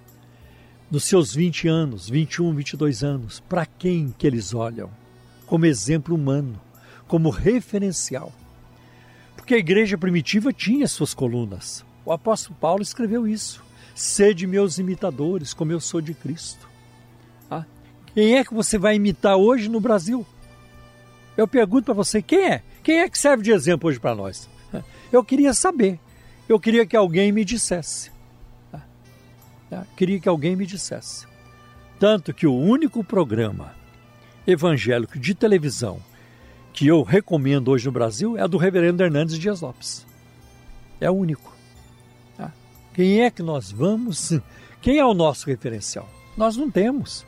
Nos 0.91 1.05
seus 1.05 1.35
20 1.35 1.69
anos, 1.69 2.09
21, 2.09 2.55
22 2.55 3.05
anos, 3.05 3.41
para 3.41 3.67
quem 3.67 4.15
que 4.17 4.27
eles 4.27 4.55
olham? 4.55 4.91
Como 5.47 5.67
exemplo 5.67 6.15
humano, 6.15 6.59
como 7.07 7.31
referencial. 7.31 8.33
Porque 9.37 9.55
a 9.55 9.59
igreja 9.59 9.99
primitiva 9.99 10.53
tinha 10.53 10.89
suas 10.89 11.13
colunas. 11.13 11.85
O 12.05 12.13
apóstolo 12.13 12.57
Paulo 12.59 12.83
escreveu 12.83 13.27
isso. 13.27 13.63
Sede 13.95 14.47
meus 14.47 14.79
imitadores, 14.79 15.53
como 15.53 15.73
eu 15.73 15.81
sou 15.81 16.01
de 16.01 16.15
Cristo. 16.15 16.69
Ah, 17.51 17.65
quem 18.15 18.37
é 18.37 18.45
que 18.45 18.55
você 18.55 18.79
vai 18.79 18.97
imitar 18.97 19.37
hoje 19.37 19.69
no 19.69 19.81
Brasil? 19.81 20.25
Eu 21.39 21.47
pergunto 21.47 21.85
para 21.85 21.95
você, 21.95 22.21
quem 22.21 22.51
é? 22.51 22.63
Quem 22.83 22.99
é 22.99 23.09
que 23.09 23.17
serve 23.17 23.45
de 23.45 23.53
exemplo 23.53 23.89
hoje 23.89 24.01
para 24.01 24.13
nós? 24.13 24.51
Eu 25.13 25.25
queria 25.25 25.55
saber. 25.55 26.01
Eu 26.49 26.59
queria 26.59 26.85
que 26.85 26.97
alguém 26.97 27.31
me 27.31 27.45
dissesse. 27.45 28.11
Queria 29.97 30.19
que 30.19 30.29
alguém 30.29 30.57
me 30.57 30.67
dissesse. 30.67 31.29
Tanto 31.97 32.35
que 32.35 32.45
o 32.45 32.55
único 32.59 33.05
programa 33.05 33.73
evangélico 34.47 35.17
de 35.17 35.33
televisão 35.33 36.01
que 36.73 36.89
eu 36.89 37.03
recomendo 37.05 37.69
hoje 37.69 37.87
no 37.87 37.93
Brasil 37.93 38.37
é 38.37 38.49
do 38.49 38.57
reverendo 38.57 39.05
Hernandes 39.05 39.39
Dias 39.39 39.61
Lopes. 39.61 40.05
É 41.01 41.09
o 41.09 41.15
único. 41.15 41.57
Quem 42.95 43.23
é 43.23 43.31
que 43.31 43.45
nós 43.45 43.71
vamos? 43.71 44.33
Quem 44.81 44.99
é 44.99 45.05
o 45.05 45.15
nosso 45.15 45.47
referencial? 45.47 46.09
Nós 46.37 46.57
não 46.57 46.69
temos. 46.69 47.25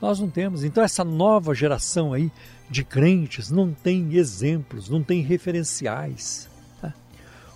Nós 0.00 0.20
não 0.20 0.30
temos. 0.30 0.64
Então, 0.64 0.82
essa 0.82 1.04
nova 1.04 1.54
geração 1.54 2.12
aí 2.12 2.30
de 2.70 2.84
crentes 2.84 3.50
não 3.50 3.72
tem 3.72 4.14
exemplos, 4.14 4.88
não 4.88 5.02
tem 5.02 5.22
referenciais. 5.22 6.48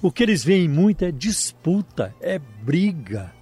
O 0.03 0.11
que 0.11 0.25
eles 0.25 0.43
veem 0.43 0.69
muito 0.69 1.05
é 1.05 1.13
disputa, 1.13 2.13
é 2.21 2.37
briga, 2.37 3.33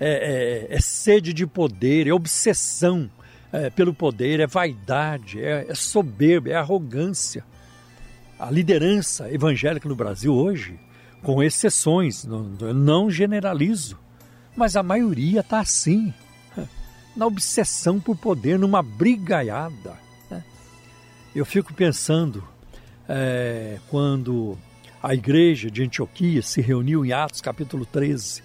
é, 0.00 0.68
é, 0.70 0.74
é 0.74 0.80
sede 0.80 1.34
de 1.34 1.46
poder, 1.46 2.06
é 2.06 2.12
obsessão 2.12 3.10
é, 3.52 3.68
pelo 3.68 3.92
poder, 3.92 4.40
é 4.40 4.46
vaidade, 4.46 5.44
é, 5.44 5.66
é 5.68 5.74
soberba, 5.74 6.48
é 6.48 6.54
arrogância. 6.54 7.44
A 8.38 8.50
liderança 8.50 9.30
evangélica 9.30 9.86
no 9.86 9.94
Brasil 9.94 10.32
hoje, 10.32 10.80
com 11.22 11.42
exceções, 11.42 12.24
não, 12.24 12.44
não 12.72 13.10
generalizo, 13.10 13.98
mas 14.56 14.76
a 14.76 14.82
maioria 14.82 15.40
está 15.40 15.60
assim, 15.60 16.14
na 17.16 17.26
obsessão 17.26 17.98
por 18.00 18.16
poder, 18.16 18.58
numa 18.58 18.82
brigaiada. 18.82 19.96
Né? 20.30 20.42
Eu 21.34 21.44
fico 21.44 21.74
pensando 21.74 22.42
é, 23.08 23.78
quando 23.88 24.56
a 25.02 25.14
igreja 25.14 25.70
de 25.70 25.82
Antioquia 25.82 26.42
se 26.42 26.60
reuniu 26.60 27.04
em 27.04 27.12
Atos 27.12 27.40
capítulo 27.40 27.84
13 27.86 28.42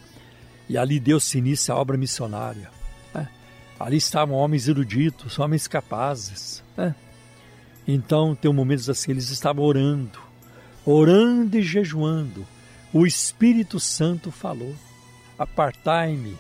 e 0.68 0.78
ali 0.78 1.00
Deus 1.00 1.24
se 1.24 1.38
inicia 1.38 1.74
a 1.74 1.78
obra 1.78 1.98
missionária. 1.98 2.70
Né? 3.14 3.28
Ali 3.80 3.98
estavam 3.98 4.36
homens 4.36 4.68
eruditos, 4.68 5.38
homens 5.38 5.68
capazes. 5.68 6.64
Né? 6.76 6.96
Então, 7.88 8.34
tem 8.34 8.52
momentos 8.52 8.90
assim, 8.90 9.12
eles 9.12 9.30
estavam 9.30 9.64
orando, 9.64 10.20
orando 10.86 11.58
e 11.58 11.62
jejuando. 11.62 12.46
O 12.92 13.06
Espírito 13.06 13.80
Santo 13.80 14.32
falou: 14.32 14.74
Apartai-me 15.38 16.36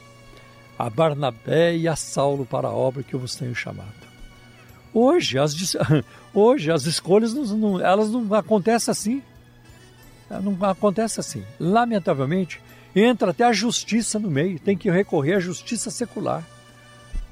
a 0.77 0.89
Barnabé 0.89 1.75
e 1.75 1.87
a 1.87 1.95
Saulo 1.95 2.45
para 2.45 2.67
a 2.67 2.73
obra 2.73 3.03
que 3.03 3.13
eu 3.13 3.19
vos 3.19 3.35
tenho 3.35 3.55
chamado. 3.55 4.05
Hoje 4.93 5.37
as, 5.37 5.55
hoje 6.33 6.71
as 6.71 6.85
escolhas 6.85 7.33
não, 7.33 7.79
elas 7.79 8.09
não 8.09 8.33
acontecem 8.33 8.91
assim. 8.91 9.23
Não 10.29 10.57
acontece 10.67 11.19
assim. 11.19 11.43
Lamentavelmente, 11.59 12.61
entra 12.95 13.31
até 13.31 13.43
a 13.43 13.53
justiça 13.53 14.17
no 14.17 14.29
meio, 14.29 14.59
tem 14.59 14.77
que 14.77 14.89
recorrer 14.89 15.35
à 15.35 15.39
justiça 15.39 15.91
secular. 15.91 16.43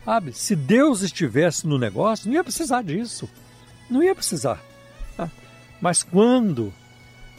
Sabe? 0.05 0.33
Se 0.33 0.55
Deus 0.55 1.01
estivesse 1.01 1.65
no 1.65 1.77
negócio, 1.77 2.27
não 2.27 2.35
ia 2.35 2.43
precisar 2.43 2.83
disso. 2.83 3.29
Não 3.89 4.03
ia 4.03 4.13
precisar. 4.13 4.61
Tá? 5.15 5.29
Mas 5.79 6.03
quando 6.03 6.73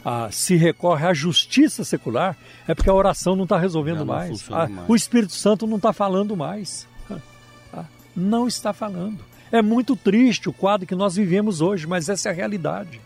ah, 0.05 0.29
se 0.31 0.55
recorre 0.55 1.07
à 1.07 1.13
justiça 1.15 1.83
secular, 1.83 2.37
é 2.67 2.75
porque 2.75 2.89
a 2.89 2.93
oração 2.93 3.35
não 3.35 3.43
está 3.45 3.57
resolvendo 3.57 3.99
não 3.99 4.05
mais. 4.05 4.45
Ah, 4.51 4.67
mais. 4.67 4.87
O 4.87 4.95
Espírito 4.95 5.33
Santo 5.33 5.65
não 5.65 5.77
está 5.77 5.91
falando 5.91 6.37
mais. 6.37 6.87
Ah, 7.73 7.85
não 8.15 8.47
está 8.47 8.71
falando. 8.71 9.19
É 9.51 9.63
muito 9.63 9.95
triste 9.95 10.47
o 10.47 10.53
quadro 10.53 10.85
que 10.85 10.93
nós 10.93 11.15
vivemos 11.15 11.59
hoje, 11.59 11.87
mas 11.87 12.07
essa 12.07 12.29
é 12.29 12.31
a 12.31 12.35
realidade. 12.35 13.01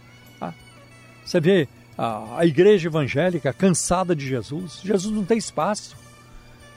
Você 1.23 1.39
vê 1.39 1.67
a, 1.95 2.39
a 2.39 2.45
igreja 2.45 2.89
evangélica 2.89 3.53
cansada 3.53 4.15
de 4.15 4.27
Jesus. 4.27 4.81
Jesus 4.83 5.13
não 5.13 5.23
tem 5.23 5.37
espaço. 5.37 5.95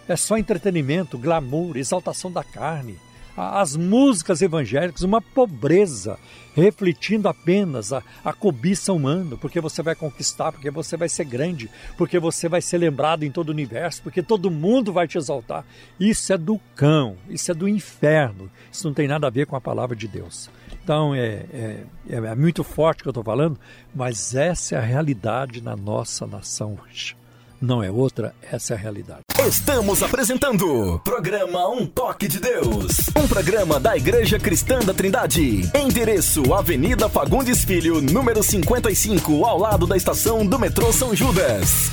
É 0.07 0.15
só 0.15 0.37
entretenimento, 0.37 1.17
glamour, 1.17 1.77
exaltação 1.77 2.31
da 2.31 2.45
carne. 2.45 2.99
As 3.37 3.77
músicas 3.77 4.43
evangélicas, 4.43 5.03
uma 5.03 5.21
pobreza, 5.21 6.19
refletindo 6.55 7.29
apenas 7.29 7.93
a, 7.93 8.03
a 8.25 8.33
cobiça 8.33 8.93
humana, 8.93 9.37
porque 9.37 9.61
você 9.61 9.83
vai 9.83 9.95
conquistar, 9.95 10.53
porque 10.53 10.71
você 10.71 10.97
vai 10.97 11.09
ser 11.09 11.25
grande, 11.25 11.71
porque 11.97 12.19
você 12.19 12.49
vai 12.49 12.61
ser 12.61 12.79
lembrado 12.79 13.23
em 13.23 13.31
todo 13.31 13.49
o 13.49 13.53
universo, 13.53 14.03
porque 14.03 14.23
todo 14.23 14.51
mundo 14.51 14.93
vai 14.93 15.09
te 15.09 15.17
exaltar. 15.17 15.65
Isso 15.99 16.33
é 16.33 16.39
do 16.39 16.61
cão, 16.75 17.17
isso 17.29 17.51
é 17.51 17.55
do 17.55 17.69
inferno, 17.69 18.51
isso 18.71 18.87
não 18.87 18.95
tem 18.95 19.09
nada 19.09 19.27
a 19.27 19.31
ver 19.31 19.47
com 19.47 19.57
a 19.57 19.61
palavra 19.61 19.97
de 19.97 20.07
Deus. 20.07 20.51
Então 20.83 21.15
é, 21.15 21.47
é, 21.53 21.85
é 22.11 22.35
muito 22.35 22.63
forte 22.63 23.01
o 23.01 23.03
que 23.05 23.09
eu 23.09 23.13
estou 23.13 23.25
falando, 23.25 23.59
mas 23.95 24.35
essa 24.35 24.75
é 24.75 24.79
a 24.79 24.83
realidade 24.83 25.63
na 25.63 25.77
nossa 25.77 26.27
nação 26.27 26.79
hoje. 26.85 27.22
Não 27.63 27.81
é 27.81 27.89
outra, 27.93 28.35
essa 28.43 28.75
é 28.75 28.77
a 28.77 28.79
realidade. 28.81 29.21
Estamos 29.47 30.03
apresentando 30.03 31.01
programa 31.05 31.69
Um 31.71 31.87
Toque 31.87 32.27
de 32.27 32.41
Deus, 32.41 33.09
um 33.17 33.29
programa 33.29 33.79
da 33.79 33.97
Igreja 33.97 34.37
Cristã 34.37 34.81
da 34.81 34.93
Trindade. 34.93 35.71
Endereço: 35.73 36.53
Avenida 36.53 37.09
Fagundes 37.09 37.65
Filho, 37.65 38.03
número 38.03 38.43
55, 38.43 39.45
ao 39.45 39.61
lado 39.61 39.87
da 39.87 39.97
estação 39.97 40.45
do 40.45 40.59
metrô 40.59 40.93
São 40.93 41.15
Judas. 41.15 41.93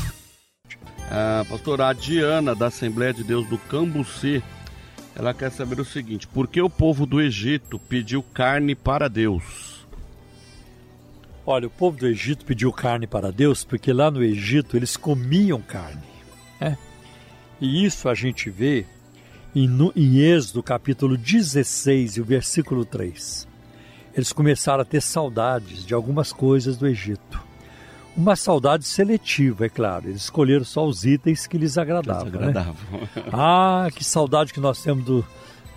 A 1.11 1.45
pastora 1.47 1.93
Diana, 1.93 2.55
da 2.55 2.65
Assembleia 2.65 3.13
de 3.13 3.23
Deus 3.23 3.47
do 3.47 3.59
Cambuci, 3.59 4.41
ela 5.15 5.35
quer 5.35 5.51
saber 5.51 5.79
o 5.79 5.85
seguinte: 5.85 6.25
por 6.25 6.47
que 6.47 6.59
o 6.59 6.69
povo 6.69 7.05
do 7.05 7.21
Egito 7.21 7.77
pediu 7.77 8.23
carne 8.23 8.73
para 8.73 9.07
Deus? 9.07 9.78
Olha, 11.51 11.65
o 11.65 11.71
povo 11.71 11.97
do 11.97 12.05
Egito 12.05 12.45
pediu 12.45 12.71
carne 12.71 13.07
para 13.07 13.31
Deus 13.31 13.63
porque 13.63 13.91
lá 13.91 14.11
no 14.11 14.21
Egito 14.21 14.77
eles 14.77 14.95
comiam 14.95 15.59
carne. 15.59 16.03
Né? 16.61 16.77
E 17.59 17.83
isso 17.83 18.07
a 18.07 18.13
gente 18.13 18.51
vê 18.51 18.85
em, 19.55 19.67
em 19.95 20.19
Êxodo 20.19 20.61
capítulo 20.61 21.17
16 21.17 22.17
e 22.17 22.21
o 22.21 22.23
versículo 22.23 22.85
3. 22.85 23.47
Eles 24.13 24.31
começaram 24.31 24.83
a 24.83 24.85
ter 24.85 25.01
saudades 25.01 25.83
de 25.83 25.91
algumas 25.91 26.31
coisas 26.31 26.77
do 26.77 26.85
Egito. 26.85 27.43
Uma 28.15 28.35
saudade 28.35 28.85
seletiva, 28.85 29.65
é 29.65 29.69
claro. 29.69 30.07
Eles 30.07 30.25
escolheram 30.25 30.63
só 30.63 30.85
os 30.85 31.03
itens 31.03 31.47
que 31.47 31.57
lhes 31.57 31.79
agradavam. 31.79 32.29
Que 32.29 32.37
agradavam. 32.37 32.75
Né? 32.91 33.09
ah, 33.33 33.87
que 33.91 34.03
saudade 34.03 34.53
que 34.53 34.59
nós 34.59 34.83
temos 34.83 35.03
do, 35.03 35.25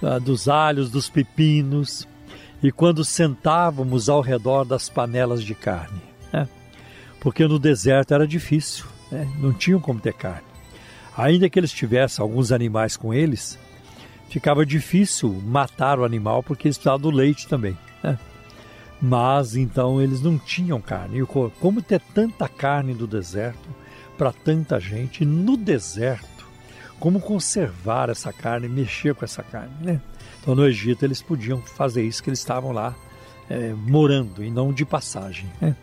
uh, 0.03 0.21
dos 0.21 0.49
alhos, 0.49 0.91
dos 0.91 1.09
pepinos 1.09 2.07
e 2.63 2.71
quando 2.71 3.05
sentávamos 3.05 4.09
ao 4.09 4.21
redor 4.21 4.65
das 4.65 4.89
panelas 4.89 5.43
de 5.43 5.55
carne. 5.55 6.01
Né? 6.33 6.49
Porque 7.21 7.47
no 7.47 7.59
deserto 7.59 8.15
era 8.15 8.27
difícil, 8.27 8.87
né? 9.11 9.29
não 9.39 9.53
tinham 9.53 9.81
como 9.81 10.01
ter 10.01 10.15
carne. 10.15 10.47
Ainda 11.17 11.51
que 11.51 11.59
eles 11.59 11.73
tivessem 11.73 12.23
alguns 12.23 12.53
animais 12.53 12.97
com 12.97 13.13
eles, 13.13 13.59
ficava 14.31 14.65
difícil 14.65 15.31
matar 15.45 15.99
o 15.99 16.05
animal 16.05 16.43
porque 16.43 16.69
eles 16.69 16.79
precisavam 16.79 17.01
do 17.01 17.11
leite 17.11 17.49
também. 17.49 17.77
Né? 18.03 18.19
Mas 19.01 19.57
então 19.57 20.01
eles 20.01 20.23
não 20.23 20.39
tinham 20.39 20.81
carne. 20.81 21.21
E 21.21 21.27
como 21.27 21.83
ter 21.83 22.01
tanta 22.15 22.49
carne 22.49 22.95
no 22.95 23.07
deserto 23.07 23.69
para 24.17 24.33
tanta 24.33 24.79
gente? 24.79 25.25
No 25.25 25.57
deserto, 25.57 26.47
como 27.01 27.21
conservar 27.21 28.09
essa 28.09 28.33
carne, 28.33 28.69
mexer 28.69 29.15
com 29.15 29.25
essa 29.25 29.43
carne? 29.43 29.75
Né? 29.81 30.01
Então, 30.43 30.57
no 30.57 30.67
Egito, 30.67 31.05
eles 31.05 31.23
podiam 31.23 31.63
fazer 31.63 32.03
isso, 32.03 32.21
que 32.21 32.29
eles 32.29 32.41
estavam 32.41 32.73
lá 32.73 32.97
é, 33.49 33.73
morando 33.73 34.43
e 34.45 34.51
não 34.51 34.73
de 34.73 34.85
passagem. 34.85 35.47
Né? 35.61 35.77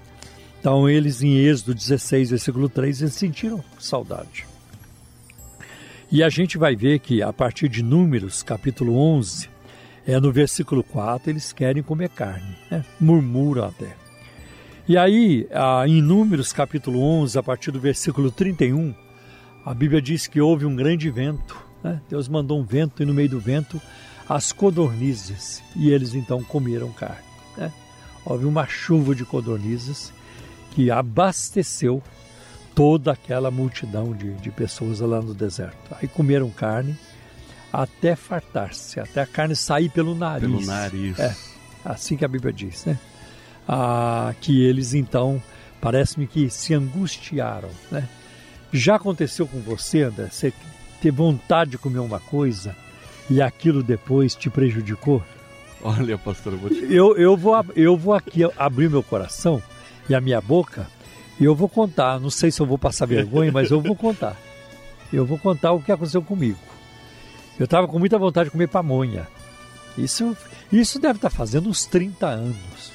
Então, 0.59 0.89
eles 0.89 1.23
em 1.23 1.37
Êxodo 1.37 1.73
16, 1.73 2.31
versículo 2.31 2.67
3, 2.67 3.01
eles 3.01 3.13
sentiram 3.13 3.63
saudade. 3.79 4.45
E 6.11 6.21
a 6.21 6.27
gente 6.27 6.57
vai 6.57 6.75
ver 6.75 6.99
que 6.99 7.21
a 7.21 7.31
partir 7.31 7.69
de 7.69 7.81
Números, 7.81 8.43
capítulo 8.43 8.97
11, 8.97 9.49
é 10.05 10.19
no 10.19 10.29
versículo 10.29 10.83
4, 10.83 11.29
eles 11.29 11.53
querem 11.53 11.81
comer 11.81 12.09
carne, 12.09 12.57
né? 12.69 12.83
murmuram 12.99 13.63
até. 13.63 13.95
E 14.85 14.97
aí, 14.97 15.47
em 15.87 16.01
Números, 16.01 16.51
capítulo 16.51 17.01
11, 17.01 17.37
a 17.37 17.43
partir 17.43 17.71
do 17.71 17.79
versículo 17.79 18.29
31, 18.29 18.93
a 19.63 19.73
Bíblia 19.73 20.01
diz 20.01 20.27
que 20.27 20.41
houve 20.41 20.65
um 20.65 20.75
grande 20.75 21.09
vento. 21.09 21.63
Né? 21.81 22.01
Deus 22.09 22.27
mandou 22.27 22.59
um 22.59 22.63
vento 22.63 23.01
e 23.01 23.05
no 23.05 23.13
meio 23.13 23.29
do 23.29 23.39
vento 23.39 23.79
as 24.29 24.51
codornizes. 24.51 25.63
E 25.75 25.89
eles 25.89 26.13
então 26.13 26.43
comeram 26.43 26.91
carne. 26.91 27.25
Né? 27.57 27.73
Houve 28.23 28.45
uma 28.45 28.67
chuva 28.67 29.15
de 29.15 29.25
codornizes 29.25 30.13
que 30.71 30.91
abasteceu 30.91 32.03
toda 32.75 33.11
aquela 33.11 33.49
multidão 33.49 34.13
de, 34.13 34.31
de 34.35 34.51
pessoas 34.51 34.99
lá 34.99 35.21
no 35.21 35.33
deserto. 35.33 35.95
Aí 35.99 36.07
comeram 36.07 36.49
carne 36.51 36.95
até 37.73 38.15
fartar-se, 38.15 38.99
até 38.99 39.21
a 39.21 39.25
carne 39.25 39.55
sair 39.55 39.89
pelo 39.89 40.15
nariz. 40.15 40.49
Pelo 40.49 40.65
nariz. 40.65 41.19
É, 41.19 41.35
assim 41.83 42.15
que 42.15 42.23
a 42.23 42.27
Bíblia 42.27 42.53
diz, 42.53 42.85
né? 42.85 42.97
Ah, 43.67 44.33
que 44.41 44.63
eles 44.63 44.93
então, 44.93 45.41
parece-me 45.79 46.25
que 46.25 46.49
se 46.49 46.73
angustiaram, 46.73 47.69
né? 47.91 48.07
Já 48.71 48.95
aconteceu 48.95 49.47
com 49.47 49.59
você, 49.59 50.03
André? 50.03 50.29
Você 50.29 50.53
ter 51.01 51.11
vontade 51.11 51.71
de 51.71 51.77
comer 51.77 51.99
uma 51.99 52.19
coisa 52.19 52.75
e 53.29 53.41
aquilo 53.41 53.83
depois 53.83 54.35
te 54.35 54.49
prejudicou? 54.49 55.23
Olha, 55.81 56.17
pastor, 56.17 56.53
eu 56.53 56.59
vou 56.59 56.69
te... 56.69 56.93
eu, 56.93 57.17
eu, 57.17 57.37
vou, 57.37 57.65
eu 57.75 57.97
vou 57.97 58.13
aqui 58.13 58.41
abrir 58.57 58.89
meu 58.89 59.03
coração 59.03 59.61
e 60.09 60.15
a 60.15 60.19
minha 60.19 60.41
boca 60.41 60.87
e 61.39 61.45
eu 61.45 61.55
vou 61.55 61.69
contar. 61.69 62.19
Não 62.19 62.29
sei 62.29 62.51
se 62.51 62.61
eu 62.61 62.65
vou 62.65 62.77
passar 62.77 63.05
vergonha, 63.05 63.51
mas 63.51 63.71
eu 63.71 63.79
vou 63.79 63.95
contar. 63.95 64.35
Eu 65.11 65.25
vou 65.25 65.37
contar 65.37 65.71
o 65.71 65.81
que 65.81 65.91
aconteceu 65.91 66.21
comigo. 66.21 66.59
Eu 67.57 67.65
estava 67.65 67.87
com 67.87 67.97
muita 67.99 68.17
vontade 68.17 68.45
de 68.45 68.51
comer 68.51 68.67
pamonha. 68.67 69.27
Isso, 69.97 70.35
isso 70.71 70.99
deve 70.99 71.17
estar 71.17 71.29
tá 71.29 71.35
fazendo 71.35 71.69
uns 71.69 71.85
30 71.85 72.27
anos. 72.27 72.91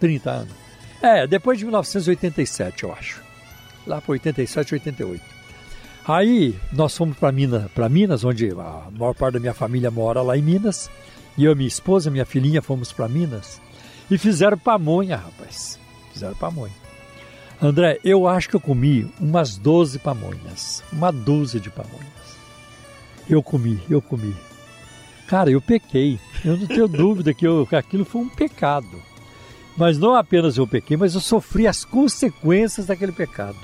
30 0.00 0.30
anos. 0.30 0.52
É, 1.00 1.26
depois 1.26 1.58
de 1.58 1.64
1987, 1.64 2.84
eu 2.84 2.92
acho. 2.92 3.22
Lá 3.86 4.00
por 4.00 4.12
87, 4.12 4.74
88. 4.74 5.33
Aí 6.06 6.54
nós 6.72 6.96
fomos 6.96 7.16
para 7.16 7.32
Minas, 7.32 7.70
para 7.72 7.88
Minas, 7.88 8.24
onde 8.24 8.50
a 8.50 8.90
maior 8.90 9.14
parte 9.14 9.34
da 9.34 9.40
minha 9.40 9.54
família 9.54 9.90
mora 9.90 10.20
lá 10.20 10.36
em 10.36 10.42
Minas. 10.42 10.90
E 11.36 11.44
eu, 11.44 11.56
minha 11.56 11.68
esposa, 11.68 12.10
minha 12.10 12.26
filhinha 12.26 12.60
fomos 12.60 12.92
para 12.92 13.08
Minas 13.08 13.60
e 14.10 14.18
fizeram 14.18 14.58
pamonha, 14.58 15.16
rapaz. 15.16 15.78
Fizeram 16.12 16.34
pamonha. 16.34 16.72
André, 17.60 17.98
eu 18.04 18.28
acho 18.28 18.48
que 18.50 18.56
eu 18.56 18.60
comi 18.60 19.10
umas 19.18 19.56
12 19.56 19.98
pamonhas, 20.00 20.82
uma 20.92 21.10
dúzia 21.10 21.58
de 21.58 21.70
pamonhas. 21.70 22.04
Eu 23.28 23.42
comi, 23.42 23.80
eu 23.88 24.02
comi. 24.02 24.34
Cara, 25.26 25.50
eu 25.50 25.60
pequei. 25.60 26.18
Eu 26.44 26.58
não 26.58 26.66
tenho 26.66 26.86
dúvida 26.88 27.32
que, 27.32 27.46
eu, 27.46 27.66
que 27.66 27.74
aquilo 27.74 28.04
foi 28.04 28.20
um 28.20 28.28
pecado. 28.28 29.02
Mas 29.76 29.98
não 29.98 30.14
apenas 30.14 30.58
eu 30.58 30.66
pequei, 30.66 30.96
mas 30.96 31.14
eu 31.14 31.20
sofri 31.20 31.66
as 31.66 31.84
consequências 31.84 32.86
daquele 32.86 33.12
pecado. 33.12 33.58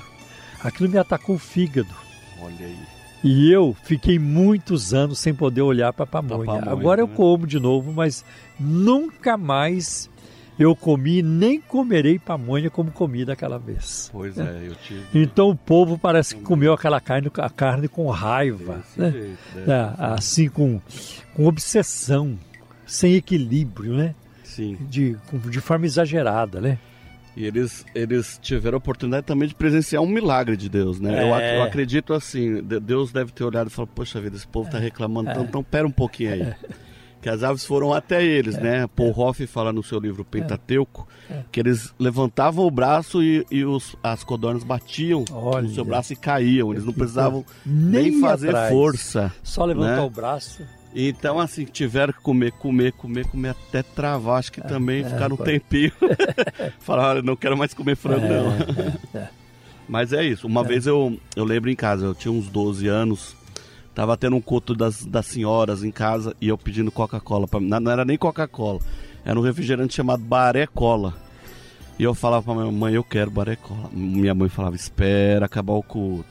Aquilo 0.63 0.89
me 0.89 0.97
atacou 0.97 1.35
o 1.35 1.39
fígado. 1.39 1.93
Olha 2.41 2.65
aí. 2.65 2.77
E 3.23 3.51
eu 3.51 3.75
fiquei 3.83 4.17
muitos 4.17 4.93
anos 4.93 5.19
sem 5.19 5.33
poder 5.33 5.61
olhar 5.61 5.93
para 5.93 6.05
a 6.05 6.07
pamonha. 6.07 6.45
pamonha. 6.45 6.71
Agora 6.71 7.01
eu 7.01 7.07
né? 7.07 7.13
como 7.15 7.45
de 7.45 7.59
novo, 7.59 7.93
mas 7.93 8.25
nunca 8.59 9.37
mais 9.37 10.09
eu 10.57 10.75
comi 10.75 11.21
nem 11.21 11.61
comerei 11.61 12.17
pamonha 12.17 12.69
como 12.69 12.91
comi 12.91 13.23
daquela 13.23 13.59
vez. 13.59 14.09
Pois 14.11 14.37
é, 14.37 14.43
é 14.43 14.67
eu 14.67 14.75
tive. 14.75 15.03
Então 15.13 15.49
o 15.49 15.55
povo 15.55 15.97
parece 15.97 16.35
que 16.35 16.41
comeu 16.41 16.73
aquela 16.73 16.99
carne, 16.99 17.31
a 17.37 17.49
carne 17.49 17.87
com 17.87 18.09
raiva, 18.09 18.83
né? 18.97 19.11
Jeito, 19.11 19.69
é, 19.71 19.93
assim 19.97 20.49
com, 20.49 20.81
com 21.35 21.45
obsessão, 21.45 22.37
sem 22.87 23.13
equilíbrio, 23.13 23.93
né? 23.93 24.15
Sim. 24.43 24.77
De, 24.81 25.15
de 25.49 25.61
forma 25.61 25.85
exagerada, 25.85 26.59
né? 26.59 26.77
E 27.35 27.45
eles, 27.45 27.85
eles 27.95 28.37
tiveram 28.41 28.75
a 28.75 28.79
oportunidade 28.79 29.25
também 29.25 29.47
de 29.47 29.55
presenciar 29.55 30.03
um 30.03 30.07
milagre 30.07 30.57
de 30.57 30.67
Deus, 30.67 30.99
né? 30.99 31.23
É. 31.23 31.23
Eu, 31.23 31.57
eu, 31.57 31.63
acredito 31.63 32.13
assim, 32.13 32.61
Deus 32.61 33.11
deve 33.11 33.31
ter 33.31 33.43
olhado 33.43 33.67
e 33.67 33.69
falado, 33.69 33.91
poxa 33.95 34.19
vida, 34.19 34.35
esse 34.35 34.47
povo 34.47 34.67
está 34.67 34.79
reclamando 34.79 35.29
é. 35.29 35.33
tanto, 35.33 35.47
então 35.47 35.63
pera 35.63 35.87
um 35.87 35.91
pouquinho 35.91 36.33
aí. 36.33 36.41
É 36.41 36.55
que 37.21 37.29
as 37.29 37.43
aves 37.43 37.63
foram 37.63 37.93
até 37.93 38.23
eles, 38.23 38.55
é, 38.55 38.61
né? 38.61 38.87
Paul 38.87 39.11
é. 39.11 39.13
Hoff 39.15 39.47
fala 39.47 39.71
no 39.71 39.83
seu 39.83 39.99
livro 39.99 40.25
Pentateuco 40.25 41.07
é, 41.29 41.35
é. 41.35 41.45
que 41.51 41.59
eles 41.59 41.93
levantavam 41.99 42.65
o 42.65 42.71
braço 42.71 43.21
e, 43.21 43.45
e 43.51 43.63
os, 43.63 43.95
as 44.03 44.23
codornas 44.23 44.63
batiam 44.63 45.23
Olha. 45.31 45.67
no 45.67 45.73
seu 45.73 45.85
braço 45.85 46.11
e 46.13 46.15
caíam. 46.15 46.71
Eles 46.71 46.83
não 46.83 46.93
precisavam 46.93 47.45
nem, 47.65 48.11
nem 48.11 48.19
fazer 48.19 48.49
atrás. 48.49 48.73
força. 48.73 49.31
Só 49.43 49.63
levantar 49.63 49.97
né? 49.97 50.01
o 50.01 50.09
braço. 50.09 50.63
Então, 50.93 51.39
assim, 51.39 51.63
tiveram 51.63 52.11
que 52.11 52.19
comer, 52.19 52.51
comer, 52.51 52.91
comer, 52.93 53.25
comer 53.25 53.49
até 53.49 53.81
travar. 53.81 54.39
Acho 54.39 54.51
que 54.51 54.59
é, 54.59 54.63
também 54.63 55.03
ficaram 55.03 55.35
um 55.35 55.37
tempinho. 55.37 55.91
Falaram, 56.79 57.21
não 57.21 57.35
quero 57.35 57.57
mais 57.57 57.73
comer 57.73 57.95
frango, 57.95 58.25
não. 58.27 59.23
Mas 59.87 60.13
é 60.13 60.23
isso. 60.23 60.47
Uma 60.47 60.63
vez 60.63 60.85
eu, 60.85 61.17
eu 61.35 61.43
lembro 61.43 61.69
em 61.69 61.75
casa, 61.75 62.05
eu 62.05 62.15
tinha 62.15 62.31
uns 62.31 62.47
12 62.49 62.87
anos. 62.87 63.35
Tava 63.93 64.15
tendo 64.15 64.35
um 64.35 64.41
culto 64.41 64.73
das, 64.73 65.05
das 65.05 65.25
senhoras 65.25 65.83
em 65.83 65.91
casa 65.91 66.35
e 66.39 66.47
eu 66.47 66.57
pedindo 66.57 66.91
Coca-Cola. 66.91 67.47
Não, 67.59 67.79
não 67.79 67.91
era 67.91 68.05
nem 68.05 68.17
Coca-Cola, 68.17 68.79
era 69.25 69.37
um 69.37 69.43
refrigerante 69.43 69.93
chamado 69.93 70.23
Baré 70.23 70.65
Cola. 70.65 71.13
E 71.99 72.03
eu 72.03 72.13
falava 72.13 72.43
pra 72.43 72.55
minha 72.55 72.71
mãe, 72.71 72.93
eu 72.93 73.03
quero 73.03 73.29
Baré 73.29 73.57
Cola. 73.57 73.89
Minha 73.91 74.33
mãe 74.33 74.47
falava, 74.47 74.75
espera 74.75 75.45
acabar 75.45 75.73
o 75.73 75.83
culto. 75.83 76.25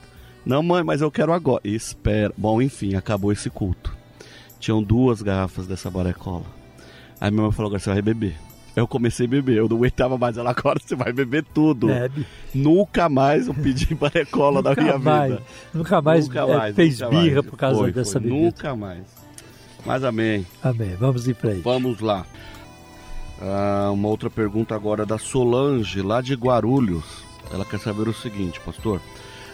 Não, 0.44 0.62
mãe, 0.62 0.82
mas 0.82 1.02
eu 1.02 1.10
quero 1.10 1.32
agora. 1.32 1.60
Espera. 1.62 2.32
Bom, 2.36 2.62
enfim, 2.62 2.94
acabou 2.94 3.30
esse 3.30 3.50
culto. 3.50 3.99
Tinham 4.60 4.82
duas 4.82 5.22
garrafas 5.22 5.66
dessa 5.66 5.90
Baré 5.90 6.12
Cola. 6.12 6.44
Aí 7.20 7.30
minha 7.30 7.42
mãe 7.42 7.52
falou, 7.52 7.68
agora 7.68 7.80
você 7.80 7.90
vai 7.90 8.02
beber. 8.02 8.36
Eu 8.76 8.86
comecei 8.86 9.26
a 9.26 9.28
beber, 9.28 9.56
eu 9.56 9.68
não 9.68 9.76
aguentava 9.76 10.16
mais. 10.16 10.36
Ela, 10.36 10.50
agora 10.50 10.78
você 10.78 10.94
vai 10.94 11.12
beber 11.12 11.44
tudo. 11.52 11.88
Bebe. 11.88 12.26
Nunca 12.54 13.08
mais 13.08 13.48
eu 13.48 13.54
pedi 13.54 13.92
barecola 13.96 14.62
da 14.62 14.74
minha 14.74 14.98
mais, 14.98 15.32
vida. 15.32 15.42
Nunca 15.74 16.00
mais, 16.00 16.28
nunca 16.28 16.40
é, 16.40 16.56
mais 16.56 16.76
fez 16.76 17.00
nunca 17.00 17.10
birra 17.10 17.34
mais. 17.34 17.46
por 17.46 17.56
causa 17.56 17.78
foi, 17.78 17.92
dessa 17.92 18.12
foi. 18.12 18.20
bebida. 18.20 18.42
Nunca 18.42 18.76
mais. 18.76 19.02
Mas 19.84 20.04
amém. 20.04 20.46
Amém. 20.62 20.94
Vamos 20.96 21.26
em 21.26 21.34
frente. 21.34 21.62
Vamos 21.62 22.00
lá. 22.00 22.24
Ah, 23.40 23.90
uma 23.92 24.08
outra 24.08 24.28
pergunta 24.28 24.74
agora 24.74 25.06
da 25.06 25.18
Solange, 25.18 26.02
lá 26.02 26.20
de 26.20 26.34
Guarulhos. 26.34 27.24
Ela 27.52 27.64
quer 27.64 27.80
saber 27.80 28.06
o 28.06 28.14
seguinte, 28.14 28.60
pastor. 28.60 29.00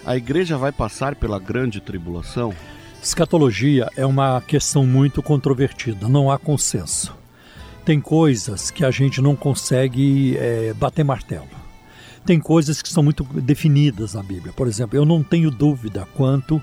A 0.05 0.15
igreja 0.15 0.57
vai 0.57 0.71
passar 0.71 1.15
pela 1.15 1.39
grande 1.39 1.81
tribulação? 1.81 2.53
Escatologia 3.07 3.89
é 3.95 4.05
uma 4.05 4.41
questão 4.41 4.85
muito 4.85 5.23
controvertida, 5.23 6.09
não 6.09 6.29
há 6.29 6.37
consenso 6.37 7.15
tem 7.87 8.01
coisas 8.01 8.69
que 8.69 8.83
a 8.83 8.91
gente 8.91 9.21
não 9.21 9.33
consegue 9.33 10.35
é, 10.35 10.73
bater 10.73 11.05
martelo. 11.05 11.47
Tem 12.25 12.37
coisas 12.37 12.81
que 12.81 12.89
são 12.89 13.01
muito 13.01 13.23
definidas 13.23 14.13
na 14.13 14.21
Bíblia. 14.21 14.51
Por 14.51 14.67
exemplo, 14.67 14.97
eu 14.97 15.05
não 15.05 15.23
tenho 15.23 15.49
dúvida 15.49 16.05
quanto 16.13 16.61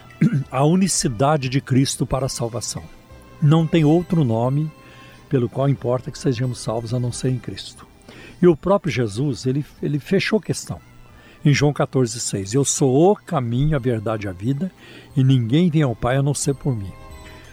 à 0.50 0.64
unicidade 0.64 1.50
de 1.50 1.60
Cristo 1.60 2.06
para 2.06 2.24
a 2.24 2.28
salvação. 2.30 2.82
Não 3.42 3.66
tem 3.66 3.84
outro 3.84 4.24
nome 4.24 4.72
pelo 5.28 5.46
qual 5.46 5.68
importa 5.68 6.10
que 6.10 6.18
sejamos 6.18 6.58
salvos 6.58 6.94
a 6.94 6.98
não 6.98 7.12
ser 7.12 7.28
em 7.28 7.38
Cristo. 7.38 7.86
E 8.40 8.46
o 8.46 8.56
próprio 8.56 8.90
Jesus, 8.90 9.44
ele, 9.44 9.62
ele 9.82 9.98
fechou 9.98 10.38
a 10.38 10.42
questão. 10.42 10.80
Em 11.44 11.52
João 11.52 11.72
14,6, 11.72 12.54
Eu 12.54 12.64
sou 12.64 13.10
o 13.10 13.16
caminho, 13.16 13.74
a 13.74 13.78
verdade 13.80 14.26
e 14.26 14.30
a 14.30 14.32
vida, 14.32 14.70
e 15.16 15.24
ninguém 15.24 15.70
vem 15.70 15.82
ao 15.82 15.96
Pai 15.96 16.16
a 16.16 16.22
não 16.22 16.34
ser 16.34 16.54
por 16.54 16.76
mim. 16.76 16.92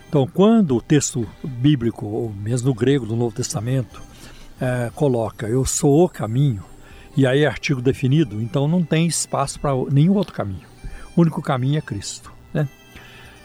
Então, 0.08 0.28
quando 0.28 0.76
o 0.76 0.82
texto 0.82 1.28
bíblico, 1.44 2.06
ou 2.06 2.32
mesmo 2.32 2.70
no 2.70 2.76
grego 2.76 3.06
do 3.06 3.16
Novo 3.16 3.36
Testamento, 3.36 4.02
é, 4.62 4.92
coloca 4.94 5.48
eu 5.48 5.66
sou 5.66 6.06
o 6.06 6.10
caminho, 6.10 6.64
e 7.18 7.26
aí 7.26 7.44
é 7.44 7.48
artigo 7.48 7.82
definido, 7.82 8.42
então 8.42 8.68
não 8.68 8.84
tem 8.84 9.08
espaço 9.08 9.60
para 9.60 9.72
nenhum 9.92 10.14
outro 10.14 10.34
caminho. 10.34 10.68
O 11.16 11.22
único 11.22 11.42
caminho 11.42 11.78
é 11.78 11.82
Cristo. 11.82 12.32
Né? 12.54 12.68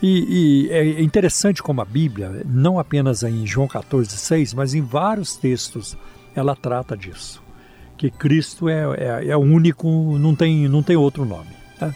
E, 0.02 0.66
e, 0.66 0.70
é 0.70 1.02
interessante 1.02 1.62
como 1.62 1.80
a 1.80 1.84
Bíblia, 1.84 2.42
não 2.44 2.78
apenas 2.78 3.22
em 3.22 3.46
João 3.46 3.66
14, 3.66 4.10
6, 4.10 4.54
mas 4.54 4.74
em 4.74 4.82
vários 4.82 5.36
textos, 5.36 5.96
ela 6.34 6.54
trata 6.54 6.96
disso. 6.96 7.43
Que 7.96 8.10
Cristo 8.10 8.68
é, 8.68 8.84
é, 8.96 9.28
é 9.28 9.36
o 9.36 9.40
único, 9.40 10.18
não 10.18 10.34
tem, 10.34 10.68
não 10.68 10.82
tem 10.82 10.96
outro 10.96 11.24
nome. 11.24 11.50
Tá? 11.78 11.94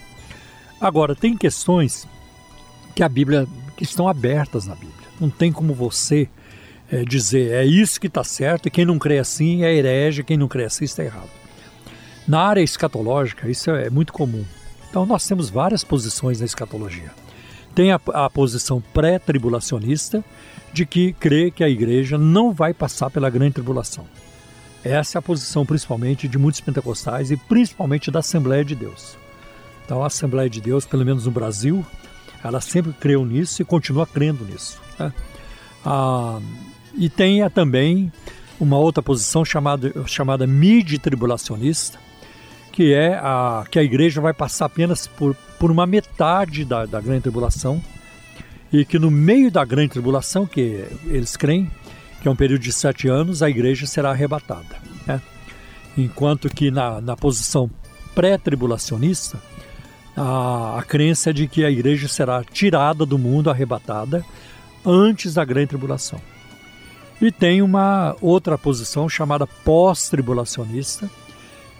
Agora, 0.79 1.15
tem 1.15 1.35
questões 1.35 2.07
que 2.95 3.03
a 3.03 3.09
Bíblia 3.09 3.47
que 3.75 3.83
estão 3.83 4.07
abertas 4.07 4.65
na 4.65 4.75
Bíblia. 4.75 5.07
Não 5.19 5.29
tem 5.29 5.51
como 5.51 5.73
você 5.73 6.27
é, 6.91 7.03
dizer 7.05 7.51
é 7.53 7.65
isso 7.65 7.99
que 7.99 8.07
está 8.07 8.23
certo 8.23 8.67
e 8.67 8.71
quem 8.71 8.83
não 8.83 8.99
crê 8.99 9.19
assim 9.19 9.63
é 9.63 9.73
herege, 9.73 10.23
quem 10.23 10.37
não 10.37 10.47
crê 10.47 10.65
assim 10.65 10.85
está 10.85 11.03
errado. 11.03 11.29
Na 12.27 12.41
área 12.41 12.61
escatológica, 12.61 13.49
isso 13.49 13.71
é 13.71 13.89
muito 13.89 14.11
comum. 14.11 14.43
Então, 14.89 15.05
nós 15.05 15.25
temos 15.25 15.49
várias 15.49 15.83
posições 15.83 16.39
na 16.39 16.45
escatologia. 16.45 17.11
Tem 17.73 17.91
a, 17.91 17.99
a 18.13 18.29
posição 18.29 18.81
pré-tribulacionista, 18.93 20.23
de 20.73 20.85
que 20.85 21.13
crê 21.13 21.51
que 21.51 21.63
a 21.63 21.69
igreja 21.69 22.17
não 22.17 22.53
vai 22.53 22.73
passar 22.73 23.09
pela 23.09 23.29
grande 23.29 23.53
tribulação. 23.53 24.05
Essa 24.83 25.17
é 25.17 25.19
a 25.19 25.21
posição 25.21 25.65
principalmente 25.65 26.27
de 26.27 26.37
muitos 26.37 26.61
pentecostais 26.61 27.31
e 27.31 27.37
principalmente 27.37 28.09
da 28.09 28.19
Assembleia 28.19 28.63
de 28.63 28.75
Deus. 28.75 29.17
Então 29.85 30.03
a 30.03 30.07
Assembleia 30.07 30.49
de 30.49 30.61
Deus, 30.61 30.85
pelo 30.85 31.05
menos 31.05 31.25
no 31.25 31.31
Brasil, 31.31 31.85
ela 32.43 32.61
sempre 32.61 32.93
creu 32.93 33.25
nisso 33.25 33.61
e 33.61 33.65
continua 33.65 34.07
crendo 34.07 34.45
nisso. 34.45 34.79
Né? 34.97 35.13
Ah, 35.85 36.39
e 36.95 37.09
tem 37.09 37.47
também 37.49 38.11
uma 38.59 38.77
outra 38.77 39.01
posição 39.01 39.43
chamada, 39.43 39.91
chamada 40.05 40.45
mid-tribulacionista, 40.45 41.97
que 42.71 42.93
é 42.93 43.15
a, 43.15 43.65
que 43.69 43.79
a 43.79 43.83
igreja 43.83 44.21
vai 44.21 44.33
passar 44.33 44.65
apenas 44.65 45.07
por, 45.07 45.35
por 45.57 45.71
uma 45.71 45.85
metade 45.85 46.63
da, 46.63 46.85
da 46.85 47.01
grande 47.01 47.23
tribulação 47.23 47.81
e 48.71 48.85
que 48.85 48.99
no 48.99 49.09
meio 49.09 49.51
da 49.51 49.65
grande 49.65 49.89
tribulação, 49.89 50.45
que 50.45 50.85
eles 51.07 51.35
creem, 51.35 51.69
que 52.21 52.27
é 52.27 52.31
um 52.31 52.35
período 52.35 52.61
de 52.61 52.71
sete 52.71 53.07
anos, 53.07 53.41
a 53.41 53.49
igreja 53.49 53.85
será 53.85 54.11
arrebatada. 54.11 54.77
Né? 55.05 55.21
Enquanto 55.97 56.49
que 56.49 56.69
na, 56.69 56.99
na 57.01 57.15
posição 57.15 57.69
pré-tribulacionista, 58.13 59.39
a, 60.15 60.79
a 60.79 60.83
crença 60.83 61.29
é 61.29 61.33
de 61.33 61.47
que 61.47 61.63
a 61.63 61.71
igreja 61.71 62.07
será 62.07 62.43
tirada 62.43 63.05
do 63.05 63.17
mundo, 63.17 63.49
arrebatada, 63.49 64.25
antes 64.85 65.33
da 65.33 65.45
grande 65.45 65.67
tribulação. 65.67 66.19
E 67.21 67.31
tem 67.31 67.61
uma 67.61 68.15
outra 68.21 68.57
posição 68.57 69.09
chamada 69.09 69.45
pós-tribulacionista, 69.45 71.09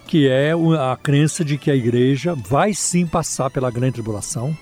que 0.06 0.28
é 0.28 0.52
a 0.52 0.96
crença 0.96 1.44
de 1.44 1.56
que 1.56 1.70
a 1.70 1.74
igreja 1.74 2.34
vai 2.34 2.74
sim 2.74 3.06
passar 3.06 3.48
pela 3.50 3.70
grande 3.70 3.94
tribulação 3.94 4.56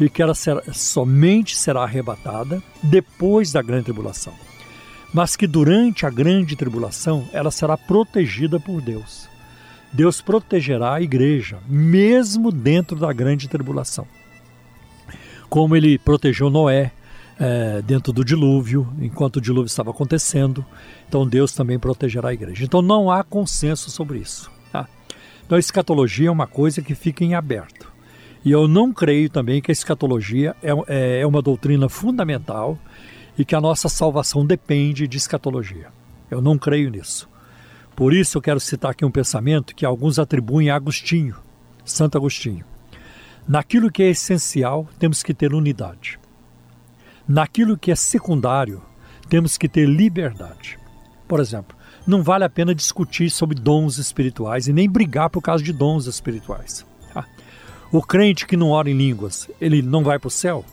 e 0.00 0.08
que 0.08 0.22
ela 0.22 0.34
será, 0.34 0.62
somente 0.72 1.56
será 1.56 1.82
arrebatada 1.82 2.62
depois 2.82 3.52
da 3.52 3.60
grande 3.60 3.84
tribulação. 3.84 4.32
Mas 5.12 5.36
que 5.36 5.46
durante 5.46 6.06
a 6.06 6.10
grande 6.10 6.54
tribulação 6.56 7.28
ela 7.32 7.50
será 7.50 7.76
protegida 7.76 8.60
por 8.60 8.80
Deus. 8.80 9.28
Deus 9.92 10.20
protegerá 10.20 10.94
a 10.94 11.02
igreja, 11.02 11.58
mesmo 11.68 12.52
dentro 12.52 12.96
da 12.96 13.12
grande 13.12 13.48
tribulação. 13.48 14.06
Como 15.48 15.74
ele 15.74 15.98
protegeu 15.98 16.48
Noé 16.48 16.92
é, 17.40 17.82
dentro 17.82 18.12
do 18.12 18.24
dilúvio, 18.24 18.86
enquanto 19.00 19.36
o 19.36 19.40
dilúvio 19.40 19.66
estava 19.66 19.90
acontecendo, 19.90 20.64
então 21.08 21.26
Deus 21.26 21.52
também 21.52 21.78
protegerá 21.78 22.28
a 22.28 22.34
igreja. 22.34 22.64
Então 22.64 22.80
não 22.80 23.10
há 23.10 23.24
consenso 23.24 23.90
sobre 23.90 24.18
isso. 24.18 24.48
Tá? 24.70 24.86
Então 25.44 25.56
a 25.56 25.58
escatologia 25.58 26.28
é 26.28 26.30
uma 26.30 26.46
coisa 26.46 26.80
que 26.80 26.94
fica 26.94 27.24
em 27.24 27.34
aberto. 27.34 27.90
E 28.44 28.50
eu 28.52 28.68
não 28.68 28.92
creio 28.92 29.28
também 29.28 29.60
que 29.60 29.70
a 29.70 29.72
escatologia 29.72 30.54
é, 30.62 30.70
é, 30.86 31.20
é 31.20 31.26
uma 31.26 31.42
doutrina 31.42 31.88
fundamental 31.88 32.78
e 33.38 33.44
que 33.44 33.54
a 33.54 33.60
nossa 33.60 33.88
salvação 33.88 34.44
depende 34.44 35.06
de 35.06 35.16
escatologia. 35.16 35.88
Eu 36.30 36.40
não 36.40 36.58
creio 36.58 36.90
nisso. 36.90 37.28
Por 37.96 38.14
isso 38.14 38.38
eu 38.38 38.42
quero 38.42 38.60
citar 38.60 38.92
aqui 38.92 39.04
um 39.04 39.10
pensamento 39.10 39.74
que 39.74 39.84
alguns 39.84 40.18
atribuem 40.18 40.70
a 40.70 40.76
Agostinho, 40.76 41.36
Santo 41.84 42.16
Agostinho. 42.16 42.64
Naquilo 43.46 43.90
que 43.90 44.02
é 44.02 44.10
essencial, 44.10 44.88
temos 44.98 45.22
que 45.22 45.34
ter 45.34 45.52
unidade. 45.52 46.18
Naquilo 47.26 47.76
que 47.76 47.90
é 47.90 47.96
secundário, 47.96 48.82
temos 49.28 49.56
que 49.56 49.68
ter 49.68 49.88
liberdade. 49.88 50.78
Por 51.28 51.40
exemplo, 51.40 51.76
não 52.06 52.22
vale 52.22 52.44
a 52.44 52.50
pena 52.50 52.74
discutir 52.74 53.30
sobre 53.30 53.58
dons 53.60 53.98
espirituais 53.98 54.66
e 54.66 54.72
nem 54.72 54.88
brigar 54.88 55.30
por 55.30 55.40
causa 55.40 55.62
de 55.62 55.72
dons 55.72 56.06
espirituais. 56.06 56.84
Tá? 57.12 57.24
O 57.92 58.02
crente 58.02 58.46
que 58.46 58.56
não 58.56 58.70
ora 58.70 58.90
em 58.90 58.96
línguas, 58.96 59.48
ele 59.60 59.82
não 59.82 60.02
vai 60.02 60.18
para 60.18 60.28
o 60.28 60.30
céu? 60.30 60.64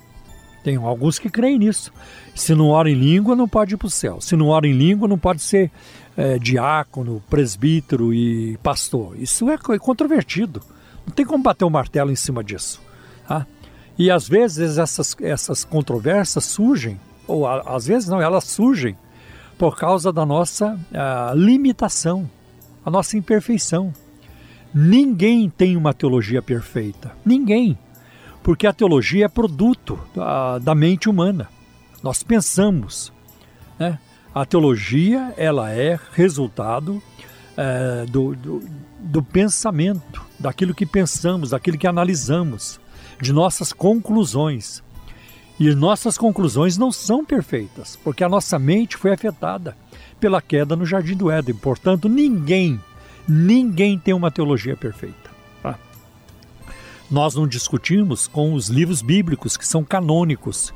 Tem 0.68 0.76
alguns 0.76 1.18
que 1.18 1.30
creem 1.30 1.60
nisso. 1.60 1.94
Se 2.35 2.53
não 2.53 2.72
ora 2.72 2.89
em 2.89 2.94
língua, 2.94 3.38
não 3.38 3.48
pode 3.48 3.76
ir 3.76 3.77
para 3.77 3.88
o 3.88 3.89
céu. 3.89 4.19
Se 4.19 4.35
não 4.35 4.48
ora 4.48 4.68
em 4.68 4.73
língua, 4.73 5.07
não 5.07 5.18
pode 5.18 5.41
ser 5.41 5.72
é, 6.18 6.38
diácono, 6.38 7.23
presbítero 7.30 8.14
e 8.14 8.57
pastor. 8.57 9.18
Isso 9.18 9.49
é 9.49 9.57
controvertido. 9.80 10.61
Não 11.06 11.14
tem 11.14 11.26
como 11.26 11.41
bater 11.41 11.64
o 11.64 11.69
um 11.69 11.72
martelo 11.72 12.11
em 12.11 12.18
cima 12.18 12.44
disso. 12.44 12.81
Tá? 13.26 13.48
E 13.98 14.11
às 14.11 14.27
vezes 14.27 14.77
essas, 14.77 15.15
essas 15.22 15.64
controvérsias 15.64 16.44
surgem, 16.44 16.99
ou 17.26 17.48
às 17.48 17.88
vezes 17.88 18.10
não, 18.10 18.22
elas 18.22 18.44
surgem 18.44 18.98
por 19.57 19.77
causa 19.77 20.11
da 20.11 20.26
nossa 20.26 20.77
limitação, 21.34 22.30
a 22.85 22.91
nossa 22.91 23.15
imperfeição. 23.15 23.94
Ninguém 24.73 25.49
tem 25.49 25.77
uma 25.77 25.94
teologia 25.94 26.41
perfeita. 26.41 27.14
Ninguém. 27.26 27.77
Porque 28.48 28.65
a 28.65 28.72
teologia 28.72 29.26
é 29.26 29.28
produto 29.28 29.99
da, 30.15 30.57
da 30.57 30.74
mente 30.74 31.10
humana. 31.10 31.49
Nós 32.02 32.24
pensamos. 32.24 33.11
Né? 33.78 33.99
A 34.34 34.45
teologia 34.45 35.34
ela 35.36 35.69
é 35.69 35.99
resultado 36.14 37.03
é, 37.57 38.06
do, 38.06 38.34
do, 38.38 38.64
do 39.02 39.22
pensamento, 39.22 40.24
daquilo 40.40 40.74
que 40.74 40.86
pensamos, 40.86 41.49
daquilo 41.49 41.78
que 41.78 41.86
analisamos, 41.86 42.80
de 43.22 43.34
nossas 43.34 43.74
conclusões. 43.74 44.82
E 45.60 45.76
nossas 45.76 46.18
conclusões 46.18 46.78
não 46.78 46.90
são 46.90 47.26
perfeitas, 47.26 47.98
porque 48.02 48.24
a 48.24 48.30
nossa 48.30 48.57
mente 48.57 48.95
foi 48.95 49.11
afetada 49.11 49.76
pela 50.22 50.41
queda 50.41 50.74
no 50.74 50.86
Jardim 50.86 51.18
do 51.18 51.30
Éden. 51.30 51.56
Portanto, 51.56 52.07
ninguém, 52.07 52.80
ninguém 53.28 53.99
tem 53.99 54.14
uma 54.14 54.32
teologia 54.32 54.78
perfeita. 54.78 55.27
Nós 57.10 57.36
não 57.36 57.48
discutimos 57.48 58.28
com 58.28 58.54
os 58.54 58.68
livros 58.68 59.02
bíblicos 59.02 59.56
que 59.56 59.66
são 59.66 59.84
canônicos 59.84 60.74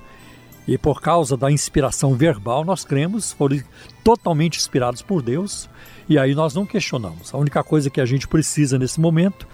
e 0.67 0.77
por 0.77 1.01
causa 1.01 1.35
da 1.35 1.51
inspiração 1.51 2.15
verbal, 2.15 2.63
nós 2.63 2.85
cremos, 2.85 3.31
foram 3.31 3.61
totalmente 4.03 4.57
inspirados 4.57 5.01
por 5.01 5.21
Deus, 5.21 5.69
e 6.07 6.17
aí 6.17 6.35
nós 6.35 6.53
não 6.53 6.65
questionamos. 6.65 7.33
A 7.33 7.37
única 7.37 7.63
coisa 7.63 7.89
que 7.89 7.99
a 7.99 8.05
gente 8.05 8.27
precisa 8.27 8.77
nesse 8.77 8.99
momento 8.99 9.47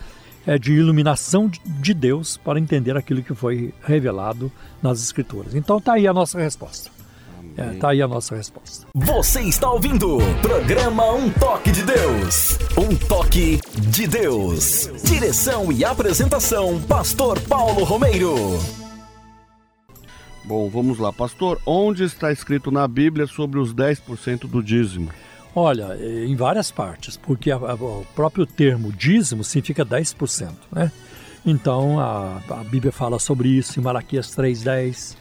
é 0.46 0.58
de 0.58 0.74
iluminação 0.74 1.50
de 1.66 1.94
Deus 1.94 2.38
para 2.38 2.60
entender 2.60 2.96
aquilo 2.96 3.24
que 3.24 3.34
foi 3.34 3.74
revelado 3.84 4.52
nas 4.82 5.02
Escrituras. 5.02 5.56
Então 5.56 5.80
tá 5.80 5.94
aí 5.94 6.08
a 6.08 6.14
nossa 6.14 6.40
resposta. 6.40 6.97
É, 7.58 7.74
tá 7.74 7.90
aí 7.90 8.04
a 8.04 8.08
nossa 8.08 8.36
resposta. 8.36 8.86
Você 8.94 9.42
está 9.42 9.72
ouvindo 9.72 10.18
o 10.18 10.42
programa 10.42 11.12
Um 11.12 11.28
Toque 11.32 11.72
de 11.72 11.82
Deus. 11.82 12.60
Um 12.78 12.96
Toque 12.96 13.60
de 13.80 14.06
Deus. 14.06 14.92
Direção 15.04 15.72
e 15.72 15.84
apresentação, 15.84 16.80
Pastor 16.84 17.40
Paulo 17.42 17.84
Romeiro. 17.84 18.36
Bom, 20.46 20.70
vamos 20.70 21.00
lá. 21.00 21.12
Pastor, 21.12 21.60
onde 21.66 22.04
está 22.04 22.32
escrito 22.32 22.70
na 22.70 22.88
Bíblia 22.88 23.26
sobre 23.26 23.60
os 23.60 23.74
10% 23.74 24.48
do 24.48 24.62
dízimo? 24.62 25.10
Olha, 25.56 25.98
em 26.00 26.36
várias 26.36 26.70
partes, 26.70 27.18
porque 27.18 27.50
a, 27.50 27.56
a, 27.56 27.74
o 27.74 28.06
próprio 28.16 28.46
termo 28.46 28.94
dízimo 28.94 29.44
significa 29.44 29.84
10%, 29.84 30.52
né? 30.72 30.92
Então, 31.44 32.00
a, 32.00 32.40
a 32.50 32.64
Bíblia 32.64 32.92
fala 32.92 33.18
sobre 33.18 33.50
isso 33.50 33.80
em 33.80 33.84
Malaquias 33.84 34.28
3,10, 34.28 35.16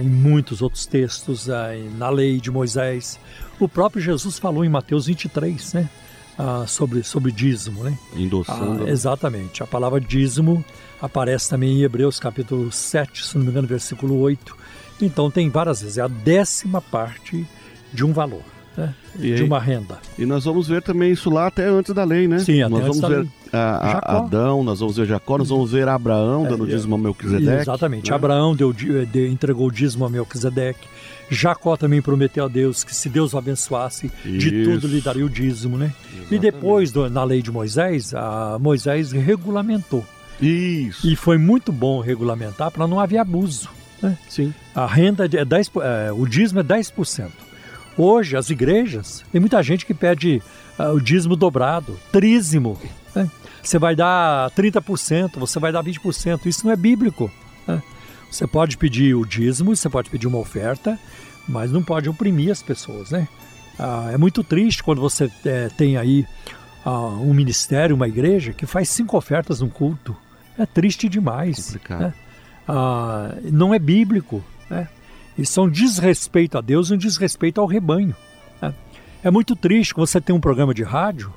em 0.00 0.08
muitos 0.08 0.62
outros 0.62 0.86
textos, 0.86 1.48
na 1.96 2.08
lei 2.08 2.40
de 2.40 2.50
Moisés. 2.50 3.18
O 3.58 3.68
próprio 3.68 4.02
Jesus 4.02 4.38
falou 4.38 4.64
em 4.64 4.68
Mateus 4.68 5.06
23, 5.06 5.74
né? 5.74 5.90
Ah, 6.38 6.64
sobre, 6.66 7.02
sobre 7.02 7.30
dízimo, 7.30 7.84
né? 7.84 7.96
Endossando. 8.16 8.84
Ah, 8.84 8.88
exatamente. 8.88 9.62
A 9.62 9.66
palavra 9.66 10.00
dízimo 10.00 10.64
aparece 11.00 11.50
também 11.50 11.78
em 11.78 11.82
Hebreus 11.82 12.18
capítulo 12.18 12.70
7, 12.72 13.26
se 13.26 13.36
não 13.36 13.44
me 13.44 13.50
engano, 13.50 13.66
versículo 13.66 14.18
8, 14.20 14.56
então 15.00 15.30
tem 15.30 15.50
várias 15.50 15.82
vezes, 15.82 15.98
é 15.98 16.02
a 16.02 16.08
décima 16.08 16.80
parte 16.80 17.46
de 17.92 18.04
um 18.04 18.12
valor. 18.12 18.42
Né? 18.76 18.94
de 19.14 19.34
aí, 19.34 19.42
uma 19.42 19.60
renda. 19.60 19.98
E 20.18 20.24
nós 20.24 20.44
vamos 20.44 20.66
ver 20.68 20.82
também 20.82 21.12
isso 21.12 21.28
lá 21.28 21.46
até 21.46 21.66
antes 21.66 21.94
da 21.94 22.04
lei, 22.04 22.26
né? 22.26 22.38
Sim, 22.38 22.62
até 22.62 22.70
nós 22.70 22.84
antes 22.84 23.00
vamos 23.00 23.16
ver 23.16 23.28
a, 23.52 24.14
a 24.14 24.18
Adão, 24.18 24.64
nós 24.64 24.80
vamos 24.80 24.96
ver 24.96 25.06
Jacó, 25.06 25.36
nós 25.36 25.50
vamos 25.50 25.72
ver 25.72 25.86
Abraão 25.86 26.44
dando 26.44 26.64
é, 26.64 26.68
dízimo 26.68 26.94
a 26.94 26.98
Melquisedeque. 26.98 27.62
Exatamente, 27.62 28.10
né? 28.10 28.16
Abraão 28.16 28.56
deu, 28.56 28.72
deu, 28.72 29.26
entregou 29.26 29.68
o 29.68 29.70
dízimo 29.70 30.06
a 30.06 30.10
Melquisedeque. 30.10 30.88
Jacó 31.30 31.76
também 31.76 32.00
prometeu 32.00 32.44
a 32.44 32.48
Deus 32.48 32.84
que 32.84 32.94
se 32.94 33.08
Deus 33.08 33.34
o 33.34 33.38
abençoasse, 33.38 34.10
isso. 34.24 34.38
de 34.38 34.64
tudo 34.64 34.86
lhe 34.86 35.00
daria 35.00 35.24
o 35.24 35.30
dízimo, 35.30 35.76
né? 35.76 35.92
Exatamente. 36.08 36.34
E 36.34 36.38
depois, 36.38 36.92
na 36.92 37.24
lei 37.24 37.42
de 37.42 37.50
Moisés, 37.50 38.14
a 38.14 38.58
Moisés 38.58 39.12
regulamentou. 39.12 40.04
Isso. 40.40 41.06
E 41.06 41.14
foi 41.14 41.38
muito 41.38 41.70
bom 41.70 42.00
regulamentar 42.00 42.70
para 42.70 42.86
não 42.86 42.98
haver 42.98 43.18
abuso. 43.18 43.68
Né? 44.02 44.18
Sim. 44.28 44.52
A 44.74 44.86
renda 44.86 45.24
é 45.24 45.44
10, 45.44 45.70
é, 45.76 46.12
o 46.12 46.26
dízimo 46.26 46.60
é 46.60 46.64
10%. 46.64 47.30
Hoje, 47.96 48.36
as 48.36 48.50
igrejas, 48.50 49.24
tem 49.30 49.40
muita 49.40 49.62
gente 49.62 49.84
que 49.84 49.92
pede 49.92 50.42
uh, 50.78 50.94
o 50.94 51.00
dízimo 51.00 51.36
dobrado, 51.36 51.98
trízimo. 52.10 52.78
Né? 53.14 53.30
Você 53.62 53.78
vai 53.78 53.94
dar 53.94 54.50
30%, 54.52 55.38
você 55.38 55.58
vai 55.58 55.72
dar 55.72 55.84
20%. 55.84 56.46
Isso 56.46 56.66
não 56.66 56.72
é 56.72 56.76
bíblico. 56.76 57.30
Né? 57.66 57.82
Você 58.30 58.46
pode 58.46 58.76
pedir 58.78 59.14
o 59.14 59.26
dízimo, 59.26 59.76
você 59.76 59.88
pode 59.88 60.08
pedir 60.08 60.26
uma 60.26 60.38
oferta, 60.38 60.98
mas 61.46 61.70
não 61.70 61.82
pode 61.82 62.08
oprimir 62.08 62.50
as 62.50 62.62
pessoas, 62.62 63.10
né? 63.10 63.28
Ah, 63.78 64.10
é 64.12 64.16
muito 64.16 64.44
triste 64.44 64.82
quando 64.82 65.00
você 65.00 65.30
é, 65.44 65.68
tem 65.68 65.96
aí 65.96 66.26
ah, 66.84 67.08
um 67.08 67.32
ministério, 67.34 67.96
uma 67.96 68.08
igreja 68.08 68.52
que 68.52 68.66
faz 68.66 68.88
cinco 68.88 69.16
ofertas 69.16 69.60
no 69.60 69.68
culto. 69.68 70.16
É 70.58 70.66
triste 70.66 71.08
demais. 71.08 71.76
Né? 71.88 72.14
ah, 72.68 73.34
não 73.50 73.74
é 73.74 73.78
bíblico. 73.78 74.42
Né? 74.68 74.88
Isso 75.36 75.60
é 75.60 75.62
um 75.62 75.68
desrespeito 75.68 76.58
a 76.58 76.60
Deus 76.60 76.90
e 76.90 76.94
um 76.94 76.98
desrespeito 76.98 77.60
ao 77.60 77.66
rebanho. 77.66 78.14
Né? 78.60 78.74
É 79.22 79.30
muito 79.30 79.56
triste 79.56 79.94
você 79.94 80.20
ter 80.20 80.32
um 80.32 80.40
programa 80.40 80.74
de 80.74 80.82
rádio 80.82 81.32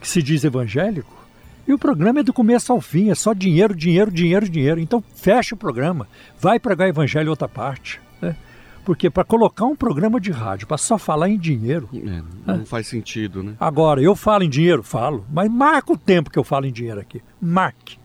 que 0.00 0.08
se 0.08 0.22
diz 0.22 0.44
evangélico 0.44 1.24
e 1.66 1.72
o 1.72 1.78
programa 1.78 2.20
é 2.20 2.22
do 2.22 2.32
começo 2.32 2.72
ao 2.72 2.80
fim, 2.80 3.10
é 3.10 3.14
só 3.14 3.32
dinheiro, 3.32 3.74
dinheiro, 3.74 4.10
dinheiro, 4.10 4.48
dinheiro. 4.48 4.80
Então 4.80 5.02
fecha 5.14 5.54
o 5.54 5.58
programa, 5.58 6.06
vai 6.38 6.60
pregar 6.60 6.88
evangelho 6.88 7.26
em 7.26 7.30
outra 7.30 7.48
parte. 7.48 8.00
Né? 8.20 8.36
Porque 8.84 9.08
para 9.08 9.24
colocar 9.24 9.64
um 9.64 9.74
programa 9.74 10.20
de 10.20 10.30
rádio, 10.30 10.66
para 10.66 10.76
só 10.76 10.98
falar 10.98 11.30
em 11.30 11.38
dinheiro. 11.38 11.88
É, 11.94 12.22
não 12.46 12.62
é. 12.62 12.64
faz 12.66 12.86
sentido, 12.86 13.42
né? 13.42 13.54
Agora, 13.58 14.02
eu 14.02 14.14
falo 14.14 14.44
em 14.44 14.48
dinheiro? 14.48 14.82
Falo. 14.82 15.24
Mas 15.32 15.50
marca 15.50 15.94
o 15.94 15.96
tempo 15.96 16.30
que 16.30 16.38
eu 16.38 16.44
falo 16.44 16.66
em 16.66 16.72
dinheiro 16.72 17.00
aqui. 17.00 17.22
Marque. 17.40 17.98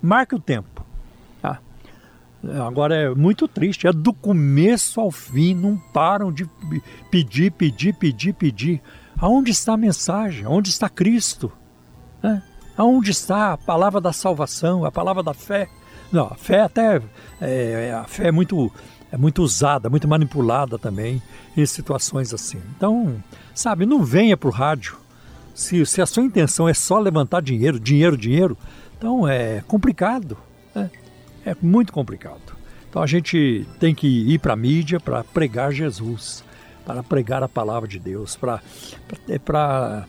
Marque 0.00 0.34
o 0.34 0.40
tempo. 0.40 0.87
Agora 2.66 2.94
é 2.94 3.14
muito 3.14 3.48
triste. 3.48 3.86
É 3.86 3.92
do 3.92 4.12
começo 4.12 5.00
ao 5.00 5.10
fim. 5.10 5.54
Não 5.54 5.76
param 5.76 6.32
de 6.32 6.48
pedir, 7.10 7.50
pedir, 7.52 7.94
pedir, 7.94 8.32
pedir. 8.32 8.82
Aonde 9.18 9.50
está 9.50 9.74
a 9.74 9.76
mensagem? 9.76 10.44
Aonde 10.44 10.70
está 10.70 10.88
Cristo? 10.88 11.50
É. 12.22 12.40
Aonde 12.76 13.10
está 13.10 13.52
a 13.52 13.56
palavra 13.56 14.00
da 14.00 14.12
salvação, 14.12 14.84
a 14.84 14.92
palavra 14.92 15.22
da 15.22 15.34
fé? 15.34 15.68
Não, 16.12 16.26
a 16.26 16.36
fé 16.36 16.62
até 16.62 17.02
é, 17.40 17.92
a 17.92 18.04
fé 18.04 18.28
é 18.28 18.32
muito 18.32 18.72
é 19.10 19.16
muito 19.16 19.42
usada, 19.42 19.90
muito 19.90 20.06
manipulada 20.06 20.78
também 20.78 21.20
em 21.56 21.66
situações 21.66 22.32
assim. 22.32 22.60
Então, 22.76 23.22
sabe, 23.54 23.86
não 23.86 24.04
venha 24.04 24.36
para 24.36 24.48
o 24.48 24.52
rádio. 24.52 24.96
Se, 25.54 25.84
se 25.86 26.00
a 26.00 26.06
sua 26.06 26.22
intenção 26.22 26.68
é 26.68 26.74
só 26.74 26.98
levantar 27.00 27.42
dinheiro, 27.42 27.80
dinheiro, 27.80 28.16
dinheiro, 28.16 28.56
então 28.96 29.26
é 29.26 29.62
complicado. 29.66 30.36
É 31.44 31.56
muito 31.60 31.92
complicado. 31.92 32.56
Então 32.88 33.02
a 33.02 33.06
gente 33.06 33.66
tem 33.78 33.94
que 33.94 34.06
ir 34.06 34.38
para 34.38 34.54
a 34.54 34.56
mídia 34.56 34.98
para 34.98 35.22
pregar 35.22 35.72
Jesus, 35.72 36.42
para 36.84 37.02
pregar 37.02 37.42
a 37.42 37.48
palavra 37.48 37.88
de 37.88 37.98
Deus, 37.98 38.34
para, 38.34 38.62
para 39.44 40.06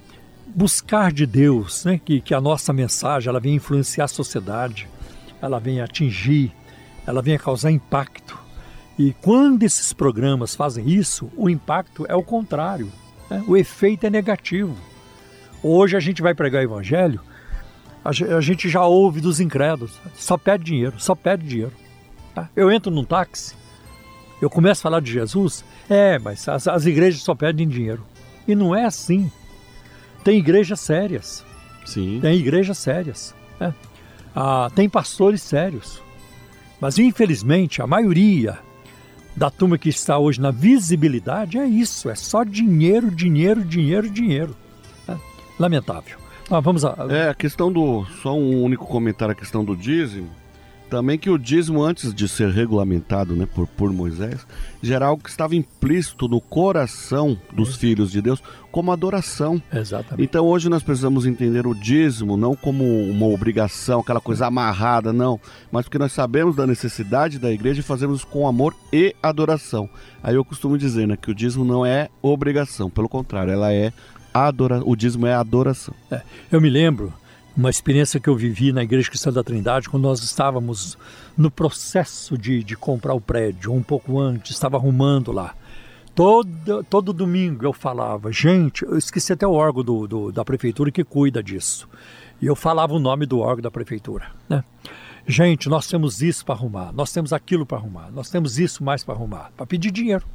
buscar 0.47 1.11
de 1.11 1.25
Deus, 1.25 1.85
né? 1.85 1.99
que, 2.03 2.21
que 2.21 2.33
a 2.33 2.41
nossa 2.41 2.71
mensagem 2.71 3.29
ela 3.29 3.39
venha 3.39 3.55
influenciar 3.55 4.05
a 4.05 4.07
sociedade, 4.07 4.87
ela 5.41 5.59
venha 5.59 5.83
atingir, 5.83 6.53
ela 7.05 7.21
venha 7.21 7.37
causar 7.37 7.71
impacto. 7.71 8.37
E 8.97 9.13
quando 9.21 9.63
esses 9.63 9.93
programas 9.93 10.55
fazem 10.55 10.89
isso, 10.89 11.29
o 11.37 11.49
impacto 11.49 12.05
é 12.09 12.15
o 12.15 12.23
contrário, 12.23 12.91
né? 13.29 13.43
o 13.47 13.55
efeito 13.55 14.05
é 14.05 14.09
negativo. 14.09 14.75
Hoje 15.61 15.95
a 15.97 15.99
gente 15.99 16.21
vai 16.21 16.33
pregar 16.33 16.61
o 16.61 16.65
evangelho, 16.65 17.21
a 18.03 18.41
gente 18.41 18.69
já 18.69 18.85
ouve 18.85 19.21
dos 19.21 19.39
incrédulos, 19.39 19.99
só 20.15 20.37
pede 20.37 20.63
dinheiro, 20.63 20.95
só 20.97 21.15
pede 21.15 21.47
dinheiro. 21.47 21.73
Tá? 22.33 22.49
Eu 22.55 22.71
entro 22.71 22.91
num 22.91 23.03
táxi, 23.03 23.55
eu 24.41 24.49
começo 24.49 24.81
a 24.81 24.83
falar 24.83 25.01
de 25.01 25.11
Jesus, 25.11 25.65
é, 25.89 26.17
mas 26.17 26.47
as, 26.47 26.67
as 26.67 26.85
igrejas 26.85 27.21
só 27.21 27.35
pedem 27.35 27.67
dinheiro. 27.67 28.03
E 28.47 28.55
não 28.55 28.73
é 28.73 28.85
assim. 28.85 29.29
Tem 30.23 30.37
igrejas 30.37 30.79
sérias. 30.79 31.45
Sim. 31.85 32.19
Tem 32.21 32.37
igrejas 32.37 32.77
sérias. 32.77 33.35
Né? 33.59 33.73
Ah, 34.35 34.69
tem 34.73 34.87
pastores 34.87 35.41
sérios. 35.41 36.01
Mas 36.79 36.97
infelizmente 36.97 37.81
a 37.81 37.87
maioria 37.87 38.57
da 39.35 39.49
turma 39.49 39.77
que 39.77 39.89
está 39.89 40.17
hoje 40.17 40.39
na 40.39 40.51
visibilidade 40.51 41.57
é 41.57 41.65
isso, 41.65 42.09
é 42.09 42.15
só 42.15 42.43
dinheiro, 42.43 43.11
dinheiro, 43.11 43.63
dinheiro, 43.63 44.09
dinheiro. 44.09 44.55
É 45.07 45.15
lamentável. 45.57 46.17
Ah, 46.51 46.59
vamos 46.59 46.83
a... 46.83 46.95
É, 47.09 47.29
a 47.29 47.33
questão 47.33 47.71
do. 47.71 48.05
Só 48.23 48.35
um 48.35 48.63
único 48.63 48.85
comentário 48.85 49.33
a 49.33 49.35
questão 49.35 49.63
do 49.63 49.75
dízimo. 49.75 50.29
Também 50.89 51.19
que 51.19 51.29
o 51.29 51.37
dízimo, 51.37 51.83
antes 51.83 52.11
de 52.11 52.27
ser 52.27 52.49
regulamentado 52.49 53.35
né, 53.35 53.45
por, 53.45 53.67
por 53.67 53.93
Moisés, 53.93 54.43
já 54.81 54.95
era 54.95 55.05
algo 55.05 55.21
que 55.21 55.29
estava 55.29 55.55
implícito 55.55 56.27
no 56.27 56.41
coração 56.41 57.37
dos 57.53 57.75
é. 57.75 57.77
filhos 57.77 58.11
de 58.11 58.19
Deus 58.23 58.41
como 58.71 58.91
adoração. 58.91 59.61
Exatamente. 59.71 60.23
Então 60.23 60.47
hoje 60.47 60.67
nós 60.67 60.81
precisamos 60.81 61.27
entender 61.27 61.67
o 61.67 61.75
dízimo 61.75 62.35
não 62.35 62.55
como 62.55 62.83
uma 62.83 63.27
obrigação, 63.27 63.99
aquela 63.99 64.19
coisa 64.19 64.47
amarrada, 64.47 65.13
não. 65.13 65.39
Mas 65.71 65.85
porque 65.85 65.99
nós 65.99 66.11
sabemos 66.11 66.55
da 66.55 66.65
necessidade 66.65 67.37
da 67.37 67.51
igreja 67.51 67.81
e 67.81 67.83
fazemos 67.83 68.23
com 68.23 68.47
amor 68.47 68.75
e 68.91 69.15
adoração. 69.21 69.87
Aí 70.23 70.33
eu 70.33 70.43
costumo 70.43 70.75
dizer 70.75 71.07
né, 71.07 71.15
que 71.15 71.29
o 71.29 71.35
dízimo 71.35 71.63
não 71.63 71.85
é 71.85 72.09
obrigação, 72.19 72.89
pelo 72.89 73.07
contrário, 73.07 73.53
ela 73.53 73.71
é 73.71 73.93
adora... 74.33 74.81
o 74.85 74.95
dízimo 74.95 75.25
é 75.27 75.33
adoração. 75.33 75.93
É, 76.09 76.21
eu 76.51 76.61
me 76.61 76.69
lembro 76.69 77.13
uma 77.55 77.69
experiência 77.69 78.19
que 78.19 78.29
eu 78.29 78.35
vivi 78.35 78.71
na 78.71 78.83
Igreja 78.83 79.09
Cristã 79.09 79.31
da 79.31 79.43
Trindade, 79.43 79.89
quando 79.89 80.03
nós 80.03 80.21
estávamos 80.23 80.97
no 81.37 81.51
processo 81.51 82.37
de, 82.37 82.63
de 82.63 82.75
comprar 82.75 83.13
o 83.13 83.19
prédio, 83.19 83.73
um 83.73 83.83
pouco 83.83 84.19
antes, 84.19 84.51
estava 84.51 84.77
arrumando 84.77 85.31
lá. 85.31 85.53
Todo, 86.15 86.83
todo 86.85 87.13
domingo 87.13 87.65
eu 87.65 87.73
falava, 87.73 88.31
gente, 88.31 88.83
eu 88.83 88.97
esqueci 88.97 89.33
até 89.33 89.45
o 89.45 89.51
órgão 89.51 89.83
do, 89.83 90.07
do, 90.07 90.31
da 90.31 90.45
prefeitura 90.45 90.91
que 90.91 91.03
cuida 91.03 91.43
disso. 91.43 91.87
E 92.41 92.45
eu 92.45 92.55
falava 92.55 92.93
o 92.93 92.99
nome 92.99 93.25
do 93.25 93.39
órgão 93.39 93.61
da 93.61 93.71
prefeitura. 93.71 94.27
Né? 94.47 94.63
Gente, 95.27 95.67
nós 95.69 95.87
temos 95.87 96.21
isso 96.21 96.45
para 96.45 96.55
arrumar, 96.55 96.93
nós 96.93 97.11
temos 97.11 97.33
aquilo 97.33 97.65
para 97.65 97.77
arrumar, 97.77 98.09
nós 98.11 98.29
temos 98.29 98.57
isso 98.57 98.83
mais 98.83 99.03
para 99.03 99.15
arrumar, 99.15 99.51
para 99.55 99.65
pedir 99.65 99.91
dinheiro 99.91 100.25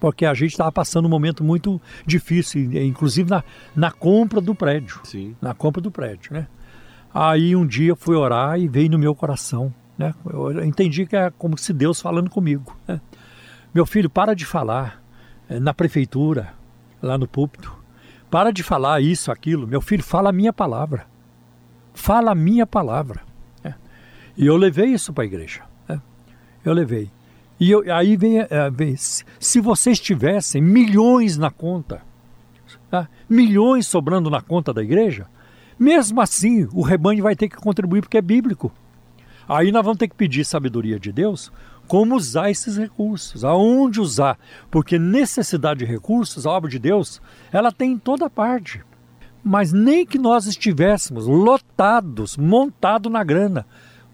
porque 0.00 0.24
a 0.24 0.34
gente 0.34 0.52
estava 0.52 0.70
passando 0.70 1.06
um 1.06 1.08
momento 1.08 1.42
muito 1.42 1.80
difícil, 2.06 2.72
inclusive 2.82 3.30
na, 3.30 3.42
na 3.74 3.90
compra 3.90 4.40
do 4.40 4.54
prédio. 4.54 5.00
Sim. 5.04 5.36
Na 5.40 5.54
compra 5.54 5.80
do 5.80 5.90
prédio, 5.90 6.32
né? 6.32 6.46
Aí 7.12 7.56
um 7.56 7.66
dia 7.66 7.90
eu 7.90 7.96
fui 7.96 8.14
orar 8.14 8.58
e 8.58 8.68
veio 8.68 8.90
no 8.90 8.98
meu 8.98 9.14
coração, 9.14 9.72
né? 9.96 10.14
Eu 10.30 10.64
entendi 10.64 11.06
que 11.06 11.16
é 11.16 11.30
como 11.30 11.56
se 11.58 11.72
Deus 11.72 12.00
falando 12.00 12.30
comigo. 12.30 12.76
Né? 12.86 13.00
Meu 13.74 13.86
filho, 13.86 14.08
para 14.08 14.34
de 14.34 14.44
falar 14.44 15.02
é, 15.48 15.58
na 15.58 15.74
prefeitura, 15.74 16.54
lá 17.02 17.16
no 17.18 17.26
púlpito. 17.26 17.76
Para 18.30 18.52
de 18.52 18.62
falar 18.62 19.00
isso, 19.00 19.32
aquilo. 19.32 19.66
Meu 19.66 19.80
filho, 19.80 20.02
fala 20.02 20.28
a 20.28 20.32
minha 20.32 20.52
palavra. 20.52 21.06
Fala 21.94 22.32
a 22.32 22.34
minha 22.34 22.66
palavra. 22.66 23.22
Né? 23.64 23.74
E 24.36 24.46
eu 24.46 24.56
levei 24.56 24.86
isso 24.86 25.12
para 25.12 25.24
a 25.24 25.26
igreja. 25.26 25.62
Né? 25.88 26.00
Eu 26.64 26.74
levei. 26.74 27.10
E 27.60 27.70
eu, 27.70 27.82
aí 27.92 28.16
vem, 28.16 28.40
é, 28.40 28.70
vem, 28.70 28.94
se 28.96 29.60
vocês 29.60 29.98
tivessem 29.98 30.62
milhões 30.62 31.36
na 31.36 31.50
conta, 31.50 32.02
tá? 32.90 33.08
milhões 33.28 33.86
sobrando 33.86 34.30
na 34.30 34.40
conta 34.40 34.72
da 34.72 34.82
igreja, 34.82 35.26
mesmo 35.78 36.20
assim 36.20 36.68
o 36.72 36.82
rebanho 36.82 37.22
vai 37.22 37.34
ter 37.34 37.48
que 37.48 37.56
contribuir 37.56 38.00
porque 38.00 38.18
é 38.18 38.22
bíblico. 38.22 38.72
Aí 39.48 39.72
nós 39.72 39.84
vamos 39.84 39.98
ter 39.98 40.08
que 40.08 40.14
pedir 40.14 40.44
sabedoria 40.44 41.00
de 41.00 41.10
Deus 41.10 41.50
como 41.88 42.14
usar 42.14 42.50
esses 42.50 42.76
recursos, 42.76 43.44
aonde 43.44 43.98
usar, 43.98 44.38
porque 44.70 44.98
necessidade 44.98 45.80
de 45.80 45.86
recursos, 45.86 46.46
a 46.46 46.50
obra 46.50 46.70
de 46.70 46.78
Deus, 46.78 47.20
ela 47.50 47.72
tem 47.72 47.92
em 47.92 47.98
toda 47.98 48.28
parte. 48.28 48.82
Mas 49.42 49.72
nem 49.72 50.04
que 50.04 50.18
nós 50.18 50.46
estivéssemos 50.46 51.26
lotados, 51.26 52.36
montado 52.36 53.08
na 53.08 53.24
grana, 53.24 53.64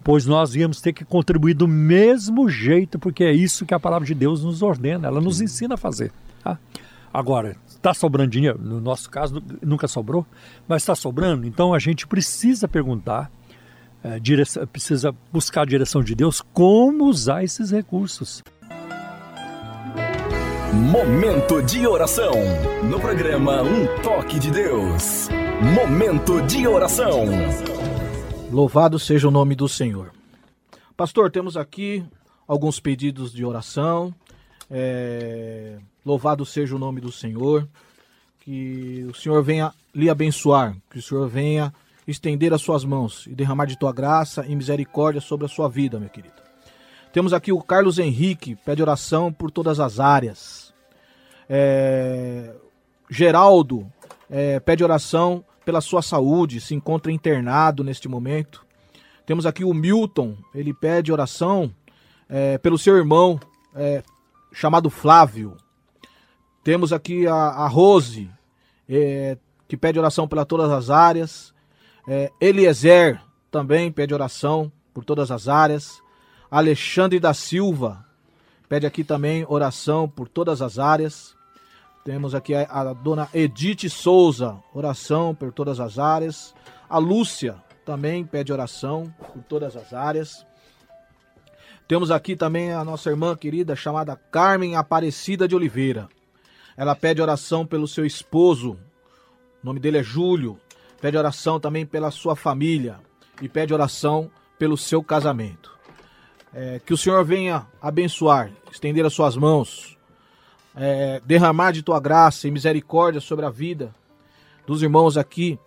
pois 0.04 0.26
nós 0.26 0.54
íamos 0.54 0.82
ter 0.82 0.92
que 0.92 1.04
contribuir 1.04 1.54
do 1.54 1.66
mesmo 1.66 2.48
jeito, 2.48 2.98
porque 2.98 3.24
é 3.24 3.32
isso 3.32 3.64
que 3.64 3.72
a 3.72 3.80
palavra 3.80 4.06
de 4.06 4.14
Deus 4.14 4.44
nos 4.44 4.62
ordena, 4.62 5.08
ela 5.08 5.20
nos 5.20 5.40
ensina 5.40 5.74
a 5.74 5.78
fazer. 5.78 6.12
Tá? 6.42 6.58
Agora, 7.12 7.56
está 7.66 7.94
sobrando 7.94 8.30
dinheiro? 8.30 8.60
No 8.60 8.80
nosso 8.80 9.10
caso, 9.10 9.42
nunca 9.62 9.88
sobrou, 9.88 10.26
mas 10.68 10.82
está 10.82 10.94
sobrando, 10.94 11.46
então 11.46 11.72
a 11.72 11.78
gente 11.78 12.06
precisa 12.06 12.68
perguntar, 12.68 13.30
é, 14.02 14.20
direção, 14.20 14.66
precisa 14.66 15.14
buscar 15.32 15.62
a 15.62 15.66
direção 15.66 16.02
de 16.02 16.14
Deus 16.14 16.42
como 16.52 17.06
usar 17.06 17.42
esses 17.42 17.70
recursos. 17.70 18.42
Momento 20.74 21.62
de 21.62 21.86
oração. 21.86 22.32
No 22.82 22.98
programa 22.98 23.62
Um 23.62 23.86
Toque 24.02 24.40
de 24.40 24.50
Deus. 24.50 25.28
Momento 25.62 26.42
de 26.42 26.66
oração. 26.66 27.26
Louvado 28.54 29.00
seja 29.00 29.26
o 29.26 29.32
nome 29.32 29.56
do 29.56 29.68
Senhor. 29.68 30.12
Pastor, 30.96 31.28
temos 31.28 31.56
aqui 31.56 32.04
alguns 32.46 32.78
pedidos 32.78 33.32
de 33.32 33.44
oração. 33.44 34.14
É... 34.70 35.76
Louvado 36.06 36.46
seja 36.46 36.76
o 36.76 36.78
nome 36.78 37.00
do 37.00 37.10
Senhor. 37.10 37.68
Que 38.38 39.04
o 39.10 39.12
Senhor 39.12 39.42
venha 39.42 39.74
lhe 39.92 40.08
abençoar. 40.08 40.76
Que 40.88 41.00
o 41.00 41.02
Senhor 41.02 41.28
venha 41.28 41.74
estender 42.06 42.54
as 42.54 42.62
suas 42.62 42.84
mãos 42.84 43.26
e 43.26 43.34
derramar 43.34 43.66
de 43.66 43.76
tua 43.76 43.92
graça 43.92 44.46
e 44.46 44.54
misericórdia 44.54 45.20
sobre 45.20 45.46
a 45.46 45.48
sua 45.48 45.68
vida, 45.68 45.98
meu 45.98 46.08
querido. 46.08 46.40
Temos 47.12 47.32
aqui 47.32 47.50
o 47.50 47.60
Carlos 47.60 47.98
Henrique, 47.98 48.54
pede 48.54 48.80
oração 48.80 49.32
por 49.32 49.50
todas 49.50 49.80
as 49.80 49.98
áreas. 49.98 50.72
É... 51.50 52.54
Geraldo 53.10 53.84
é, 54.30 54.60
pede 54.60 54.84
oração 54.84 55.44
pela 55.64 55.80
sua 55.80 56.02
saúde, 56.02 56.60
se 56.60 56.74
encontra 56.74 57.10
internado 57.10 57.82
neste 57.82 58.08
momento. 58.08 58.64
Temos 59.26 59.46
aqui 59.46 59.64
o 59.64 59.72
Milton, 59.72 60.36
ele 60.54 60.74
pede 60.74 61.10
oração 61.10 61.74
é, 62.28 62.58
pelo 62.58 62.78
seu 62.78 62.96
irmão 62.96 63.40
é, 63.74 64.02
chamado 64.52 64.90
Flávio. 64.90 65.56
Temos 66.62 66.92
aqui 66.92 67.26
a, 67.26 67.34
a 67.34 67.68
Rose, 67.68 68.30
é, 68.88 69.36
que 69.66 69.76
pede 69.76 69.98
oração 69.98 70.28
para 70.28 70.44
todas 70.44 70.70
as 70.70 70.90
áreas. 70.90 71.54
É, 72.06 72.30
Eliezer 72.40 73.20
também 73.50 73.90
pede 73.90 74.12
oração 74.12 74.70
por 74.92 75.04
todas 75.04 75.30
as 75.30 75.48
áreas. 75.48 76.02
Alexandre 76.50 77.18
da 77.18 77.34
Silva 77.34 78.04
pede 78.68 78.86
aqui 78.86 79.02
também 79.02 79.44
oração 79.48 80.08
por 80.08 80.28
todas 80.28 80.60
as 80.62 80.78
áreas. 80.78 81.33
Temos 82.04 82.34
aqui 82.34 82.54
a, 82.54 82.64
a 82.64 82.92
dona 82.92 83.30
Edith 83.32 83.88
Souza, 83.88 84.62
oração 84.74 85.34
por 85.34 85.50
todas 85.50 85.80
as 85.80 85.98
áreas. 85.98 86.54
A 86.86 86.98
Lúcia 86.98 87.56
também 87.82 88.26
pede 88.26 88.52
oração 88.52 89.12
por 89.32 89.42
todas 89.44 89.74
as 89.74 89.94
áreas. 89.94 90.46
Temos 91.88 92.10
aqui 92.10 92.36
também 92.36 92.72
a 92.72 92.84
nossa 92.84 93.08
irmã 93.08 93.34
querida 93.34 93.74
chamada 93.74 94.16
Carmen 94.30 94.76
Aparecida 94.76 95.48
de 95.48 95.56
Oliveira. 95.56 96.06
Ela 96.76 96.94
pede 96.94 97.22
oração 97.22 97.64
pelo 97.64 97.88
seu 97.88 98.04
esposo, 98.04 98.72
o 99.62 99.66
nome 99.66 99.80
dele 99.80 99.96
é 99.96 100.02
Júlio. 100.02 100.60
Pede 101.00 101.16
oração 101.16 101.58
também 101.58 101.86
pela 101.86 102.10
sua 102.10 102.36
família 102.36 102.98
e 103.40 103.48
pede 103.48 103.72
oração 103.72 104.30
pelo 104.58 104.76
seu 104.76 105.02
casamento. 105.02 105.74
É, 106.52 106.80
que 106.84 106.92
o 106.92 106.98
Senhor 106.98 107.24
venha 107.24 107.66
abençoar, 107.80 108.50
estender 108.70 109.06
as 109.06 109.14
suas 109.14 109.36
mãos, 109.36 109.96
é, 110.76 111.20
derramar 111.24 111.72
de 111.72 111.82
tua 111.82 112.00
graça 112.00 112.48
e 112.48 112.50
misericórdia 112.50 113.20
sobre 113.20 113.44
a 113.44 113.50
vida 113.50 113.94
dos 114.66 114.82
irmãos 114.82 115.16
aqui, 115.16 115.58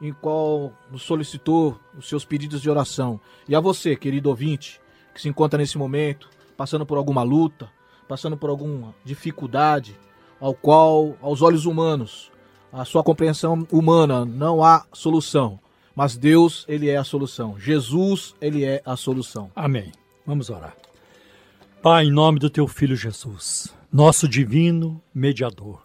em 0.00 0.12
qual 0.12 0.72
nos 0.90 1.02
solicitou 1.02 1.78
os 1.98 2.08
seus 2.08 2.24
pedidos 2.24 2.60
de 2.60 2.70
oração. 2.70 3.20
E 3.48 3.54
a 3.54 3.60
você, 3.60 3.96
querido 3.96 4.28
ouvinte, 4.28 4.80
que 5.14 5.20
se 5.20 5.28
encontra 5.28 5.58
nesse 5.58 5.78
momento, 5.78 6.28
passando 6.56 6.84
por 6.86 6.98
alguma 6.98 7.22
luta, 7.22 7.70
passando 8.08 8.36
por 8.36 8.50
alguma 8.50 8.94
dificuldade, 9.04 9.98
ao 10.40 10.54
qual, 10.54 11.16
aos 11.22 11.42
olhos 11.42 11.64
humanos, 11.64 12.30
a 12.72 12.84
sua 12.84 13.02
compreensão 13.02 13.66
humana 13.70 14.24
não 14.24 14.62
há 14.62 14.84
solução, 14.92 15.58
mas 15.94 16.16
Deus, 16.16 16.64
ele 16.68 16.88
é 16.88 16.96
a 16.96 17.04
solução. 17.04 17.58
Jesus, 17.58 18.34
ele 18.40 18.64
é 18.64 18.82
a 18.84 18.96
solução. 18.96 19.50
Amém. 19.54 19.92
Vamos 20.26 20.50
orar. 20.50 20.76
Pai, 21.80 22.04
em 22.06 22.10
nome 22.10 22.38
do 22.38 22.50
teu 22.50 22.66
filho 22.66 22.96
Jesus, 22.96 23.72
nosso 23.94 24.26
divino 24.26 25.00
mediador, 25.14 25.80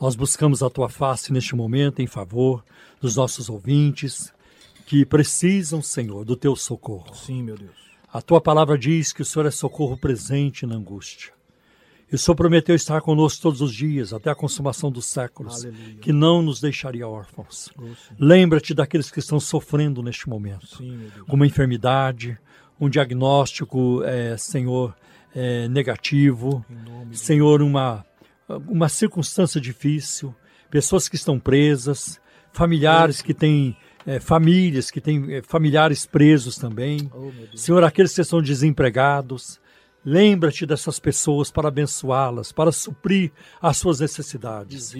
nós 0.00 0.16
buscamos 0.16 0.62
a 0.62 0.70
tua 0.70 0.88
face 0.88 1.30
neste 1.30 1.54
momento 1.54 2.00
em 2.00 2.06
favor 2.06 2.64
dos 3.02 3.16
nossos 3.16 3.50
ouvintes 3.50 4.32
que 4.86 5.04
precisam, 5.04 5.82
Senhor, 5.82 6.24
do 6.24 6.36
teu 6.36 6.56
socorro. 6.56 7.14
Sim, 7.14 7.42
meu 7.42 7.58
Deus. 7.58 7.76
A 8.10 8.22
tua 8.22 8.40
palavra 8.40 8.78
diz 8.78 9.12
que 9.12 9.20
o 9.20 9.24
Senhor 9.26 9.44
é 9.44 9.50
socorro 9.50 9.94
presente 9.94 10.64
na 10.64 10.76
angústia. 10.76 11.34
E 12.10 12.14
o 12.14 12.18
Senhor 12.18 12.34
prometeu 12.34 12.74
estar 12.74 13.02
conosco 13.02 13.42
todos 13.42 13.60
os 13.60 13.74
dias, 13.74 14.14
até 14.14 14.30
a 14.30 14.34
consumação 14.34 14.90
dos 14.90 15.04
séculos, 15.04 15.66
Aleluia. 15.66 15.96
que 16.00 16.14
não 16.14 16.40
nos 16.40 16.62
deixaria 16.62 17.06
órfãos. 17.06 17.68
Oh. 17.78 17.90
Lembra-te 18.18 18.72
daqueles 18.72 19.10
que 19.10 19.18
estão 19.18 19.38
sofrendo 19.38 20.02
neste 20.02 20.30
momento, 20.30 20.78
Sim, 20.78 21.10
uma 21.28 21.46
enfermidade, 21.46 22.38
um 22.80 22.88
diagnóstico, 22.88 24.02
é, 24.02 24.34
Senhor, 24.38 24.94
é, 25.34 25.68
negativo, 25.68 26.64
Senhor, 27.12 27.60
uma, 27.62 28.04
uma 28.68 28.88
circunstância 28.88 29.60
difícil, 29.60 30.34
pessoas 30.70 31.08
que 31.08 31.16
estão 31.16 31.38
presas, 31.38 32.20
familiares 32.52 33.20
que 33.20 33.34
têm, 33.34 33.76
é, 34.06 34.20
famílias 34.20 34.90
que 34.90 35.00
têm 35.00 35.34
é, 35.34 35.42
familiares 35.42 36.06
presos 36.06 36.56
também. 36.56 37.10
Oh. 37.12 37.30
Senhor, 37.56 37.82
aqueles 37.82 38.14
que 38.14 38.20
estão 38.20 38.40
desempregados, 38.40 39.60
lembra-te 40.04 40.64
dessas 40.64 41.00
pessoas 41.00 41.50
para 41.50 41.68
abençoá-las, 41.68 42.52
para 42.52 42.70
suprir 42.70 43.32
as 43.60 43.76
suas 43.76 44.00
necessidades. 44.00 44.94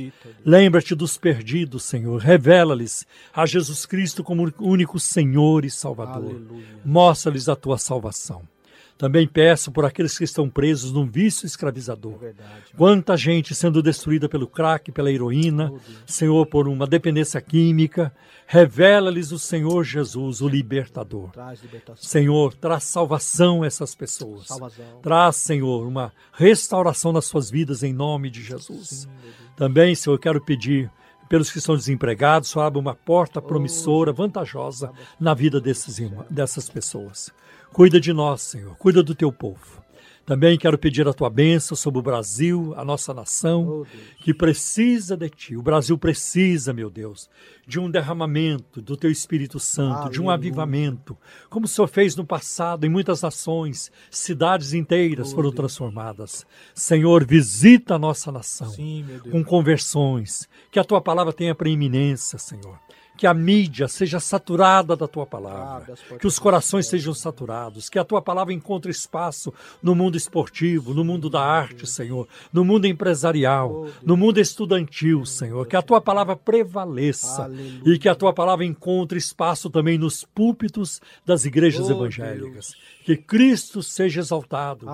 Lembra-te 0.44 0.94
dos 0.94 1.16
perdidos, 1.16 1.85
Senhor. 1.85 2.20
Revela-lhes 2.20 3.06
a 3.32 3.47
Jesus 3.47 3.86
Cristo 3.86 4.24
como 4.24 4.52
único 4.59 4.98
Senhor 4.98 5.65
e 5.65 5.70
Salvador. 5.70 6.43
Mostra-lhes 6.85 7.48
a 7.48 7.55
tua 7.55 7.78
salvação. 7.78 8.54
Também 8.97 9.27
peço 9.27 9.73
por 9.73 9.85
aqueles 9.85 10.16
que 10.16 10.25
estão 10.25 10.49
presos 10.49 10.93
num 10.93 11.05
vício 11.05 11.47
escravizador. 11.47 12.16
Verdade. 12.16 12.73
Quanta 12.77 13.16
gente 13.16 13.55
sendo 13.55 13.83
destruída 13.83 14.29
pelo 14.29 14.47
crack, 14.47 14.93
pela 14.93 15.11
heroína, 15.11 15.73
Senhor, 16.07 16.47
por 16.47 16.69
uma 16.69 16.87
dependência 16.87 17.41
química. 17.41 18.15
Revela-lhes 18.47 19.33
o 19.33 19.39
Senhor 19.39 19.83
Jesus, 19.83 20.41
o 20.41 20.49
libertador. 20.49 21.31
Traz. 21.31 21.61
Senhor, 21.97 22.55
traz 22.55 22.85
salvação 22.85 23.62
a 23.62 23.66
essas 23.66 23.95
pessoas. 23.95 24.47
Salvação. 24.47 25.01
Traz, 25.03 25.37
Senhor, 25.37 25.87
uma 25.87 26.12
restauração 26.33 27.12
nas 27.12 27.25
suas 27.25 27.51
vidas 27.51 27.83
em 27.83 27.93
nome 27.93 28.31
de 28.31 28.43
Jesus. 28.43 29.09
Também, 29.57 29.95
Senhor, 29.95 30.15
eu 30.15 30.21
quero 30.21 30.41
pedir 30.41 30.91
pelos 31.35 31.51
que 31.51 31.59
estão 31.59 31.74
desempregados, 31.74 32.51
Senhor, 32.51 32.65
abra 32.65 32.78
uma 32.78 32.94
porta 32.94 33.43
promissora, 33.43 34.12
vantajosa 34.12 34.93
na 35.19 35.35
vida 35.35 35.61
desses, 35.61 36.01
dessas 36.31 36.70
pessoas. 36.70 37.28
Cuida 37.73 38.01
de 38.01 38.12
nós, 38.12 38.40
Senhor, 38.40 38.77
cuida 38.77 39.02
do 39.02 39.16
teu 39.16 39.32
povo. 39.32 39.84
Também 40.27 40.57
quero 40.57 40.79
pedir 40.79 41.07
a 41.07 41.13
tua 41.13 41.29
bênção 41.29 41.77
sobre 41.77 41.99
o 42.01 42.03
Brasil, 42.03 42.73
a 42.77 42.85
nossa 42.85 43.13
nação, 43.13 43.83
Oh, 43.83 43.87
que 44.23 44.33
precisa 44.33 45.17
de 45.17 45.29
ti. 45.29 45.55
O 45.57 45.61
Brasil 45.63 45.99
precisa, 45.99 46.73
meu 46.73 46.89
Deus, 46.89 47.29
de 47.67 47.79
um 47.79 47.91
derramamento 47.91 48.81
do 48.81 48.97
teu 48.97 49.11
Espírito 49.11 49.61
Santo, 49.61 50.09
de 50.11 50.21
um 50.23 50.31
Aleluia. 50.31 50.35
avivamento, 50.35 51.17
como 51.51 51.67
o 51.67 51.69
Senhor 51.69 51.89
fez 51.89 52.17
no 52.17 52.25
passado 52.25 52.87
em 52.87 52.89
muitas 52.89 53.21
nações, 53.21 53.93
cidades 54.11 54.73
inteiras 54.73 55.29
Oh, 55.33 55.35
foram 55.35 55.51
Deus. 55.51 55.57
transformadas. 55.57 56.47
Senhor, 56.75 57.25
visita 57.27 57.97
a 57.97 57.99
nossa 57.99 58.33
nação 58.33 58.69
Sim, 58.71 59.05
com 59.31 59.45
conversões, 59.45 60.49
que 60.71 60.79
a 60.79 60.85
tua 60.85 61.01
palavra 61.03 61.33
tenha 61.33 61.55
preeminência, 61.55 62.39
Senhor. 62.39 62.79
Que 63.16 63.27
a 63.27 63.32
mídia 63.35 63.86
seja 63.86 64.19
saturada 64.19 64.97
da 64.97 65.07
tua 65.07 65.24
palavra, 65.24 65.95
que 66.19 66.27
os 66.27 66.39
corações 66.39 66.86
sejam 66.86 67.15
saturados, 67.15 67.89
que 67.89 67.99
a 67.99 68.05
tua 68.05 68.20
palavra 68.20 68.53
encontre 68.53 68.91
espaço 68.91 69.53
no 69.82 69.95
mundo 69.95 70.16
esportivo, 70.16 70.93
no 70.93 71.05
mundo 71.05 71.31
da 71.31 71.41
arte, 71.41 71.86
Senhor, 71.86 72.27
no 72.53 72.65
mundo 72.65 72.86
empresarial, 72.86 73.86
no 74.03 74.16
mundo 74.16 74.41
estudantil, 74.41 75.24
Senhor, 75.24 75.66
que 75.66 75.77
a 75.77 75.82
tua 75.82 76.01
palavra 76.01 76.35
prevaleça 76.35 77.49
e 77.86 77.99
que 77.99 78.09
a 78.09 78.15
tua 78.15 78.32
palavra 78.32 78.65
encontre 78.65 79.16
espaço 79.16 79.70
também 79.70 79.97
nos 79.97 80.24
púlpitos 80.24 81.01
das 81.24 81.45
igrejas 81.45 81.89
Oh, 81.89 81.93
evangélicas. 81.93 82.74
Que 83.05 83.16
Cristo 83.16 83.82
seja 83.82 84.20
exaltado 84.20 84.86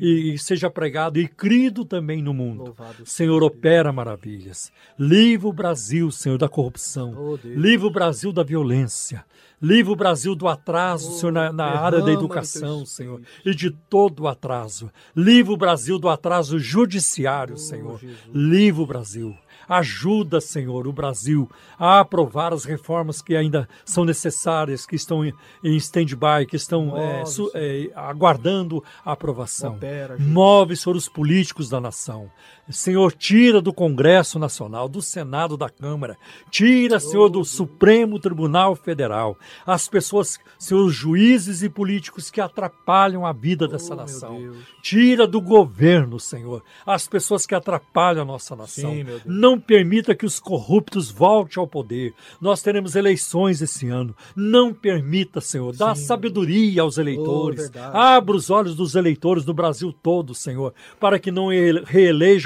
e, 0.00 0.36
seja 0.38 0.70
pregado 0.70 1.20
e 1.20 1.28
crido 1.28 1.84
também 1.84 2.22
no 2.22 2.32
mundo. 2.32 2.74
Senhor, 3.04 3.42
opera 3.42 3.92
maravilhas. 3.92 4.72
Livra 4.98 5.48
o 5.48 5.52
Brasil, 5.52 6.10
Senhor, 6.10 6.38
da 6.38 6.48
corrupção. 6.48 7.12
Oh. 7.44 7.60
Livra 7.60 7.86
o 7.86 7.90
Brasil 7.90 8.32
da 8.32 8.42
violência. 8.42 9.24
Livra 9.62 9.92
o 9.92 9.96
Brasil 9.96 10.34
do 10.34 10.46
atraso, 10.46 11.12
Senhor, 11.18 11.32
na, 11.32 11.50
na 11.52 11.64
área 11.80 12.02
da 12.02 12.12
educação, 12.12 12.84
Senhor, 12.84 13.22
e 13.46 13.54
de 13.54 13.70
todo 13.70 14.24
o 14.24 14.28
atraso. 14.28 14.90
Livra 15.16 15.52
o 15.54 15.56
Brasil 15.56 15.98
do 15.98 16.08
atraso 16.08 16.58
judiciário, 16.58 17.56
Senhor. 17.56 17.98
Jesus. 17.98 18.18
Livra 18.34 18.82
o 18.82 18.86
Brasil. 18.86 19.34
Ajuda, 19.66 20.42
Senhor, 20.42 20.86
o 20.86 20.92
Brasil 20.92 21.50
a 21.78 22.00
aprovar 22.00 22.52
as 22.52 22.64
reformas 22.66 23.22
que 23.22 23.34
ainda 23.34 23.66
são 23.86 24.04
necessárias, 24.04 24.84
que 24.84 24.94
estão 24.96 25.24
em, 25.24 25.32
em 25.62 25.74
stand-by, 25.76 26.44
que 26.46 26.56
estão 26.56 26.86
Move, 26.86 27.00
eh, 27.00 27.24
su- 27.24 27.50
Senhor. 27.50 27.64
eh, 27.64 27.90
aguardando 27.94 28.84
a 29.02 29.12
aprovação. 29.12 29.76
Opera. 29.76 30.18
Move, 30.18 30.76
Senhor, 30.76 30.94
os 30.96 31.08
políticos 31.08 31.70
da 31.70 31.80
nação. 31.80 32.30
Senhor, 32.70 33.12
tira 33.12 33.60
do 33.60 33.72
Congresso 33.72 34.38
Nacional, 34.38 34.88
do 34.88 35.02
Senado, 35.02 35.56
da 35.56 35.68
Câmara. 35.68 36.16
Tira, 36.50 36.98
Senhor, 36.98 37.28
do 37.28 37.44
Supremo 37.44 38.18
Tribunal 38.18 38.74
Federal. 38.74 39.36
As 39.66 39.86
pessoas, 39.88 40.38
Senhor, 40.58 40.84
os 40.84 40.94
juízes 40.94 41.62
e 41.62 41.68
políticos 41.68 42.30
que 42.30 42.40
atrapalham 42.40 43.26
a 43.26 43.32
vida 43.32 43.68
dessa 43.68 43.92
Oh, 43.92 43.96
nação. 43.96 44.52
Tira 44.82 45.26
do 45.26 45.40
governo, 45.40 46.18
Senhor, 46.18 46.62
as 46.86 47.06
pessoas 47.06 47.44
que 47.46 47.54
atrapalham 47.54 48.22
a 48.22 48.24
nossa 48.24 48.56
nação. 48.56 48.92
Sim. 48.92 49.04
Não 49.26 49.60
permita 49.60 50.14
que 50.14 50.24
os 50.26 50.40
corruptos 50.40 51.10
voltem 51.10 51.60
ao 51.60 51.66
poder. 51.66 52.14
Nós 52.40 52.62
teremos 52.62 52.96
eleições 52.96 53.60
esse 53.60 53.88
ano. 53.88 54.14
Não 54.34 54.72
permita, 54.72 55.40
Senhor. 55.40 55.74
Dá 55.76 55.94
sabedoria 55.94 56.82
aos 56.82 56.98
eleitores. 56.98 57.60
verdade. 57.70 57.96
Abra 57.96 58.36
os 58.36 58.48
olhos 58.50 58.74
dos 58.74 58.94
eleitores 58.94 59.44
do 59.44 59.52
Brasil 59.54 59.92
todo, 59.92 60.34
Senhor, 60.34 60.72
para 60.98 61.18
que 61.18 61.30
não 61.30 61.52
ele- 61.52 61.82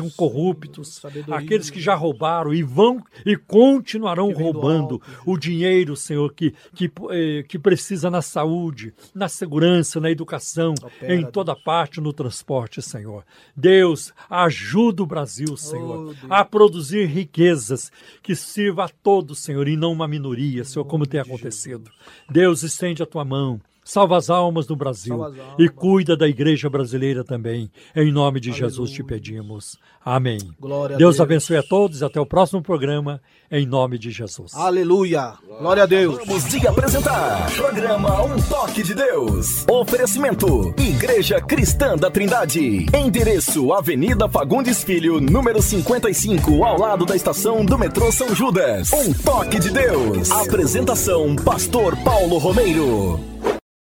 reelejam 0.09 0.16
corruptos, 0.16 1.02
aqueles 1.30 1.70
que 1.70 1.80
já 1.80 1.94
roubaram 1.94 2.52
e 2.52 2.62
vão 2.62 3.02
e 3.24 3.36
continuarão 3.36 4.32
roubando 4.32 5.01
Jesus. 5.05 5.22
o 5.26 5.36
dinheiro, 5.39 5.97
Senhor, 5.97 6.32
que, 6.32 6.55
que, 6.74 6.90
eh, 7.10 7.44
que 7.48 7.59
precisa 7.59 8.10
na 8.10 8.22
saúde, 8.22 8.93
na 9.14 9.28
segurança, 9.28 10.01
na 10.01 10.10
educação, 10.10 10.74
em 11.02 11.24
toda 11.26 11.55
parte 11.55 12.01
no 12.01 12.12
transporte, 12.12 12.80
Senhor. 12.82 13.24
Deus, 13.56 14.12
ajuda 14.28 15.02
o 15.02 15.06
Brasil, 15.06 15.56
Senhor, 15.56 15.89
Oh, 15.89 16.05
Deus. 16.12 16.18
a 16.28 16.44
produzir 16.44 17.06
riquezas 17.06 17.90
que 18.22 18.35
sirva 18.35 18.85
a 18.85 18.89
todos, 18.89 19.39
Senhor, 19.39 19.66
e 19.68 19.76
não 19.76 19.93
uma 19.93 20.06
minoria, 20.09 20.64
Senhor, 20.64 20.85
como 20.85 21.06
tem 21.06 21.20
acontecido. 21.20 21.90
Deus, 22.30 22.62
estende 22.62 23.02
a 23.02 23.06
tua 23.06 23.24
mão 23.24 23.60
salva 23.89 24.19
as 24.19 24.28
almas 24.28 24.66
do 24.66 24.77
Brasil 24.77 25.24
almas. 25.24 25.39
e 25.59 25.66
cuida 25.66 26.15
da 26.15 26.28
igreja 26.28 26.69
brasileira 26.69 27.24
também. 27.24 27.70
Em 27.97 28.12
nome 28.12 28.39
de 28.39 28.51
Aleluia. 28.51 28.69
Jesus 28.69 28.90
te 28.90 29.02
pedimos. 29.02 29.78
Amém. 30.05 30.39
Glória 30.60 30.97
a 30.97 30.98
Deus 30.98 31.16
Deus. 31.16 31.20
abençoe 31.20 31.56
a 31.56 31.62
todos 31.62 32.02
e 32.02 32.05
até 32.05 32.20
o 32.20 32.27
próximo 32.27 32.62
programa, 32.62 33.19
em 33.51 33.65
nome 33.65 33.98
de 33.98 34.10
Jesus. 34.10 34.52
Aleluia. 34.55 35.32
Glória 35.59 35.85
a 35.85 35.86
Deus. 35.86 36.19
Vamos 36.19 36.44
de 36.44 36.66
apresentar 36.69 37.51
programa 37.56 38.23
Um 38.24 38.36
Toque 38.43 38.82
de 38.82 38.94
Deus. 38.94 39.65
Oferecimento 39.70 40.74
Igreja 40.78 41.40
Cristã 41.40 41.97
da 41.97 42.10
Trindade. 42.10 42.86
Endereço 42.94 43.73
Avenida 43.73 44.28
Fagundes 44.28 44.85
Filho, 44.85 45.19
número 45.19 45.62
55, 45.62 46.62
ao 46.62 46.78
lado 46.78 47.06
da 47.06 47.16
estação 47.16 47.65
do 47.65 47.78
metrô 47.78 48.12
São 48.12 48.35
Judas. 48.35 48.93
Um 48.93 49.15
Toque 49.15 49.59
de 49.59 49.70
Deus. 49.70 50.31
Apresentação 50.31 51.35
Pastor 51.36 51.97
Paulo 52.05 52.36
Romeiro. 52.36 53.19